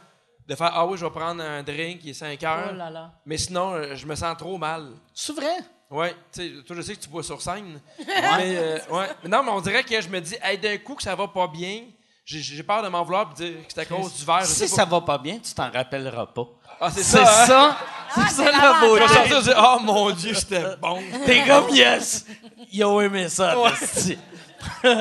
de 0.48 0.54
faire 0.54 0.70
Ah 0.74 0.86
oui, 0.86 0.96
je 0.98 1.04
vais 1.04 1.10
prendre 1.10 1.42
un 1.42 1.62
drink, 1.62 2.00
il 2.04 2.10
est 2.10 2.14
5 2.14 2.42
heures. 2.44 2.70
Oh 2.72 2.76
là 2.76 2.90
là. 2.90 3.12
Mais 3.26 3.36
sinon, 3.36 3.74
euh, 3.74 3.94
je 3.94 4.06
me 4.06 4.14
sens 4.14 4.36
trop 4.36 4.56
mal. 4.59 4.88
C'est 5.14 5.34
vrai? 5.34 5.56
Ouais, 5.90 6.14
tu 6.32 6.40
sais, 6.59 6.64
toi, 6.64 6.74
je 6.76 6.82
sais 6.82 6.96
que 6.96 7.00
tu 7.02 7.09
bois 7.10 7.22
sur 7.22 7.40
scène. 7.42 7.78
mais, 7.98 8.56
euh, 8.56 8.78
ouais. 8.90 9.06
Mais 9.22 9.28
non, 9.28 9.42
mais 9.42 9.50
on 9.50 9.60
dirait 9.60 9.84
que 9.84 10.00
je 10.00 10.09
me 10.09 10.20
dis, 10.20 10.34
hey, 10.42 10.56
d'un 10.59 10.78
coup, 10.78 10.94
que 10.94 11.02
ça 11.02 11.14
va 11.14 11.28
pas 11.28 11.46
bien, 11.46 11.82
j'ai- 12.40 12.62
peur 12.62 12.82
de 12.82 12.88
m'en 12.88 13.02
vouloir 13.02 13.30
et 13.32 13.34
dire 13.34 13.52
que 13.66 13.72
c'est 13.74 13.80
à 13.80 13.84
cause 13.84 14.14
du 14.14 14.24
verre. 14.24 14.44
Si 14.46 14.68
ça 14.68 14.84
va 14.84 15.00
pas 15.00 15.18
bien, 15.18 15.38
tu 15.38 15.52
t'en 15.52 15.70
rappelleras 15.70 16.26
pas. 16.26 16.46
Ah, 16.80 16.90
c'est 16.90 17.02
C'est 17.02 17.24
ça. 17.24 17.42
hein? 17.42 17.46
ça? 17.46 17.76
Ah, 18.16 18.28
ça 18.28 18.44
la 18.44 18.50
l'avantage. 18.52 18.82
Je 18.82 18.86
vais 18.86 18.98
beauté. 18.98 19.14
sortir 19.14 19.38
et 19.38 19.42
dire, 19.42 19.64
oh 19.76 19.78
mon 19.80 20.10
Dieu, 20.10 20.34
c'était 20.34 20.76
bon. 20.80 20.98
T'es 21.26 21.44
comme 21.46 21.68
yes. 21.70 22.26
Ils 22.72 22.84
ont 22.84 23.00
aimé 23.00 23.28
ça. 23.28 23.54
esti. 23.82 24.18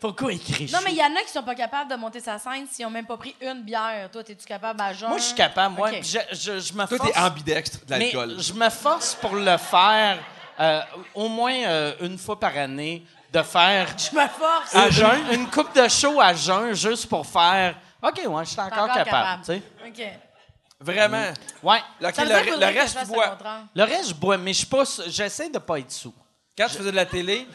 Pourquoi 0.00 0.32
écrire 0.32 0.68
Non, 0.72 0.80
mais 0.84 0.92
il 0.92 0.98
y 0.98 1.02
en 1.02 1.06
a 1.16 1.22
qui 1.24 1.32
sont 1.32 1.42
pas 1.42 1.54
capables 1.54 1.90
de 1.90 1.96
monter 1.96 2.20
sa 2.20 2.38
scène 2.38 2.66
s'ils 2.70 2.84
ont 2.84 2.90
même 2.90 3.06
pas 3.06 3.16
pris 3.16 3.34
une 3.40 3.62
bière. 3.62 4.10
Toi, 4.12 4.20
es-tu 4.28 4.44
capable 4.46 4.78
à 4.80 4.92
jeun? 4.92 5.08
Moi, 5.08 5.16
je 5.18 5.22
suis 5.24 5.34
capable. 5.34 5.76
Moi, 5.76 5.88
Ok. 5.90 6.00
je, 6.02 6.18
je, 6.32 6.60
je 6.60 6.72
me 6.74 6.86
Toi, 6.86 6.98
force. 6.98 7.10
t'es 7.12 7.18
ambidextre 7.18 7.86
de 7.86 7.90
l'alcool. 7.90 8.36
je 8.38 8.52
me 8.52 8.68
force 8.68 9.14
pour 9.14 9.34
le 9.34 9.56
faire 9.56 10.18
euh, 10.60 10.80
au 11.14 11.28
moins 11.28 11.54
euh, 11.54 11.94
une 12.02 12.18
fois 12.18 12.38
par 12.38 12.54
année, 12.56 13.02
de 13.34 13.42
faire 13.42 13.88
Je 13.98 14.16
me 14.16 14.26
force. 14.28 14.74
À 14.74 14.86
une- 14.86 14.92
jeun? 14.92 15.32
une 15.32 15.50
coupe 15.50 15.74
de 15.74 15.88
show 15.88 16.20
à 16.20 16.32
jeun 16.34 16.72
juste 16.74 17.06
pour 17.08 17.26
faire. 17.26 17.74
OK, 18.02 18.20
ouais, 18.26 18.44
je 18.44 18.50
suis 18.50 18.60
encore, 18.60 18.84
Encore 18.84 18.94
capable. 18.96 19.42
tu 19.44 19.46
sais. 19.54 19.62
OK. 19.86 20.02
Vraiment. 20.80 21.32
Ouais. 21.62 21.78
Ok, 22.02 22.14
Ça 22.14 22.24
veut 22.24 22.30
le, 22.58 22.66
reste, 22.66 22.98
je 23.00 23.06
bois. 23.06 23.38
Le 23.74 23.82
reste, 23.84 24.08
je 24.10 24.14
bois, 24.14 24.36
mais 24.36 24.52
je 24.52 24.58
suis 24.58 24.66
pas. 24.66 24.84
J'essaie 25.06 25.48
de 25.48 25.58
pas 25.58 25.78
être 25.78 25.90
sous. 25.90 26.14
Quand 26.56 26.66
tu 26.68 26.76
faisais 26.76 26.90
de 26.92 26.96
la 26.96 27.06
télé? 27.06 27.48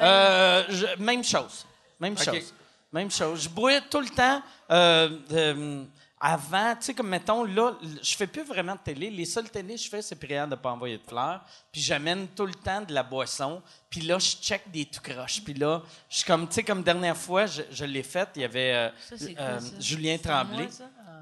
Euh, 0.00 0.64
je- 0.68 1.00
même 1.02 1.22
chose. 1.22 1.66
Même 2.00 2.18
chose. 2.18 2.52
Même 2.92 3.10
chose. 3.10 3.42
Je 3.44 3.48
bois 3.48 3.80
tout 3.82 4.00
le 4.00 4.08
temps. 4.08 4.42
euh, 4.70 5.10
euh, 5.32 5.84
avant, 6.24 6.76
tu 6.76 6.84
sais, 6.84 6.94
comme 6.94 7.08
mettons, 7.08 7.42
là, 7.42 7.74
je 8.00 8.14
fais 8.14 8.28
plus 8.28 8.44
vraiment 8.44 8.76
de 8.76 8.80
télé. 8.80 9.10
Les 9.10 9.24
seules 9.24 9.50
télés 9.50 9.74
que 9.74 9.80
je 9.80 9.88
fais, 9.88 10.00
c'est 10.02 10.14
prière 10.14 10.46
de 10.46 10.52
ne 10.52 10.56
pas 10.56 10.70
envoyer 10.70 10.96
de 10.96 11.02
fleurs. 11.02 11.44
Puis 11.72 11.80
j'amène 11.80 12.28
tout 12.28 12.46
le 12.46 12.54
temps 12.54 12.80
de 12.80 12.94
la 12.94 13.02
boisson. 13.02 13.60
Puis 13.90 14.02
là, 14.02 14.20
je 14.20 14.36
check 14.36 14.70
des 14.70 14.84
tout 14.84 15.00
croches. 15.00 15.42
Puis 15.42 15.54
là, 15.54 15.82
je 16.08 16.18
suis 16.18 16.24
comme, 16.24 16.46
tu 16.46 16.54
sais, 16.54 16.62
comme 16.62 16.84
dernière 16.84 17.16
fois, 17.16 17.46
je, 17.46 17.62
je 17.72 17.84
l'ai 17.84 18.04
faite, 18.04 18.28
il 18.36 18.42
y 18.42 18.44
avait 18.44 18.72
euh, 18.72 18.88
Ça, 19.16 19.24
euh? 19.36 19.60
Julien 19.80 20.16
Tremblay. 20.16 20.68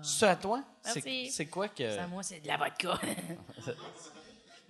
C'est 0.03 0.27
à 0.27 0.37
toi? 0.37 0.63
C'est 0.83 1.47
quoi 1.47 1.69
que. 1.69 1.97
Ça, 1.97 2.07
moi, 2.07 2.23
c'est 2.23 2.41
de 2.41 2.49
la 2.49 2.59
vodka. 2.59 3.01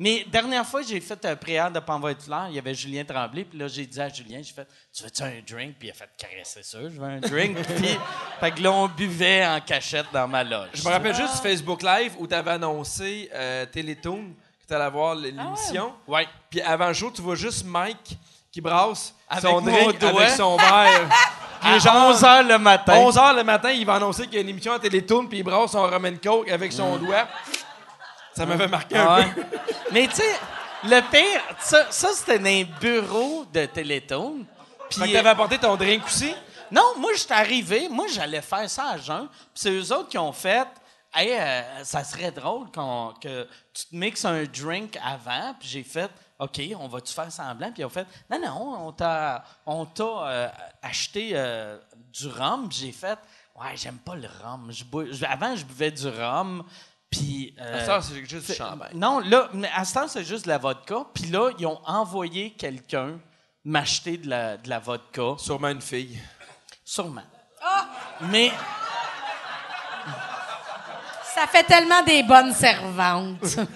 Mais 0.02 0.24
dernière 0.32 0.64
fois, 0.64 0.80
j'ai 0.80 0.98
fait 0.98 1.22
un 1.26 1.36
prière 1.36 1.70
de 1.70 1.78
de 1.78 2.22
fleurs. 2.22 2.46
Il 2.48 2.54
y 2.54 2.58
avait 2.58 2.72
Julien 2.74 3.04
Tremblay. 3.04 3.44
Puis 3.44 3.58
là, 3.58 3.68
j'ai 3.68 3.84
dit 3.84 4.00
à 4.00 4.08
Julien, 4.08 4.40
j'ai 4.42 4.54
fait, 4.54 4.66
tu 4.90 5.02
veux-tu 5.02 5.22
un 5.22 5.42
drink? 5.46 5.76
Puis 5.78 5.88
il 5.88 5.90
a 5.90 5.94
fait, 5.94 6.08
caresser 6.16 6.62
ça, 6.62 6.78
je 6.80 6.98
veux 6.98 7.04
un 7.04 7.20
drink. 7.20 7.58
puis, 7.76 7.98
fait 8.40 8.50
que 8.50 8.62
là, 8.62 8.72
on 8.72 8.88
buvait 8.88 9.46
en 9.46 9.60
cachette 9.60 10.06
dans 10.10 10.26
ma 10.26 10.42
loge. 10.42 10.70
je 10.72 10.84
me 10.84 10.88
rappelle 10.88 11.14
juste 11.14 11.34
du 11.36 11.42
Facebook 11.42 11.82
Live 11.82 12.14
où 12.18 12.26
tu 12.26 12.34
avais 12.34 12.52
annoncé 12.52 13.30
euh, 13.34 13.66
Télétoon, 13.66 14.32
que 14.62 14.66
tu 14.66 14.72
allais 14.72 14.88
voir 14.90 15.14
l'émission. 15.16 15.92
Ouais. 16.08 16.26
Puis 16.48 16.62
avant 16.62 16.88
le 16.88 16.94
show, 16.94 17.10
tu 17.14 17.20
vois 17.20 17.36
juste 17.36 17.66
Mike 17.66 18.16
qui 18.50 18.62
brasse 18.62 19.14
Avec 19.28 19.44
son 19.44 19.60
drink 19.60 19.98
doigt. 19.98 20.22
avec 20.22 20.30
son 20.30 20.56
verre. 20.56 21.10
À 21.62 21.76
est 21.76 21.80
genre 21.80 22.08
11 22.08 22.22
h 22.22 22.48
le 22.48 22.58
matin. 22.58 22.94
11 22.96 23.16
h 23.16 23.36
le 23.36 23.44
matin, 23.44 23.70
il 23.70 23.84
va 23.84 23.96
annoncer 23.96 24.24
qu'il 24.24 24.36
y 24.36 24.38
a 24.38 24.40
une 24.40 24.48
émission 24.48 24.72
à 24.72 24.78
Télétoon, 24.78 25.26
puis 25.26 25.40
il 25.40 25.42
brasse 25.42 25.72
son 25.72 25.82
Roman 25.82 26.16
Coke 26.22 26.48
avec 26.50 26.72
son 26.72 26.96
doigt. 26.96 27.28
Ça 28.34 28.46
m'avait 28.46 28.68
marqué 28.68 28.96
un 28.96 29.16
ouais. 29.18 29.32
peu. 29.34 29.44
Mais 29.92 30.06
tu 30.06 30.14
sais, 30.16 30.34
le 30.84 31.00
pire, 31.10 31.42
ça, 31.58 31.90
ça, 31.90 32.08
c'était 32.12 32.38
dans 32.38 32.46
un 32.48 32.64
bureau 32.80 33.44
de 33.52 33.66
Téléthon. 33.66 34.44
Que 34.88 35.00
Puis, 35.00 35.12
t'avais 35.12 35.28
apporté 35.28 35.58
ton 35.58 35.76
drink 35.76 36.04
aussi? 36.06 36.34
non, 36.70 36.94
moi, 36.98 37.10
j'étais 37.16 37.34
arrivé, 37.34 37.88
moi, 37.88 38.06
j'allais 38.12 38.40
faire 38.42 38.68
ça 38.70 38.90
à 38.90 38.96
jeun. 38.98 39.26
Puis 39.28 39.38
c'est 39.54 39.70
eux 39.72 39.92
autres 39.92 40.08
qui 40.08 40.18
ont 40.18 40.32
fait, 40.32 40.66
hey, 41.14 41.32
euh, 41.32 41.84
ça 41.84 42.04
serait 42.04 42.30
drôle 42.30 42.70
qu'on- 42.72 43.12
que 43.20 43.46
tu 43.74 43.86
te 43.86 43.96
mixes 43.96 44.24
un 44.24 44.44
drink 44.44 44.96
avant. 45.04 45.54
Puis 45.58 45.68
j'ai 45.68 45.82
fait, 45.82 46.10
OK, 46.38 46.60
on 46.78 46.86
va-tu 46.88 47.12
faire 47.12 47.30
semblant? 47.30 47.70
Puis 47.72 47.82
ils 47.82 47.84
ont 47.84 47.88
fait, 47.90 48.06
non, 48.30 48.40
non, 48.40 48.86
on 48.86 48.92
t'a, 48.92 49.44
on 49.66 49.84
t'a 49.84 50.04
euh, 50.04 50.48
acheté 50.82 51.30
euh, 51.34 51.76
du 52.12 52.28
rhum. 52.28 52.68
Puis 52.68 52.78
j'ai 52.78 52.92
fait, 52.92 53.18
ouais, 53.60 53.76
j'aime 53.76 53.98
pas 53.98 54.14
le 54.14 54.28
rhum. 54.42 54.70
Je 54.70 55.24
avant, 55.24 55.54
je 55.56 55.64
buvais 55.64 55.90
du 55.90 56.08
rhum. 56.08 56.64
Puis. 57.10 57.54
euh, 57.60 58.00
c'est 58.00 58.14
juste 58.24 58.46
du 58.46 58.52
c'est- 58.52 58.58
champagne. 58.58 58.92
Non, 58.94 59.20
là, 59.20 59.48
mais 59.52 59.70
à 59.74 59.84
ce 59.84 59.94
temps, 59.94 60.08
c'est 60.08 60.24
juste 60.24 60.44
de 60.44 60.48
la 60.50 60.58
vodka. 60.58 61.04
Puis 61.14 61.24
là, 61.26 61.50
ils 61.58 61.66
ont 61.66 61.80
envoyé 61.86 62.52
quelqu'un 62.52 63.18
m'acheter 63.64 64.16
de 64.16 64.28
la, 64.28 64.56
de 64.56 64.68
la 64.68 64.78
vodka. 64.78 65.34
Sûrement 65.38 65.68
une 65.68 65.82
fille. 65.82 66.18
Sûrement. 66.84 67.22
Mais 68.22 68.50
Ça 71.34 71.46
fait 71.46 71.64
tellement 71.64 72.02
des 72.02 72.22
bonnes 72.22 72.52
servantes. 72.54 73.56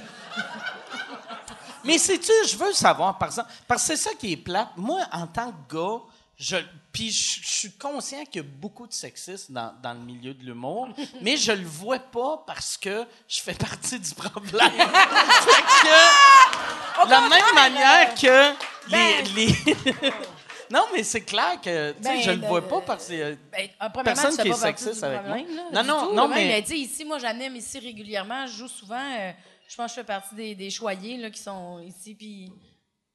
Mais 1.84 1.98
sais-tu, 1.98 2.32
je 2.48 2.56
veux 2.56 2.72
savoir, 2.72 3.18
par 3.18 3.28
exemple, 3.28 3.50
parce 3.68 3.82
que 3.82 3.88
c'est 3.88 3.96
ça 4.08 4.14
qui 4.18 4.32
est 4.32 4.36
plate. 4.38 4.70
Moi, 4.76 5.00
en 5.12 5.26
tant 5.26 5.52
que 5.52 5.74
gars, 5.76 6.00
je, 6.36 6.56
puis 6.94 7.10
je, 7.10 7.40
je 7.42 7.46
suis 7.48 7.72
conscient 7.72 8.24
qu'il 8.24 8.40
y 8.42 8.44
a 8.44 8.48
beaucoup 8.48 8.86
de 8.86 8.92
sexisme 8.94 9.52
dans, 9.52 9.74
dans 9.82 9.92
le 9.92 9.98
milieu 10.00 10.32
de 10.32 10.42
l'humour, 10.44 10.88
mais 11.20 11.36
je 11.36 11.52
le 11.52 11.64
vois 11.66 11.98
pas 11.98 12.42
parce 12.46 12.78
que 12.78 13.04
je 13.28 13.40
fais 13.42 13.52
partie 13.54 13.98
du 14.00 14.14
problème. 14.14 14.70
fait 14.70 15.62
que, 15.82 17.04
de 17.04 17.10
la 17.10 17.20
même 17.28 17.54
manière 17.54 18.14
que 18.14 18.52
les... 18.88 18.92
Ben- 18.92 19.24
les- 19.34 20.12
non, 20.70 20.84
mais 20.94 21.02
c'est 21.02 21.20
clair 21.22 21.60
que, 21.62 21.92
tu 21.92 22.02
sais, 22.02 22.08
Ben, 22.14 22.22
je 22.22 22.30
le 22.30 22.36
le- 22.36 22.46
vois 22.46 22.66
pas 22.66 22.80
parce 22.80 23.08
que... 23.08 23.12
euh, 23.14 23.36
Ben, 23.52 23.68
premièrement, 23.78 24.02
Personne 24.04 24.36
qui 24.36 24.48
est 24.48 24.52
sexiste 24.54 25.02
avec 25.04 25.22
problème, 25.22 25.46
moi. 25.54 25.64
là, 25.72 25.82
Non, 25.82 25.94
non, 26.00 26.06
tout, 26.08 26.14
non, 26.14 26.28
mais- 26.28 26.62
tu 26.62 26.68
sais, 26.68 26.78
ici, 26.78 27.04
moi, 27.04 27.18
j'anime 27.18 27.56
ici 27.56 27.78
régulièrement. 27.78 28.46
Je 28.46 28.52
joue 28.58 28.68
souvent. 28.68 28.96
euh, 29.18 29.32
je 29.68 29.76
pense 29.76 29.86
que 29.86 29.96
je 29.96 30.00
fais 30.00 30.04
partie 30.06 30.34
des, 30.34 30.54
des 30.54 30.70
choyés 30.70 31.16
là, 31.18 31.30
qui 31.30 31.40
sont 31.40 31.80
ici. 31.80 32.14
Puis, 32.14 32.52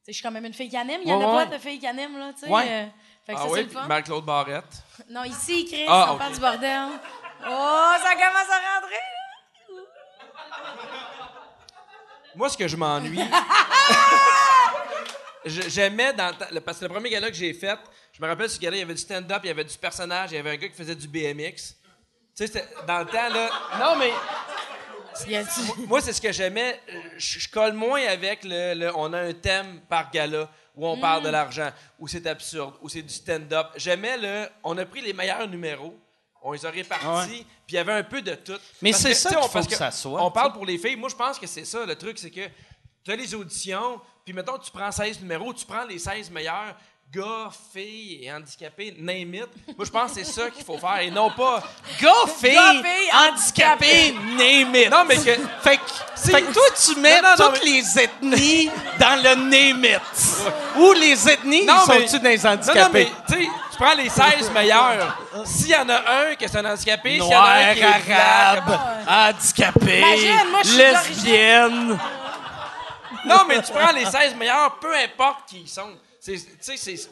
je 0.07 0.13
suis 0.13 0.23
quand 0.23 0.31
même 0.31 0.45
une 0.45 0.53
fille 0.53 0.69
qui 0.69 0.77
anime. 0.77 1.01
Il 1.03 1.09
y 1.09 1.13
en 1.13 1.19
Ouais, 1.19 1.25
a 1.25 1.35
ouais. 1.37 1.45
pas 1.49 1.57
de 1.57 1.61
filles 1.61 1.79
qui 1.79 1.87
animent, 1.87 2.17
là, 2.17 2.33
tu 2.33 2.41
sais. 2.45 2.49
Ouais. 2.51 2.65
euh, 2.67 2.85
fait 3.29 3.35
que 3.35 3.39
Ah 3.39 3.43
ça, 3.43 3.49
oui, 3.51 3.63
puis. 3.65 3.77
Marc-Claude 3.87 4.25
Barrette. 4.25 4.83
Non, 5.09 5.23
ici, 5.23 5.65
Chris, 5.65 5.85
Ah, 5.87 6.13
on 6.13 6.17
parle 6.17 6.33
du 6.33 6.39
bordel. 6.39 6.87
Oh, 7.47 7.91
ça 8.01 8.11
commence 8.13 8.49
à 8.49 8.79
rentrer. 8.79 8.95
Moi, 12.35 12.49
ce 12.49 12.57
que 12.57 12.67
je 12.67 12.75
m'ennuie. 12.75 13.19
J'aimais 15.45 16.13
dans. 16.13 16.31
Parce 16.65 16.79
que 16.79 16.85
le 16.85 16.89
premier 16.89 17.09
gala 17.09 17.27
que 17.29 17.33
j'ai 17.35 17.53
fait, 17.53 17.77
je 18.13 18.21
me 18.21 18.27
rappelle 18.27 18.49
ce 18.49 18.59
gala, 18.59 18.75
il 18.75 18.79
y 18.79 18.83
avait 18.83 18.93
du 18.93 18.99
stand-up, 19.01 19.39
il 19.43 19.47
y 19.47 19.51
avait 19.51 19.63
du 19.63 19.77
personnage, 19.77 20.31
il 20.31 20.35
y 20.35 20.37
avait 20.37 20.51
un 20.51 20.55
gars 20.57 20.67
qui 20.67 20.75
faisait 20.75 20.95
du 20.95 21.07
BMX. 21.07 21.75
Tu 22.35 22.45
sais, 22.47 22.67
dans 22.85 22.99
le 22.99 23.05
temps, 23.05 23.29
là. 23.29 23.49
Non, 23.79 23.95
mais. 23.95 24.11
Moi, 25.87 26.01
c'est 26.01 26.13
ce 26.13 26.21
que 26.21 26.31
j'aimais. 26.31 26.79
Je, 27.17 27.39
je 27.39 27.49
colle 27.49 27.73
moins 27.73 28.01
avec 28.05 28.43
le, 28.43 28.73
le- 28.73 28.95
On 28.95 29.11
a 29.13 29.19
un 29.21 29.33
thème 29.33 29.81
par 29.89 30.11
gala 30.11 30.47
où 30.75 30.87
on 30.87 30.99
parle 30.99 31.21
Mm. 31.21 31.25
de 31.25 31.29
l'argent, 31.29 31.69
où 31.99 32.07
c'est 32.07 32.25
absurde, 32.27 32.75
où 32.81 32.89
c'est 32.89 33.01
du 33.01 33.13
stand-up. 33.13 33.67
J'aimais 33.75 34.17
le. 34.17 34.47
On 34.63 34.77
a 34.77 34.85
pris 34.85 35.01
les 35.01 35.13
meilleurs 35.13 35.47
numéros. 35.47 35.97
On 36.41 36.53
les 36.53 36.65
a 36.65 36.69
répartis, 36.69 37.45
puis 37.67 37.73
il 37.73 37.75
y 37.75 37.77
avait 37.79 37.91
un 37.91 38.03
peu 38.03 38.21
de 38.21 38.33
tout. 38.33 38.57
Mais 38.81 38.93
c'est 38.93 39.13
ça 39.13 39.29
qu'il 39.29 39.37
on- 39.39 39.41
faut 39.41 39.49
parce 39.49 39.67
que 39.67 39.75
ça 39.75 39.91
soit, 39.91 40.23
On 40.23 40.31
parle 40.31 40.53
pour 40.53 40.65
les 40.65 40.77
filles. 40.77 40.95
Moi, 40.95 41.09
je 41.09 41.15
pense 41.15 41.37
que 41.37 41.45
c'est 41.47 41.65
ça, 41.65 41.85
le 41.85 41.95
truc, 41.97 42.17
c'est 42.17 42.31
que 42.31 42.47
tu 43.03 43.11
as 43.11 43.15
les 43.17 43.35
auditions, 43.35 43.99
puis 44.23 44.33
mettons, 44.33 44.57
tu 44.57 44.71
prends 44.71 44.89
16 44.89 45.19
numéros, 45.19 45.53
tu 45.53 45.65
prends 45.65 45.83
les 45.83 45.99
16 45.99 46.31
meilleurs 46.31 46.75
gars, 47.11 47.49
filles 47.73 48.19
et 48.23 48.31
handicapés, 48.31 48.93
name 48.99 49.33
it. 49.33 49.47
Moi, 49.75 49.83
je 49.85 49.89
pense 49.89 50.11
que 50.13 50.19
c'est 50.23 50.31
ça 50.31 50.49
qu'il 50.51 50.63
faut 50.63 50.77
faire, 50.77 50.99
et 50.99 51.09
non 51.09 51.31
pas... 51.31 51.63
Gars, 51.99 52.11
filles, 52.39 52.51
filles, 52.51 53.11
handicapés, 53.13 54.11
name 54.37 54.75
it. 54.75 54.91
Non, 54.91 55.05
mais 55.07 55.15
que... 55.17 55.31
Fait 55.63 55.77
que, 55.77 56.29
fait 56.31 56.41
que 56.43 56.53
toi, 56.53 56.63
tu 56.85 56.99
mets 56.99 57.21
Non, 57.21 57.29
non, 57.29 57.35
non, 57.45 57.51
toutes 57.51 57.63
mais- 57.63 57.69
les 57.71 57.99
ethnies 57.99 58.71
dans 58.99 59.23
le 59.23 59.35
name 59.35 59.85
it. 59.85 60.01
Ou 60.77 60.93
les 60.93 61.29
ethnies, 61.29 61.65
Non, 61.65 61.75
ils 61.87 61.93
mais- 61.99 62.07
sont-tu 62.07 62.23
dans 62.23 62.29
les 62.29 62.37
Non, 62.37 62.43
non, 62.43 62.49
handicapés? 62.51 62.89
mais 62.93 63.05
tu 63.27 63.33
sais, 63.43 63.49
tu 63.71 63.77
prends 63.77 63.93
les 63.95 64.09
16 64.09 64.51
meilleurs. 64.51 65.17
S'il 65.45 65.69
y 65.69 65.75
en 65.75 65.89
a 65.89 65.95
un 65.95 66.35
que 66.35 66.47
c'est 66.47 66.57
un 66.57 66.71
handicapé, 66.71 67.11
s'il 67.11 67.19
y 67.19 67.35
en 67.35 67.41
a 67.41 67.59
Noir, 67.59 67.69
un 67.69 67.73
qui 67.73 67.79
est 67.79 68.13
arabe, 68.13 68.79
handicapé, 69.07 69.97
Imagine, 69.99 70.49
moi, 70.51 70.61
lesbienne. 70.63 71.99
Non, 73.25 73.39
mais 73.47 73.61
tu 73.63 73.71
prends 73.71 73.91
les 73.91 74.05
16 74.05 74.35
meilleurs, 74.35 74.75
peu 74.79 74.93
importe 74.95 75.49
qui 75.49 75.61
ils 75.61 75.67
sont. 75.67 75.89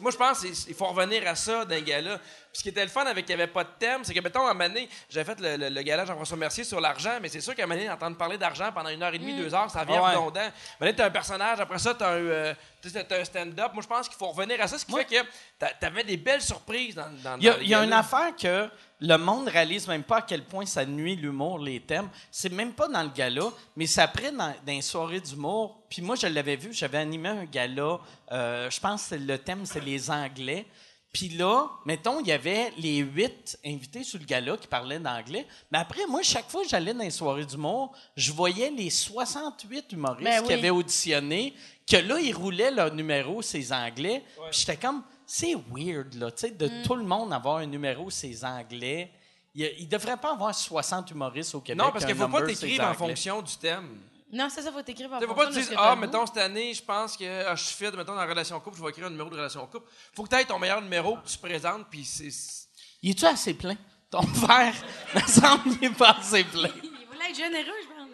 Moi, 0.00 0.10
je 0.12 0.16
pense 0.16 0.40
qu'il 0.40 0.74
faut 0.74 0.86
revenir 0.86 1.26
à 1.26 1.34
ça 1.34 1.64
d'un 1.64 1.80
gala. 1.80 2.18
Puis 2.18 2.58
ce 2.58 2.62
qui 2.62 2.68
était 2.68 2.82
le 2.84 2.90
fun 2.90 3.04
avec 3.06 3.24
qu'il 3.26 3.34
n'y 3.36 3.42
avait 3.42 3.50
pas 3.50 3.64
de 3.64 3.70
thème, 3.78 4.02
c'est 4.04 4.12
que, 4.14 4.20
mettons, 4.20 4.46
à 4.46 4.50
un 4.50 4.54
moment 4.54 4.68
donné, 4.68 4.88
j'avais 5.08 5.34
fait 5.34 5.40
le, 5.40 5.56
le, 5.56 5.74
le 5.74 5.82
gala 5.82 6.04
Jean-François 6.04 6.36
Mercier 6.36 6.64
sur 6.64 6.80
l'argent, 6.80 7.18
mais 7.20 7.28
c'est 7.28 7.40
sûr 7.40 7.54
qu'à 7.54 7.64
un 7.64 7.66
moment 7.66 7.78
donné, 7.78 7.88
d'entendre 7.90 8.16
parler 8.16 8.36
d'argent 8.38 8.70
pendant 8.72 8.88
une 8.90 9.02
heure 9.02 9.12
et 9.14 9.18
demie, 9.18 9.34
deux 9.34 9.54
heures, 9.54 9.70
ça 9.70 9.84
vient 9.84 10.00
Ah 10.04 10.10
redondant. 10.10 10.40
À 10.40 10.44
un 10.44 10.46
moment 10.46 10.52
donné, 10.80 10.94
tu 10.94 11.02
as 11.02 11.06
un 11.06 11.10
personnage, 11.10 11.60
après 11.60 11.78
ça, 11.78 11.94
tu 11.94 12.04
as 12.04 12.08
un, 12.08 12.12
euh, 12.16 12.54
t'as- 12.82 13.04
t'as 13.04 13.20
un 13.20 13.24
stand-up. 13.24 13.72
Moi, 13.74 13.82
je 13.82 13.88
pense 13.88 14.08
qu'il 14.08 14.18
faut 14.18 14.28
revenir 14.28 14.60
à 14.60 14.66
ça, 14.66 14.78
ce 14.78 14.84
qui 14.84 14.92
fait 14.92 15.04
que 15.04 15.22
tu 15.58 15.86
avais 15.86 16.04
des 16.04 16.16
belles 16.16 16.42
surprises 16.42 16.94
dans, 16.94 17.08
dans, 17.22 17.36
Il 17.38 17.44
y 17.44 17.48
a, 17.48 17.52
dans 17.52 17.58
le 17.58 17.64
il 17.64 17.68
y 17.70 17.74
a 17.74 17.84
une 17.84 17.92
affaire 17.92 18.34
que 18.40 18.68
le 19.00 19.16
monde 19.16 19.48
réalise 19.48 19.86
même 19.86 20.02
pas 20.02 20.18
à 20.18 20.22
quel 20.22 20.42
point 20.44 20.66
ça 20.66 20.84
nuit 20.84 21.14
l'humour, 21.16 21.58
les 21.58 21.80
thèmes. 21.80 22.08
C'est 22.30 22.52
même 22.52 22.72
pas 22.72 22.88
dans 22.88 23.02
le 23.02 23.10
gala, 23.10 23.44
mais 23.76 23.86
c'est 23.86 24.00
après 24.00 24.32
dans, 24.32 24.52
dans 24.66 24.72
les 24.72 24.82
soirées 24.82 25.20
d'humour. 25.20 25.82
Puis 25.88 26.02
moi, 26.02 26.16
je 26.16 26.26
l'avais 26.26 26.56
vu, 26.56 26.72
j'avais 26.72 26.98
animé 26.98 27.28
un 27.28 27.44
gala. 27.44 28.00
euh, 28.32 28.68
je 28.70 28.80
pense 28.80 29.08
que 29.08 29.14
le 29.14 29.38
thème, 29.38 29.64
c'est 29.64 29.84
les 29.84 30.10
Anglais. 30.10 30.66
Puis 31.12 31.30
là, 31.30 31.68
mettons, 31.86 32.20
il 32.20 32.26
y 32.26 32.32
avait 32.32 32.70
les 32.76 32.98
huit 32.98 33.58
invités 33.64 34.04
sur 34.04 34.18
le 34.18 34.26
gala 34.26 34.56
qui 34.56 34.66
parlaient 34.66 34.98
d'anglais. 34.98 35.46
Mais 35.72 35.78
après, 35.78 36.06
moi, 36.06 36.22
chaque 36.22 36.50
fois 36.50 36.62
que 36.62 36.68
j'allais 36.68 36.92
dans 36.92 37.02
les 37.02 37.10
soirées 37.10 37.46
d'humour, 37.46 37.92
je 38.16 38.30
voyais 38.30 38.70
les 38.70 38.90
68 38.90 39.92
humoristes 39.92 40.22
Ben 40.24 40.42
qui 40.44 40.52
avaient 40.52 40.70
auditionné, 40.70 41.54
que 41.90 41.96
là, 41.96 42.20
ils 42.20 42.34
roulaient 42.34 42.70
leur 42.70 42.92
numéro, 42.92 43.40
ces 43.40 43.72
anglais. 43.72 44.22
Puis 44.50 44.60
j'étais 44.60 44.76
comme, 44.76 45.02
c'est 45.30 45.54
weird, 45.70 46.14
là, 46.14 46.30
tu 46.32 46.38
sais, 46.46 46.50
de 46.50 46.66
Mm. 46.66 46.82
tout 46.84 46.94
le 46.96 47.04
monde 47.04 47.32
avoir 47.32 47.58
un 47.58 47.66
numéro, 47.66 48.08
ces 48.10 48.44
anglais. 48.44 49.12
Il 49.54 49.84
ne 49.84 49.86
devrait 49.88 50.16
pas 50.16 50.32
avoir 50.32 50.54
60 50.54 51.10
humoristes 51.10 51.54
au 51.54 51.60
Québec. 51.60 51.84
Non, 51.84 51.92
parce 51.92 52.04
qu'il 52.04 52.14
ne 52.16 52.20
faut 52.20 52.28
pas 52.28 52.40
c'est 52.48 52.54
t'écrire 52.54 52.84
en 52.88 52.94
fonction 52.94 53.42
du 53.42 53.56
thème. 53.56 53.98
Non, 54.32 54.48
c'est 54.50 54.62
ça, 54.62 54.70
faut 54.70 54.82
t'écrire 54.82 55.12
en 55.12 55.18
Tu 55.18 55.24
sais, 55.24 55.26
faut 55.26 55.34
fonction 55.34 55.46
pas 55.46 55.52
te 55.52 55.58
de 55.58 55.62
ce 55.64 55.68
dire, 55.70 55.80
ah, 55.80 55.96
mettons, 55.96 56.26
cette 56.26 56.36
année, 56.38 56.72
je 56.74 56.82
pense 56.82 57.16
que 57.16 57.46
ah, 57.46 57.54
je 57.54 57.64
suis 57.64 57.74
fit, 57.74 57.84
mettons, 57.96 58.14
dans 58.14 58.14
la 58.14 58.26
relation 58.26 58.58
couple, 58.60 58.76
je 58.78 58.82
vais 58.82 58.90
écrire 58.90 59.06
un 59.06 59.10
numéro 59.10 59.28
de 59.30 59.34
relation 59.36 59.66
couple. 59.66 59.88
Faut 60.14 60.22
que 60.24 60.28
tu 60.28 60.36
aies 60.36 60.44
ton 60.44 60.58
meilleur 60.58 60.80
numéro 60.82 61.16
que 61.16 61.26
tu 61.28 61.38
présentes, 61.38 61.86
puis 61.90 62.04
c'est. 62.04 62.30
c'est- 62.30 62.68
Il 63.02 63.10
est-tu 63.10 63.24
assez 63.26 63.54
plein? 63.54 63.76
Ton 64.10 64.20
verre, 64.46 64.74
me 65.14 65.20
semble, 65.20 65.62
il 65.80 65.84
est 65.88 65.90
pas 65.96 66.10
assez 66.12 66.44
plein. 66.44 66.68
Il 66.82 67.06
voulait 67.12 67.30
être 67.30 67.36
généreux, 67.36 67.72
je 67.82 67.88
pense. 67.88 68.08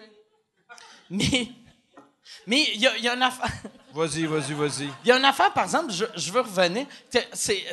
Mais, 1.10 1.48
mais 2.46 2.62
il 2.74 2.80
y 2.80 2.86
a, 2.86 2.96
il 2.96 3.04
y 3.04 3.08
a 3.08 3.14
une 3.14 3.22
affaire. 3.22 3.50
Vas-y, 3.94 4.24
vas-y, 4.26 4.52
vas-y. 4.54 4.88
Il 5.04 5.08
y 5.08 5.12
a 5.12 5.18
une 5.18 5.24
affaire, 5.24 5.52
par 5.52 5.64
exemple, 5.64 5.92
je, 5.92 6.04
je 6.16 6.32
veux 6.32 6.40
revenir. 6.40 6.84
C'est- 7.08 7.28
C'est 7.32 7.64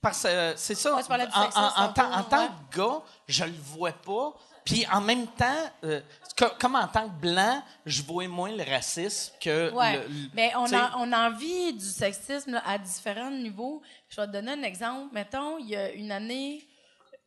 parce 0.00 0.22
que 0.22 0.52
c'est 0.56 0.74
ça. 0.76 0.94
Ouais, 0.94 1.02
en, 1.34 1.42
en- 1.42 1.84
en 1.86 1.92
tant, 1.92 2.12
en 2.12 2.22
que 2.70 2.78
gars, 2.78 3.02
je 3.26 3.44
le 3.44 3.54
vois 3.74 3.90
pas. 3.92 4.34
Puis 4.64 4.86
en 4.92 5.00
même 5.00 5.26
temps, 5.26 5.70
euh, 5.82 6.00
co- 6.38 6.46
comme 6.60 6.76
en 6.76 6.86
tant 6.86 7.08
que 7.08 7.14
blanc, 7.20 7.62
je 7.84 8.02
vois 8.02 8.28
moins 8.28 8.50
le 8.52 8.62
racisme 8.62 9.32
que 9.40 9.70
Ouais. 9.72 9.94
le. 9.94 10.02
le- 10.06 10.28
Mais 10.34 10.52
on 10.56 10.72
a, 10.72 10.92
on 10.98 11.10
a 11.12 11.28
envie 11.28 11.72
du 11.72 11.84
sexisme 11.84 12.52
là, 12.52 12.62
à 12.64 12.78
différents 12.78 13.30
niveaux. 13.30 13.82
Je 14.08 14.20
vais 14.20 14.26
te 14.28 14.32
donner 14.32 14.52
un 14.52 14.62
exemple. 14.62 15.08
Mettons, 15.12 15.58
il 15.58 15.70
y 15.70 15.76
a 15.76 15.90
une 15.90 16.12
année, 16.12 16.64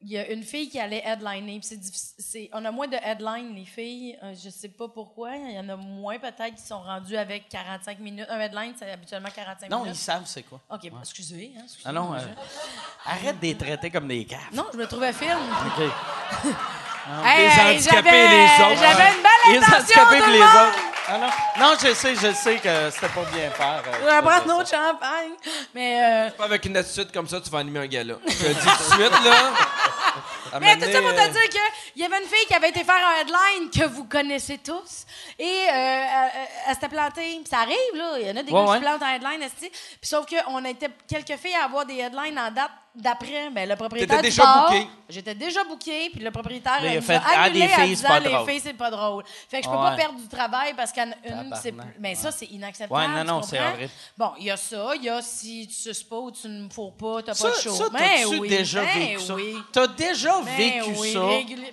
il 0.01 0.09
y 0.11 0.17
a 0.17 0.27
une 0.31 0.43
fille 0.43 0.69
qui 0.69 0.79
allait 0.79 1.01
headliner. 1.05 1.59
c'est 1.63 2.49
on 2.53 2.63
a 2.65 2.71
moins 2.71 2.87
de 2.87 2.97
headlines, 3.03 3.55
les 3.55 3.65
filles. 3.65 4.17
Euh, 4.23 4.33
je 4.41 4.49
sais 4.49 4.69
pas 4.69 4.87
pourquoi. 4.87 5.35
Il 5.35 5.55
y 5.55 5.59
en 5.59 5.67
a 5.69 5.75
moins 5.75 6.19
peut-être 6.19 6.53
qui 6.55 6.61
sont 6.61 6.79
rendus 6.81 7.17
avec 7.17 7.49
45 7.49 7.97
minutes. 7.99 8.27
Un 8.29 8.39
headline, 8.39 8.73
c'est 8.77 8.91
habituellement 8.91 9.29
45 9.35 9.69
Non, 9.71 9.79
ils 9.79 9.83
minutes. 9.85 9.95
savent 9.99 10.23
c'est 10.25 10.43
quoi. 10.43 10.59
OK, 10.69 10.91
excusez. 11.01 11.51
Hein, 11.57 11.61
excusez 11.63 11.83
Ah 11.89 11.91
non, 11.91 12.13
euh, 12.13 12.19
arrête 13.05 13.39
de 13.39 13.45
les 13.47 13.55
traiter 13.57 13.89
comme 13.89 14.07
des 14.07 14.23
caves. 14.25 14.39
Non, 14.53 14.65
je 14.71 14.77
me 14.77 14.85
trouvais 14.87 15.13
film. 15.13 15.37
OK. 15.77 16.53
Hey, 17.23 17.47
Les 17.47 17.77
handicapés 17.77 18.09
et 18.09 18.27
les 18.27 18.65
autres. 18.65 18.81
J'avais 18.81 19.11
une 19.15 19.23
belle 19.23 19.53
Les 19.53 19.59
handicapés 19.59 20.31
les 20.31 20.41
autres. 20.41 20.77
Ah 21.07 21.17
non. 21.17 21.27
non, 21.69 21.75
je 21.81 21.93
sais, 21.93 22.15
je 22.15 22.33
sais 22.33 22.57
que 22.57 22.89
c'était 22.91 23.07
pas 23.07 23.23
bien 23.31 23.49
faire. 23.51 23.81
euh, 23.87 23.93
Je 24.01 24.05
vais 24.05 24.17
de 24.17 24.27
prendre 24.27 24.45
notre 24.47 24.69
champagne. 24.69 25.31
Mais, 25.73 26.03
euh, 26.03 26.29
Pas 26.31 26.43
avec 26.43 26.65
une 26.65 26.75
attitude 26.75 27.09
comme 27.13 27.29
ça, 27.29 27.39
tu 27.39 27.49
vas 27.49 27.59
animer 27.59 27.79
un 27.79 27.87
gala. 27.87 28.15
Je 28.27 28.33
te 28.33 28.47
dis 28.47 28.55
tout 28.59 28.65
de 28.97 29.01
suite, 29.01 29.23
là. 29.23 29.51
Mais 30.61 30.75
tout 30.77 30.91
ça 30.91 31.01
pour 31.01 31.11
te 31.13 31.29
dire 31.29 31.49
qu'il 31.49 32.01
y 32.01 32.05
avait 32.05 32.17
une 32.21 32.27
fille 32.29 32.45
qui 32.47 32.53
avait 32.53 32.69
été 32.69 32.83
faire 32.83 32.95
un 32.95 33.21
headline 33.21 33.69
que 33.69 33.85
vous 33.87 34.05
connaissez 34.05 34.57
tous? 34.57 35.05
Et 35.39 35.43
euh, 35.43 35.73
elle, 35.73 36.31
elle 36.67 36.73
s'était 36.73 36.89
plantée. 36.89 37.41
Ça 37.49 37.59
arrive, 37.59 37.75
là. 37.95 38.17
Il 38.19 38.27
y 38.27 38.31
en 38.31 38.35
a 38.37 38.43
des 38.43 38.51
Ouais, 38.51 38.65
gars 38.65 38.71
qui 38.73 38.77
se 38.77 38.81
plantent 38.81 39.03
en 39.03 39.07
headline. 39.15 39.49
Puis 39.59 39.71
sauf 40.01 40.25
qu'on 40.25 40.65
était 40.65 40.89
quelques 41.07 41.39
filles 41.39 41.55
à 41.55 41.65
avoir 41.65 41.85
des 41.85 41.97
headlines 41.97 42.39
en 42.39 42.51
date 42.51 42.71
d'après. 42.97 43.49
Ben, 43.51 43.67
le 43.69 43.75
propriétaire 43.75 44.17
T'étais 44.17 44.29
déjà 44.29 44.43
bar, 44.43 44.69
booké. 44.71 44.87
J'étais 45.09 45.35
déjà 45.35 45.63
booké. 45.63 46.09
Puis 46.11 46.21
le 46.23 46.31
propriétaire 46.31 46.79
il 46.83 46.97
a 46.97 47.01
fait, 47.01 47.19
Ah, 47.25 47.43
annulé 47.43 47.59
des 47.61 47.65
en 47.65 47.69
filles, 47.69 47.77
c'est 47.77 47.87
disant 47.95 48.07
pas 48.07 48.19
les 48.19 48.29
drôle. 48.29 48.49
filles, 48.49 48.59
c'est 48.63 48.73
pas 48.73 48.91
drôle. 48.91 49.23
Fait 49.49 49.59
que 49.59 49.65
je 49.65 49.69
peux 49.69 49.75
Ouais. 49.77 49.89
pas 49.89 49.95
perdre 49.95 50.19
du 50.19 50.27
travail 50.27 50.73
parce 50.75 50.91
qu'il 50.91 51.03
y 51.03 51.05
en 51.05 51.11
a 51.11 51.41
une 51.43 51.51
qui 51.53 51.59
c'est... 51.61 51.73
Mais 51.99 52.15
ça, 52.15 52.31
c'est 52.31 52.45
inacceptable. 52.47 52.99
Ouais, 52.99 53.07
non, 53.07 53.21
tu 53.21 53.27
non, 53.27 53.41
c'est 53.43 53.59
horrible. 53.59 53.89
Bon, 54.17 54.31
il 54.39 54.45
y 54.45 54.51
a 54.51 54.57
ça. 54.57 54.91
Il 54.95 55.03
y 55.03 55.09
a 55.09 55.21
si 55.21 55.67
tu 55.67 55.73
suces 55.73 56.03
pas 56.03 56.17
ou 56.17 56.31
tu 56.31 56.47
ne 56.47 56.69
fourres 56.69 56.93
pas, 56.97 57.21
t'as 57.23 57.33
Ça, 57.33 57.49
pas 57.49 57.55
de 57.55 57.61
chaud. 57.61 57.73
ça 57.75 57.89
Ben 57.89 57.99
t'as-tu 57.99 58.25
oui, 58.37 58.49
déjà 58.49 58.81
ben 58.83 58.99
vécu 58.99 59.19
ça? 59.21 59.35
oui. 59.35 59.55
T'as 59.71 59.87
déjà 59.87 60.41
Ben 60.41 60.55
vécu 60.57 60.91
oui, 60.97 61.13
ça? 61.13 61.19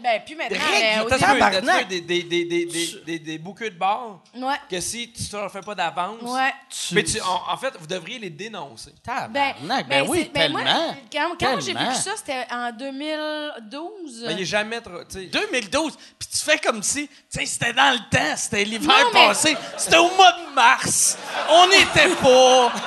Ben, 0.02 0.22
plus 0.24 0.36
maintenant. 0.36 0.58
Régul- 0.58 1.04
mais 1.04 1.04
T'as 1.08 1.18
t'as 1.18 1.78
vu 1.78 1.84
des, 1.86 2.00
des, 2.00 2.22
des, 2.22 2.44
des, 2.44 2.66
des, 3.04 3.18
des, 3.18 3.38
bouquets 3.38 3.70
de 3.70 3.78
bar? 3.78 4.20
Ouais. 4.36 4.54
que 4.70 4.80
si 4.80 5.10
tu 5.12 5.36
ne 5.36 5.48
fais 5.48 5.60
pas 5.60 5.74
d'avance, 5.74 6.20
Ouais. 6.22 6.52
Tu- 6.68 6.94
mais 6.94 7.02
tu, 7.04 7.20
en, 7.20 7.56
fait, 7.56 7.74
vous 7.78 7.86
devriez 7.86 8.18
les 8.18 8.30
dénoncer. 8.30 8.92
Tabarnak, 9.02 9.86
ben, 9.88 10.06
oui, 10.08 10.30
ben, 10.32 10.40
tellement. 10.52 10.94
Quand 11.38 11.60
j'ai 11.60 11.72
vécu 11.74 11.94
ça, 11.94 12.12
c'était 12.16 12.46
en 12.50 12.70
2012. 12.72 14.24
Mais 14.26 14.32
il 14.34 14.40
est 14.42 14.44
jamais 14.44 14.80
trop. 14.80 15.04
tu 15.04 15.18
sais. 15.20 15.24
2012, 15.26 15.96
puis 16.18 16.28
tu 16.28 16.38
fais 16.38 16.58
comme 16.58 16.82
si, 16.82 17.08
tu 17.08 17.14
sais, 17.40 17.46
c'était 17.46 17.72
dans 17.72 17.92
le 17.92 17.98
temps, 18.10 18.36
c'était 18.36 18.64
l'hiver 18.64 18.94
mais- 19.12 19.26
passé, 19.28 19.56
c'était 19.76 19.96
au 19.98 20.10
mois 20.10 20.32
de 20.32 20.54
mars, 20.54 21.16
on 21.50 21.66
n'était 21.68 22.08
pas. 22.16 22.72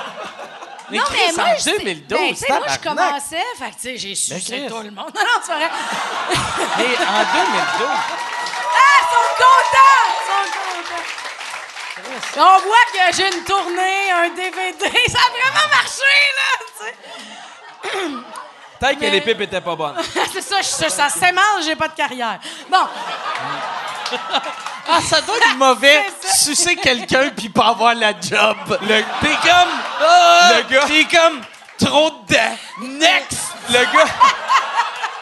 Mais 0.90 0.96
non, 0.96 1.04
Chris, 1.04 1.18
mais 1.26 1.32
moi, 1.34 1.44
en 1.54 1.58
je- 1.58 1.64
2012, 1.64 2.18
ben, 2.18 2.28
tu 2.30 2.34
sais, 2.36 2.48
moi, 2.48 2.66
je 2.66 2.78
commençais, 2.78 3.44
fait 3.58 3.70
que, 3.72 3.74
tu 3.74 3.80
sais, 3.82 3.96
j'ai 3.98 4.14
sucé 4.14 4.34
Ben, 4.36 4.40
Chris. 4.40 4.68
tout 4.70 4.82
le 4.82 4.90
monde. 4.90 5.10
Non, 5.14 5.20
non, 5.20 5.40
c'est 5.44 5.52
vrai. 5.52 5.68
Mais 6.78 6.96
en 6.96 7.24
2012, 7.34 7.88
Ah, 7.92 8.96
ils 8.96 9.08
sont 9.12 9.28
contents! 9.36 10.08
Ils 10.08 10.24
sont 10.32 10.48
contents. 12.24 12.40
On 12.40 12.58
voit 12.62 12.86
que 12.94 13.16
j'ai 13.16 13.26
une 13.36 13.44
tournée, 13.44 14.10
un 14.12 14.28
DVD. 14.30 14.90
Ça 15.12 15.18
a 15.18 15.30
vraiment 15.30 15.68
marché, 15.70 16.14
là, 16.38 16.64
tu 16.78 16.84
sais. 16.86 16.94
Peut-être 17.82 18.94
que 18.98 19.00
Mais- 19.04 19.10
les 19.10 19.20
pipes 19.20 19.40
étaient 19.40 19.60
pas 19.60 19.74
bonnes. 19.74 19.96
c'est 20.32 20.40
ça, 20.42 20.56
je- 20.60 20.66
ça, 20.66 20.88
ça 20.88 21.08
se 21.08 21.18
fait 21.18 21.32
mal, 21.32 21.44
j'ai 21.64 21.74
pas 21.76 21.88
de 21.88 21.94
carrière. 21.94 22.38
Bon, 22.70 22.86
ah, 24.88 25.00
ça 25.02 25.20
doit 25.20 25.36
être 25.36 25.56
mauvais, 25.56 26.04
sucer 26.36 26.76
quelqu'un 26.76 27.30
puis 27.36 27.48
pas 27.48 27.66
avoir 27.68 27.94
la 27.94 28.12
job. 28.12 28.56
Le, 28.82 29.02
t'es 29.20 29.36
comme, 29.42 29.72
ah, 30.00 30.50
Le 30.56 30.62
gars- 30.74 30.84
t'es 30.86 31.04
comme, 31.04 31.40
trop 31.78 32.10
dedans. 32.28 32.56
Next! 32.80 33.38
Le 33.70 33.84
gars. 33.84 34.10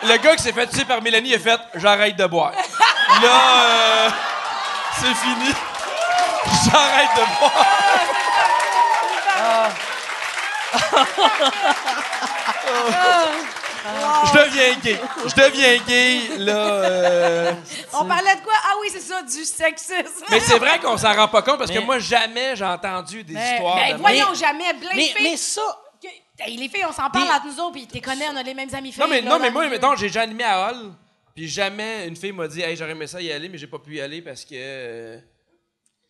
Le 0.03 0.17
gars 0.19 0.37
qui 0.37 0.43
s'est 0.43 0.53
fait 0.53 0.67
tuer 0.69 0.85
par 0.85 1.01
Mélanie 1.03 1.35
a 1.35 1.39
fait 1.39 1.59
J'arrête 1.75 2.17
de 2.17 2.27
boire. 2.27 2.53
Là, 2.53 3.29
euh, 3.29 4.11
c'est 5.01 5.15
fini. 5.15 5.53
J'arrête 6.65 7.11
de 7.17 7.25
boire. 7.41 7.53
Je 14.27 14.33
deviens 14.45 14.75
gay. 14.83 14.99
Je 15.27 15.35
deviens 15.35 15.79
gay, 15.87 16.39
là. 16.39 16.57
euh. 16.57 17.53
on 17.95 18.05
parlait 18.05 18.35
de 18.35 18.41
quoi? 18.41 18.55
Ah 18.65 18.73
oui, 18.81 18.89
c'est 18.91 19.01
ça, 19.01 19.23
du 19.23 19.45
sexisme. 19.45 20.25
Mais 20.31 20.41
c'est 20.41 20.59
vrai 20.59 20.79
qu'on 20.81 20.97
s'en 20.97 21.15
rend 21.15 21.29
pas 21.29 21.43
compte 21.43 21.59
parce 21.59 21.71
que 21.71 21.79
Mais- 21.79 21.85
moi, 21.85 21.99
jamais 21.99 22.57
j'ai 22.57 22.65
entendu 22.65 23.23
des 23.23 23.35
histoires 23.35 23.77
ben, 23.77 23.93
de 23.97 24.01
voyons 24.01 24.35
jamais, 24.35 24.75
plein 24.75 24.91
de 24.91 24.97
Mais, 24.97 25.03
filles. 25.05 25.31
mais 25.31 25.37
ça, 25.37 25.63
que- 26.03 26.09
Hey, 26.39 26.57
les 26.57 26.69
filles, 26.69 26.85
on 26.89 26.93
s'en 26.93 27.09
parle 27.11 27.27
Des- 27.29 27.33
entre 27.33 27.47
nous 27.47 27.61
autres, 27.61 27.73
puis 27.73 27.87
tu 27.87 27.95
les 27.95 28.01
connais, 28.01 28.27
on 28.31 28.37
a 28.37 28.43
les 28.43 28.55
mêmes 28.55 28.75
amis 28.75 28.93
filles. 28.93 29.03
Non, 29.03 29.09
mais, 29.09 29.21
là, 29.23 29.31
non, 29.31 29.39
mais 29.39 29.47
dans 29.49 29.53
moi, 29.55 29.63
le 29.63 29.69
milieu. 29.71 29.81
mettons, 29.81 29.97
j'ai 29.97 30.09
déjà 30.09 30.23
animé 30.23 30.45
à 30.45 30.69
Hall. 30.69 30.93
Puis 31.35 31.49
jamais 31.49 32.07
une 32.09 32.17
fille 32.17 32.33
m'a 32.33 32.49
dit, 32.49 32.63
hey, 32.63 32.77
j'aurais 32.77 32.91
aimé 32.93 33.07
ça 33.07 33.21
y 33.21 33.31
aller, 33.31 33.49
mais 33.49 33.57
j'ai 33.59 33.67
pas 33.67 33.79
pu 33.79 33.95
y 33.97 34.01
aller 34.01 34.21
parce 34.21 34.45
que. 34.45 34.55
euh, 34.55 35.19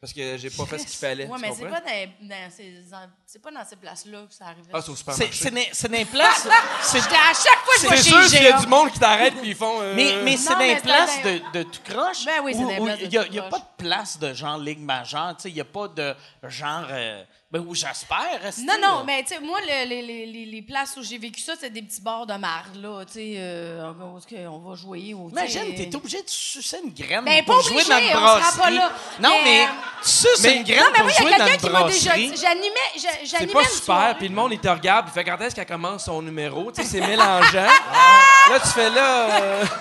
parce 0.01 0.13
que 0.13 0.37
j'ai 0.37 0.51
pas 0.51 0.67
fait 0.67 0.79
ce 0.79 0.87
qu'il 0.87 0.97
fallait. 0.99 1.27
Ouais, 1.27 1.37
tu 1.37 1.43
mais 1.43 1.53
c'est 1.57 1.65
pas 1.69 1.81
dans, 1.81 2.29
dans 2.29 2.51
ces, 2.51 2.83
c'est 3.25 3.43
pas 3.43 3.51
dans 3.51 3.65
ces 3.65 3.77
places-là 3.77 4.27
que 4.29 4.35
ça 4.35 4.47
arrivait. 4.47 4.71
Ah, 4.73 4.81
c'est 4.83 4.91
au 4.91 4.95
C'est 4.95 4.99
supermarché. 4.99 5.33
c'est 5.33 5.51
des- 5.55 5.69
c'est 5.73 5.91
des 5.91 6.05
places. 6.05 6.47
c'est- 6.83 6.99
à 6.99 7.03
chaque 7.33 7.65
fois 7.65 7.75
que 7.77 7.81
je 7.83 7.89
vais 7.89 7.97
C'est 7.97 8.03
chez 8.05 8.11
sûr 8.11 8.25
s'il 8.29 8.43
y 8.43 8.47
a 8.49 8.59
du 8.61 8.67
monde 8.67 8.91
qui 8.93 8.99
t'arrête 8.99 9.35
puis 9.41 9.49
ils 9.51 9.55
font. 9.57 9.81
euh, 9.81 9.95
Mais, 9.97 10.23
mais 10.23 10.37
c'est 10.37 10.51
Non, 10.51 10.59
mais 10.59 10.75
c'est 10.77 10.83
places 10.83 11.23
dans- 11.23 11.31
de, 11.31 11.59
de 11.59 11.63
tout 11.65 11.81
croche. 11.85 12.25
Ben 12.27 12.41
oui, 12.45 12.53
c'est 12.55 12.63
où- 12.63 12.69
des 12.69 12.79
où 12.79 12.85
places 12.85 12.99
Il 13.03 13.09
n'y 13.31 13.39
a, 13.39 13.43
pas 13.45 13.59
de 13.59 13.65
place 13.85 14.19
de 14.19 14.35
genre 14.35 14.59
Ligue 14.59 14.81
majeure. 14.81 15.35
tu 15.37 15.43
sais, 15.45 15.49
Il 15.51 15.55
n'y 15.55 15.61
a 15.61 15.65
pas 15.65 15.89
de 15.89 16.15
genre. 16.45 16.87
euh, 16.91 17.25
ben, 17.59 17.65
où 17.69 17.75
j'espère. 17.75 18.41
Non, 18.59 18.75
non, 18.81 19.05
mais 19.05 19.23
tu 19.23 19.35
sais, 19.35 19.41
moi, 19.41 19.59
le- 19.61 19.89
les, 19.89 20.03
les, 20.03 20.27
les, 20.27 20.45
les 20.47 20.63
places 20.63 20.97
où 20.97 21.03
j'ai 21.03 21.19
vécu 21.19 21.41
ça, 21.41 21.55
c'est 21.59 21.71
des 21.71 21.83
petits 21.83 22.01
bars 22.01 22.27
de 22.27 22.35
marre, 22.35 22.65
là, 22.81 23.05
tu 23.05 23.13
sais, 23.15 23.35
euh, 23.37 23.93
qu'on 24.29 24.59
va 24.59 24.75
jouer. 24.77 25.15
Ou, 25.15 25.31
tu 25.31 25.37
sais, 25.37 25.59
Imagine, 25.61 25.75
t'es 25.91 25.97
obligé 25.97 26.19
de 26.23 26.29
sucer 26.29 26.79
une 26.85 26.93
graine 26.93 27.25
Ben, 27.25 27.45
pour 27.45 27.61
jouer 27.63 27.83
dans 27.85 27.97
on 27.97 28.09
sera 28.09 28.39
brasserie. 28.39 28.59
pas 28.59 28.71
là. 28.71 28.91
Non, 29.21 29.31
Mais, 29.31 29.45
mais, 29.45 29.63
euh, 29.65 29.69
tu 30.03 30.09
suces 30.11 30.43
mais- 30.43 30.57
une 30.57 30.63
graine 30.65 30.79
Non, 30.81 30.87
mais 30.93 30.99
pour 30.99 31.07
oui, 31.07 31.13
il 31.19 31.23
y 31.23 31.27
jouer 31.27 31.35
a 31.35 31.39
dans 31.39 31.45
quelqu'un 31.47 31.55
une 31.55 31.61
qui 31.61 31.71
m'a 31.71 31.83
déjà 31.85 32.11
brasserie. 32.11 32.31
dit. 32.31 32.41
J'animais, 32.41 33.25
j'a- 33.25 33.39
C'est 33.39 33.53
pas 33.53 33.65
super, 33.69 34.15
puis 34.19 34.29
le 34.29 34.35
monde, 34.35 34.53
il 34.53 34.59
te 34.61 34.69
regarde, 34.69 35.07
il 35.09 35.13
fait 35.13 35.25
quand 35.25 35.39
est-ce 35.41 35.55
qu'elle 35.55 35.67
commence 35.67 36.05
son 36.05 36.23
numéro, 36.23 36.71
tu 36.73 36.83
sais, 36.83 36.89
c'est 36.89 37.01
mélangeant. 37.07 37.63
là, 37.63 38.61
tu 38.63 38.69
fais 38.69 38.91
là. 38.91 39.41
euh, 39.41 39.65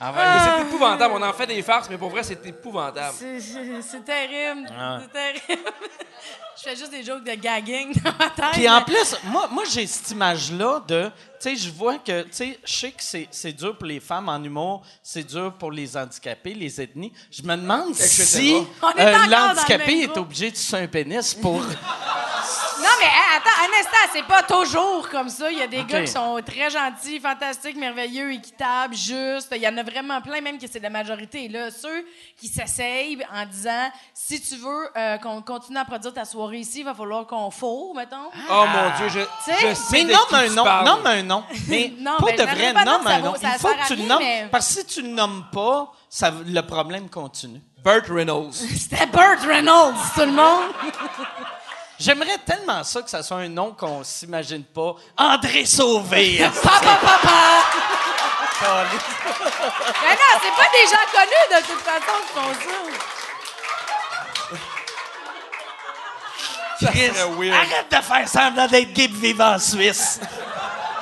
Ah 0.00 0.56
c'est 0.58 0.62
épouvantable. 0.66 1.14
On 1.16 1.22
en 1.22 1.32
fait 1.32 1.46
des 1.46 1.62
farces, 1.62 1.88
mais 1.88 1.96
pour 1.98 2.10
vrai, 2.10 2.22
c'est 2.22 2.44
épouvantable. 2.46 3.14
C'est- 3.18 3.40
C'est 3.40 3.82
c'est 3.82 4.04
terrible. 4.04 4.68
Ah. 4.78 4.98
C'est 5.02 5.12
terrible. 5.12 5.70
Je 6.58 6.62
fais 6.70 6.76
juste 6.76 6.90
des 6.90 7.02
jokes 7.04 7.22
de 7.22 7.32
gagging 7.34 7.92
dans 8.02 8.12
ma 8.18 8.30
tête. 8.30 8.46
Puis 8.54 8.66
en 8.68 8.78
mais- 8.78 8.84
plus, 8.86 9.14
moi, 9.24 9.46
moi 9.52 9.64
j'ai 9.70 9.86
cette 9.86 10.10
image-là 10.10 10.80
de. 10.88 11.10
Tu 11.38 11.50
sais, 11.50 11.56
je 11.56 11.70
vois 11.70 11.98
que. 11.98 12.22
Tu 12.22 12.28
sais, 12.32 12.58
je 12.64 12.72
sais 12.74 12.90
que 12.92 13.02
c'est- 13.02 13.28
c'est 13.30 13.52
dur 13.52 13.76
pour 13.76 13.86
les 13.86 14.00
femmes 14.00 14.28
en 14.30 14.42
humour, 14.42 14.82
c'est 15.02 15.22
dur 15.22 15.52
pour 15.58 15.70
les 15.70 15.96
handicapés, 15.96 16.54
les 16.54 16.80
ethnies. 16.80 17.12
Je 17.30 17.42
me 17.42 17.56
demande 17.56 17.94
si 17.94 18.54
euh, 18.98 19.26
l'handicapé 19.28 20.00
est 20.04 20.16
obligé 20.16 20.50
de 20.50 20.56
sucer 20.56 20.76
un 20.78 20.86
pénis 20.88 21.34
pour. 21.34 21.60
Non, 22.78 22.88
mais 23.00 23.06
hein, 23.06 23.36
attends, 23.38 23.62
un 23.62 23.80
instant, 23.80 24.12
c'est 24.12 24.22
pas 24.24 24.42
toujours 24.42 25.08
comme 25.08 25.28
ça. 25.28 25.50
Il 25.50 25.58
y 25.58 25.62
a 25.62 25.66
des 25.66 25.80
Ok. 25.80 25.86
gars 25.86 26.00
qui 26.02 26.08
sont 26.12 26.40
très 26.44 26.70
gentils, 26.70 27.18
fantastiques, 27.20 27.76
merveilleux, 27.76 28.32
équitables, 28.32 28.94
justes. 28.94 29.48
Il 29.54 29.62
y 29.62 29.68
en 29.68 29.76
a 29.78 29.82
vraiment 29.82 30.20
plein, 30.20 30.40
même 30.40 30.58
que 30.58 30.66
c'est 30.70 30.80
la 30.80 30.90
majorité. 30.90 31.48
Là, 31.48 31.70
ceux 31.70 32.04
qui 32.38 32.48
s'essayent 32.48 33.18
en 33.34 33.46
disant 33.46 33.90
si 34.14 34.40
tu 34.40 34.56
veux 34.56 34.88
euh, 34.96 35.18
qu'on 35.18 35.42
continue 35.42 35.78
à 35.78 35.84
produire 35.84 36.12
ta 36.12 36.24
soirée 36.24 36.58
ici, 36.58 36.80
il 36.80 36.84
va 36.84 36.94
falloir 36.94 37.26
qu'on 37.26 37.50
fourre, 37.50 37.94
mettons. 37.94 38.30
Oh 38.50 38.64
mon 38.66 38.96
Dieu, 38.98 39.08
je, 39.08 39.20
sais, 39.50 39.68
je 39.68 39.74
sais 39.74 40.04
Mais 40.04 40.12
nomme 40.12 40.32
un 40.32 40.48
nom, 40.48 40.64
nomme 40.84 41.06
un 41.06 41.22
nom. 41.22 41.44
Mais 41.68 41.92
Non, 41.98 42.16
pour 42.18 42.28
ben, 42.28 42.36
de 42.36 42.42
vrai, 42.42 42.72
nomme 42.84 43.06
un 43.06 43.18
nom. 43.20 43.34
Il 43.40 43.48
faut 43.58 43.68
que 43.68 43.86
tu 43.86 43.96
le 43.96 44.02
nommes. 44.04 44.18
mais- 44.18 44.48
Parce 44.50 44.66
que 44.74 44.80
si 44.80 44.86
tu 44.86 45.02
le 45.02 45.08
nommes 45.08 45.44
pas, 45.52 45.90
ça, 46.10 46.30
le 46.44 46.60
problème 46.62 47.08
continue. 47.08 47.60
Burt 47.82 48.06
Reynolds. 48.08 48.52
C'était 48.52 49.06
Burt 49.06 49.40
Reynolds, 49.46 49.94
tout 50.14 50.20
le 50.20 50.32
monde. 50.32 50.64
J'aimerais 51.98 52.38
tellement 52.44 52.84
ça 52.84 53.00
que 53.02 53.08
ça 53.08 53.22
soit 53.22 53.38
un 53.38 53.48
nom 53.48 53.72
qu'on 53.72 54.04
s'imagine 54.04 54.64
pas. 54.64 54.96
André 55.16 55.64
Sauvé. 55.64 56.38
Papa, 56.62 56.98
papa. 57.00 57.64
Mais 58.60 60.14
non, 60.14 60.32
c'est 60.42 60.56
pas 60.56 60.70
des 60.72 60.86
gens 60.90 61.06
connus 61.12 61.46
de 61.50 61.60
toute 61.66 61.80
façon 61.80 62.16
qui 62.26 62.32
font 62.34 62.52
ça. 62.70 62.78
Chris, 66.90 67.08
serait 67.14 67.30
weird. 67.38 67.54
arrête 67.54 67.90
de 67.90 67.96
faire 67.96 68.28
semblant 68.28 68.66
d'être 68.66 68.92
gay 68.92 69.08
vivre 69.08 69.44
en 69.44 69.58
Suisse. 69.58 70.20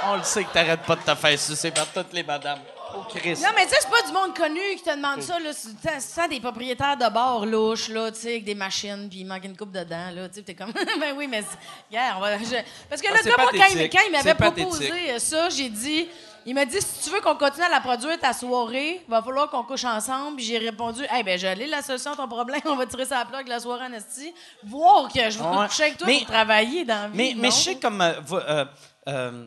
On 0.07 0.17
le 0.17 0.23
sait 0.23 0.45
que 0.45 0.53
t'arrêtes 0.53 0.83
pas 0.83 0.97
de 0.97 1.03
te 1.03 1.15
faire 1.15 1.39
sucer 1.39 1.71
par 1.71 1.87
toutes 1.87 2.13
les 2.13 2.23
madames. 2.23 2.61
Chris. 3.09 3.39
Non, 3.43 3.49
mais 3.55 3.65
tu 3.65 3.71
sais, 3.71 3.77
c'est 3.81 3.91
pas 3.91 4.03
du 4.07 4.13
monde 4.13 4.37
connu 4.37 4.61
qui 4.77 4.83
te 4.83 4.95
demande 4.95 5.23
ça, 5.23 5.39
là. 5.39 5.51
C'est 5.53 6.01
c'est 6.01 6.29
des 6.29 6.41
propriétaires 6.41 6.97
de 6.97 7.09
bars 7.13 7.45
louches, 7.47 7.89
là, 7.89 8.11
tu 8.13 8.21
sais, 8.21 8.29
avec 8.33 8.45
des 8.45 8.55
machines, 8.55 9.09
puis 9.09 9.21
il 9.21 9.25
manque 9.27 9.45
une 9.45 9.57
coupe 9.57 9.73
dedans, 9.73 10.11
là. 10.15 10.29
Tu 10.29 10.37
sais, 10.37 10.43
t'es 10.43 10.55
comme, 10.55 10.73
ben 11.01 11.15
oui, 11.17 11.27
mais. 11.27 11.43
Regarde, 11.91 12.17
on 12.17 12.21
va- 12.21 12.39
je- 12.39 12.63
Parce 12.89 13.01
que 13.03 13.09
Ah, 13.13 13.17
c'est 13.23 13.29
gars, 13.31 13.37
moi, 13.39 13.51
quand 13.53 13.67
il, 13.71 13.91
il 14.07 14.13
m'avait 14.13 14.35
proposé 14.35 14.89
pathétique. 14.89 15.21
ça, 15.21 15.49
j'ai 15.51 15.69
dit. 15.69 16.09
Il 16.47 16.55
m'a 16.55 16.67
dit, 16.67 16.77
si 16.79 17.05
tu 17.05 17.09
veux 17.09 17.23
qu'on 17.23 17.37
continue 17.37 17.65
à 17.65 17.71
la 17.71 17.81
produire, 17.81 18.21
ta 18.21 18.35
soirée, 18.35 19.03
va 19.09 19.23
falloir 19.23 19.49
qu'on 19.49 19.63
couche 19.63 19.85
ensemble. 19.85 20.37
Puis 20.37 20.45
j'ai 20.45 20.59
répondu, 20.59 21.03
eh 21.19 21.23
ben, 21.23 21.39
j'ai 21.39 21.55
la 21.55 21.81
solution 21.81 22.13
à 22.13 22.17
ton 22.17 22.29
problème, 22.29 22.61
on 22.67 22.77
va 22.77 22.85
tirer 22.85 23.07
ça 23.07 23.21
à 23.21 23.25
la 23.25 23.25
plaque 23.31 23.49
la 23.49 23.61
soirée 23.61 23.87
en 23.87 23.93
esti. 23.95 24.31
Voir 24.63 25.11
que 25.11 25.21
je 25.31 25.39
vais 25.39 25.67
coucher 25.67 25.83
avec 25.85 25.97
toi 25.97 26.07
Mais- 26.07 26.19
pour 26.19 26.27
travailler 26.27 26.85
dans 26.85 26.95
la 27.05 27.09
vie. 27.09 27.17
Mais, 27.17 27.35
mais 27.35 27.51
je 27.51 27.57
sais 27.57 27.77
comme. 27.77 27.99
euh, 28.03 28.13
euh, 28.33 28.65
euh, 29.09 29.47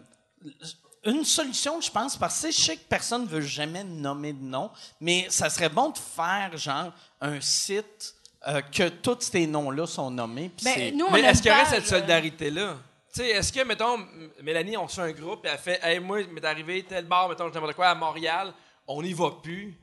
une 1.07 1.23
solution, 1.25 1.81
je 1.81 1.89
pense, 1.89 2.15
parce 2.17 2.41
que 2.41 2.51
je 2.51 2.61
sais 2.61 2.75
que 2.77 2.83
personne 2.87 3.23
ne 3.23 3.27
veut 3.27 3.41
jamais 3.41 3.83
nommer 3.83 4.33
de 4.33 4.43
nom, 4.43 4.69
mais 5.01 5.25
ça 5.29 5.49
serait 5.49 5.69
bon 5.69 5.89
de 5.89 5.97
faire, 5.97 6.55
genre, 6.57 6.91
un 7.21 7.41
site 7.41 8.13
euh, 8.47 8.61
que 8.61 8.89
tous 8.89 9.17
ces 9.21 9.47
noms-là 9.47 9.87
sont 9.87 10.11
nommés. 10.11 10.51
Ben, 10.63 10.73
c'est- 10.75 10.91
nous, 10.91 11.05
on 11.05 11.11
Mais 11.11 11.21
est-ce 11.21 11.41
qu'il 11.41 11.51
y 11.51 11.53
aurait 11.55 11.65
cette 11.65 11.85
euh, 11.85 11.89
solidarité-là? 11.97 12.75
Tu 13.13 13.21
sais, 13.21 13.29
est-ce 13.29 13.51
que, 13.51 13.63
mettons, 13.63 13.97
Mélanie, 14.43 14.77
on 14.77 14.85
reçoit 14.85 15.05
un 15.05 15.11
groupe 15.11 15.45
et 15.45 15.49
elle 15.49 15.57
fait 15.57 15.79
Hey, 15.81 15.99
moi, 15.99 16.21
il 16.21 16.27
m'est 16.29 16.45
arrivé 16.45 16.83
tel 16.83 17.05
bar, 17.05 17.27
mettons, 17.29 17.45
n'importe 17.49 17.73
quoi, 17.73 17.87
à 17.87 17.95
Montréal, 17.95 18.53
on 18.85 19.01
n'y 19.01 19.13
va 19.13 19.31
plus. 19.41 19.75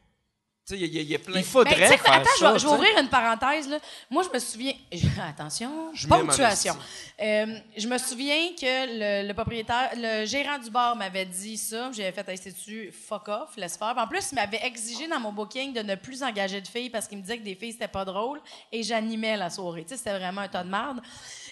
Il 0.70 0.78
y, 0.78 0.85
a- 0.99 1.03
il 1.03 1.11
y 1.11 1.15
a 1.15 1.19
plein. 1.19 1.36
Il 1.41 1.45
faudrait 1.45 1.77
Ben, 1.77 1.99
faire 1.99 2.12
attends, 2.12 2.31
je 2.36 2.41
ça. 2.41 2.53
vais, 2.55 2.59
je 2.59 2.66
ouvrir 2.66 2.99
une 2.99 3.09
parenthèse. 3.11 3.69
Là. 3.69 3.78
Moi, 4.09 4.23
je 4.23 4.31
me 4.35 4.39
souviens. 4.39 4.73
Attention, 5.28 5.91
Je 5.93 6.09
ponctuation. 6.09 6.74
Euh, 7.20 7.59
je 7.77 7.86
me 7.86 7.99
souviens 7.99 8.49
que 8.59 9.23
le, 9.23 9.28
le 9.28 9.35
propriétaire, 9.35 9.91
le 9.95 10.24
gérant 10.24 10.59
du 10.59 10.70
bar 10.70 10.97
m'avait 10.97 11.27
dit 11.27 11.59
ça. 11.59 11.91
J'avais 11.93 12.12
fait 12.12 12.27
un 12.27 12.36
statut 12.36 12.91
fuck 12.93 13.28
off, 13.28 13.51
laisse 13.59 13.77
faire. 13.77 13.93
En 13.99 14.07
plus, 14.09 14.32
il 14.32 14.36
m'avait 14.36 14.61
exigé 14.65 15.07
dans 15.07 15.20
mon 15.20 15.32
booking 15.32 15.74
de 15.74 15.81
ne 15.82 15.97
plus 15.97 16.23
engager 16.23 16.62
de 16.62 16.66
filles 16.66 16.89
parce 16.89 17.09
qu'il 17.09 17.19
me 17.19 17.23
disait 17.23 17.36
que 17.36 17.45
des 17.45 17.57
filles, 17.57 17.73
c'était 17.73 17.86
pas 17.86 18.07
drôle. 18.07 18.41
Et 18.73 18.82
j'animais 18.82 19.36
la 19.36 19.51
soirée. 19.51 19.85
C'était 19.86 20.19
vraiment 20.19 20.41
un 20.41 20.49
tas 20.49 20.65
de 20.65 20.70
merde. 20.70 21.03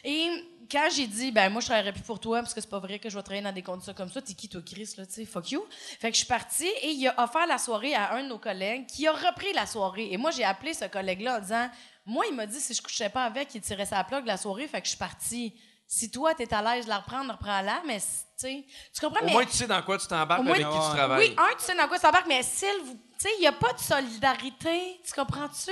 Et 0.05 0.31
quand 0.71 0.89
j'ai 0.95 1.07
dit, 1.07 1.31
ben 1.31 1.51
moi, 1.51 1.61
je 1.61 1.67
travaillerai 1.67 1.93
plus 1.93 2.03
pour 2.03 2.19
toi 2.19 2.41
parce 2.41 2.55
que 2.55 2.61
c'est 2.61 2.71
pas 2.71 2.79
vrai 2.79 2.99
que 2.99 3.09
je 3.09 3.17
vais 3.17 3.23
travailler 3.23 3.45
dans 3.45 3.53
des 3.53 3.63
conditions 3.63 3.95
comme 3.95 4.11
ça. 4.11 4.23
T'es 4.23 4.35
qui, 4.35 4.49
toi, 4.49 4.61
Chris, 4.65 4.95
là, 4.97 5.07
tu 5.07 5.13
sais, 5.13 5.25
fuck 5.25 5.51
you. 5.51 5.65
Fait 6.01 6.09
que 6.09 6.15
je 6.15 6.19
suis 6.19 6.27
partie 6.27 6.67
et 6.83 6.91
il 6.91 7.07
a 7.09 7.23
offert 7.23 7.47
la 7.47 7.59
soirée 7.59 7.95
à 7.95 8.15
un 8.15 8.25
de 8.25 8.29
nos 8.29 8.39
collègues 8.39 8.87
qui 8.87 9.07
a 9.07 9.13
repris 9.13 9.53
la 9.55 9.67
soirée. 9.67 10.09
Et 10.11 10.17
moi, 10.17 10.31
j'ai 10.31 10.45
appelé 10.45 10.75
ce 10.75 10.87
collègue-là 10.87 11.37
en 11.37 11.41
disant, 11.41 11.71
moi, 12.07 12.25
il 12.29 12.35
m'a 12.35 12.47
dit 12.47 12.59
si 12.59 12.75
je 12.75 12.83
couchais 12.83 13.11
pas 13.11 13.25
avec, 13.25 13.55
il 13.55 13.61
tirait 13.61 13.87
sa 13.87 14.03
plug 14.03 14.27
la 14.27 14.37
soirée. 14.37 14.67
Fait 14.67 14.81
que 14.81 14.87
je 14.87 14.91
suis 14.91 14.99
partie. 14.99 15.55
Si 15.87 16.11
toi, 16.11 16.35
t'es 16.35 16.53
à 16.55 16.63
l'aise 16.63 16.87
de 16.87 16.89
la 16.91 16.99
reprendre, 16.99 17.33
reprends-la, 17.33 17.83
mais 17.87 18.01
tu 18.41 18.65
tu 18.95 19.01
comprends? 19.01 19.21
Au 19.21 19.27
mais 19.27 19.33
moins, 19.33 19.45
tu 19.45 19.53
sais 19.53 19.67
dans 19.67 19.83
quoi 19.83 19.99
tu 19.99 20.07
t'embarques, 20.07 20.41
avec 20.41 20.57
qui 20.57 20.63
tu 20.63 20.97
travailles. 20.97 21.29
oui, 21.29 21.37
un, 21.37 21.55
tu 21.57 21.65
sais 21.65 21.77
dans 21.77 21.87
quoi 21.87 21.99
ça 21.99 22.09
embarque, 22.09 22.27
mais 22.27 22.43
s'il 22.43 22.81
vous. 22.85 22.95
Tu 22.95 23.29
sais, 23.29 23.35
il 23.39 23.43
n'y 23.43 23.47
a 23.47 23.53
pas 23.53 23.75
de 23.75 23.79
solidarité. 23.79 25.01
Tu 25.07 25.13
comprends-tu? 25.13 25.71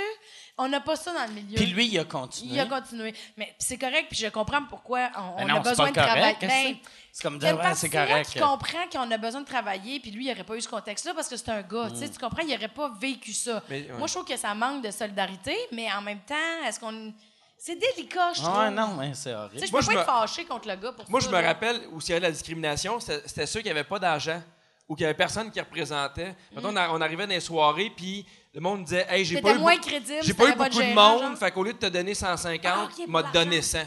On 0.63 0.69
n'a 0.69 0.81
pas 0.81 0.95
ça 0.97 1.13
dans 1.15 1.25
le 1.27 1.33
milieu. 1.41 1.57
Puis 1.57 1.67
lui, 1.67 1.87
il 1.87 1.99
a 1.99 2.05
continué. 2.05 2.53
Il 2.55 2.61
a 2.61 2.67
continué. 2.67 3.15
Mais 3.37 3.55
c'est 3.59 3.79
correct, 3.79 4.07
puis 4.11 4.19
je 4.19 4.27
comprends 4.29 4.63
pourquoi 4.65 5.09
on, 5.17 5.37
Mais 5.39 5.45
on 5.45 5.49
non, 5.49 5.57
a 5.57 5.61
besoin 5.61 5.87
pas 5.87 6.01
de 6.03 6.07
travailler. 6.07 6.37
Ben, 6.41 6.77
c'est? 7.13 7.23
Comme 7.23 7.39
dire, 7.39 7.57
ouais, 7.59 7.75
c'est 7.75 7.89
correct. 7.89 8.31
qui 8.31 8.39
comprend 8.39 8.87
qu'on 8.93 9.11
a 9.11 9.17
besoin 9.17 9.41
de 9.41 9.47
travailler, 9.47 10.01
puis 10.01 10.11
lui, 10.11 10.27
il 10.27 10.29
n'aurait 10.31 10.45
pas 10.45 10.57
eu 10.57 10.61
ce 10.61 10.69
contexte-là 10.69 11.15
parce 11.15 11.29
que 11.29 11.37
c'est 11.37 11.49
un 11.49 11.63
gars. 11.63 11.89
tu 11.89 12.05
Mm. 12.05 12.11
Tu 12.11 12.19
comprends? 12.19 12.43
Il 12.43 12.51
n'aurait 12.53 12.69
pas 12.69 12.91
vécu 13.01 13.33
ça. 13.33 13.63
Mais, 13.71 13.83
ouais. 13.83 13.93
Moi, 13.99 14.07
je 14.07 14.13
trouve 14.15 14.27
que 14.27 14.37
ça 14.37 14.55
manque 14.55 14.85
de 14.85 14.91
solidarité, 14.91 15.57
mais 15.73 15.91
en 15.93 16.03
même 16.03 16.21
temps, 16.21 16.35
est-ce 16.67 16.79
qu'on. 16.79 17.13
C'est 17.57 17.77
délicat, 17.77 18.33
je 18.35 18.41
trouve. 18.43 18.55
Ah 18.57 18.71
non, 18.71 18.95
mais 18.99 19.13
c'est 19.15 19.15
Tu 19.15 19.23
sais, 19.31 19.35
horrible. 19.35 19.67
je 19.67 19.71
Moi, 19.73 19.81
peux 19.81 19.87
je 19.87 19.87
pas 19.93 20.01
être 20.01 20.01
me- 20.01 20.21
fâché 20.21 20.45
contre 20.47 20.69
le 20.69 20.77
gars 20.77 20.93
pour 20.93 21.11
Moi, 21.11 21.21
ça. 21.21 21.27
je 21.27 21.35
me 21.35 21.41
là. 21.41 21.47
rappelle 21.49 21.81
où 21.93 22.01
s'il 22.01 22.11
y 22.11 22.13
avait 22.13 22.21
de 22.21 22.27
la 22.27 22.33
discrimination, 22.33 22.99
c'était 23.01 23.47
ceux 23.47 23.61
qui 23.61 23.69
n'avaient 23.69 23.85
pas 23.85 23.99
d'argent 23.99 24.43
ou 24.89 24.95
qui 24.97 25.03
n'avaient 25.03 25.15
personne 25.15 25.51
qui 25.51 25.61
représentait. 25.61 26.35
On, 26.57 26.75
a- 26.77 26.89
on 26.91 27.01
arrivait 27.03 27.27
dans 27.27 27.33
les 27.35 27.41
soirées, 27.41 27.93
puis 27.95 28.25
le 28.55 28.61
monde 28.61 28.85
disait 28.85 29.07
Hey, 29.09 29.25
j'ai 29.25 29.41
pas 29.41 29.55
eu, 29.55 29.59
moins 29.59 29.77
crédible 29.77 30.21
j'ai 30.23 30.35
pas 30.35 30.49
eu 30.51 30.55
beaucoup 30.55 30.69
de 30.83 30.95
monde, 30.95 31.21
genre. 31.23 31.39
fait 31.39 31.51
qu'au 31.53 31.63
lieu 31.65 31.73
de 31.73 31.79
te 31.79 31.87
donner 31.87 32.15
150, 32.15 32.73
Ah, 32.75 32.85
ok, 32.85 32.99
il 32.99 33.09
m'a 33.11 33.23
donné 33.23 33.57
d'argent. 33.61 33.63
100. 33.63 33.79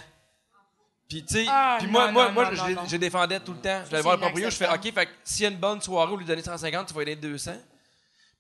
Puis, 1.10 1.24
tu 1.26 1.34
sais, 1.34 1.46
Ah, 1.50 1.76
puis 1.80 1.88
non, 1.88 1.92
moi, 1.92 2.12
moi, 2.12 2.26
non, 2.28 2.32
moi 2.34 2.50
non, 2.52 2.82
je, 2.88 2.98
défendais 2.98 3.40
tout 3.40 3.52
le 3.54 3.60
temps. 3.60 3.82
Je 3.86 3.92
vais 3.96 4.02
voir 4.02 4.16
le 4.16 4.22
proprio, 4.22 4.50
je 4.50 4.56
fais. 4.56 4.68
OK, 4.70 4.82
fait 4.94 5.06
que 5.06 5.12
s'il 5.24 5.44
y 5.44 5.46
a 5.46 5.50
une 5.50 5.58
bonne 5.58 5.82
soirée, 5.82 6.12
au 6.12 6.16
lieu 6.16 6.24
de 6.24 6.28
donner 6.30 6.42
150, 6.42 6.88
tu 6.88 6.94
vas 6.94 7.00
donner 7.02 7.16
200. 7.16 7.52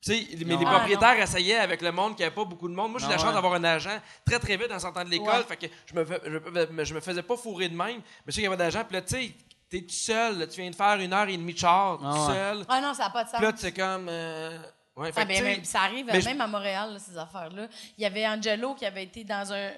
Puis, 0.02 0.26
Tu 0.26 0.38
sais, 0.38 0.46
mais 0.46 0.56
les 0.58 0.66
Ah, 0.66 0.72
propriétaires 0.72 1.20
essayaient 1.20 1.58
avec 1.60 1.82
le 1.82 1.92
monde 1.92 2.16
qui 2.16 2.24
n'avait 2.24 2.34
pas 2.36 2.44
beaucoup 2.46 2.68
de 2.68 2.74
monde. 2.74 2.92
Moi, 2.92 3.00
j'ai 3.00 3.06
eu 3.08 3.10
la 3.10 3.18
chance 3.18 3.34
d'avoir 3.34 3.54
un 3.54 3.64
agent 3.64 4.00
très, 4.26 4.40
très 4.40 4.58
vite 4.58 4.72
en 4.72 4.80
sortant 4.80 5.04
de 5.04 5.10
l'école. 5.10 5.44
Fait 5.48 5.56
que 5.58 5.68
je 5.86 5.94
me, 5.94 6.06
je, 6.06 6.72
me- 6.74 6.84
je 6.84 6.94
me 6.94 7.00
faisais 7.00 7.22
pas 7.22 7.38
fourrer 7.38 7.70
de 7.70 7.76
même. 7.76 7.98
Mais 7.98 8.02
je 8.28 8.32
sais 8.32 8.36
qu'il 8.42 8.44
y 8.44 8.48
avait 8.48 8.58
d'argent. 8.58 8.84
Puis 8.86 8.96
là, 8.96 9.02
tu 9.02 9.16
sais, 9.16 9.32
t'es 9.70 9.82
tout 9.82 9.90
seul. 9.94 10.40
là, 10.40 10.48
tu 10.48 10.60
viens 10.62 10.72
de 10.72 10.76
faire 10.76 10.96
une 11.00 11.14
heure 11.14 11.28
et 11.30 11.38
demie 11.38 11.54
de 11.54 11.60
char, 11.60 12.00
tout 12.00 12.06
Ah, 12.06 12.28
seul. 12.34 12.66
Ah 12.68 12.82
non, 12.82 12.94
ça 12.94 13.04
n'a 13.04 13.10
pas 13.12 13.24
de 13.24 13.30
sens. 13.30 13.38
Puis 13.38 13.46
là, 13.46 13.54
tu 13.54 13.60
sais 13.60 13.72
comme. 13.72 14.08
euh, 14.10 14.58
ouais, 14.96 15.12
Ah, 15.16 15.26
ben, 15.26 15.44
même- 15.44 15.64
ça 15.64 15.82
arrive 15.82 16.06
mais 16.06 16.22
je- 16.22 16.26
même 16.30 16.42
à 16.42 16.48
Montréal, 16.48 16.94
là, 16.94 17.00
ces 17.00 17.18
affaires-là. 17.18 17.68
Il 17.98 18.02
y 18.02 18.06
avait 18.06 18.28
Angelo 18.28 18.74
qui 18.76 18.86
avait 18.86 19.04
été 19.04 19.24
dans 19.24 19.52
un. 19.54 19.56
euh, 19.56 19.72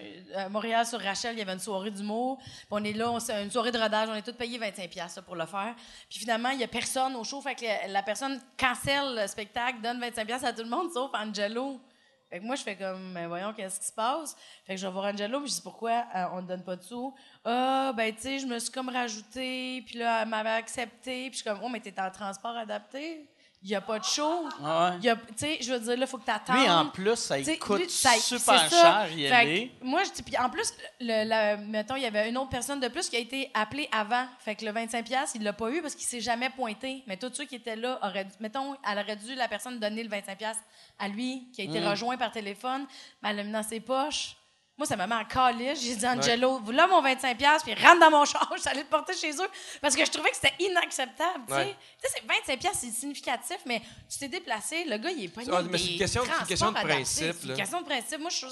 À 0.46 0.50
Montréal 0.50 0.86
sur 0.86 1.00
Rachel, 1.02 1.36
il 1.36 1.40
y 1.40 1.42
avait 1.42 1.54
une 1.54 1.60
soirée 1.60 1.92
d'humour. 1.92 2.38
On 2.72 2.84
est 2.84 2.94
là, 2.94 3.10
on 3.12 3.20
une 3.20 3.52
soirée 3.52 3.72
de 3.72 3.78
rodage, 3.80 4.10
on 4.10 4.16
est 4.16 4.22
tous 4.22 4.34
payés 4.34 4.58
25$ 4.60 5.16
là, 5.16 5.22
pour 5.22 5.36
le 5.36 5.46
faire. 5.46 5.76
Puis 6.10 6.20
finalement, 6.20 6.50
il 6.50 6.58
n'y 6.58 6.64
a 6.64 6.68
personne 6.68 7.16
au 7.16 7.24
show. 7.24 7.42
Fait 7.42 7.56
que 7.56 7.64
la, 7.66 7.88
la 7.88 8.04
personne 8.04 8.40
cancelle 8.58 9.16
le 9.22 9.28
spectacle, 9.28 9.82
donne 9.82 10.00
25$ 10.00 10.44
à 10.46 10.54
tout 10.54 10.64
le 10.64 10.70
monde, 10.70 10.92
sauf 10.94 11.12
Angelo. 11.14 11.80
Fait 12.28 12.40
que 12.40 12.44
moi, 12.44 12.56
je 12.56 12.64
fais 12.64 12.76
comme, 12.76 13.14
ben 13.14 13.28
voyons, 13.28 13.54
qu'est-ce 13.54 13.80
qui 13.80 13.86
se 13.86 13.94
passe? 13.94 14.36
Fait 14.66 14.74
que 14.74 14.82
je 14.82 14.88
vais 14.88 14.92
voir 14.92 15.06
Angelo, 15.06 15.40
puis 15.42 15.50
je 15.50 15.56
dis, 15.56 15.62
pourquoi 15.62 16.06
euh, 16.16 16.26
on 16.34 16.42
ne 16.42 16.48
donne 16.48 16.64
pas 16.64 16.76
de 16.76 16.82
sous? 16.82 17.14
Ah, 17.46 17.94
ben, 17.96 18.14
tu 18.16 18.22
sais, 18.24 18.40
je 18.40 18.48
me 18.48 18.58
suis 18.58 18.72
comme 18.72 18.90
rajouté, 18.90 19.84
puis 19.86 20.00
là, 20.00 20.24
elle 20.24 20.28
m'avait 20.28 20.50
accepté, 20.50 21.30
puis 21.30 21.34
je 21.34 21.44
suis 21.44 21.44
comme, 21.44 21.60
oh, 21.64 21.70
mais 21.70 21.80
t'es 21.80 21.94
en 22.02 22.10
transport 22.10 22.58
adapté? 22.58 23.30
Il 23.68 23.70
n'y 23.70 23.76
a 23.76 23.82
pas 23.82 23.98
de 23.98 24.04
show. 24.04 24.44
Ouais. 24.62 24.92
Il 25.00 25.06
y 25.06 25.10
a- 25.10 25.16
Tu 25.16 25.24
sais, 25.38 25.58
je 25.60 25.74
veux 25.74 25.80
dire, 25.80 25.98
là, 25.98 26.06
il 26.06 26.08
faut 26.08 26.20
que 26.20 26.26
tu 26.26 26.30
attendes. 26.30 26.56
Lui, 26.58 26.70
en 26.70 26.86
plus, 26.86 27.16
ça 27.16 27.38
lui 27.40 27.58
coûte 27.58 27.90
ça- 27.90 28.12
super 28.20 28.70
cher 28.70 29.08
y 29.18 29.26
aller. 29.28 29.72
Moi, 29.82 30.04
je 30.04 30.12
dis, 30.12 30.22
puis 30.22 30.38
en 30.38 30.52
plus, 30.52 30.72
le, 31.00 31.56
mettons, 31.66 31.96
il 31.96 32.04
y 32.04 32.06
avait 32.06 32.30
une 32.30 32.38
autre 32.38 32.50
personne 32.52 32.80
de 32.80 32.88
plus 32.90 33.10
qui 33.10 33.16
a 33.16 33.20
été 33.20 33.50
appelée 33.56 33.90
avant. 33.92 34.28
Fait 34.38 34.54
que 34.56 34.64
le 34.66 34.72
25$, 34.72 35.32
il 35.34 35.42
l'a 35.44 35.54
pas 35.54 35.72
eu 35.72 35.82
parce 35.82 35.96
qu'il 35.96 36.06
s'est 36.06 36.22
jamais 36.22 36.52
pointé. 36.52 37.04
Mais 37.08 37.18
tous 37.18 37.34
ceux 37.34 37.46
qui 37.46 37.56
étaient 37.56 37.76
là 37.76 37.98
auraient 38.04 38.26
dû, 38.26 38.34
mettons, 38.40 38.76
elle 38.88 39.00
aurait 39.00 39.16
dû, 39.16 39.34
la 39.34 39.48
personne, 39.48 39.80
donner 39.80 40.04
le 40.04 40.10
25$ 40.10 40.58
à 41.00 41.08
lui, 41.08 41.48
qui 41.52 41.62
a 41.62 41.64
été 41.64 41.80
Mm. 41.80 41.88
rejoint 41.88 42.18
par 42.18 42.32
téléphone. 42.32 42.86
Mais 43.24 43.32
elle 43.32 43.38
l'a 43.38 43.44
mis 43.44 43.52
dans 43.52 43.64
ses 43.64 43.80
poches. 43.80 44.36
Moi, 44.78 44.86
ça 44.86 44.98
m'a 44.98 45.08
mis 45.08 45.14
en 45.14 45.24
calice. 45.24 45.82
J'ai 45.82 45.96
dit, 45.96 46.06
Angelo, 46.06 46.62
là, 46.72 46.86
mon 46.88 47.02
25$, 47.02 47.64
puis 47.64 47.74
rentre 47.76 48.00
dans 48.00 48.12
mon 48.12 48.26
char. 48.26 48.50
Je 48.56 48.60
suis 48.60 48.70
allée 48.70 48.82
le 48.82 48.88
porter 48.88 49.14
chez 49.14 49.32
eux. 49.32 49.50
Parce 49.82 49.96
que 49.96 50.04
je 50.06 50.12
trouvais 50.12 50.30
que 50.32 50.36
c'était 50.36 50.54
inacceptable. 50.60 51.46
tu 51.48 51.54
sais. 51.54 51.60
Ouais. 51.60 51.76
Tu 52.04 52.10
sais, 52.10 52.22
c'est 52.48 52.54
25$, 52.58 52.70
c'est 52.74 52.92
significatif, 52.92 53.58
mais 53.66 53.82
tu 54.10 54.18
t'es 54.20 54.28
déplacé. 54.28 54.84
Le 54.84 54.98
gars, 54.98 55.12
il 55.12 55.24
est 55.24 55.28
pas 55.30 55.42
Ah, 55.50 55.62
mais 55.62 55.78
c'est 55.78 55.86
une 55.94 55.98
question- 55.98 56.24
c'est 56.26 56.42
une 56.42 56.48
question 56.48 56.72
de 56.72 56.78
principe, 56.80 57.36
C'est 57.40 57.48
une 57.48 57.56
question 57.56 57.82
de 57.82 57.86
principe. 57.86 58.20
Moi, 58.20 58.30
je 58.30 58.46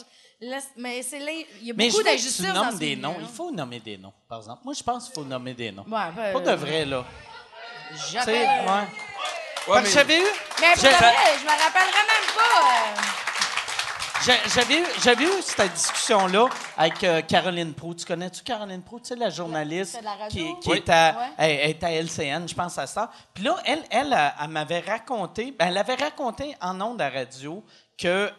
Mais 0.77 1.01
c'est 1.03 1.19
là. 1.19 1.31
Il 1.61 1.67
y 1.67 1.71
a 1.71 1.73
Mais 1.75 1.87
beaucoup 1.87 1.97
veux 1.97 2.03
que 2.03 2.09
d'injustice. 2.09 2.45
tu 2.71 2.77
des 2.77 2.95
noms. 2.95 3.15
Il 3.19 3.27
faut 3.27 3.51
nommer 3.51 3.79
des 3.79 3.97
noms, 3.97 4.13
par 4.29 4.39
exemple. 4.39 4.61
Moi, 4.63 4.73
je 4.73 4.83
pense 4.83 5.05
qu'il 5.05 5.13
faut 5.15 5.23
nommer 5.25 5.53
des 5.53 5.71
noms. 5.71 5.83
Ouais, 5.83 6.11
ben, 6.15 6.33
Pas 6.33 6.39
de 6.39 6.51
vrai, 6.55 6.85
là. 6.85 7.05
Sais, 7.95 8.31
ouais. 8.31 8.47
Ouais, 9.67 9.81
mais- 9.81 9.89
j'avais 9.89 10.19
eu... 10.19 10.25
Mais 10.61 10.73
pour 10.73 10.83
de 10.83 10.89
vrai, 10.89 11.13
je 11.39 11.43
me 11.43 11.49
rappellerai 11.49 12.03
même 12.07 12.29
pas. 12.35 12.59
euh, 12.61 13.01
J'avais 14.25 15.25
eu, 15.25 15.41
cette 15.41 15.73
discussion-là 15.73 16.47
avec 16.77 17.03
euh, 17.03 17.21
Caroline 17.21 17.73
Proux. 17.73 17.93
Tu 17.93 18.05
connais-tu 18.05 18.41
Caroline 18.43 18.81
Proux? 18.81 18.99
Tu 19.01 19.07
sais, 19.07 19.15
la 19.17 19.29
journaliste 19.29 19.99
la 20.01 20.13
radio? 20.15 20.29
qui, 20.55 20.59
qui 20.61 20.69
Oui. 20.69 20.77
est, 20.77 20.89
à, 20.89 21.15
Ouais. 21.17 21.25
elle, 21.37 21.51
elle 21.51 21.69
est 21.71 21.83
à 21.83 21.91
LCN, 21.91 22.47
je 22.47 22.55
pense 22.55 22.77
à 22.77 22.87
ça. 22.87 23.11
Puis 23.33 23.43
là, 23.43 23.57
elle, 23.65 23.83
elle, 23.89 24.13
elle, 24.13 24.33
elle 24.41 24.47
m'avait 24.49 24.79
raconté, 24.79 25.51
ben, 25.51 25.67
elle 25.67 25.77
avait 25.77 25.95
raconté 25.95 26.55
en 26.61 26.79
ondes 26.79 27.01
à 27.01 27.09
radio 27.09 27.63
qu'il 27.97 28.31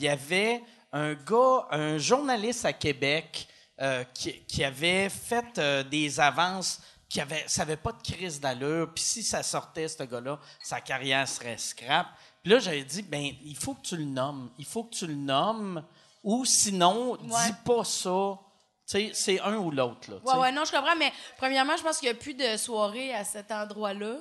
y 0.00 0.08
avait 0.08 0.62
un 0.92 1.14
gars, 1.14 1.66
un 1.70 1.96
journaliste 1.96 2.66
à 2.66 2.74
Québec 2.74 3.48
euh, 3.80 4.04
qui, 4.12 4.34
qui 4.42 4.62
avait 4.64 5.08
fait 5.08 5.56
euh, 5.58 5.82
des 5.82 6.20
avances 6.20 6.80
qui 7.08 7.20
avait, 7.20 7.44
ça 7.46 7.62
n'avait 7.62 7.76
pas 7.76 7.92
de 7.92 8.02
crise 8.02 8.38
d'allure. 8.40 8.90
Puis 8.94 9.04
si 9.04 9.22
ça 9.22 9.42
sortait, 9.42 9.88
ce 9.88 10.02
gars-là, 10.02 10.38
sa 10.62 10.80
carrière 10.80 11.26
serait 11.28 11.56
scrap. 11.58 12.06
Puis 12.42 12.52
là, 12.52 12.58
j'avais 12.58 12.82
dit, 12.84 13.02
ben 13.02 13.30
il 13.44 13.56
faut 13.56 13.74
que 13.74 13.82
tu 13.82 13.96
le 13.96 14.04
nommes. 14.04 14.50
Il 14.58 14.64
faut 14.64 14.84
que 14.84 14.94
tu 14.94 15.06
le 15.06 15.14
nommes. 15.14 15.82
Ou 16.24 16.44
sinon, 16.44 17.16
dis 17.16 17.52
pas 17.64 17.84
ça. 17.84 18.38
Tu 18.86 18.98
sais, 18.98 19.10
c'est 19.14 19.40
un 19.40 19.56
ou 19.56 19.70
l'autre. 19.70 20.10
là, 20.10 20.16
tu 20.20 20.26
Ouais, 20.26 20.32
sais. 20.34 20.38
ouais, 20.40 20.52
non, 20.52 20.64
je 20.64 20.72
comprends, 20.72 20.96
mais 20.96 21.12
premièrement, 21.38 21.76
je 21.76 21.82
pense 21.82 21.98
qu'il 21.98 22.08
n'y 22.10 22.14
a 22.16 22.18
plus 22.18 22.34
de 22.34 22.56
soirée 22.56 23.14
à 23.14 23.24
cet 23.24 23.50
endroit-là. 23.52 24.16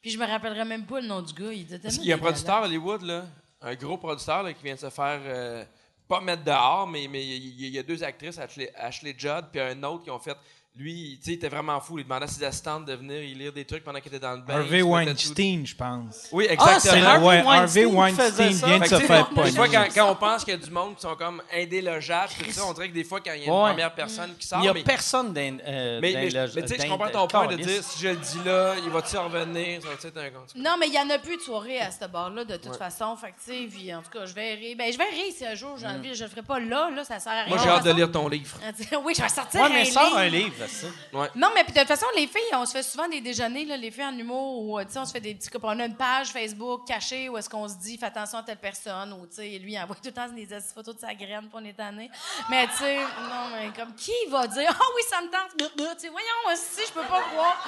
Puis 0.00 0.10
je 0.10 0.18
me 0.18 0.26
rappellerai 0.26 0.64
même 0.64 0.86
pas 0.86 1.00
le 1.00 1.06
nom 1.08 1.20
du 1.22 1.32
gars. 1.34 1.52
Il 1.52 1.62
était 1.62 1.78
Parce 1.78 1.94
tellement 1.94 1.98
qu'il 2.00 2.08
y 2.08 2.12
a 2.12 2.16
un 2.16 2.18
producteur 2.18 2.56
à 2.56 2.62
Hollywood, 2.64 3.02
là, 3.02 3.24
un 3.60 3.74
gros 3.74 3.98
producteur 3.98 4.42
là, 4.42 4.52
qui 4.54 4.62
vient 4.64 4.74
de 4.74 4.80
se 4.80 4.90
faire, 4.90 5.20
euh, 5.24 5.64
pas 6.08 6.20
mettre 6.20 6.44
dehors, 6.44 6.86
mais 6.86 7.06
mais 7.08 7.24
il 7.24 7.32
y, 7.60 7.66
il 7.66 7.74
y 7.74 7.78
a 7.78 7.82
deux 7.82 8.02
actrices, 8.02 8.38
Ashley, 8.38 8.72
Ashley 8.76 9.14
Judd, 9.18 9.46
puis 9.52 9.60
un 9.60 9.82
autre 9.82 10.04
qui 10.04 10.10
ont 10.10 10.18
fait. 10.18 10.36
Lui, 10.76 11.18
tu 11.18 11.24
sais, 11.24 11.30
il 11.32 11.34
était 11.34 11.48
vraiment 11.48 11.80
fou. 11.80 11.98
Il 11.98 12.04
demandait 12.04 12.26
à 12.26 12.28
ses 12.28 12.44
assistantes 12.44 12.84
de 12.84 12.92
venir 12.94 13.20
y 13.20 13.34
lire 13.34 13.52
des 13.52 13.64
trucs 13.64 13.82
pendant 13.82 13.98
qu'il 13.98 14.14
était 14.14 14.24
dans 14.24 14.34
le 14.36 14.42
bain. 14.42 14.58
Harvey 14.60 14.80
Weinstein, 14.82 15.66
je 15.66 15.74
pense. 15.74 16.28
Oui, 16.30 16.46
Ah, 16.56 16.78
c'est 16.78 16.90
exactement. 16.90 17.06
Harvey 17.08 17.26
ouais, 17.26 17.42
Weinstein 17.42 17.58
Harvey 17.58 17.80
qui 17.90 17.96
Weinstein 17.96 18.30
faisait 18.30 18.52
ça. 18.52 18.66
vient 18.68 18.78
de 18.78 18.84
se 18.84 18.94
faire 19.00 19.28
des 19.28 19.34
pogner. 19.34 19.50
fois, 19.50 19.68
quand, 19.68 19.84
quand 19.92 20.10
on 20.12 20.14
pense 20.14 20.44
qu'il 20.44 20.54
y 20.54 20.56
a 20.56 20.60
du 20.60 20.70
monde 20.70 20.94
qui 20.94 21.00
sont 21.02 21.16
comme 21.16 21.42
indélogeables, 21.52 22.32
tout 22.44 22.52
ça, 22.52 22.62
on 22.64 22.72
dirait 22.74 22.88
que 22.90 22.94
des 22.94 23.02
fois, 23.02 23.18
quand 23.20 23.32
il 23.32 23.40
y 23.40 23.42
a 23.42 23.46
une 23.46 23.52
Ouais. 23.52 23.70
première 23.70 23.92
personne 23.92 24.36
qui 24.38 24.46
sort, 24.46 24.58
Il 24.60 24.62
n'y 24.62 24.68
a 24.68 24.72
mais, 24.74 24.82
personne 24.84 25.32
d'un. 25.32 25.58
euh, 25.66 25.98
mais, 26.00 26.28
tu 26.30 26.30
sais, 26.30 26.78
je 26.80 26.88
comprends 26.88 27.08
ton 27.10 27.26
point 27.26 27.46
de 27.48 27.56
dire 27.56 27.82
si 27.82 28.00
je 28.00 28.08
le 28.10 28.16
dis 28.16 28.38
là, 28.44 28.74
il 28.80 28.88
va-tu 28.90 29.16
revenir, 29.16 29.82
ça 29.82 29.88
va-tu 29.88 30.06
être 30.06 30.16
un. 30.16 30.60
Non, 30.60 30.76
mais 30.78 30.86
il 30.86 30.92
n'y 30.92 30.98
en 31.00 31.10
a 31.10 31.18
plus 31.18 31.38
de 31.38 31.42
soirée 31.42 31.80
à 31.80 31.90
ce 31.90 32.04
bar-là, 32.06 32.44
de 32.44 32.56
toute 32.56 32.76
façon. 32.76 33.16
Fait 33.16 33.32
que, 33.32 33.52
tu 33.68 33.68
sais, 33.68 33.94
en 33.96 34.02
tout 34.02 34.10
cas, 34.16 34.26
je 34.26 34.32
verrai. 34.32 34.76
Ben, 34.78 34.92
je 34.92 34.98
verrai 34.98 35.32
si 35.36 35.44
un 35.44 35.56
jour 35.56 35.76
j'ai 35.76 35.88
envie. 35.88 36.14
Je 36.14 36.22
le 36.22 36.30
ferai 36.30 36.42
pas 36.42 36.60
là, 36.60 36.88
là, 36.94 37.02
ça 37.02 37.18
sert 37.18 37.32
à 37.32 37.42
rien. 37.42 37.48
Moi, 37.48 37.58
j'ai 37.64 37.68
hâte 37.68 37.84
de 37.84 37.90
lire 37.90 38.12
ton 38.12 38.28
livre. 38.28 38.56
oui, 39.04 39.12
je 39.16 39.22
vais 39.22 39.28
sortir 39.28 39.60
Ouais, 39.62 39.68
mais 39.70 39.80
un 39.80 39.84
sors 39.86 40.04
livre. 40.04 40.18
un 40.18 40.28
livre, 40.28 40.67
ça. 40.68 40.86
Non, 41.34 41.50
mais 41.54 41.64
puis 41.64 41.72
de 41.72 41.78
toute 41.78 41.88
façon, 41.88 42.06
les 42.14 42.26
filles, 42.26 42.40
on 42.54 42.64
se 42.66 42.72
fait 42.72 42.82
souvent 42.82 43.08
des 43.08 43.20
déjeuners, 43.20 43.64
là, 43.64 43.76
les 43.76 43.90
filles 43.90 44.04
en 44.04 44.16
humour, 44.16 44.62
où, 44.62 44.78
euh, 44.78 44.84
tu 44.84 44.92
sais, 44.92 44.98
on 44.98 45.04
se 45.04 45.12
fait 45.12 45.20
des 45.20 45.34
petits... 45.34 45.50
On 45.62 45.80
a 45.80 45.84
une 45.84 45.96
page 45.96 46.28
Facebook 46.28 46.86
cachée 46.86 47.28
où 47.28 47.36
est-ce 47.36 47.48
qu'on 47.48 47.68
se 47.68 47.74
dit 47.76 47.98
«Fais 47.98 48.06
attention 48.06 48.38
à 48.38 48.42
telle 48.42 48.58
personne» 48.58 49.12
ou, 49.20 49.26
tu 49.26 49.36
sais, 49.36 49.58
lui, 49.58 49.72
il 49.72 49.78
envoie 49.78 49.96
tout 49.96 50.02
le 50.06 50.12
temps 50.12 50.28
des 50.28 50.52
astuces 50.52 50.72
photos 50.72 50.94
de 50.96 51.00
sa 51.00 51.14
graine, 51.14 51.48
est 51.64 51.72
tanné. 51.72 52.10
Mais, 52.48 52.66
tu 52.68 52.74
sais, 52.76 52.96
non, 52.98 53.48
mais 53.52 53.70
comme, 53.76 53.94
qui 53.94 54.12
va 54.30 54.46
dire 54.46 54.70
«Ah 54.80 54.84
oui, 54.94 55.02
ça 55.08 55.20
me 55.20 55.28
tente!» 55.28 55.56
Tu 55.58 55.84
sais, 55.98 56.08
voyons, 56.08 56.56
si, 56.56 56.86
je 56.86 56.92
peux 56.92 57.06
pas 57.06 57.22
croire. 57.22 57.66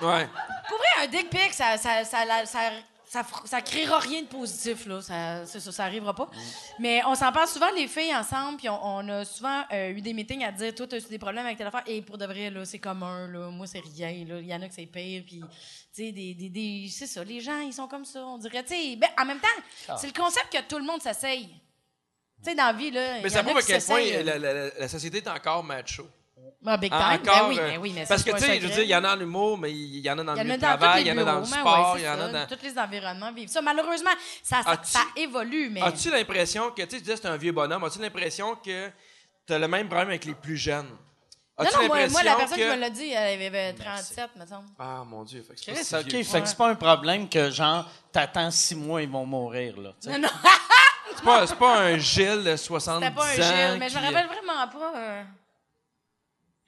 Ouais. 0.00 0.28
Pour 0.68 0.78
vrai, 0.78 1.04
un 1.04 1.06
dick 1.06 1.28
pic, 1.28 1.52
ça, 1.52 1.76
ça, 1.76 2.04
ça, 2.04 2.24
la- 2.24 2.46
ça, 2.46 2.70
ça, 3.12 3.26
ça 3.44 3.60
créera 3.60 3.98
rien 3.98 4.22
de 4.22 4.28
positif, 4.28 4.86
là. 4.86 5.02
Ça, 5.02 5.44
ça, 5.44 5.72
ça 5.72 5.84
arrivera 5.84 6.14
pas. 6.14 6.30
Mais 6.78 7.02
on 7.06 7.16
s'en 7.16 7.32
parle 7.32 7.48
souvent, 7.48 7.70
les 7.74 7.88
filles, 7.88 8.14
ensemble, 8.14 8.58
puis 8.58 8.68
on, 8.68 8.78
on 8.80 9.08
a 9.08 9.24
souvent 9.24 9.64
euh, 9.72 9.88
eu 9.90 10.00
des 10.00 10.12
meetings 10.12 10.44
à 10.44 10.52
dire, 10.52 10.72
toi, 10.72 10.86
t'as 10.86 11.00
des 11.00 11.18
problèmes 11.18 11.44
avec 11.44 11.58
telle 11.58 11.66
affaire, 11.66 11.82
et 11.86 12.02
pour 12.02 12.18
de 12.18 12.24
vrai, 12.24 12.50
là, 12.50 12.64
c'est 12.64 12.78
commun, 12.78 13.26
là. 13.26 13.50
Moi, 13.50 13.66
c'est 13.66 13.80
rien, 13.80 14.24
là. 14.28 14.38
Il 14.38 14.46
y 14.46 14.54
en 14.54 14.62
a 14.62 14.68
que 14.68 14.74
c'est 14.74 14.86
pire, 14.86 15.24
puis, 15.26 15.40
tu 15.40 15.46
sais, 16.04 16.12
des, 16.12 16.34
des, 16.34 16.50
des- 16.50 16.86
c'est 16.88 17.08
ça, 17.08 17.24
les 17.24 17.40
gens, 17.40 17.58
ils 17.58 17.72
sont 17.72 17.88
comme 17.88 18.04
ça, 18.04 18.24
on 18.24 18.38
dirait, 18.38 18.62
tu 18.62 18.74
sais. 18.74 18.94
Ben, 18.94 19.08
en 19.20 19.24
même 19.24 19.40
temps, 19.40 19.96
c'est 19.98 20.06
le 20.06 20.12
concept 20.12 20.52
que 20.52 20.62
tout 20.68 20.78
le 20.78 20.84
monde 20.84 21.02
s'essaye. 21.02 21.48
Tu 22.44 22.50
sais, 22.50 22.54
dans 22.54 22.66
la 22.66 22.72
vie, 22.74 22.92
là. 22.92 23.20
Mais 23.22 23.28
ça 23.28 23.42
prouve 23.42 23.56
à 23.58 23.62
quel 23.62 23.82
point 23.82 24.00
la 24.78 24.88
société 24.88 25.16
est 25.18 25.28
encore 25.28 25.64
macho. 25.64 26.06
Ah, 26.66 26.76
big 26.76 26.90
time. 26.92 27.00
En- 27.00 27.18
Ben 27.24 27.48
oui, 27.48 27.58
euh, 27.58 27.70
ben 27.70 27.78
oui, 27.80 27.92
mais 27.94 28.02
ça, 28.04 28.08
parce 28.14 28.22
c'est 28.22 28.32
que, 28.32 28.36
tu 28.36 28.44
sais, 28.44 28.60
je 28.60 28.66
veux 28.66 28.72
dire, 28.74 28.82
il 28.82 28.88
y 28.90 28.94
en 28.94 29.02
a 29.04 29.16
en 29.16 29.20
humour, 29.20 29.56
mais 29.56 29.72
il 29.72 29.98
y 30.00 30.10
en 30.10 30.18
a 30.18 30.22
dans 30.24 30.34
le 30.34 30.44
milieu 30.44 30.58
travail, 30.58 31.02
il 31.02 31.06
y 31.08 31.12
en 31.12 31.18
a 31.18 31.24
dans 31.24 31.34
le 31.36 31.40
mais 31.40 31.46
sport, 31.46 31.92
ouais, 31.94 32.00
il 32.00 32.04
y 32.04 32.08
en 32.08 32.12
a 32.12 32.16
ça. 32.18 32.28
dans... 32.32 32.46
Tous 32.56 32.62
les 32.62 32.78
environnements 32.78 33.32
vivent 33.32 33.48
ça. 33.48 33.62
Malheureusement, 33.62 34.10
ça, 34.42 34.62
ça, 34.62 34.70
As-tu- 34.70 34.90
ça 34.90 35.00
évolue, 35.16 35.70
mais... 35.70 35.80
As-tu 35.82 36.10
l'impression 36.10 36.70
que, 36.70 36.82
tu 36.82 36.90
sais, 36.90 36.96
tu 36.96 37.00
disais 37.00 37.14
que 37.14 37.20
c'est 37.22 37.28
un 37.28 37.36
vieux 37.38 37.52
bonhomme, 37.52 37.82
as-tu 37.84 37.98
l'impression 37.98 38.54
que 38.56 38.90
tu 39.46 39.52
as 39.54 39.58
le 39.58 39.68
même 39.68 39.86
problème 39.88 40.08
avec 40.08 40.24
les 40.26 40.34
plus 40.34 40.56
jeunes? 40.58 40.88
Non, 41.58 41.66
non, 41.74 41.86
moi, 41.88 42.08
moi, 42.08 42.22
la 42.22 42.36
personne 42.36 42.56
que- 42.58 42.62
qui 42.62 42.68
me 42.76 42.80
l'a 42.80 42.90
dit, 42.90 43.10
elle 43.10 43.42
avait 43.42 43.72
37, 43.74 44.30
me 44.36 44.46
semble. 44.46 44.68
Ah, 44.78 45.02
mon 45.06 45.24
Dieu, 45.24 45.42
fait 45.46 45.54
que 45.54 45.60
c'est 45.60 45.72
pas 45.72 45.76
Chris, 45.76 45.84
si 45.84 45.94
OK, 45.94 46.02
vieux. 46.06 46.22
fait 46.24 46.40
que 46.42 46.48
c'est 46.48 46.56
pas 46.56 46.68
un 46.70 46.74
problème 46.74 47.28
que, 47.28 47.50
genre, 47.50 47.86
t'attends 48.12 48.50
six 48.50 48.74
mois, 48.74 49.02
ils 49.02 49.10
vont 49.10 49.26
mourir, 49.26 49.78
là. 49.78 49.90
tu 50.00 50.10
sais. 50.10 50.18
Non, 50.18 50.26
non, 50.26 50.50
C'est 51.16 51.24
pas, 51.24 51.46
c'est 51.46 51.56
pas 51.58 51.78
un 51.80 51.98
Gilles 51.98 52.44
de 52.44 52.56
70 52.56 53.04
c'était 53.04 53.14
pas 53.14 53.24
un 53.24 53.28
ans 53.28 53.34
Gilles, 53.72 53.78
mais 53.78 53.88
je 53.90 53.98
me 53.98 54.00
rappelle 54.06 54.26
vraiment 54.26 54.68
pas... 54.68 55.22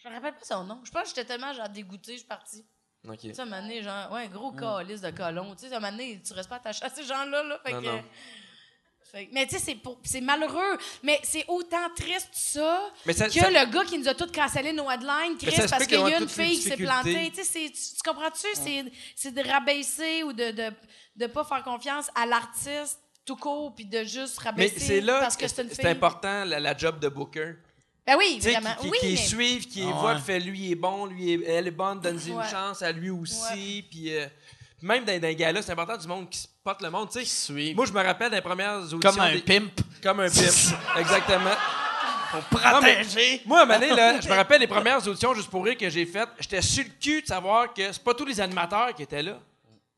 Je 0.03 0.09
me 0.09 0.15
rappelle 0.15 0.33
pas 0.35 0.45
son 0.45 0.65
nom. 0.65 0.81
Je 0.85 0.91
pense 0.91 1.03
que 1.05 1.09
j'étais 1.11 1.25
tellement, 1.25 1.53
genre, 1.53 1.69
dégoûtée, 1.69 2.13
je 2.15 2.19
suis 2.19 2.27
partie. 2.27 2.65
OK. 3.09 3.19
Tu 3.19 3.35
sais, 3.35 3.41
un 3.41 3.45
moment 3.45 3.63
donné, 3.63 3.83
genre, 3.83 4.13
ouais, 4.13 4.25
un 4.25 4.29
gros 4.29 4.53
calice 4.53 5.01
de 5.01 5.11
colon. 5.11 5.55
Tu 5.55 5.69
sais, 5.69 5.75
un 5.75 5.81
moment 5.81 5.93
donné, 5.93 6.21
tu 6.25 6.33
restes 6.33 6.49
pas 6.49 6.57
attaché 6.57 6.85
à 6.85 6.89
ces 6.89 7.05
gens-là, 7.05 7.43
là. 7.43 7.61
Fait 7.65 7.73
Non, 7.73 7.81
que... 7.81 7.87
non. 7.87 8.03
Fait 9.11 9.29
mais 9.33 9.47
tu 9.47 9.57
sais, 9.57 9.59
c'est 9.61 9.75
pour- 9.75 9.99
c'est 10.05 10.21
malheureux. 10.23 10.79
Mais 11.03 11.21
c'est 11.23 11.45
autant 11.49 11.91
triste 11.95 12.31
ça 12.33 12.81
Mais 13.05 13.13
ça- 13.13 13.27
que 13.27 13.33
ça- 13.35 13.51
le 13.51 13.71
gars 13.71 13.85
qui 13.85 13.99
nous 13.99 14.09
a 14.09 14.15
tous 14.15 14.31
cancellé 14.33 14.73
nos 14.73 14.91
headlines, 14.91 15.37
Mais 15.43 15.49
Chris, 15.53 15.67
parce 15.69 15.87
qu'il 15.87 15.99
y 15.99 16.01
a 16.01 16.05
ouais, 16.05 16.19
une 16.23 16.29
fille 16.29 16.57
qui 16.57 16.63
s'est 16.63 16.77
plantée. 16.79 17.31
Tu 17.31 17.43
sais, 17.43 17.45
c'est- 17.45 17.69
tu, 17.71 17.97
tu 17.97 18.03
comprends-tu? 18.11 18.47
C'est- 18.55 18.91
C'est 19.15 19.33
de 19.33 19.47
rabaisser 19.47 20.23
ou 20.23 20.33
de 20.33 20.51
de, 20.53 20.73
de 21.17 21.27
pas 21.27 21.45
faire 21.45 21.63
confiance 21.63 22.09
à 22.15 22.25
l'artiste 22.25 23.01
tout 23.27 23.37
court 23.37 23.75
puis 23.75 23.85
de 23.85 24.03
juste 24.05 24.39
Mais 24.39 24.45
rabaisser 24.51 24.81
c'est 24.81 25.01
là 25.03 25.21
parce 25.21 25.37
que 25.37 25.43
que 25.43 25.49
c'est 25.49 25.63
une 25.63 25.69
c'est 25.69 25.83
fille. 25.83 25.87
important, 25.89 26.45
la, 26.45 26.59
la 26.59 26.77
job 26.77 26.99
de 26.99 27.09
Booker. 27.09 27.55
Ben 28.07 28.17
oui, 28.19 28.35
Tu 28.37 28.43
sais, 28.43 28.53
évidemment. 28.53 28.75
qui, 28.81 28.87
qui, 28.87 28.91
oui, 28.91 28.99
qui 29.01 29.11
mais- 29.11 29.17
suivent, 29.17 29.67
qui 29.69 29.85
Ah 29.89 29.93
voient, 29.93 30.15
ouais. 30.15 30.21
fait 30.21 30.41
lui 30.41 30.73
est 30.73 30.75
bon, 30.75 31.07
lui 31.07 31.33
est- 31.35 31.45
elle 31.47 31.69
est 31.69 31.71
bonne, 31.71 32.01
donne-y 32.01 32.33
Ouais. 32.33 32.43
une 32.45 32.51
chance 32.51 32.83
à 32.83 32.91
lui 32.91 33.11
aussi. 33.11 33.85
Puis 33.91 34.13
euh, 34.17 34.27
même 34.83 35.05
dans, 35.05 35.17
dans 35.21 35.29
les 35.29 35.37
gars-là, 35.37 35.63
c'est 35.63 35.71
important 35.73 35.97
du 35.97 36.09
monde 36.09 36.29
qui 36.29 36.39
spot 36.41 36.83
le 36.83 36.91
monde. 36.91 37.09
tu 37.11 37.25
sais. 37.25 37.73
Moi, 37.75 37.87
je 37.87 37.93
me 37.93 38.03
rappelle 38.03 38.31
des 38.33 38.41
premières 38.41 38.79
auditions. 38.81 38.99
Comme 38.99 39.21
un 39.21 39.33
des- 39.33 39.41
pimp. 39.41 39.81
Comme 40.03 40.19
un 40.21 40.29
pimp. 40.29 40.77
Exactement. 40.99 41.51
Pour 42.51 42.61
Non, 42.61 42.81
mais 42.83 42.95
protéger. 42.95 43.43
moi, 43.45 43.61
à 43.61 43.63
un 43.63 43.67
moment 43.67 43.79
donné, 43.79 43.95
là, 43.95 44.21
je 44.21 44.27
me 44.29 44.33
rappelle 44.35 44.61
les 44.63 44.67
premières 44.67 45.07
auditions 45.07 45.35
juste 45.35 45.51
pour 45.51 45.65
rire 45.65 45.77
que 45.77 45.89
j'ai 45.91 46.07
faites. 46.07 46.31
J'étais 46.41 46.63
sur 46.63 46.83
le 46.83 46.91
cul 47.01 47.21
de 47.23 47.27
savoir 47.27 47.73
que 47.75 47.93
c'est 47.93 48.03
pas 48.03 48.15
tous 48.15 48.25
les 48.25 48.41
animateurs 48.41 48.95
qui 48.95 49.03
étaient 49.03 49.23
là. 49.23 49.39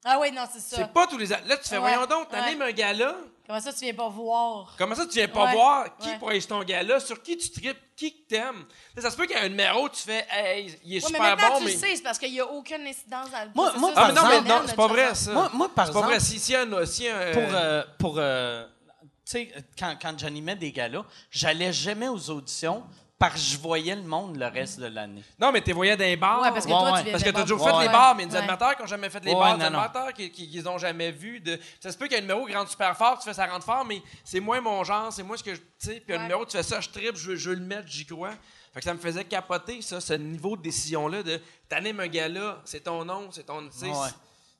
Ah 0.06 0.18
oui, 0.20 0.30
non, 0.32 0.42
c'est 0.52 0.60
ça. 0.60 0.76
C'est 0.76 0.92
pas 0.92 1.06
tous 1.06 1.16
les. 1.18 1.32
a- 1.32 1.40
Là, 1.46 1.56
tu 1.56 1.68
fais, 1.68 1.76
Ouais. 1.78 1.94
voyons 1.94 2.06
donc, 2.06 2.28
t'animes 2.28 2.60
Ouais. 2.60 2.68
un 2.68 2.72
gars-là. 2.72 3.14
Comment 3.46 3.60
ça, 3.60 3.72
tu 3.72 3.80
viens 3.80 3.94
pas 3.94 4.08
voir? 4.08 4.74
Comment 4.78 4.94
ça, 4.94 5.04
tu 5.06 5.12
viens 5.18 5.28
pas 5.28 5.44
Ouais. 5.46 5.52
voir? 5.52 5.96
Qui 5.98 6.08
Ouais. 6.08 6.18
pourrait 6.18 6.36
être 6.38 6.46
ton 6.48 6.62
gars-là, 6.62 7.00
sur 7.00 7.22
qui 7.22 7.36
tu 7.36 7.50
tripes, 7.50 7.78
qui 7.96 8.12
que 8.14 8.28
t'aimes? 8.28 8.64
Tu 8.96 9.02
Ça 9.02 9.10
se 9.10 9.16
peut 9.16 9.26
qu'il 9.26 9.36
y 9.36 9.38
a 9.38 9.42
un 9.44 9.48
numéro, 9.48 9.88
tu 9.88 10.00
fais, 10.02 10.26
hey, 10.30 10.78
il 10.84 10.92
est 10.96 11.00
mais 11.00 11.00
super 11.06 11.20
maintenant, 11.22 11.48
bon, 11.50 11.58
tu 11.58 11.64
mais. 11.64 11.72
le 11.72 11.78
sais, 11.78 11.96
c'est 11.96 12.02
parce 12.02 12.18
qu'il 12.18 12.32
n'y 12.32 12.40
a 12.40 12.46
aucune 12.46 12.86
incidence 12.86 13.30
dans 13.30 13.44
le 13.44 13.50
Moi- 13.54 13.72
moi, 13.78 13.92
Ah, 13.96 14.06
mais 14.08 14.12
non, 14.14 14.28
mais 14.28 14.40
non, 14.48 14.62
c'est 14.66 14.76
pas 14.76 14.86
vrai, 14.86 15.14
ça. 15.14 15.32
Moi, 15.32 15.50
moi, 15.52 15.68
par 15.74 15.86
C'est 15.86 15.92
pas 15.92 15.98
exemple, 16.00 16.14
vrai. 16.16 16.20
Si, 16.20 16.38
si 16.38 16.52
y 16.52 16.56
a 16.56 16.62
un. 16.62 16.86
Si 16.86 17.02
y 17.04 17.08
un- 17.08 17.32
pour, 17.32 17.42
euh, 17.54 17.82
pour 17.98 18.14
euh, 18.18 18.66
tu 19.00 19.08
sais, 19.24 19.52
quand, 19.78 19.94
quand 20.00 20.18
j'animais 20.18 20.56
des 20.56 20.72
galas, 20.72 21.04
j'allais 21.30 21.72
jamais 21.72 22.08
aux 22.08 22.30
auditions 22.30 22.82
parce 23.30 23.42
que 23.42 23.50
je 23.50 23.58
voyais 23.58 23.94
le 23.94 24.02
monde 24.02 24.36
le 24.36 24.46
reste 24.46 24.78
de 24.80 24.86
l'année. 24.86 25.22
Non, 25.38 25.52
mais 25.52 25.60
t'es 25.60 25.72
voyais 25.72 25.96
dans 25.96 26.04
les 26.04 26.16
bars. 26.16 26.40
Ouais, 26.42 26.50
parce 26.50 26.64
que 26.66 26.70
Ouais, 26.70 26.78
toi, 26.78 26.92
ouais. 26.92 26.98
tu 26.98 27.04
viens 27.04 27.12
Parce 27.12 27.24
que 27.24 27.28
des 27.28 27.34
t'as 27.34 27.42
toujours 27.42 27.62
Ouais, 27.62 27.70
fait 27.70 27.76
ouais. 27.78 27.86
les 27.86 27.92
bars, 27.92 28.14
mais 28.14 28.26
des 28.26 28.32
Ouais. 28.32 28.38
animateurs 28.38 28.74
qui 28.76 28.82
n'ont 28.82 28.88
jamais 28.88 29.10
fait 29.10 29.24
les 29.24 29.32
Ouais, 29.32 29.38
bars, 29.38 29.58
non. 29.58 29.64
animateurs 29.64 30.12
qui, 30.12 30.30
qui, 30.30 30.48
qui 30.50 30.66
ont 30.66 30.78
jamais 30.78 31.10
vu. 31.10 31.40
De... 31.40 31.58
Ça 31.80 31.90
se 31.92 31.96
peut 31.98 32.06
qu'il 32.06 32.14
y 32.14 32.16
a 32.16 32.18
un 32.18 32.22
numéro 32.22 32.46
qui 32.46 32.54
rentre 32.54 32.70
super 32.70 32.96
fort, 32.96 33.18
tu 33.18 33.24
fais 33.24 33.34
ça 33.34 33.46
rentre 33.46 33.64
fort, 33.64 33.84
mais 33.84 34.02
c'est 34.24 34.40
moins 34.40 34.60
mon 34.60 34.82
genre, 34.84 35.12
c'est 35.12 35.22
moi 35.22 35.36
ce 35.36 35.42
que 35.44 35.54
je. 35.54 35.60
Tu 35.60 35.66
sais, 35.78 36.00
puis 36.00 36.14
un 36.16 36.22
numéro, 36.22 36.44
tu 36.46 36.56
fais 36.56 36.62
ça, 36.62 36.80
je 36.80 36.88
tripe, 36.88 37.16
je 37.16 37.30
veux, 37.30 37.36
je 37.36 37.50
veux 37.50 37.56
le 37.56 37.64
mettre, 37.64 37.88
j'y 37.88 38.06
crois. 38.06 38.32
Fait 38.72 38.80
que 38.80 38.84
ça 38.84 38.94
me 38.94 38.98
faisait 38.98 39.24
capoter, 39.24 39.82
ça, 39.82 40.00
ce 40.00 40.14
niveau 40.14 40.56
de 40.56 40.62
décision-là 40.62 41.22
de 41.22 41.40
t'animes 41.68 42.00
un 42.00 42.08
gars-là, 42.08 42.60
c'est 42.64 42.80
ton 42.84 43.04
nom, 43.04 43.30
c'est 43.30 43.44
ton. 43.44 43.68
tu 43.68 43.78
sais, 43.78 43.86
Ouais. 43.88 44.08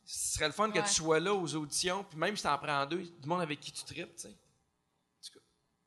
Ce 0.07 0.35
serait 0.35 0.47
le 0.49 0.53
fun 0.53 0.71
que 0.71 0.81
tu 0.81 0.89
sois 0.93 1.19
là 1.19 1.33
aux 1.33 1.55
auditions, 1.55 2.05
puis 2.09 2.19
même 2.19 2.37
si 2.37 2.43
t'en 2.43 2.59
prends 2.59 2.85
deux, 2.85 2.99
du 3.21 3.27
monde 3.29 3.41
avec 3.41 3.59
qui 3.59 3.73
tu 3.73 3.85
tripes, 3.85 4.15
tu 4.17 4.23
sais. 4.29 4.35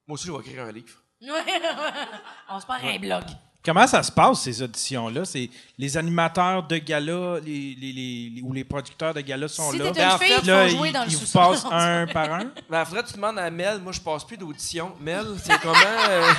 Moi 0.08 0.16
aussi, 0.16 0.26
je 0.28 0.32
vais 0.32 0.40
écrire 0.40 0.64
un 0.64 0.72
livre. 0.72 1.04
On 2.50 2.60
se 2.60 2.66
part 2.66 2.80
un 2.84 2.98
blog. 3.00 3.24
Comment 3.66 3.86
ça 3.88 4.02
se 4.02 4.12
passe, 4.12 4.42
ces 4.44 4.62
auditions-là? 4.62 5.26
C'est 5.26 5.50
les 5.78 5.98
animateurs 5.98 6.64
de 6.64 6.78
gala 6.78 7.40
les, 7.44 7.76
les- 7.78 7.92
les- 7.92 8.32
les- 8.36 8.42
ou 8.42 8.54
les 8.54 8.64
producteurs 8.64 9.14
de 9.14 9.20
gala 9.22 9.48
sont 9.50 9.72
Si 9.72 9.78
là. 9.78 9.92
t'es 9.92 10.02
une 10.04 10.10
en 10.10 10.18
fille, 10.18 10.28
fait, 10.36 10.46
Là, 10.46 10.68
ils, 10.68 10.92
dans 10.94 11.04
le 11.04 11.10
ils 11.10 11.18
vous 11.18 11.32
passent 11.38 11.66
un 11.70 12.08
par 12.08 12.32
un? 12.34 12.46
Ben, 12.70 12.86
faudrait 12.86 13.04
que 13.04 13.08
tu 13.10 13.16
demandes 13.16 13.40
à 13.40 13.50
Mel. 13.50 13.80
Moi, 13.80 13.92
je 13.92 14.00
passe 14.00 14.24
plus 14.24 14.38
d'audition. 14.38 14.96
Mel, 15.02 15.26
c'est 15.44 15.60
comment. 15.60 15.74
euh, 16.10 16.32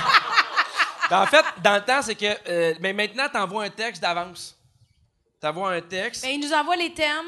ben, 1.09 1.21
en 1.21 1.25
fait, 1.27 1.45
dans 1.63 1.75
le 1.75 1.81
temps, 1.81 2.01
c'est 2.01 2.15
que. 2.15 2.25
euh, 2.49 2.73
mais 2.79 2.93
maintenant, 2.93 3.27
t'envoies 3.31 3.65
un 3.65 3.69
texte 3.69 4.01
d'avance. 4.01 4.55
T'envoies 5.39 5.71
un 5.73 5.81
texte. 5.81 6.23
Ben, 6.23 6.31
ils 6.31 6.39
nous 6.39 6.53
envoient 6.53 6.77
les 6.77 6.93
thèmes. 6.93 7.27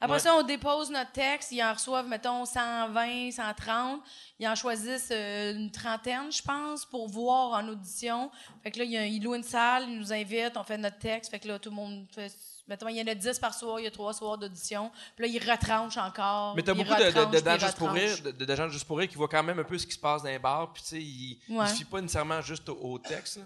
Après 0.00 0.14
Ouais. 0.14 0.20
ça, 0.20 0.34
on 0.36 0.42
dépose 0.44 0.90
notre 0.90 1.10
texte. 1.10 1.50
Ils 1.50 1.62
en 1.62 1.72
reçoivent, 1.72 2.06
mettons, 2.06 2.44
120, 2.44 3.32
130. 3.32 4.00
Ils 4.38 4.46
en 4.46 4.54
choisissent 4.54 5.08
euh, 5.10 5.54
une 5.54 5.72
trentaine, 5.72 6.30
je 6.30 6.40
pense, 6.42 6.84
pour 6.86 7.08
voir 7.08 7.52
en 7.60 7.66
audition. 7.68 8.30
Fait 8.62 8.70
que 8.70 8.78
là, 8.78 8.84
il 8.84 8.92
ils 9.14 9.22
louent 9.22 9.34
une 9.34 9.42
salle, 9.42 9.88
ils 9.88 9.98
nous 9.98 10.12
invitent, 10.12 10.56
on 10.56 10.62
fait 10.62 10.78
notre 10.78 10.98
texte. 10.98 11.30
Fait 11.32 11.40
que 11.40 11.48
là, 11.48 11.58
tout 11.58 11.70
le 11.70 11.76
monde 11.76 12.06
fait... 12.14 12.32
Mettons, 12.68 12.86
il 12.88 12.96
y 12.96 13.00
en 13.02 13.06
a 13.06 13.14
10 13.14 13.38
par 13.38 13.54
soir, 13.54 13.80
il 13.80 13.84
y 13.84 13.86
a 13.86 13.90
trois 13.90 14.12
soirs 14.12 14.36
d'audition. 14.36 14.90
Puis 15.16 15.26
là, 15.26 15.32
ils 15.40 15.50
retranchent 15.50 15.96
encore. 15.96 16.54
Mais 16.54 16.62
t'as 16.62 16.74
beaucoup 16.74 16.94
de, 16.94 17.10
de, 17.10 17.40
de, 17.40 17.48
gens 17.48 17.58
juste 17.58 17.78
pour 17.78 17.90
rire, 17.90 18.16
de, 18.22 18.30
de 18.44 18.54
gens 18.54 18.68
juste 18.68 18.84
pour 18.84 18.98
rire 18.98 19.08
qui 19.08 19.14
voient 19.16 19.26
quand 19.26 19.42
même 19.42 19.58
un 19.58 19.64
peu 19.64 19.78
ce 19.78 19.86
qui 19.86 19.94
se 19.94 19.98
passe 19.98 20.22
dans 20.22 20.28
les 20.28 20.38
bars, 20.38 20.70
puis 20.74 20.82
tu 20.82 20.88
sais, 20.90 21.02
ils 21.02 21.40
Ouais. 21.48 21.64
ne 21.64 21.74
suivent 21.74 21.86
pas 21.88 22.00
nécessairement 22.02 22.42
juste 22.42 22.68
au, 22.68 22.74
au 22.76 22.98
texte. 22.98 23.38
là. 23.38 23.44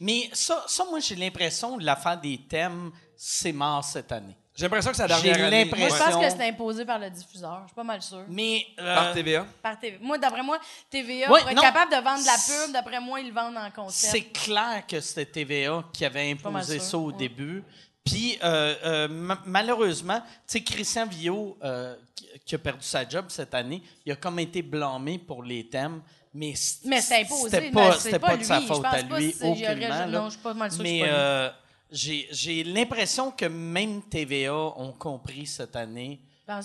Mais 0.00 0.28
ça, 0.32 0.64
ça 0.66 0.84
moi, 0.84 0.98
j'ai 1.00 1.14
l'impression 1.14 1.78
que 1.78 1.84
l'affaire 1.84 2.20
des 2.20 2.38
thèmes, 2.48 2.90
c'est 3.16 3.52
mort 3.52 3.82
cette 3.84 4.10
année. 4.12 4.36
J'ai 4.56 4.62
l'impression 4.64 4.90
que 4.90 4.96
c'est 4.96 5.06
la 5.06 5.16
J'ai 5.18 5.22
dernière 5.24 5.46
année. 5.48 5.64
l'impression- 5.64 5.88
Moi, 5.88 5.98
je 5.98 6.02
pense 6.16 6.24
que 6.24 6.30
c'est 6.38 6.48
imposé 6.48 6.84
par 6.86 6.98
le 6.98 7.10
diffuseur. 7.10 7.60
Je 7.64 7.66
suis 7.68 7.74
pas 7.74 7.84
mal 7.84 8.00
sûre. 8.02 8.24
Mais. 8.28 8.66
euh, 8.80 8.94
Par 8.94 9.12
TVA. 9.12 9.46
Par 9.62 9.78
TV. 9.78 9.98
Moi, 10.00 10.16
d'après 10.18 10.42
moi, 10.42 10.58
TVA, 10.90 11.30
Ouais, 11.30 11.40
pour 11.40 11.50
être 11.50 11.56
non. 11.56 11.62
capable 11.62 11.90
de 11.92 11.96
vendre 12.02 12.20
de 12.20 12.26
la 12.26 12.32
pub, 12.64 12.72
d'après 12.72 13.00
moi, 13.00 13.20
ils 13.20 13.28
le 13.28 13.34
vendent 13.34 13.58
en 13.58 13.70
concept. 13.70 14.12
C'est 14.12 14.22
clair 14.32 14.82
que 14.88 14.98
c'était 15.00 15.26
TVA 15.26 15.84
qui 15.92 16.04
avait 16.06 16.34
pas 16.36 16.50
mal 16.50 16.62
imposé 16.62 16.78
sûr, 16.78 16.88
ça 16.88 16.98
au 16.98 17.10
ouais. 17.10 17.16
début. 17.18 17.62
Puis, 18.04 18.38
euh, 18.42 18.74
euh, 18.84 19.08
ma- 19.08 19.42
malheureusement, 19.44 20.20
tu 20.20 20.26
sais, 20.46 20.60
Christian 20.62 21.06
Villot, 21.06 21.58
euh, 21.62 21.94
qui, 22.14 22.26
qui 22.46 22.54
a 22.54 22.58
perdu 22.58 22.86
sa 22.86 23.06
job 23.06 23.26
cette 23.28 23.52
année, 23.52 23.82
il 24.06 24.12
a 24.12 24.16
comme 24.16 24.38
été 24.38 24.62
blâmé 24.62 25.18
pour 25.18 25.42
les 25.42 25.66
thèmes, 25.68 26.00
mais, 26.32 26.54
c- 26.54 26.78
Mais 26.84 27.00
c'est 27.00 27.20
imposé. 27.22 27.50
C'était 27.50 27.60
mais 27.62 27.70
pas, 27.72 27.92
c'est 27.94 28.00
c'était 28.02 28.18
pas 28.20 28.28
pas 28.28 28.36
de 28.36 28.42
sa 28.44 28.56
lui. 28.58 28.62
Je 28.62 28.72
faute 28.72 28.82
pense 28.82 28.94
à 28.94 29.02
pas 29.02 29.18
lui, 29.18 29.32
si 29.32 29.42
aucunement. 29.42 29.88
là. 29.88 30.06
non, 30.06 30.24
je 30.26 30.30
suis 30.30 30.38
pas 30.40 30.54
mal 30.54 30.70
sûre 30.70 30.78
que 30.78 30.82
Mais 30.84 30.98
c'est 31.00 31.00
pas 31.00 31.06
lui. 31.06 31.14
euh, 31.18 31.50
j'ai 31.90 32.64
l'impression 32.64 33.30
que 33.30 33.44
même 33.46 34.02
TVA 34.02 34.54
ont 34.54 34.92
compris 34.92 35.46
cette 35.46 35.76
année 35.76 36.20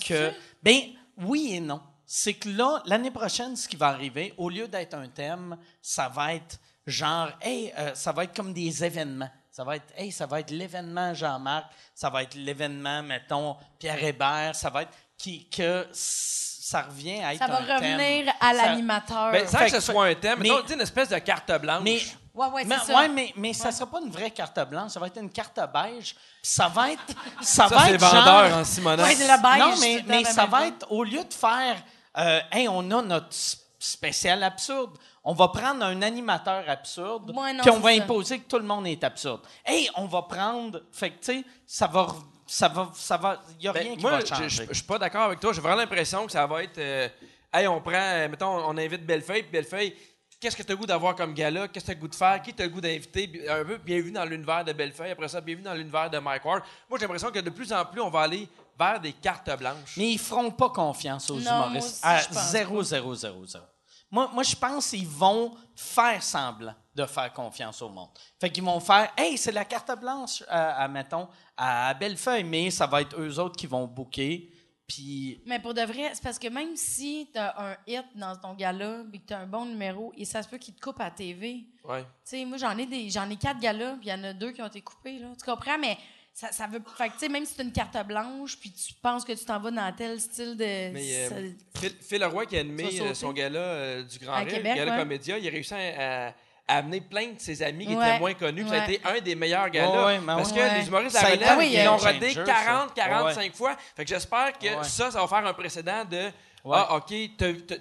que. 0.06 0.32
Ben, 0.62 0.80
oui 1.18 1.50
et 1.54 1.60
non. 1.60 1.80
C'est 2.06 2.34
que 2.34 2.48
là, 2.48 2.82
l'année 2.86 3.10
prochaine, 3.10 3.56
ce 3.56 3.66
qui 3.68 3.76
va 3.76 3.88
arriver, 3.88 4.34
au 4.36 4.50
lieu 4.50 4.68
d'être 4.68 4.94
un 4.94 5.08
thème, 5.08 5.56
ça 5.80 6.08
va 6.08 6.34
être 6.34 6.58
genre, 6.86 7.30
hey, 7.40 7.72
euh, 7.78 7.94
ça 7.94 8.12
va 8.12 8.24
être 8.24 8.34
comme 8.36 8.52
des 8.52 8.84
événements. 8.84 9.30
Ça 9.50 9.64
va 9.64 9.76
être, 9.76 9.92
hey, 9.96 10.10
ça 10.10 10.26
va 10.26 10.40
être 10.40 10.50
l'événement 10.50 11.14
Jean-Marc, 11.14 11.66
ça 11.94 12.10
va 12.10 12.22
être 12.22 12.34
l'événement, 12.34 13.02
mettons, 13.02 13.56
Pierre 13.78 14.02
Hébert, 14.02 14.54
ça 14.54 14.70
va 14.70 14.82
être 14.82 14.92
qui, 15.16 15.48
que 15.48 15.86
ça 15.92 16.82
revient 16.82 17.20
à 17.22 17.34
être 17.34 17.38
Ça 17.38 17.46
va 17.46 17.60
un 17.60 17.78
thème. 17.78 17.92
revenir 17.98 18.32
à 18.40 18.52
l'animateur. 18.54 19.30
Ben, 19.30 19.46
sans 19.46 19.58
Fait 19.58 19.66
que 19.66 19.72
ce 19.72 19.80
soit 19.80 20.06
un 20.06 20.14
thème, 20.14 20.40
mais- 20.40 20.48
sais, 20.66 20.74
une 20.74 20.80
espèce 20.80 21.10
de 21.10 21.18
carte 21.18 21.52
blanche. 21.60 21.82
Mais, 21.82 22.00
Ouais, 22.34 22.46
ouais, 22.48 22.64
mais, 22.64 22.76
c'est 22.78 22.92
ça. 22.92 22.98
ouais, 22.98 23.08
mais, 23.08 23.32
mais 23.36 23.52
ça 23.52 23.70
sera 23.72 23.86
pas 23.90 24.00
une 24.00 24.10
vraie 24.10 24.30
carte 24.30 24.58
blanche, 24.68 24.92
ça 24.92 25.00
va 25.00 25.08
être 25.08 25.20
une 25.20 25.30
carte 25.30 25.60
beige. 25.72 26.14
Ça 26.42 26.68
va 26.68 26.92
être. 26.92 27.02
Ça, 27.42 27.68
ça, 27.68 27.74
va 27.74 27.84
c'est 27.86 27.94
être 27.94 28.00
vendeur 28.00 28.48
genre- 28.48 28.58
en 28.58 28.64
Simonac. 28.64 29.06
Ouais, 29.06 29.14
c'est 29.14 29.26
la 29.26 29.36
beige. 29.36 29.58
non, 29.58 29.74
mais, 30.06 30.24
ça 30.24 30.46
va 30.46 30.66
être, 30.66 30.86
au 30.90 31.04
lieu 31.04 31.22
de 31.24 31.34
faire, 31.34 31.76
euh, 32.18 32.40
hey, 32.50 32.68
on 32.68 32.90
a 32.90 33.02
notre 33.02 33.28
spécial 33.78 34.42
absurde, 34.42 34.96
on 35.24 35.34
va 35.34 35.48
prendre 35.48 35.84
un 35.84 36.00
animateur 36.02 36.64
absurde, 36.68 37.30
Ouais, 37.36 37.52
non, 37.52 37.62
puis 37.62 37.70
on 37.70 37.80
va 37.80 37.94
ça. 37.96 38.02
imposer 38.02 38.38
que 38.38 38.48
tout 38.48 38.58
le 38.58 38.64
monde 38.64 38.86
est 38.86 39.02
absurde. 39.04 39.40
Hey, 39.64 39.90
on 39.96 40.06
va 40.06 40.22
prendre, 40.22 40.82
fait 40.92 41.10
que, 41.10 41.18
tu 41.24 41.32
sais, 41.40 41.44
ça 41.66 41.86
va, 41.86 42.02
re- 42.02 42.22
ça 42.46 42.68
va, 42.68 42.90
ça 42.94 43.16
va, 43.16 43.40
il 43.58 43.64
y 43.64 43.68
a 43.68 43.72
Ben, 43.72 43.82
rien 43.82 43.96
qui 43.96 44.02
moi, 44.02 44.12
va 44.12 44.24
changer. 44.24 44.66
je 44.68 44.74
suis 44.74 44.82
pas 44.84 44.98
d'accord 44.98 45.22
avec 45.24 45.40
toi. 45.40 45.52
J'ai 45.52 45.60
vraiment 45.60 45.76
l'impression 45.78 46.24
que 46.26 46.32
ça 46.32 46.46
va 46.46 46.62
être. 46.62 46.78
euh, 46.78 47.08
hey, 47.52 47.66
on 47.68 47.80
prend. 47.80 48.28
mettons, 48.30 48.64
on 48.68 48.76
invite 48.78 49.04
Bellefeuille, 49.04 49.42
puis 49.42 49.52
Bellefeuille. 49.52 49.94
Qu'est-ce 50.42 50.56
que 50.56 50.62
tu 50.64 50.72
as 50.72 50.74
le 50.74 50.78
goût 50.80 50.86
d'avoir 50.86 51.14
comme 51.14 51.34
gala? 51.34 51.68
Qu'est-ce 51.68 51.84
que 51.84 51.86
tu 51.86 51.92
as 51.92 51.94
le 51.94 52.00
goût 52.00 52.08
de 52.08 52.14
faire? 52.16 52.42
Qui 52.42 52.52
tu 52.52 52.60
as 52.62 52.66
le 52.66 52.72
goût 52.72 52.80
d'inviter? 52.80 53.48
Un 53.48 53.64
peu 53.64 53.76
bienvenue 53.76 54.10
dans 54.10 54.24
l'univers 54.24 54.64
de 54.64 54.72
Bellefeuille. 54.72 55.12
Après 55.12 55.28
ça, 55.28 55.40
bienvenue 55.40 55.62
dans 55.66 55.74
l'univers 55.74 56.10
de 56.10 56.18
Mike 56.18 56.44
Ward. 56.44 56.64
Moi, 56.90 56.98
j'ai 56.98 57.04
l'impression 57.04 57.30
que 57.30 57.38
de 57.38 57.50
plus 57.50 57.72
en 57.72 57.84
plus, 57.84 58.00
on 58.00 58.10
va 58.10 58.22
aller 58.22 58.48
vers 58.76 58.98
des 58.98 59.12
cartes 59.12 59.56
blanches. 59.56 59.96
Mais 59.96 60.10
ils 60.10 60.18
feront 60.18 60.50
pas 60.50 60.70
confiance 60.70 61.30
aux 61.30 61.36
Non, 61.36 61.42
moi 61.44 61.66
humoristes. 61.68 61.86
aussi, 61.90 62.00
à 62.02 62.18
je 62.22 62.26
pense 62.26 62.50
0, 62.50 62.82
0, 62.82 63.14
0, 63.14 63.46
0. 63.46 63.64
Moi, 64.10 64.30
moi 64.34 64.42
je 64.42 64.56
pense 64.56 64.90
qu'ils 64.90 65.06
vont 65.06 65.54
faire 65.76 66.20
semblant 66.20 66.74
de 66.92 67.06
faire 67.06 67.32
confiance 67.32 67.80
au 67.80 67.88
monde. 67.88 68.10
Fait 68.40 68.50
qu'ils 68.50 68.64
vont 68.64 68.80
faire 68.80 69.12
Hey, 69.16 69.38
c'est 69.38 69.52
la 69.52 69.64
carte 69.64 69.92
blanche, 70.00 70.42
à, 70.48 70.82
à, 70.82 70.88
mettons, 70.88 71.28
à 71.56 71.94
Bellefeuille, 71.94 72.42
mais 72.42 72.68
ça 72.72 72.88
va 72.88 73.00
être 73.00 73.16
eux 73.16 73.38
autres 73.38 73.54
qui 73.56 73.68
vont 73.68 73.86
booker. 73.86 74.51
Puis. 74.94 75.40
Mais 75.46 75.58
pour 75.58 75.74
de 75.74 75.82
vrai, 75.82 76.10
c'est 76.12 76.22
parce 76.22 76.38
que 76.38 76.48
même 76.48 76.76
si 76.76 77.28
t'as 77.32 77.54
un 77.70 77.76
hit 77.86 78.04
dans 78.14 78.36
ton 78.36 78.54
gala 78.54 79.02
et 79.12 79.18
que 79.18 79.24
t'as 79.26 79.38
un 79.38 79.46
bon 79.46 79.64
numéro, 79.66 80.12
et 80.16 80.24
ça 80.24 80.42
se 80.42 80.48
peut 80.48 80.58
qu'il 80.58 80.74
te 80.74 80.80
coupe 80.80 81.00
à 81.00 81.10
TV. 81.10 81.64
Ouais. 81.84 82.02
Tu 82.02 82.06
sais, 82.24 82.44
moi, 82.44 82.58
j'en 82.58 82.76
ai 82.76 82.86
des, 82.86 83.08
j'en 83.10 83.28
ai 83.30 83.36
quatre 83.36 83.60
galas, 83.60 83.92
puis 83.96 84.08
il 84.08 84.10
y 84.10 84.12
en 84.12 84.24
a 84.24 84.32
deux 84.32 84.52
qui 84.52 84.60
ont 84.62 84.66
été 84.66 84.80
coupés, 84.82 85.18
là. 85.18 85.28
Tu 85.38 85.44
comprends? 85.50 85.78
Mais 85.78 85.96
ça, 86.34 86.52
ça 86.52 86.66
veut. 86.66 86.82
Fait 86.96 87.08
que, 87.08 87.14
tu 87.14 87.18
sais, 87.20 87.28
même 87.28 87.44
si 87.44 87.54
c'est 87.56 87.62
une 87.62 87.72
carte 87.72 87.96
blanche, 88.06 88.58
puis 88.58 88.70
tu 88.72 88.92
penses 88.94 89.24
que 89.24 89.32
tu 89.32 89.44
t'en 89.44 89.60
vas 89.60 89.70
dans 89.70 89.92
tel 89.94 90.20
style 90.20 90.56
de. 90.56 90.92
Mais 90.92 91.28
ça- 91.28 91.34
euh, 91.36 91.50
Phil, 91.78 91.92
Phil 92.00 92.20
Leroy 92.20 92.46
qui 92.46 92.56
a 92.56 92.60
animé 92.60 93.00
euh, 93.00 93.14
son 93.14 93.32
gala 93.32 93.58
euh, 93.58 94.02
du 94.04 94.18
Grand 94.18 94.32
À 94.34 94.38
Rire, 94.40 94.54
Québec, 94.54 94.74
gala 94.76 94.92
ouais. 94.92 94.98
Comédia, 94.98 95.38
il 95.38 95.46
a 95.48 95.50
réussi 95.50 95.74
à, 95.74 96.28
à- 96.28 96.34
à 96.72 96.76
amener 96.78 97.00
plein 97.00 97.28
de 97.28 97.38
ses 97.38 97.62
amis 97.62 97.86
qui 97.86 97.94
Ouais. 97.94 98.08
étaient 98.10 98.18
moins 98.18 98.34
connus. 98.34 98.66
Ça 98.68 98.82
a 98.82 98.84
été 98.88 99.00
un 99.04 99.20
des 99.20 99.34
meilleurs 99.34 99.70
ben 99.70 100.22
parce 100.26 100.50
ouais. 100.52 100.58
que 100.58 100.78
les 100.80 100.86
humoristes 100.88 101.16
à 101.16 101.22
la 101.22 101.54
relève, 101.54 101.72
ils 101.72 101.84
l'ont 101.84 101.96
rodé 101.96 102.28
changer, 102.34 102.44
40, 102.44 102.88
ça. 102.88 102.94
45 102.94 103.54
fois. 103.54 103.76
Fait 103.96 104.04
que 104.04 104.08
j'espère 104.08 104.52
que 104.58 104.66
Ouais. 104.66 104.84
ça, 104.84 105.10
ça 105.10 105.20
va 105.20 105.26
faire 105.26 105.46
un 105.46 105.52
précédent 105.54 106.04
de 106.10 106.30
Ouais. 106.64 106.76
Ah, 106.78 106.94
OK, 106.96 107.10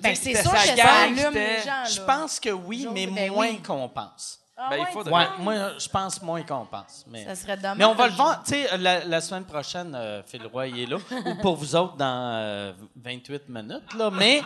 Ben, 0.02 0.16
c'est 0.16 0.42
sûr 0.42 0.52
que 0.52 0.58
ça 0.58 0.94
allume 1.04 1.34
les 1.34 1.62
gens, 1.62 1.86
Je 1.88 2.02
pense 2.02 2.40
que 2.40 2.50
oui, 2.50 2.82
J'ose- 2.84 2.94
mais 2.94 3.06
ben 3.06 3.32
moins 3.32 3.50
oui. 3.50 3.62
qu'on 3.62 3.88
pense. 3.88 4.40
Ah 4.58 4.70
Ben, 4.72 4.78
il 4.80 4.88
faudrait. 4.92 5.14
Ouais, 5.14 5.28
moi, 5.40 5.56
je 5.80 5.88
pense 5.88 6.22
moins 6.22 6.42
qu'on 6.44 6.66
pense. 6.66 7.06
Mais... 7.08 7.24
Ça 7.26 7.36
serait 7.36 7.58
dommage. 7.58 7.78
Mais 7.78 7.86
on 7.86 7.94
va 7.94 8.08
le 8.08 8.14
voir. 8.16 8.44
Tu 8.44 8.54
sais, 8.54 8.78
la, 8.78 9.06
la 9.06 9.22
semaine 9.22 9.46
prochaine, 9.46 9.94
euh, 9.96 10.22
Phil 10.26 10.46
Roy 10.48 10.68
il 10.68 10.80
est 10.82 10.86
là. 10.88 10.98
Ou 11.26 11.36
pour 11.42 11.56
vous 11.58 11.76
autres, 11.76 11.96
dans 11.96 12.32
euh, 12.36 12.74
28 12.96 13.50
minutes. 13.50 13.94
Là. 13.98 14.10
Mais. 14.12 14.42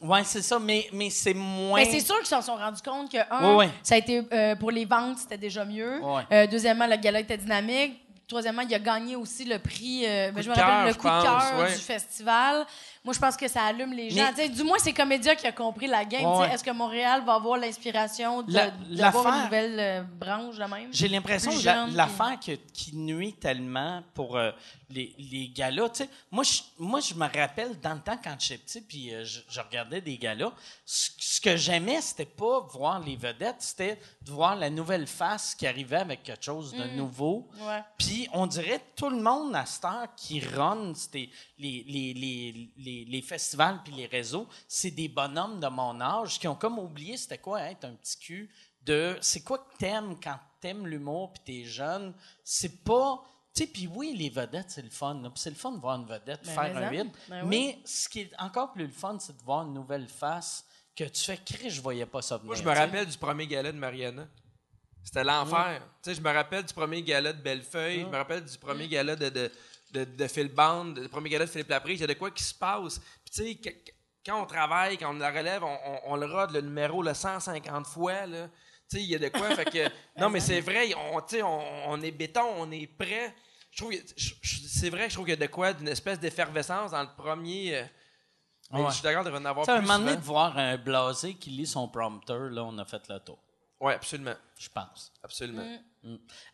Ouais, 0.00 0.24
c'est 0.24 0.42
ça. 0.42 0.58
Mais, 0.58 0.88
mais 0.92 1.10
c'est 1.10 1.34
moins. 1.34 1.80
Mais 1.80 1.90
c'est 1.90 2.00
sûr 2.00 2.16
qu'ils 2.18 2.26
s'en 2.26 2.42
sont 2.42 2.56
rendus 2.56 2.82
compte 2.82 3.10
que, 3.10 3.18
un, 3.30 3.50
Ouais, 3.50 3.56
ouais. 3.56 3.70
ça 3.82 3.94
a 3.94 3.98
été 3.98 4.22
euh, 4.32 4.54
pour 4.56 4.70
les 4.70 4.84
ventes, 4.84 5.18
c'était 5.18 5.38
déjà 5.38 5.64
mieux. 5.64 6.00
Ouais. 6.02 6.22
Euh, 6.32 6.46
deuxièmement, 6.46 6.86
le 6.86 6.96
gala 6.96 7.20
était 7.20 7.38
dynamique. 7.38 8.02
Troisièmement, 8.28 8.62
il 8.62 8.74
a 8.74 8.78
gagné 8.80 9.14
aussi 9.14 9.44
le 9.44 9.60
prix, 9.60 10.04
euh, 10.04 10.32
ben, 10.32 10.42
je 10.42 10.50
me 10.50 10.54
rappelle, 10.54 10.88
le 10.88 10.94
coup 10.94 11.06
de 11.06 11.22
cœur 11.22 11.66
du 11.68 11.74
festival. 11.74 12.66
Moi, 13.06 13.14
je 13.14 13.18
pense 13.20 13.36
que 13.36 13.46
ça 13.46 13.62
allume 13.62 13.92
les 13.92 14.10
gens. 14.10 14.30
Mais- 14.36 14.48
du 14.48 14.64
moins, 14.64 14.78
c'est 14.78 14.92
Comédia 14.92 15.34
qui 15.36 15.46
a 15.46 15.52
compris 15.52 15.86
la 15.86 16.04
game. 16.04 16.24
Ouais. 16.24 16.50
Est-ce 16.52 16.64
que 16.64 16.72
Montréal 16.72 17.22
va 17.24 17.34
avoir 17.34 17.56
l'inspiration 17.56 18.42
de- 18.42 18.52
La- 18.52 18.66
une 18.66 19.44
nouvelle 19.44 19.78
euh, 19.80 20.02
branche 20.02 20.56
de 20.56 20.64
même? 20.64 20.88
J'ai 20.92 21.06
l'impression 21.06 21.52
que 21.52 21.64
la- 21.64 21.86
l'affaire 21.86 22.36
qui 22.72 22.96
nuit 22.96 23.32
tellement 23.34 24.02
pour 24.12 24.36
euh, 24.36 24.50
les, 24.90 25.14
les 25.18 25.48
galas, 25.54 26.02
moi 26.32 26.42
je, 26.44 26.60
moi, 26.78 26.98
je 27.00 27.14
me 27.14 27.26
rappelle 27.26 27.78
dans 27.80 27.94
le 27.94 28.00
temps 28.00 28.18
quand 28.22 28.34
j'étais 28.40 28.58
petit, 28.64 28.80
puis 28.80 29.14
euh, 29.14 29.24
je, 29.24 29.40
je 29.48 29.60
regardais 29.60 30.00
des 30.00 30.18
galas, 30.18 30.52
ce, 30.84 31.10
ce 31.18 31.40
que 31.40 31.56
j'aimais, 31.56 32.00
c'était 32.00 32.24
pas 32.24 32.60
voir 32.72 33.00
les 33.00 33.14
vedettes, 33.16 33.56
c'était 33.60 33.98
de 34.22 34.30
voir 34.32 34.56
la 34.56 34.68
nouvelle 34.70 35.06
face 35.06 35.54
qui 35.54 35.66
arrivait 35.66 35.96
avec 35.96 36.24
quelque 36.24 36.44
chose 36.44 36.72
de 36.72 36.84
nouveau. 36.96 37.48
Ouais. 37.60 37.82
Puis 37.98 38.28
on 38.32 38.46
dirait 38.46 38.80
tout 38.96 39.10
le 39.10 39.20
monde 39.20 39.54
à 39.54 39.64
cette 39.64 39.84
heure 39.84 40.08
qui 40.16 40.40
run 40.40 40.92
c'était 40.94 41.28
les, 41.58 41.84
les, 41.86 42.14
les, 42.14 42.70
les, 43.04 43.04
les 43.04 43.22
festivals 43.22 43.80
puis 43.84 43.94
les 43.94 44.06
réseaux, 44.06 44.48
c'est 44.68 44.90
des 44.90 45.08
bonhommes 45.08 45.60
de 45.60 45.68
mon 45.68 46.00
âge 46.00 46.38
qui 46.38 46.48
ont 46.48 46.54
comme 46.54 46.78
oublié 46.78 47.16
c'était 47.16 47.38
quoi 47.38 47.62
être 47.62 47.84
un 47.84 47.94
petit 47.94 48.18
cul 48.18 48.50
de 48.82 49.16
c'est 49.20 49.42
quoi 49.42 49.58
que 49.58 49.76
t'aimes 49.78 50.16
quand 50.22 50.38
t'aimes 50.60 50.86
l'humour 50.86 51.32
puis 51.32 51.42
t'es 51.44 51.68
jeune. 51.68 52.14
C'est 52.44 52.84
pas 52.84 53.22
tu 53.54 53.62
sais, 53.62 53.70
puis 53.70 53.86
oui, 53.86 54.14
les 54.14 54.28
vedettes, 54.28 54.66
c'est 54.68 54.82
le 54.82 54.90
fun. 54.90 55.32
c'est 55.34 55.48
le 55.48 55.56
fun 55.56 55.72
de 55.72 55.80
voir 55.80 55.96
une 55.98 56.04
vedette 56.04 56.42
Ben, 56.44 56.52
faire 56.52 56.76
un 56.76 56.92
hit. 56.92 57.06
Ben 57.26 57.42
oui. 57.42 57.48
Mais 57.48 57.78
ce 57.86 58.06
qui 58.06 58.20
est 58.20 58.30
encore 58.38 58.70
plus 58.72 58.84
le 58.84 58.92
fun, 58.92 59.16
c'est 59.18 59.34
de 59.34 59.42
voir 59.42 59.62
une 59.62 59.72
nouvelle 59.72 60.08
face 60.08 60.62
que 60.94 61.04
tu 61.04 61.24
fais 61.24 61.38
crier, 61.38 61.70
je 61.70 61.80
voyais 61.80 62.04
pas 62.04 62.20
ça 62.20 62.36
venir. 62.36 62.48
Moi, 62.48 62.56
je 62.56 62.62
me 62.62 62.74
rappelle 62.74 63.06
du 63.06 63.16
premier 63.16 63.46
gala 63.46 63.72
de 63.72 63.78
Mariana. 63.78 64.28
C'était 65.02 65.24
l'enfer. 65.24 65.80
Tu 66.02 66.10
sais, 66.10 66.16
je 66.16 66.20
me 66.20 66.30
rappelle 66.30 66.64
du 66.64 66.74
premier 66.74 67.02
gala 67.02 67.32
de 67.32 67.40
Bellefeuille. 67.40 68.00
Je 68.00 68.06
me 68.06 68.16
rappelle 68.16 68.44
du 68.44 68.58
premier 68.58 68.88
gala 68.88 69.16
de, 69.16 69.28
de, 69.30 69.52
de, 69.92 70.04
de 70.04 70.26
Phil 70.28 70.48
Bond, 70.48 70.86
du 70.86 71.08
premier 71.08 71.30
gala 71.30 71.46
de 71.46 71.50
Philippe 71.50 71.68
Laprise. 71.70 71.98
Il 71.98 72.02
y 72.02 72.04
a 72.04 72.06
de 72.08 72.14
quoi 72.14 72.30
qui 72.30 72.42
se 72.44 72.54
passe. 72.54 72.98
Puis, 73.24 73.32
tu 73.60 73.70
sais, 73.70 73.84
quand 74.24 74.42
on 74.42 74.46
travaille, 74.46 74.98
quand 74.98 75.10
on 75.14 75.18
la 75.18 75.30
relève, 75.30 75.62
on, 75.64 75.78
on- 75.86 76.00
on 76.12 76.16
le 76.16 76.26
rode 76.26 76.50
le 76.52 76.60
numéro 76.60 77.02
le 77.02 77.14
150 77.14 77.86
fois. 77.86 78.26
Là. 78.26 78.48
Tu 78.90 78.96
sais, 78.98 79.02
il 79.02 79.08
y 79.08 79.14
a 79.14 79.18
de 79.18 79.28
quoi. 79.28 79.54
fait 79.54 79.64
que, 79.64 79.88
non, 80.20 80.30
mais 80.30 80.40
c'est 80.40 80.60
vrai, 80.60 80.92
on, 81.12 81.20
tu 81.20 81.36
sais, 81.36 81.42
on, 81.42 81.88
on 81.90 82.00
est 82.02 82.10
béton, 82.10 82.44
on 82.58 82.70
est 82.70 82.86
prêt. 82.86 83.34
je 83.70 83.76
trouve 83.82 83.92
c'est 84.16 84.90
vrai 84.90 85.08
je 85.08 85.14
trouve 85.14 85.24
qu'il 85.26 85.34
y 85.38 85.42
a 85.42 85.46
de 85.46 85.50
quoi 85.50 85.72
d'une 85.72 85.88
espèce 85.88 86.18
d'effervescence 86.20 86.90
dans 86.90 87.02
le 87.02 87.08
premier. 87.16 87.76
euh, 87.76 87.84
mais 88.72 88.80
Ouais. 88.82 88.88
Je 88.90 88.94
suis 88.94 89.02
d'accord 89.04 89.22
de 89.24 89.30
en 89.30 89.44
avoir 89.44 89.64
Tu 89.64 89.70
sais, 89.72 89.76
un 89.76 89.80
plus 89.80 89.86
moment 89.86 89.98
donné, 90.04 90.16
de 90.16 90.22
voir 90.22 90.58
un 90.58 90.76
blasé 90.76 91.34
qui 91.34 91.50
lit 91.50 91.66
son 91.66 91.88
prompteur, 91.88 92.50
là, 92.50 92.64
on 92.64 92.76
a 92.78 92.84
fait 92.84 93.08
le 93.08 93.20
tour. 93.20 93.38
Oui, 93.80 93.92
absolument. 93.92 94.34
Je 94.58 94.68
pense. 94.68 95.12
Absolument. 95.22 95.64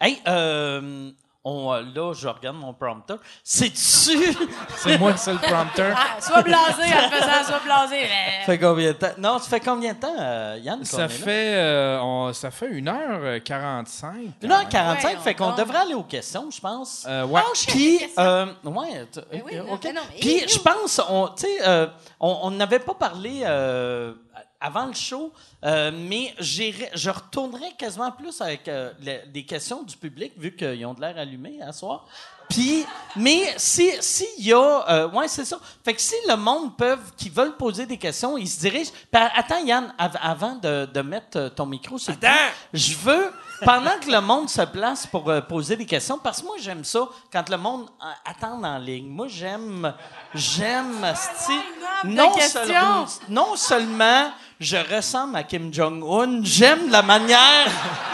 Hey, 0.00 0.20
euh, 0.28 1.10
on, 1.44 1.72
euh, 1.72 1.82
là, 1.94 2.12
je 2.14 2.28
regarde 2.28 2.56
mon 2.56 2.72
prompteur. 2.72 3.18
C'est-tu? 3.42 4.36
C'est 4.76 4.98
moi, 4.98 5.16
c'est 5.16 5.32
le 5.32 5.38
prompteur. 5.38 5.96
Ah, 5.96 6.20
sois 6.20 6.42
blasé 6.42 6.82
en 6.82 7.10
le 7.10 7.16
faisant, 7.16 7.44
sois 7.46 7.60
blasé. 7.64 7.96
Mais... 8.02 8.44
fait 8.46 8.58
combien 8.58 8.88
de 8.88 8.96
temps? 8.96 9.12
Non, 9.18 9.38
ça 9.38 9.48
fait 9.48 9.60
combien 9.60 9.92
de 9.92 9.98
temps, 9.98 10.14
euh, 10.18 10.58
Yann? 10.60 10.84
Ça 10.84 11.08
fait, 11.08 11.54
euh, 11.54 12.00
on- 12.00 12.32
ça 12.32 12.50
fait 12.50 12.68
1h45. 12.68 14.32
1h45, 14.42 15.04
Ouais, 15.04 15.16
fait 15.22 15.34
qu'on 15.34 15.54
devrait 15.54 15.78
aller 15.78 15.94
aux 15.94 16.02
questions, 16.02 16.48
je 16.50 16.60
pense. 16.60 17.04
Euh, 17.08 17.24
ouais. 17.26 17.40
Oh, 17.44 17.54
shit, 17.54 17.70
Puis, 17.70 18.00
euh, 18.18 18.46
ouais, 18.46 18.52
oui, 18.64 19.40
euh, 19.56 19.62
non, 19.64 19.78
non, 19.94 20.00
Puis, 20.20 20.40
je 20.48 20.58
pense, 20.58 21.00
on, 21.08 21.28
tu 21.28 21.42
sais, 21.42 21.58
euh, 21.66 21.86
on 22.20 22.38
on 22.42 22.50
n'avait 22.50 22.78
pas 22.80 22.94
parlé 22.94 23.42
euh, 23.44 24.12
avant 24.60 24.86
le 24.86 24.92
show, 24.94 25.32
euh, 25.64 25.90
mais 25.92 26.34
je 26.38 27.10
retournerai 27.10 27.72
quasiment 27.78 28.10
plus 28.12 28.40
avec 28.40 28.68
euh, 28.68 28.92
des 29.26 29.44
questions 29.44 29.82
du 29.82 29.96
public, 29.96 30.32
vu 30.36 30.54
qu'ils 30.54 30.84
ont 30.86 30.94
de 30.94 31.00
l'air 31.00 31.18
allumés 31.18 31.60
à 31.62 31.72
soir. 31.72 32.06
Puis, 32.48 32.84
mais 33.16 33.54
si 33.56 33.90
s'il 34.00 34.44
y 34.46 34.52
a, 34.52 34.84
euh, 34.90 35.08
ouais, 35.10 35.26
c'est 35.26 35.44
ça. 35.44 35.58
Fait 35.84 35.94
que 35.94 36.00
si 36.02 36.14
le 36.28 36.36
monde 36.36 36.76
peut, 36.76 36.98
qui 37.16 37.30
veulent 37.30 37.56
poser 37.56 37.86
des 37.86 37.96
questions, 37.96 38.36
ils 38.36 38.48
se 38.48 38.60
dirigent. 38.60 38.90
Attends, 39.12 39.64
Yann, 39.64 39.94
av- 39.98 40.18
avant 40.20 40.56
de, 40.56 40.84
de 40.92 41.00
mettre 41.00 41.48
ton 41.56 41.64
micro 41.64 41.96
sur 41.98 42.12
le 42.12 42.18
Attends! 42.18 42.52
je 42.74 42.94
veux, 42.96 43.32
pendant 43.64 43.98
que 43.98 44.10
le 44.10 44.20
monde 44.20 44.48
se 44.48 44.62
place 44.62 45.06
pour 45.06 45.28
euh, 45.30 45.40
poser 45.40 45.76
des 45.76 45.86
questions, 45.86 46.18
parce 46.18 46.40
que 46.40 46.46
moi, 46.46 46.56
j'aime 46.60 46.84
ça 46.84 47.00
quand 47.32 47.48
le 47.48 47.56
monde 47.56 47.88
euh, 48.02 48.06
attend 48.30 48.62
en 48.62 48.78
ligne. 48.78 49.08
Moi, 49.08 49.26
j'aime, 49.28 49.92
j'aime, 50.34 51.02
sti- 51.14 51.62
non, 52.04 52.32
questions. 52.32 52.60
seulement, 52.64 53.06
non 53.28 53.56
seulement 53.56 54.32
je 54.60 54.76
ressemble 54.94 55.36
à 55.36 55.42
Kim 55.42 55.72
Jong-un, 55.72 56.40
j'aime 56.44 56.90
la 56.90 57.02
manière 57.02 57.66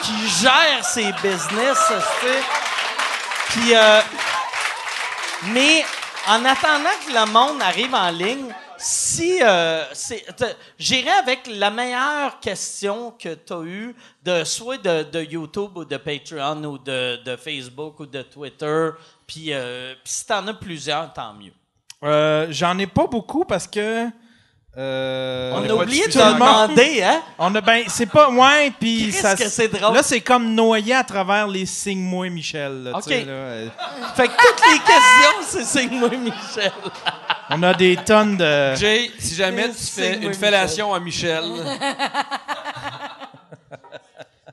qu'il 0.03 0.29
gère 0.29 0.83
ses 0.85 1.13
business, 1.23 1.79
sti. 1.79 2.45
Puis, 3.51 3.75
euh, 3.75 4.01
mais 5.53 5.85
en 6.27 6.45
attendant 6.45 6.91
que 7.07 7.13
le 7.13 7.27
monde 7.33 7.63
arrive 7.63 7.95
en 7.95 8.11
ligne, 8.11 8.53
si 8.79 9.39
euh, 9.43 9.85
j'irai 10.79 11.11
avec 11.11 11.41
la 11.49 11.71
meilleure 11.71 12.41
question 12.41 13.13
que 13.13 13.35
tu 13.35 13.53
as 13.53 13.63
eue 13.63 13.95
de 14.25 14.45
soit 14.45 14.79
de, 14.79 15.03
de 15.03 15.21
YouTube 15.23 15.77
ou 15.77 15.85
de 15.85 15.97
Patreon 15.97 16.63
ou 16.65 16.79
de, 16.79 17.23
de 17.25 17.37
Facebook 17.37 18.01
ou 18.01 18.07
de 18.07 18.23
Twitter. 18.23 18.91
Puis, 19.27 19.53
euh, 19.53 19.95
si 20.05 20.25
t'en 20.27 20.47
as 20.47 20.55
plusieurs, 20.55 21.13
tant 21.13 21.35
mieux. 21.35 21.53
Euh, 22.05 22.47
J'en 22.51 22.79
ai 22.79 22.87
pas 22.87 23.07
beaucoup 23.07 23.45
parce 23.45 23.67
que. 23.67 24.07
euh, 24.77 25.53
On 25.57 25.69
a 25.69 25.75
oublié 25.75 26.07
de 26.07 26.13
demander, 26.13 27.03
hein? 27.03 27.21
On 27.39 27.53
a 27.57 27.61
ben 27.61 27.83
c'est 27.89 28.07
pas 28.07 28.31
ouais 28.31 28.71
puis 28.79 29.11
ça 29.11 29.35
que 29.35 29.49
c'est 29.49 29.67
drôle. 29.69 29.95
Là 29.95 30.03
c'est 30.05 30.21
comme 30.21 30.55
noyé 30.55 30.95
à 30.95 31.03
travers 31.03 31.49
les 31.49 31.67
signes 31.67 31.99
moi 31.99 32.31
Michel. 32.31 32.85
là, 32.85 32.97
OK. 32.99 33.07
là, 33.09 33.15
euh, 33.17 33.69
Fait 34.15 34.29
que 34.29 34.33
toutes 34.35 34.67
les 34.71 34.79
questions, 34.79 35.43
c'est 35.43 35.65
signe-moi 35.65 36.11
Michel. 36.11 36.73
On 37.51 37.63
a 37.63 37.75
des 37.75 37.97
tonnes 37.97 38.37
de 38.37 38.75
Jay, 38.77 39.11
si 39.19 39.35
jamais 39.35 39.69
tu 39.69 39.75
fais 39.85 40.19
une 40.19 40.35
fellation 40.35 40.93
à 40.95 41.01
Michel, 41.01 41.45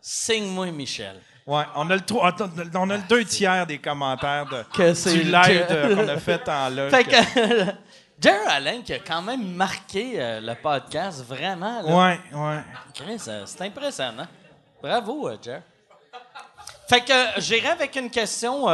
Signe-moi 0.02 0.68
Michel. 0.68 1.16
Ouais, 1.48 1.64
on 1.76 1.90
a 1.90 1.96
le 1.96 2.02
tro- 2.02 2.24
attends, 2.26 2.50
on 2.76 2.90
a 2.90 2.98
le 2.98 3.04
deux 3.08 3.24
tiers 3.24 3.66
des 3.68 3.78
commentaires 3.78 4.46
de 4.48 4.64
Que 4.76 4.94
c'est 4.94 5.14
du 5.14 5.24
live 5.24 5.66
qu'on 5.68 6.08
a 6.08 6.18
fait 6.18 6.48
en 6.50 6.70
live. 6.70 6.90
Fait 6.90 7.04
que 7.04 7.16
Jerry 8.20 8.46
Allen 8.48 8.84
qui 8.84 8.94
a 8.94 9.00
quand 9.00 9.22
même 9.22 9.46
marqué 9.56 10.14
euh, 10.16 10.40
le 10.42 10.56
podcast 10.56 11.24
vraiment. 11.28 11.82
Là. 11.82 11.96
Ouais, 11.96 12.20
ouais. 12.34 12.60
Chris, 12.94 13.22
euh, 13.28 13.44
c'est 13.46 13.62
impressionnant. 13.62 14.28
Bravo, 14.82 15.28
euh, 15.30 15.38
Jer. 15.44 15.62
Fait 16.90 17.02
que 17.02 17.12
euh, 17.12 17.26
j'irai 17.40 17.70
avec 17.70 17.96
une 17.96 18.10
question 18.10 18.66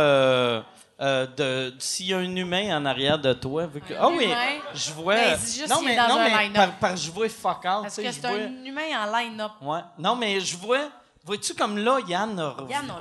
euh, 1.02 1.26
de 1.28 1.74
s'il 1.80 2.08
y 2.08 2.14
a 2.14 2.18
un 2.18 2.36
humain 2.36 2.78
en 2.78 2.86
arrière 2.86 3.18
de 3.20 3.34
toi. 3.34 3.66
Vu 3.68 3.82
que, 3.82 3.94
ah 4.00 4.08
oui, 4.10 4.26
humain? 4.26 4.36
je 4.74 4.92
vois. 4.92 5.16
Ben, 5.16 5.38
dis 5.38 5.58
juste 5.60 5.70
non, 5.70 5.82
mais, 5.84 5.96
dans 5.96 6.08
non, 6.10 6.20
un 6.20 6.30
mais 6.30 6.50
par, 6.54 6.72
par- 6.78 6.98
je 6.98 7.12
vois 7.12 7.28
fuck 7.30 7.66
all. 7.66 7.82
Parce 7.84 7.96
que 7.96 8.12
c'est 8.12 8.20
vois- 8.22 8.30
un 8.32 8.66
humain 8.66 8.82
en 9.06 9.18
line-up. 9.18 9.52
Ouais. 9.62 9.80
Non, 9.98 10.16
mais 10.16 10.40
je 10.40 10.56
vois. 10.58 10.90
Vois-tu 11.24 11.54
comme 11.54 11.78
là, 11.78 12.00
Yann, 12.08 12.40
a 12.40 12.50
rev- 12.50 12.70
Yann, 12.72 12.92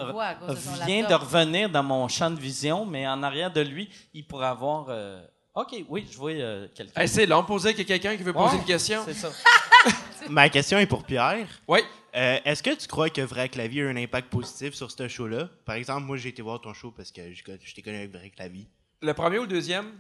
on 0.49 0.85
vient 0.87 1.09
de 1.09 1.15
revenir 1.15 1.71
dans 1.71 1.83
mon 1.83 2.07
champ 2.09 2.31
de 2.31 2.39
vision, 2.39 2.85
mais 2.85 3.09
en 3.09 3.23
arrière 3.23 3.51
de 3.51 3.63
lui, 3.63 3.89
il 4.13 4.27
pourrait 4.27 4.49
avoir. 4.49 4.87
euh, 4.91 5.23
Ok, 5.55 5.75
oui, 5.89 6.07
je 6.11 6.17
vois 6.17 6.31
euh, 6.33 6.69
quelqu'un. 6.75 7.01
Hey, 7.01 7.09
c'est 7.09 7.27
long 7.27 7.43
poser 7.43 7.75
qu'il 7.75 7.89
y 7.89 7.93
a 7.93 7.99
quelqu'un 7.99 8.17
qui 8.17 8.23
veut 8.23 8.33
poser 8.33 8.53
Ouais, 8.55 8.59
une 8.61 8.65
question. 8.65 9.03
C'est 9.05 9.15
ça. 9.15 9.29
Ma 10.29 10.49
question 10.51 10.79
est 10.79 10.87
pour 10.87 11.03
Pierre. 11.03 11.47
Oui. 11.67 11.81
Euh, 12.17 12.39
Est-ce 12.45 12.63
que 12.63 12.75
tu 12.75 12.87
crois 12.89 13.09
que 13.11 13.21
Vrai 13.21 13.49
Clavier 13.49 13.85
a 13.85 13.89
un 13.89 13.97
impact 13.97 14.29
positif 14.31 14.75
sur 14.75 14.91
ce 14.91 15.09
show-là? 15.09 15.49
Par 15.65 15.77
exemple, 15.77 16.03
moi, 16.07 16.17
j'ai 16.17 16.31
été 16.31 16.43
voir 16.43 16.61
ton 16.61 16.75
show 16.75 16.91
parce 16.91 17.11
que 17.13 17.33
je, 17.33 17.43
je 17.65 17.75
t'ai 17.75 17.83
connu 17.83 17.97
avec 17.99 18.13
Vrai 18.13 18.31
Clavier. 18.31 18.67
Le 19.01 19.13
premier 19.15 19.39
ou 19.39 19.43
le 19.43 19.49
deuxième? 19.49 19.93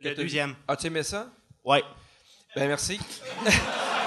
Le 0.00 0.14
deuxième. 0.14 0.54
As-tu 0.68 0.86
aimé 0.86 1.02
ça? 1.02 1.28
Ouais. 1.64 1.82
Ben 2.54 2.68
merci. 2.68 3.00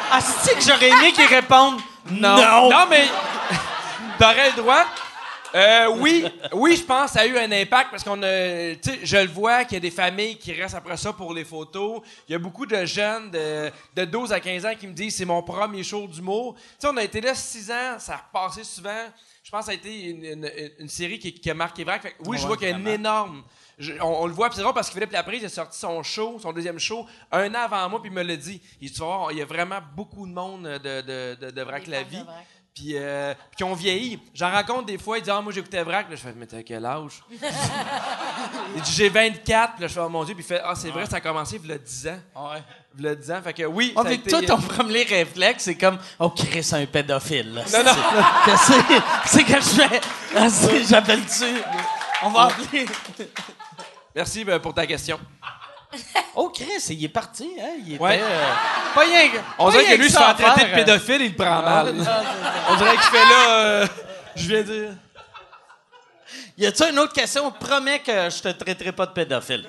Ah, 0.10 0.22
c'est 0.22 0.56
que 0.56 0.62
j'aurais 0.62 0.90
aimé 0.90 1.12
qu'il 1.12 1.26
réponde 1.26 1.80
Non? 2.12 2.70
Non, 2.70 2.86
mais 2.90 3.06
t'aurais 4.18 4.52
le 4.52 4.56
droit. 4.56 4.86
Euh, 5.56 5.88
oui, 6.00 6.26
oui, 6.54 6.76
je 6.76 6.84
pense 6.84 7.12
que 7.12 7.18
ça 7.18 7.22
a 7.22 7.26
eu 7.26 7.38
un 7.38 7.52
impact 7.52 7.92
parce 7.92 8.04
qu'on 8.04 8.22
a, 8.22 8.76
tu 8.76 8.92
sais, 8.92 9.00
je 9.04 9.18
le 9.18 9.28
vois 9.28 9.64
qu'il 9.64 9.76
y 9.76 9.78
a 9.78 9.80
des 9.82 9.92
familles 9.92 10.38
qui 10.38 10.52
restent 10.54 10.76
après 10.76 10.98
ça 10.98 11.14
pour 11.14 11.34
les 11.34 11.46
photos. 11.46 12.02
Il 12.28 12.34
y 12.34 12.36
a 12.36 12.40
beaucoup 12.40 12.66
de 12.66 12.86
jeunes 12.86 13.32
de, 13.32 13.72
de 13.96 14.06
12 14.06 14.34
à 14.34 14.40
15 14.40 14.66
ans 14.66 14.74
qui 14.78 14.88
me 14.88 14.94
disent 14.94 15.16
c'est 15.16 15.26
mon 15.26 15.42
premier 15.42 15.84
show 15.84 16.06
d'humour. 16.08 16.56
Tu 16.56 16.62
sais, 16.80 16.88
on 16.88 16.98
a 16.98 17.04
été 17.04 17.22
là 17.22 17.34
6 17.34 17.72
ans, 17.72 17.98
ça 18.00 18.14
a 18.16 18.18
repassé 18.18 18.64
souvent. 18.64 19.06
Je 19.44 19.50
pense 19.50 19.62
que 19.62 19.66
ça 19.68 19.72
a 19.72 19.76
été 19.76 20.10
une, 20.10 20.26
une- 20.26 20.52
une 20.80 20.90
série 20.90 21.20
qui, 21.20 21.34
qui 21.34 21.50
a 21.50 21.54
marqué 21.54 21.86
vrai. 21.86 22.00
Fait 22.00 22.16
oui, 22.26 22.38
je 22.38 22.46
vois 22.46 22.58
qu'il 22.58 22.68
y 22.68 22.72
a 22.74 22.76
une 22.76 22.86
énorme. 22.96 23.44
je- 23.80 23.94
on, 24.02 24.24
on 24.24 24.28
le 24.28 24.34
voit, 24.34 24.48
puis 24.50 24.58
c'est 24.58 24.62
drôle 24.62 24.74
parce 24.74 24.90
que 24.90 24.94
Philippe 24.96 25.14
Laprise 25.14 25.46
a 25.46 25.50
sorti 25.50 25.80
son 25.80 26.04
show, 26.04 26.38
son 26.42 26.52
deuxième 26.52 26.80
show, 26.80 27.06
un 27.32 27.50
an 27.56 27.60
avant 27.62 27.88
moi, 27.90 28.02
puis 28.02 28.12
il 28.12 28.14
me 28.14 28.24
l'a 28.24 28.36
dit. 28.36 28.62
Il 28.82 28.90
dit, 28.92 28.94
tu 28.98 29.04
il 29.32 29.38
y 29.38 29.42
a 29.42 29.46
vraiment 29.46 29.80
beaucoup 29.96 30.28
de 30.28 30.34
monde 30.34 30.64
de, 30.64 31.02
de, 31.02 31.36
de, 31.36 31.52
de 31.52 31.62
Vrac 31.62 31.86
Des 31.86 31.92
la 31.92 32.04
vie 32.04 32.18
Vrac. 32.24 32.46
Puis 32.78 32.92
euh, 32.96 33.34
qui 33.56 33.64
ont 33.64 33.74
vieilli. 33.74 34.20
J'en 34.36 34.52
rencontre 34.52 34.86
des 34.86 34.98
fois, 35.00 35.18
ils 35.18 35.22
disent 35.22 35.34
Ah, 35.36 35.42
moi 35.42 35.52
j'écoutais 35.52 35.82
Vrac. 35.84 36.10
Là, 36.10 36.16
je 36.16 36.22
fais 36.22 36.34
Mais 36.36 36.46
t'as 36.46 36.62
quel 36.62 36.86
âge? 36.86 37.24
Il 38.76 38.82
dit 38.82 38.92
J'ai 38.96 39.10
24. 39.10 39.74
Puis 39.74 39.82
là, 39.82 39.88
je 39.88 39.94
fais 39.94 40.00
Oh 40.00 40.10
mon 40.10 40.24
Dieu. 40.24 40.36
Puis 40.36 40.44
il 40.44 40.48
fait 40.48 40.62
Ah, 40.64 40.74
c'est 40.76 40.90
vrai, 40.90 41.06
ça 41.08 41.18
a 41.18 41.22
commencé 41.22 41.60
il 41.64 41.70
y 41.70 41.74
a 41.74 41.78
10 41.78 42.08
ans. 42.08 42.20
Ouais. 42.52 42.64
Il 43.00 43.06
y 43.06 43.08
a 43.08 43.16
10 43.16 43.32
ans. 43.32 43.42
Fait 43.44 43.54
que 43.54 43.64
oui, 43.64 43.94
Ah, 43.96 44.04
ça 44.04 44.10
a 44.10 44.12
été. 44.12 44.30
toi, 44.30 44.42
ton 44.44 44.58
premier 44.62 45.04
réflexe, 45.04 45.64
c'est 45.64 45.76
comme 45.76 45.98
Oh, 46.20 46.30
Chris, 46.30 46.64
c'est 46.64 46.76
un 46.76 46.86
pédophile. 46.86 47.54
là. 47.56 47.64
Non, 47.74 47.84
non. 47.84 48.56
C'est- 49.26 49.44
que 49.44 49.54
je 49.56 49.60
fais. 49.62 50.02
Ah, 50.36 50.48
J'appelle-tu? 50.88 51.46
On 52.24 52.30
va 52.30 52.44
appeler. 52.44 52.86
Merci 54.16 54.44
euh, 54.48 54.60
pour 54.60 54.74
ta 54.74 54.86
question. 54.88 55.20
Oh, 56.36 56.50
Chris, 56.50 56.86
il 56.90 57.04
est 57.06 57.10
parti, 57.10 57.50
hein? 57.60 57.76
Il 57.86 57.94
était. 57.96 58.04
Ouais. 58.04 58.20
euh, 58.22 58.44
pas 58.94 59.02
rien 59.02 59.30
que- 59.30 59.38
On 59.58 59.70
dirait 59.70 59.86
que 59.86 60.02
lui, 60.02 60.10
se 60.10 60.18
fait 60.18 60.34
traiter 60.34 60.66
de 60.66 60.72
euh. 60.72 60.76
pédophile, 60.76 61.22
il 61.22 61.30
le 61.32 61.36
prend 61.36 61.62
mal. 61.62 61.94
c'est 61.98 62.04
ça. 62.04 62.24
On 62.70 62.76
dirait 62.76 62.92
qu'il 62.92 63.02
fait 63.04 63.18
là. 63.26 63.50
euh, 63.50 63.88
je 64.36 64.48
viens 64.48 64.64
dire. 64.64 64.90
Y 66.58 66.66
a-tu 66.66 66.84
une 66.90 67.00
autre 67.00 67.14
question? 67.14 67.50
Promets 67.52 68.00
que 68.00 68.30
je 68.30 68.42
te 68.42 68.50
traiterai 68.50 68.92
pas 68.92 69.06
de 69.06 69.12
pédophile. 69.12 69.66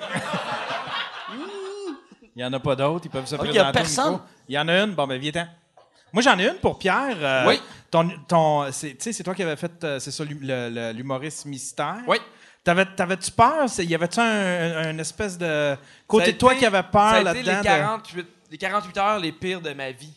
Il 2.35 2.41
y 2.41 2.45
en 2.45 2.53
a 2.53 2.59
pas 2.59 2.75
d'autres, 2.75 3.05
ils 3.05 3.09
peuvent 3.11 3.25
se 3.25 3.35
Ah, 3.35 3.39
présenter. 3.39 3.57
il 3.59 3.61
y 3.61 3.65
a 3.65 3.71
personne? 3.71 4.19
Il 4.47 4.55
y 4.55 4.59
en 4.59 4.67
a 4.67 4.73
une, 4.73 4.91
bon 4.93 5.07
ben 5.07 5.19
viens 5.19 5.49
Moi 6.13 6.21
j'en 6.23 6.37
ai 6.39 6.47
une 6.47 6.55
pour 6.55 6.77
Pierre. 6.79 7.17
euh, 7.21 7.45
Oui. 7.47 7.61
Ton, 7.91 8.09
ton, 8.27 8.71
c'est, 8.71 8.91
tu 8.91 8.97
sais, 8.99 9.13
c'est 9.13 9.23
toi 9.23 9.33
qui 9.35 9.43
avais 9.43 9.55
fait, 9.55 9.71
c'est 9.99 10.11
ça, 10.11 10.23
l'humoriste 10.23 11.45
mystère? 11.45 11.97
Oui. 12.07 12.17
T'avais, 12.69 12.85
t'avais-tu 12.85 13.31
peur? 13.31 13.65
Y 13.79 13.95
avait-tu 13.95 14.19
un, 14.19 14.95
espèce 14.99 15.39
de 15.39 15.75
côté 16.05 16.33
de 16.33 16.37
toi 16.37 16.51
été- 16.51 16.59
qui 16.59 16.65
avait 16.67 16.83
peur 16.83 17.23
là-dedans? 17.23 17.51
les 17.51 17.57
de- 17.57 17.63
48, 17.63 18.27
les 18.51 18.57
48 18.59 18.97
heures 18.99 19.17
les 19.19 19.31
pires 19.31 19.59
de 19.59 19.73
ma 19.73 19.89
vie. 19.89 20.13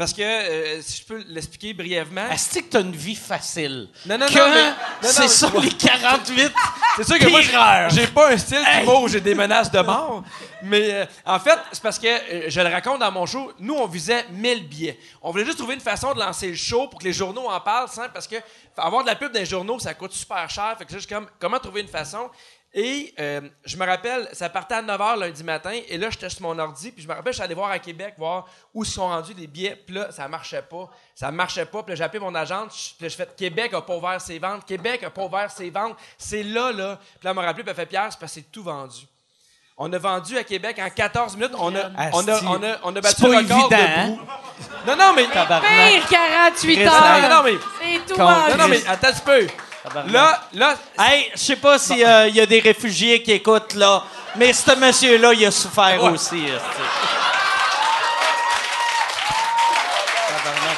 Parce 0.00 0.14
que, 0.14 0.22
euh, 0.22 0.80
si 0.80 1.02
je 1.02 1.04
peux 1.06 1.22
l'expliquer 1.28 1.74
brièvement. 1.74 2.26
Est-ce 2.30 2.58
que 2.58 2.64
t'as 2.64 2.80
une 2.80 2.96
vie 2.96 3.14
facile? 3.14 3.86
Non, 4.06 4.16
non, 4.16 4.24
non, 4.24 4.32
que 4.32 4.38
mais- 4.38 4.70
non, 4.70 5.28
c'est 5.28 5.52
mais- 5.52 5.60
les 5.60 5.72
48. 5.72 6.52
C'est 6.96 7.04
sûr 7.04 7.18
que 7.18 7.28
moi, 7.28 7.42
j'ai 7.90 8.06
pas 8.06 8.32
un 8.32 8.38
style 8.38 8.64
d'humour 8.78 9.02
où 9.02 9.08
j'ai 9.08 9.20
des 9.20 9.34
menaces 9.34 9.70
de 9.70 9.80
mort. 9.80 10.24
Mais 10.62 10.90
euh, 10.90 11.06
en 11.26 11.38
fait, 11.38 11.58
c'est 11.72 11.82
parce 11.82 11.98
que 11.98 12.06
euh, 12.06 12.44
je 12.48 12.60
le 12.62 12.68
raconte 12.68 13.00
dans 13.00 13.12
mon 13.12 13.26
show. 13.26 13.52
Nous, 13.58 13.74
on 13.74 13.86
visait 13.86 14.24
1000 14.30 14.68
billets. 14.68 14.98
On 15.22 15.30
voulait 15.32 15.44
juste 15.44 15.58
trouver 15.58 15.74
une 15.74 15.80
façon 15.80 16.14
de 16.14 16.18
lancer 16.18 16.48
le 16.48 16.56
show 16.56 16.88
pour 16.88 16.98
que 16.98 17.04
les 17.04 17.12
journaux 17.12 17.48
en 17.48 17.60
parlent, 17.60 17.88
sans, 17.88 18.08
parce 18.08 18.26
que 18.26 18.36
avoir 18.76 19.02
de 19.02 19.08
la 19.08 19.16
pub 19.16 19.32
dans 19.32 19.38
les 19.38 19.46
journaux, 19.46 19.78
ça 19.78 19.92
coûte 19.92 20.12
super 20.12 20.48
cher. 20.48 20.76
Fait 20.78 20.84
que 20.86 20.98
suis 20.98 21.06
comme, 21.06 21.28
comment 21.38 21.58
trouver 21.58 21.82
une 21.82 21.88
façon? 21.88 22.30
Et 22.72 23.12
euh, 23.18 23.40
je 23.64 23.76
me 23.76 23.84
rappelle, 23.84 24.28
ça 24.32 24.48
partait 24.48 24.76
à 24.76 24.82
9h 24.82 25.18
lundi 25.18 25.42
matin, 25.42 25.76
et 25.88 25.98
là, 25.98 26.08
j'étais 26.08 26.28
sur 26.30 26.42
mon 26.42 26.56
ordi, 26.56 26.92
puis 26.92 27.02
je 27.02 27.08
me 27.08 27.14
rappelle, 27.14 27.32
je 27.32 27.38
suis 27.38 27.44
allé 27.44 27.54
voir 27.54 27.68
à 27.70 27.80
Québec, 27.80 28.14
voir 28.16 28.46
où 28.72 28.84
sont 28.84 29.08
rendus 29.08 29.34
les 29.34 29.48
billets, 29.48 29.74
puis 29.74 29.96
là, 29.96 30.12
ça 30.12 30.28
marchait 30.28 30.62
pas. 30.62 30.88
Ça 31.16 31.32
marchait 31.32 31.64
pas, 31.66 31.82
puis 31.82 31.90
là, 31.90 31.96
j'ai 31.96 32.04
appelé 32.04 32.20
mon 32.20 32.32
agente, 32.32 32.70
puis 32.70 32.94
là, 33.00 33.08
je 33.08 33.16
fais 33.16 33.28
Québec 33.36 33.74
a 33.74 33.80
pas 33.80 33.96
ouvert 33.96 34.20
ses 34.20 34.38
ventes, 34.38 34.64
Québec 34.64 35.02
a 35.02 35.10
pas 35.10 35.24
ouvert 35.24 35.50
ses 35.50 35.68
ventes, 35.68 35.96
c'est 36.16 36.44
là, 36.44 36.70
là. 36.70 36.96
Puis 36.96 37.24
là, 37.24 37.30
elle 37.30 37.34
m'a 37.36 37.42
rappelé, 37.42 37.64
puis 37.64 37.70
elle 37.70 37.76
fait 37.76 37.86
Pierre, 37.86 38.06
c'est 38.10 38.20
parce 38.20 38.34
que 38.34 38.40
c'est 38.40 38.52
tout 38.52 38.62
vendu. 38.62 39.00
On 39.76 39.92
a 39.92 39.98
vendu 39.98 40.38
à 40.38 40.44
Québec 40.44 40.78
en 40.80 40.90
14 40.90 41.36
minutes, 41.36 41.54
on 41.58 41.74
a, 41.74 41.90
on 42.12 42.28
a, 42.28 42.40
on 42.44 42.62
a, 42.62 42.76
on 42.84 42.94
a 42.94 43.00
battu 43.00 43.22
le 43.22 43.28
record 43.38 43.40
évident, 43.40 43.68
de 43.68 43.74
hein? 43.74 44.06
bout. 44.10 44.86
Non, 44.86 44.96
non, 44.96 45.12
mais. 45.16 45.26
Pire 45.26 46.08
48 46.08 46.76
Chris, 46.76 46.86
heures. 46.86 47.20
Non, 47.22 47.28
non, 47.28 47.42
mais. 47.42 47.54
C'est 47.82 48.06
tout 48.06 48.14
Con- 48.14 48.26
vendu. 48.26 48.50
Non, 48.50 48.56
non, 48.58 48.68
mais 48.68 48.86
attends 48.86 49.08
un 49.08 49.12
petit 49.12 49.20
peu. 49.22 49.46
Là, 50.08 50.42
là, 50.52 50.76
Hey, 50.98 51.30
je 51.32 51.38
sais 51.38 51.56
pas 51.56 51.78
s'il 51.78 51.98
y 51.98 52.04
a 52.04 52.46
des 52.46 52.60
réfugiés 52.60 53.22
qui 53.22 53.32
écoutent, 53.32 53.74
là, 53.74 54.04
mais 54.36 54.52
ce 54.52 54.74
monsieur-là, 54.74 55.32
il 55.32 55.46
a 55.46 55.50
souffert 55.50 56.02
Ouais. 56.02 56.10
aussi. 56.10 56.36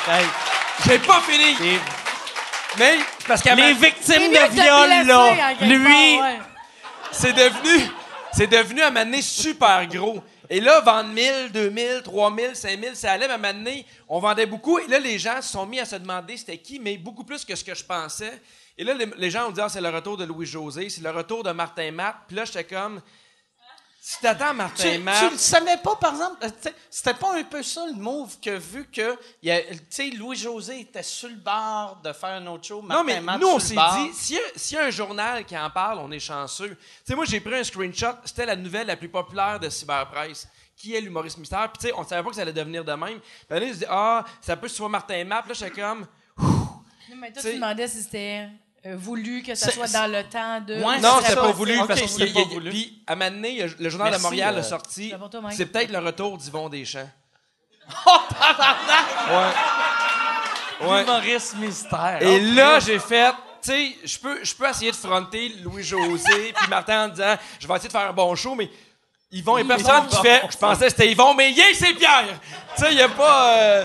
hey. 0.09 0.25
j'ai 0.87 0.99
pas 1.01 1.21
fini. 1.21 1.79
Mais, 2.79 2.99
parce 3.27 3.43
qu'à 3.43 3.55
les 3.55 3.75
victimes 3.75 4.31
de 4.33 4.51
viol, 4.53 5.07
là, 5.07 5.55
lui, 5.61 6.21
ouais. 6.21 6.39
c'est 7.11 7.33
devenu, 7.33 7.91
c'est 8.33 8.47
devenu 8.47 8.81
à 8.83 8.87
un 8.87 8.91
moment 8.91 9.05
donné 9.05 9.21
super 9.21 9.87
gros. 9.87 10.23
Et 10.49 10.61
là, 10.61 10.81
vendre 10.81 11.11
1000, 11.11 11.51
2000, 11.53 12.03
3000, 12.05 12.51
5000, 12.55 12.97
ça 12.97 13.13
allait, 13.13 13.27
mais 13.27 13.33
à 13.33 13.37
un 13.37 13.39
moment 13.39 13.53
donné, 13.55 13.87
on 14.09 14.19
vendait 14.21 14.47
beaucoup. 14.47 14.79
Et 14.79 14.87
là, 14.87 14.99
les 14.99 15.19
gens 15.19 15.41
se 15.43 15.51
sont 15.53 15.67
mis 15.67 15.81
à 15.81 15.85
se 15.85 15.97
demander 15.97 16.37
c'était 16.37 16.59
qui, 16.59 16.79
mais 16.79 16.97
beaucoup 16.97 17.25
plus 17.25 17.45
que 17.45 17.55
ce 17.57 17.65
que 17.65 17.75
je 17.75 17.85
pensais. 17.85 18.41
Et 18.79 18.85
là, 18.85 18.95
les, 18.95 19.07
les 19.17 19.31
gens 19.31 19.49
ont 19.49 19.53
dit, 19.53 19.61
ah, 19.61 19.69
c'est 19.69 19.81
le 19.81 19.89
retour 19.91 20.17
de 20.17 20.25
Louis-José, 20.25 20.89
c'est 20.89 21.03
le 21.03 21.11
retour 21.11 21.43
de 21.45 21.53
Martin 21.53 21.91
Matt. 21.93 22.17
Puis 22.27 22.37
là, 22.37 22.45
j'étais 22.45 22.65
comme, 22.65 23.01
si 24.01 24.19
t'attends 24.21 24.53
Martin 24.55 24.95
Tu, 24.95 24.99
Matt. 24.99 25.25
tu 25.27 25.31
le 25.31 25.39
savais 25.39 25.77
pas, 25.77 25.95
par 25.97 26.13
exemple? 26.15 26.37
euh, 26.43 26.49
C'était 26.91 27.15
pas 27.15 27.37
un 27.37 27.45
peu 27.45 27.63
ça 27.63 27.85
le 27.87 27.93
move 27.93 28.41
que 28.41 28.51
vu 28.59 28.89
que 28.91 29.17
Louis-José 30.19 30.81
était 30.81 31.03
sur 31.03 31.29
le 31.29 31.37
bord 31.37 32.01
de 32.03 32.13
faire 32.13 32.31
un 32.31 32.47
autre 32.49 32.65
show, 32.65 32.81
Non, 32.83 32.89
Martin 32.89 33.05
mais 33.05 33.21
Matt 33.21 33.41
nous, 33.41 33.49
on 33.49 33.59
s'est 33.59 33.75
dit, 33.77 34.13
s'il 34.15 34.37
y, 34.37 34.39
a- 34.41 34.43
s'il 34.57 34.77
y 34.77 34.81
a 34.81 34.85
un 34.87 34.91
journal 34.91 35.45
qui 35.45 35.57
en 35.57 35.71
parle, 35.71 35.99
on 35.99 36.11
est 36.11 36.19
chanceux. 36.19 36.71
Tu 36.71 36.77
sais, 37.05 37.15
moi, 37.15 37.25
j'ai 37.25 37.41
pris 37.41 37.55
un 37.55 37.65
screenshot, 37.65 38.15
c'était 38.25 38.47
la 38.47 38.57
nouvelle 38.57 38.87
la 38.89 38.97
plus 38.97 39.09
populaire 39.09 39.61
de 39.61 39.69
Cyberpresse. 39.69 40.49
Qui 40.77 40.97
est 40.97 41.01
l'humoriste 41.01 41.39
mystère? 41.39 41.71
Puis, 41.71 41.79
tu 41.83 41.87
sais, 41.89 41.95
on 41.97 42.03
savait 42.05 42.23
pas 42.25 42.31
que 42.31 42.35
ça 42.35 42.43
allait 42.43 42.53
devenir 42.53 42.85
de 42.85 42.93
même. 42.93 43.21
Puis, 43.21 43.61
là, 43.61 43.61
je 43.69 43.73
dis, 43.75 43.85
ah, 43.89 44.25
ça 44.41 44.57
peut 44.57 44.67
soit 44.67 44.89
Martin 44.89 45.23
Matt. 45.25 45.43
Puis 45.45 45.51
là, 45.51 45.55
j'étais 45.55 45.81
comme, 45.81 46.05
Mais 47.17 47.33
toi, 47.33 47.43
tu 47.43 47.55
demandais 47.55 47.89
si 47.89 48.03
c'était 48.03 48.49
euh, 48.87 48.97
voulu 48.97 49.43
que 49.43 49.55
ça 49.55 49.71
soit 49.71 49.93
dans 49.93 50.11
le 50.11 50.25
temps 50.25 50.61
de. 50.61 50.75
Ouais, 50.75 50.99
non, 51.01 51.17
c'est 51.21 51.29
c'était 51.29 51.41
pas 51.41 51.53
voulu. 51.53 51.79
parce 51.87 52.01
que 52.01 52.07
c'était 52.07 52.33
pas 52.33 52.45
voulu. 52.45 52.71
Puis, 52.71 53.03
à 53.07 53.13
un 53.13 53.17
moment 53.17 53.31
donné, 53.31 53.67
le 53.79 53.89
Journal 53.91 54.09
Merci, 54.11 54.19
de 54.19 54.23
Montréal 54.23 54.55
euh, 54.57 54.61
a 54.61 54.63
sorti. 54.63 55.15
c'est 55.53 55.67
peut-être 55.67 55.93
le 55.93 55.99
retour 55.99 56.37
d'Yvon 56.39 56.69
Deschamps. 56.69 57.09
Oh, 58.07 58.19
tabarnak! 58.29 59.29
Ouais. 60.81 60.89
Ouais. 60.89 61.03
Humoriste 61.03 61.57
mystère. 61.57 62.19
Et 62.23 62.41
là, 62.41 62.81
j'ai 62.81 62.99
fait, 62.99 63.31
tu 63.63 63.71
sais, 63.71 63.97
je 64.05 64.19
peux, 64.19 64.45
je 64.45 64.55
peux 64.55 64.69
essayer 64.69 64.91
de 64.91 64.97
fronter 64.97 65.49
Louis-José 65.63 66.53
puis 66.57 66.69
Martin 66.69 67.07
en 67.07 67.09
disant, 67.09 67.37
je 67.61 67.69
vais 67.69 67.75
essayer 67.75 67.89
de 67.89 67.93
faire 67.93 68.09
un 68.09 68.13
bon 68.13 68.35
show, 68.35 68.55
mais 68.55 68.71
Yvon, 69.31 69.59
il 69.59 69.67
y 69.67 69.73
a 69.73 69.77
personne 69.77 70.07
qui 70.09 70.17
fait, 70.21 70.43
je 70.51 70.57
pensais 70.57 70.85
que 70.87 70.91
c'était 70.91 71.11
Yvon, 71.11 71.35
mais 71.35 71.53
yeah, 71.53 71.67
c'est 71.75 71.95
Pierre! 71.95 72.25
Tu 72.77 72.83
sais, 72.83 72.91
il 72.91 72.97
n'y 72.97 73.03
a 73.03 73.09
pas... 73.09 73.57
euh, 73.59 73.85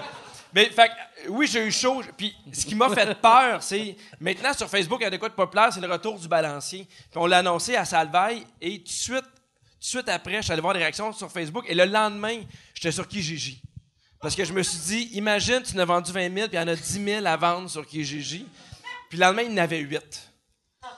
Mais, 0.54 0.66
fait 0.66 0.90
que, 0.90 0.94
oui, 1.30 1.48
j'ai 1.48 1.66
eu 1.66 1.72
chaud. 1.72 2.02
Puis, 2.18 2.36
ce 2.54 2.66
qui 2.66 2.76
m'a 2.76 2.90
fait 2.90 3.14
peur, 3.22 3.62
c'est, 3.64 3.96
maintenant, 4.20 4.54
sur 4.54 4.70
Facebook, 4.70 5.00
il 5.02 5.04
y 5.04 5.08
a 5.08 5.10
de 5.10 5.18
quoi 5.18 5.30
de 5.30 5.34
populaire, 5.34 5.72
c'est 5.74 5.82
le 5.82 5.92
retour 5.92 6.18
du 6.20 6.28
balancier. 6.28 6.86
Puis, 6.86 7.18
on 7.18 7.26
l'a 7.26 7.40
annoncé 7.40 7.76
à 7.76 7.86
Salvaille, 7.86 8.46
et 8.62 8.78
tout 8.80 8.84
de 8.86 8.90
suite, 8.90 9.22
tout 9.24 9.80
de 9.80 9.86
suite 9.86 10.10
après, 10.10 10.38
je 10.38 10.42
suis 10.42 10.52
allé 10.54 10.62
voir 10.62 10.74
des 10.74 10.80
réactions 10.80 11.12
sur 11.14 11.32
Facebook, 11.32 11.66
et 11.68 11.76
le 11.76 11.86
lendemain, 11.86 12.42
j'étais 12.74 12.92
sur 12.92 13.08
Kijiji. 13.08 13.62
Parce 14.20 14.36
que 14.36 14.44
je 14.44 14.52
me 14.54 14.64
suis 14.64 14.80
dit, 14.80 15.10
imagine, 15.14 15.62
tu 15.62 15.76
en 15.76 15.80
as 15.80 15.86
vendu 15.86 16.12
20 16.12 16.34
000, 16.34 16.48
puis 16.48 16.58
il 16.58 16.60
y 16.60 16.64
en 16.64 16.68
a 16.68 16.76
10 16.76 17.04
000 17.04 17.26
à 17.26 17.38
vendre 17.38 17.70
sur 17.70 17.86
Kijiji. 17.86 18.46
Puis 19.10 19.18
le 19.20 19.26
lendemain, 19.26 19.44
il 19.44 19.52
y 19.52 19.54
en 19.54 19.58
avait 19.58 19.80
8. 19.80 20.24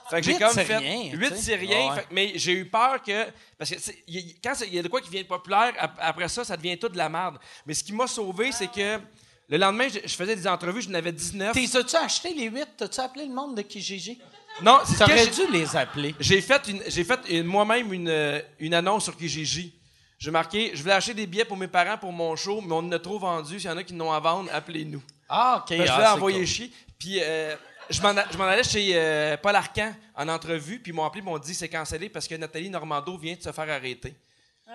Fait 0.08 0.20
que 0.20 0.26
j'ai 0.26 0.38
comme 0.38 0.52
fait. 0.54 0.76
rien, 0.76 1.10
8, 1.12 1.18
tu 1.28 1.34
sais. 1.36 1.42
c'est 1.42 1.54
rien. 1.56 1.90
Ouais. 1.90 1.94
Fait 1.96 2.02
que- 2.02 2.06
mais 2.14 2.32
j'ai 2.36 2.52
eu 2.52 2.64
peur 2.68 3.02
que. 3.02 3.26
Parce 3.58 3.70
que 3.70 3.76
y 4.08 4.40
quand 4.40 4.54
il 4.66 4.74
y 4.74 4.78
a 4.78 4.82
de 4.82 4.88
quoi 4.88 5.00
qui 5.00 5.10
vient 5.10 5.22
de 5.22 5.26
populaire, 5.26 5.72
ap- 5.78 5.98
après 6.00 6.28
ça, 6.28 6.44
ça 6.44 6.56
devient 6.56 6.78
tout 6.78 6.88
de 6.88 6.96
la 6.96 7.08
merde. 7.08 7.38
Mais 7.66 7.74
ce 7.74 7.82
qui 7.84 7.92
m'a 7.92 8.06
sauvé, 8.06 8.50
c'est 8.52 8.68
que 8.70 8.98
le 9.50 9.58
lendemain, 9.58 9.88
je, 9.88 9.98
je 10.04 10.14
faisais 10.14 10.36
des 10.36 10.46
entrevues, 10.46 10.82
je 10.82 10.88
n'avais 10.90 11.12
19. 11.12 11.52
T'es- 11.52 11.76
As-tu 11.76 11.96
acheté 11.96 12.32
les 12.34 12.44
huit? 12.48 12.68
T'as-tu 12.76 13.00
appelé 13.00 13.26
le 13.26 13.32
monde 13.34 13.56
de 13.56 13.62
Kijiji? 13.62 14.18
Non, 14.62 14.78
c'est 14.84 14.96
T'aurais 14.98 15.26
dû 15.26 15.46
les 15.52 15.76
appeler. 15.76 16.14
j'ai 16.20 16.40
fait, 16.40 16.68
une, 16.68 16.82
j'ai 16.86 17.04
fait 17.04 17.20
une- 17.28 17.44
moi-même 17.46 17.92
une, 17.92 18.08
euh, 18.08 18.40
une 18.58 18.74
annonce 18.74 19.04
sur 19.04 19.16
Kijiji. 19.16 19.72
J'ai 20.18 20.30
marqué, 20.30 20.72
je 20.74 20.82
voulais 20.82 20.94
acheter 20.94 21.14
des 21.14 21.26
billets 21.26 21.44
pour 21.46 21.56
mes 21.56 21.68
parents 21.68 21.96
pour 21.96 22.12
mon 22.12 22.36
show, 22.36 22.60
mais 22.60 22.72
on 22.72 22.78
en 22.78 22.92
a 22.92 22.98
trop 22.98 23.18
vendu. 23.18 23.58
S'il 23.58 23.70
y 23.70 23.72
en 23.72 23.76
a 23.76 23.82
qui 23.82 23.94
n'ont 23.94 24.12
à 24.12 24.20
vendre, 24.20 24.50
appelez-nous. 24.52 25.02
Ah, 25.28 25.62
OK. 25.62 25.76
Que 25.76 25.84
je 25.84 25.90
ah, 25.90 25.94
voulais 25.94 26.06
envoyer 26.08 26.38
cool. 26.38 26.46
chier. 26.46 26.70
Puis 26.98 27.18
euh, 27.22 27.56
je 27.88 28.02
m'en 28.02 28.12
je 28.30 28.36
m'en 28.36 28.44
allais 28.44 28.62
chez 28.64 28.90
euh, 28.94 29.36
Paul 29.38 29.56
Arcan 29.56 29.94
en 30.14 30.28
entrevue, 30.28 30.78
puis 30.78 30.92
ils 30.92 30.94
m'ont 30.94 31.04
appelé, 31.06 31.22
ils 31.22 31.24
m'ont 31.24 31.38
dit 31.38 31.54
c'est 31.54 31.68
cancellé 31.70 32.08
parce 32.10 32.28
que 32.28 32.34
Nathalie 32.34 32.68
Normando 32.68 33.16
vient 33.16 33.34
de 33.34 33.40
se 33.42 33.50
faire 33.50 33.70
arrêter. 33.70 34.14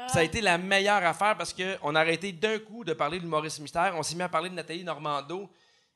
Ça 0.08 0.20
a 0.20 0.24
été 0.24 0.42
la 0.42 0.58
meilleure 0.58 1.04
affaire 1.04 1.36
parce 1.38 1.54
qu'on 1.54 1.96
a 1.96 2.00
arrêté 2.00 2.32
d'un 2.32 2.60
coup 2.60 2.84
de 2.84 2.94
parler 2.94 3.20
de 3.20 3.26
Maurice 3.26 3.60
Mystère. 3.60 3.94
On 3.98 4.04
s'est 4.04 4.16
mis 4.16 4.22
à 4.24 4.30
parler 4.30 4.50
de 4.50 4.56
Nathalie 4.56 4.84
Normando. 4.84 5.50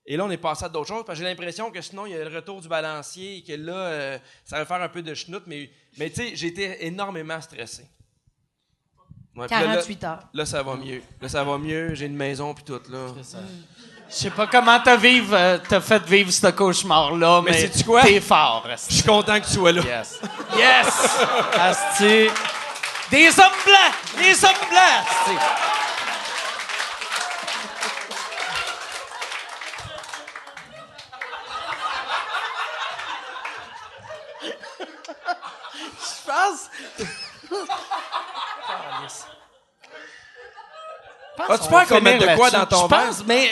Et 0.05 0.17
là, 0.17 0.26
on 0.26 0.31
est 0.31 0.38
passé 0.38 0.65
à 0.65 0.69
d'autres 0.69 0.88
choses. 0.88 1.03
Parce 1.05 1.19
que 1.19 1.23
j'ai 1.26 1.30
l'impression 1.30 1.69
que 1.69 1.81
sinon, 1.81 2.05
il 2.05 2.13
y 2.13 2.15
a 2.15 2.27
le 2.27 2.35
retour 2.35 2.61
du 2.61 2.67
balancier 2.67 3.38
et 3.38 3.43
que 3.43 3.53
là, 3.53 3.73
euh, 3.73 4.17
ça 4.45 4.57
va 4.57 4.65
faire 4.65 4.81
un 4.81 4.89
peu 4.89 5.01
de 5.01 5.13
schnout. 5.13 5.43
Mais, 5.45 5.69
mais 5.97 6.09
tu 6.09 6.15
sais, 6.15 6.35
j'ai 6.35 6.47
été 6.47 6.85
énormément 6.88 7.39
stressé. 7.41 7.85
Ouais, 9.35 9.45
puis 9.45 9.55
là, 9.55 9.65
là- 9.65 9.73
48 9.76 10.03
heures. 10.05 10.19
Là, 10.34 10.45
ça 10.45 10.63
va 10.63 10.76
mieux. 10.76 11.01
Là, 11.21 11.30
ça 11.30 11.43
va 11.43 11.57
mieux. 11.57 11.93
J'ai 11.93 12.05
une 12.07 12.15
maison 12.15 12.53
puis 12.53 12.63
tout, 12.63 12.81
là. 12.89 13.07
Je 14.09 14.15
sais 14.15 14.31
pas 14.31 14.47
comment 14.47 14.80
t'as 14.84 14.97
euh, 14.99 15.59
t'as 15.69 15.81
fait 15.81 16.03
vivre 16.05 16.31
ce 16.31 16.47
cauchemar-là, 16.47 17.43
mais, 17.43 17.51
Mais 17.51 17.69
t'es 17.69 18.19
fort. 18.19 18.67
Je 18.67 18.93
suis 18.95 19.03
content 19.03 19.39
que 19.39 19.45
tu 19.45 19.51
sois 19.51 19.71
là. 19.71 19.84
Yes. 19.84 20.19
Yes! 20.57 21.19
Asti. 21.53 22.27
Des 23.11 23.27
hommes 23.40 23.60
blancs! 23.65 23.94
Des 24.18 24.45
hommes 24.45 24.68
blancs! 24.69 25.06
Je 35.81 36.31
pense. 36.31 36.69
As-tu 41.49 41.69
peur 41.69 41.88
qu'on 41.88 42.02
mette 42.02 42.22
de 42.22 42.36
quoi 42.36 42.49
dans 42.52 42.65
ton 42.65 42.84
Je 42.84 42.88
pense, 42.88 43.23
mais. 43.26 43.52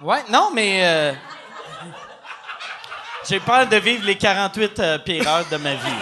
Ouais, 0.00 0.22
non, 0.28 0.50
mais. 0.52 0.84
euh, 0.84 1.12
J'ai 3.28 3.40
peur 3.40 3.66
de 3.66 3.76
vivre 3.76 4.04
les 4.04 4.16
48 4.16 4.78
euh, 4.80 4.98
pires 4.98 5.26
heures 5.28 5.46
de 5.50 5.56
ma 5.56 5.74
vie. 5.74 5.92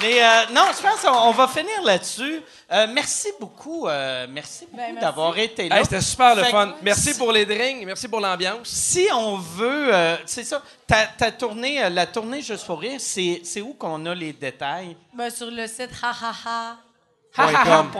Mais 0.00 0.22
euh, 0.22 0.46
non, 0.52 0.62
je 0.76 0.82
pense 0.82 1.00
qu'on 1.00 1.28
on 1.28 1.32
va 1.32 1.48
finir 1.48 1.82
là-dessus. 1.84 2.40
Euh, 2.72 2.86
merci 2.92 3.28
beaucoup. 3.40 3.86
euh, 3.88 4.26
merci 4.28 4.64
beaucoup 4.66 4.76
Ben, 4.76 4.92
merci. 4.92 5.00
d'avoir 5.00 5.38
été 5.38 5.68
là. 5.68 5.78
Hey, 5.78 5.84
C'était 5.84 6.00
super 6.00 6.34
le 6.34 6.44
Fait 6.44 6.50
fun. 6.50 6.74
Merci 6.82 7.12
si- 7.12 7.18
pour 7.18 7.32
les 7.32 7.46
drinks, 7.46 7.84
merci 7.86 8.08
pour 8.08 8.20
l'ambiance. 8.20 8.66
Si 8.68 9.06
on 9.12 9.36
veut, 9.36 9.94
euh, 9.94 10.16
c'est 10.26 10.44
ça, 10.44 10.62
ta, 10.86 11.06
ta 11.06 11.30
tournée, 11.30 11.88
la 11.90 12.06
tournée 12.06 12.42
Juste 12.42 12.66
pour 12.66 12.80
rire, 12.80 13.00
c'est 13.00 13.40
c'est 13.44 13.60
où 13.60 13.72
qu'on 13.74 14.04
a 14.06 14.14
les 14.14 14.32
détails? 14.32 14.96
Ben, 15.14 15.30
sur 15.30 15.50
le 15.50 15.66
site 15.66 15.90
hahaha. 16.02 16.32
hahaha.com. 16.32 16.76
Ouais, 16.76 16.85
exact. 17.38 17.94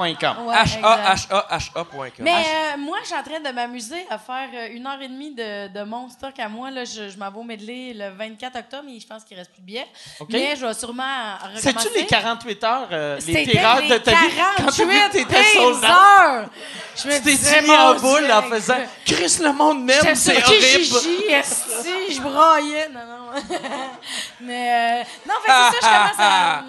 H-A-H-A-H-A.com. 0.77 2.11
Mais 2.21 2.33
euh, 2.33 2.79
moi, 2.79 2.99
je 3.03 3.07
suis 3.07 3.17
en 3.17 3.23
train 3.23 3.41
de 3.41 3.55
m'amuser 3.55 4.07
à 4.11 4.19
faire 4.19 4.49
euh, 4.55 4.69
une 4.75 4.87
heure 4.87 5.01
et 5.01 5.09
demie 5.09 5.35
de, 5.35 5.69
de 5.69 5.85
mon 5.85 6.09
stock 6.09 6.39
à 6.39 6.49
moi. 6.49 6.71
Là, 6.71 6.85
je 6.85 7.09
je 7.09 7.19
m'en 7.19 7.31
vais 7.31 7.39
au 7.39 7.43
medley 7.43 7.93
le 7.95 8.11
24 8.17 8.59
octobre 8.59 8.85
et 8.89 9.01
je 9.01 9.07
pense 9.07 9.25
qu'il 9.25 9.37
reste 9.37 9.51
plus 9.53 9.61
de 9.61 9.67
billets. 9.67 9.87
OK. 10.21 10.29
Mais 10.31 10.57
je 10.57 10.67
vais 10.67 10.75
sûrement 10.75 11.35
recommencer. 11.43 11.73
C'est-tu 11.83 11.99
les 11.99 12.07
48 12.07 12.65
heures, 12.65 12.89
euh, 12.93 13.17
les 13.17 13.21
C'était 13.21 13.59
heures 13.59 13.83
de 13.83 13.95
les 13.95 14.03
ta 14.03 14.11
vie? 14.11 14.17
Quand 14.57 14.71
vu 14.71 14.85
que 14.85 14.93
48 14.93 15.11
t'étais 15.11 15.43
sold 15.55 15.75
out, 15.77 15.81
pires 15.81 15.91
heures! 15.91 16.49
Je 16.97 17.09
me 17.09 17.13
tu 17.17 17.23
t'es 17.23 17.31
disais, 17.31 17.63
mis 17.63 17.71
en 17.71 17.95
mon 17.95 18.01
boule 18.01 18.33
en 18.33 18.43
faisant 18.43 18.79
«Chris, 19.07 19.39
le 19.43 19.53
monde 19.53 19.85
m'aime, 19.85 19.97
J'étais 20.03 20.15
c'est 20.15 20.35
sur 20.41 20.47
horrible! 20.49 20.85
Kijiji, 20.85 21.33
esti, 21.33 22.15
je 22.15 22.21
braillais. 22.21 22.89
Non, 22.89 23.01
non. 23.01 23.43
Mais, 24.41 25.03
euh, 25.03 25.05
non, 25.29 25.35
fait 25.45 25.53
que 25.53 25.75
c'est 25.75 25.85
ça, 25.85 26.11
je 26.11 26.17
commence 26.17 26.21
à... 26.21 26.65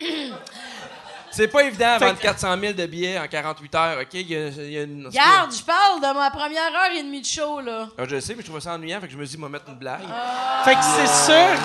C'est 1.32 1.48
pas 1.48 1.62
évident 1.64 1.94
de 1.94 1.98
Fait 1.98 2.04
vendre 2.06 2.18
que- 2.18 2.22
400 2.22 2.56
000 2.60 2.72
de 2.74 2.86
billets 2.86 3.18
en 3.18 3.26
48 3.26 3.74
heures, 3.74 3.98
OK? 4.02 4.08
Il 4.14 4.30
y 4.30 4.36
a, 4.36 4.48
il 4.48 4.70
y 4.72 4.78
a 4.78 4.82
une... 4.82 5.08
Garde, 5.08 5.52
je 5.54 5.62
parle 5.62 6.00
de 6.00 6.18
ma 6.18 6.30
première 6.30 6.66
heure 6.74 6.90
et 6.94 7.02
demie 7.02 7.20
de 7.22 7.26
show, 7.26 7.60
là. 7.60 7.88
Ah, 7.98 8.02
je 8.08 8.20
sais, 8.20 8.34
mais 8.34 8.42
je 8.42 8.46
trouvais 8.46 8.60
ça 8.60 8.74
ennuyant, 8.74 9.00
fait 9.00 9.06
que 9.06 9.12
je 9.12 9.18
me 9.18 9.24
dit, 9.26 9.36
moi, 9.38 9.48
mettre 9.48 9.64
une 9.68 9.76
blague. 9.76 10.02
Fait 10.64 10.74
que 10.74 10.82
c'est 10.82 11.32
sûr... 11.32 11.58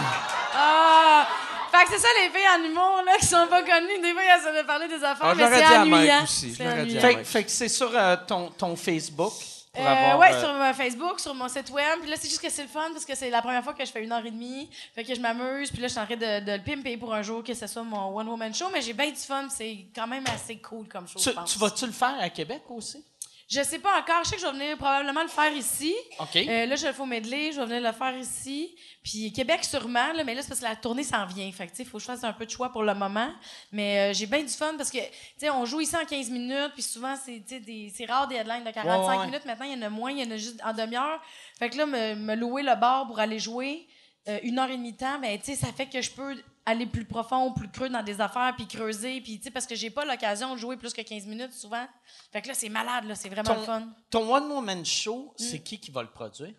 Ah! 0.55 1.27
Fait 1.71 1.83
que 1.83 1.91
c'est 1.91 1.99
ça, 1.99 2.07
les 2.23 2.29
filles 2.29 2.47
en 2.59 2.63
humour, 2.63 3.01
là, 3.05 3.11
qui 3.19 3.25
sont 3.25 3.45
pas 3.49 3.61
connues. 3.61 4.01
Des 4.01 4.13
fois, 4.13 4.21
elles 4.23 4.61
de 4.63 4.65
parler 4.65 4.87
des 4.87 4.95
affaires, 5.03 5.17
Ah, 5.21 5.33
mais 5.35 5.47
c'est 5.49 5.63
à 5.63 5.81
ennuyant. 5.81 6.23
aussi, 6.23 6.57
à. 6.61 6.99
Fait, 7.01 7.23
fait 7.25 7.43
que 7.43 7.51
c'est 7.51 7.67
sur 7.69 7.91
euh, 7.93 8.15
ton, 8.25 8.49
ton 8.57 8.75
Facebook. 8.75 9.33
Pour 9.77 9.85
Euh, 9.85 9.89
avoir, 9.89 10.19
ouais, 10.19 10.33
euh, 10.33 10.39
sur 10.39 10.49
euh, 10.49 10.73
Facebook, 10.73 11.19
sur 11.19 11.33
mon 11.35 11.47
site 11.47 11.69
web. 11.69 11.99
Puis 12.01 12.09
là, 12.09 12.15
c'est 12.19 12.27
juste 12.27 12.41
que 12.41 12.49
c'est 12.49 12.63
le 12.63 12.67
fun 12.67 12.89
parce 12.91 13.05
que 13.05 13.15
c'est 13.15 13.29
la 13.29 13.41
première 13.41 13.63
fois 13.63 13.73
que 13.73 13.85
je 13.85 13.91
fais 13.91 14.03
une 14.03 14.11
heure 14.11 14.25
et 14.25 14.31
demie. 14.31 14.69
Fait 14.95 15.03
que 15.03 15.13
je 15.13 15.19
m'amuse. 15.21 15.69
Puis 15.71 15.81
là, 15.81 15.87
je 15.87 15.93
suis 15.93 16.01
en 16.01 16.05
train 16.05 16.15
de, 16.15 16.45
de 16.45 16.51
le 16.53 16.61
pimper 16.63 16.97
pour 16.97 17.13
un 17.13 17.21
jour 17.21 17.43
que 17.43 17.53
ce 17.53 17.67
soit 17.67 17.83
mon 17.83 18.15
one-woman 18.17 18.53
show. 18.53 18.65
Mais 18.73 18.81
j'ai 18.81 18.93
bien 18.93 19.09
du 19.09 19.15
fun. 19.15 19.47
C'est 19.49 19.85
quand 19.95 20.07
même 20.07 20.23
assez 20.33 20.57
cool 20.57 20.87
comme 20.87 21.07
show, 21.07 21.19
Tu, 21.19 21.29
je 21.29 21.35
pense. 21.35 21.53
tu 21.53 21.59
vas-tu 21.59 21.85
le 21.85 21.91
faire 21.91 22.15
à 22.19 22.29
Québec 22.29 22.63
aussi? 22.69 23.03
Je 23.47 23.61
sais 23.63 23.79
pas 23.79 23.97
encore. 23.99 24.23
Je 24.23 24.29
sais 24.29 24.35
que 24.35 24.41
je 24.41 24.47
vais 24.47 24.51
venir 24.51 24.77
probablement 24.77 25.23
le 25.23 25.29
faire 25.29 25.51
ici. 25.53 25.95
OK. 26.19 26.35
Euh, 26.35 26.65
là, 26.65 26.75
je 26.75 26.85
le 26.85 26.91
fais 26.93 27.01
au 27.01 27.05
medley. 27.05 27.51
Je 27.53 27.59
vais 27.61 27.65
venir 27.65 27.81
le 27.81 27.93
faire 27.93 28.17
ici. 28.17 28.75
Puis 29.01 29.31
Québec, 29.31 29.63
sûrement. 29.63 30.11
Là, 30.13 30.23
mais 30.25 30.35
là, 30.35 30.41
c'est 30.41 30.49
parce 30.49 30.59
que 30.59 30.65
la 30.65 30.75
tournée 30.75 31.03
s'en 31.03 31.25
vient. 31.25 31.49
Fait 31.51 31.71
il 31.79 31.85
faut 31.85 31.97
que 31.97 32.01
je 32.01 32.07
fasse 32.07 32.23
un 32.25 32.33
peu 32.33 32.45
de 32.45 32.51
choix 32.51 32.71
pour 32.71 32.83
le 32.83 32.93
moment. 32.93 33.31
Mais 33.71 34.11
euh, 34.11 34.13
j'ai 34.13 34.25
bien 34.25 34.43
du 34.43 34.49
fun 34.49 34.73
parce 34.77 34.91
que, 34.91 34.97
tu 34.97 35.05
sais, 35.37 35.49
on 35.49 35.65
joue 35.65 35.79
ici 35.79 35.95
en 35.95 36.05
15 36.05 36.29
minutes. 36.29 36.73
Puis 36.73 36.83
souvent, 36.83 37.15
c'est, 37.15 38.05
rare 38.05 38.27
des 38.27 38.35
headlines 38.35 38.65
de 38.65 38.71
45 38.71 38.83
Ouais, 38.83 39.07
ouais, 39.07 39.17
ouais. 39.17 39.25
minutes. 39.27 39.45
Maintenant, 39.45 39.65
il 39.65 39.71
y 39.71 39.75
en 39.75 39.81
a 39.81 39.89
moins. 39.89 40.11
Il 40.11 40.19
y 40.19 40.27
en 40.27 40.31
a 40.31 40.37
juste 40.37 40.61
en 40.63 40.73
demi-heure. 40.73 41.21
Fait 41.57 41.69
que 41.69 41.77
là, 41.77 41.85
me, 41.85 42.15
me 42.15 42.35
louer 42.35 42.63
le 42.63 42.75
bar 42.75 43.07
pour 43.07 43.19
aller 43.19 43.39
jouer 43.39 43.87
euh, 44.27 44.39
une 44.43 44.59
heure 44.59 44.69
et 44.69 44.75
demie 44.75 44.91
de 44.91 44.97
temps, 44.97 45.19
ben, 45.19 45.37
tu 45.39 45.45
sais, 45.45 45.55
ça 45.55 45.71
fait 45.71 45.85
que 45.85 46.01
je 46.01 46.11
peux 46.11 46.35
aller 46.67 46.85
plus 46.85 47.05
profond, 47.05 47.51
plus 47.53 47.69
creux 47.71 47.89
dans 47.89 48.03
des 48.03 48.19
affaires, 48.21 48.53
puis 48.55 48.67
creuser, 48.67 49.21
puis 49.21 49.37
tu 49.37 49.45
sais, 49.45 49.51
parce 49.51 49.65
que 49.65 49.73
j'ai 49.73 49.89
pas 49.89 50.03
l'occasion 50.05 50.53
de 50.53 50.59
jouer 50.59 50.75
plus 50.77 50.93
que 50.93 51.01
15 51.01 51.25
minutes 51.25 51.53
souvent. 51.53 51.85
Fait 52.31 52.41
que 52.41 52.49
là, 52.49 52.53
c'est 52.53 52.69
malade, 52.69 53.05
là, 53.05 53.15
c'est 53.15 53.29
vraiment 53.29 53.53
Ton- 53.53 53.59
le 53.61 53.65
fun. 53.65 53.83
Ton 54.11 54.35
One 54.35 54.51
Woman 54.51 54.85
Show, 54.85 55.33
Mm. 55.39 55.43
c'est 55.43 55.59
qui 55.59 55.79
qui 55.79 55.91
va 55.91 56.01
le 56.03 56.09
produire? 56.09 56.53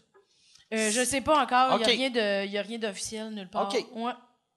Euh, 0.72 0.90
je 0.90 1.04
sais 1.04 1.20
pas 1.20 1.42
encore, 1.42 1.78
il 1.88 1.98
n'y 1.98 2.08
a 2.58 2.62
rien 2.62 2.78
a 2.78 2.88
d'officiel 2.88 3.30
nulle 3.30 3.48
part. 3.50 3.68
Ok. 3.68 3.86
Ouais, 3.94 4.12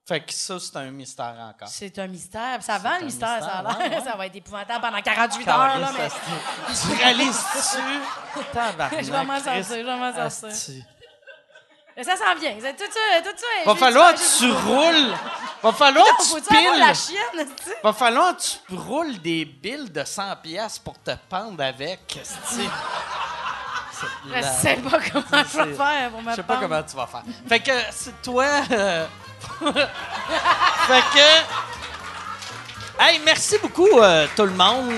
Fait 0.07 0.19
que 0.21 0.33
ça, 0.33 0.59
c'est 0.59 0.75
un 0.77 0.89
mystère 0.91 1.35
encore. 1.39 1.67
c'est 1.67 1.99
un 1.99 2.07
mystère. 2.07 2.61
Ça 2.63 2.77
va 2.79 2.97
le 2.97 3.03
un 3.03 3.05
mystère, 3.05 3.43
ça 3.43 3.59
a 3.59 3.63
mystère, 3.63 3.79
l'air. 3.79 3.91
ouais, 3.91 3.97
ouais. 4.03 4.03
Ça 4.11 4.17
va 4.17 4.25
être 4.27 4.35
épouvantable 4.35 4.81
pendant 4.81 5.01
48 5.01 5.47
heures, 5.47 5.79
là, 5.79 5.91
mais 5.97 6.09
Tu 6.09 6.97
réalises-tu? 6.97 7.77
Je 9.05 9.11
vais 9.11 9.23
m'en 9.25 9.39
sortir, 9.39 9.63
je 9.63 9.73
vais 9.73 9.83
m'en 9.97 10.29
sortir. 10.29 10.83
Ça 12.03 12.15
s'en 12.15 12.35
vient. 12.39 12.53
Tout 12.53 12.83
ça, 12.91 13.21
tout 13.23 13.37
ça. 13.37 13.47
Va 13.65 13.75
falloir 13.75 14.13
que 14.13 14.37
tu 14.39 14.51
roules. 14.51 15.13
Va 15.63 15.71
falloir 15.73 16.05
que 16.17 16.23
tu 16.47 16.57
avoir 16.57 16.77
la 16.77 16.85
piles. 16.87 16.95
chienne? 16.95 17.47
Va 17.83 17.93
falloir 17.93 18.35
que 18.35 18.41
tu 18.41 18.57
roules 18.75 19.17
des 19.21 19.45
billes 19.45 19.89
de 19.89 20.03
100 20.03 20.35
pièces 20.41 20.79
pour 20.79 20.97
te 21.01 21.11
pendre 21.29 21.63
avec. 21.63 22.19
Je 24.25 24.41
sais 24.41 24.75
pas 24.77 24.97
comment 25.11 25.43
je 25.51 25.57
vais 25.61 25.75
faire 25.75 26.09
pour 26.09 26.21
me 26.23 26.31
Je 26.31 26.35
sais 26.37 26.43
pas 26.43 26.57
comment 26.57 26.83
tu 26.83 26.95
vas 26.95 27.07
faire. 27.07 27.21
Fait 27.47 27.59
que 27.59 27.71
c'est 27.91 28.21
toi. 28.21 28.45
euh, 28.71 29.05
fait 29.61 31.03
que. 31.13 31.43
Hey, 32.99 33.19
merci 33.25 33.57
beaucoup, 33.59 33.99
euh, 33.99 34.27
tout 34.35 34.45
le 34.45 34.51
monde. 34.53 34.91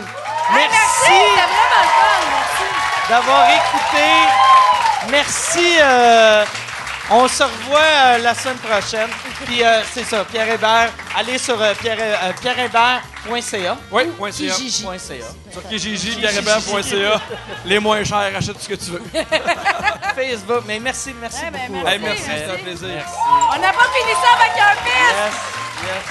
Merci, 0.53 0.77
c'était 1.01 1.47
vraiment 1.47 1.81
le 1.81 1.87
fun, 1.87 2.19
merci. 2.31 3.09
d'avoir 3.09 3.49
écouté. 3.49 4.07
Merci. 5.09 5.77
euh, 5.81 6.45
on 7.11 7.27
se 7.27 7.43
revoit 7.43 7.79
euh, 7.79 8.17
la 8.19 8.33
semaine 8.33 8.57
prochaine. 8.57 9.09
Puis 9.45 9.63
euh, 9.63 9.81
c'est 9.93 10.03
ça, 10.05 10.23
Pierre 10.25 10.49
Hébert. 10.49 10.89
Allez 11.17 11.37
sur 11.37 11.61
euh, 11.61 11.73
pierre, 11.75 11.97
euh, 11.99 12.31
pierrehébert.ca. 12.41 13.77
Oui, 13.91 14.03
.ca. 14.19 14.31
Kijiji. 14.31 14.83
.ca. 14.83 14.97
Sur 15.51 15.67
kijiji, 15.69 16.11
pierrehébert.ca. 16.15 17.21
Les 17.65 17.79
moins 17.79 18.03
chers, 18.03 18.31
achète 18.37 18.59
ce 18.61 18.69
que 18.69 18.75
tu 18.75 18.91
veux. 18.91 19.01
Facebook. 20.15 20.63
Mais 20.65 20.79
merci, 20.79 21.13
merci 21.19 21.39
Eh 21.47 21.51
ben, 21.51 21.61
beaucoup. 21.67 21.83
merci. 21.83 21.93
Hey, 21.93 21.99
merci, 21.99 22.23
merci. 22.27 22.39
c'était 22.41 22.51
un 22.51 22.63
plaisir. 22.63 22.87
Merci. 22.89 23.13
On 23.55 23.59
n'a 23.59 23.73
pas 23.73 23.87
fini 23.93 24.13
ça 24.13 24.29
avec 24.39 24.53
un 24.61 24.75
fils! 24.83 25.15
Yes, 25.17 25.33
yes. 25.83 26.03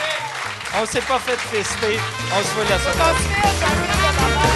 On 0.80 0.86
s'est 0.86 1.00
pas 1.02 1.18
fait 1.18 1.36
fester. 1.38 2.00
On 2.34 2.42
se 2.42 2.48
voit 2.54 2.64
la 2.70 2.78
semaine 2.78 3.16
On 4.48 4.51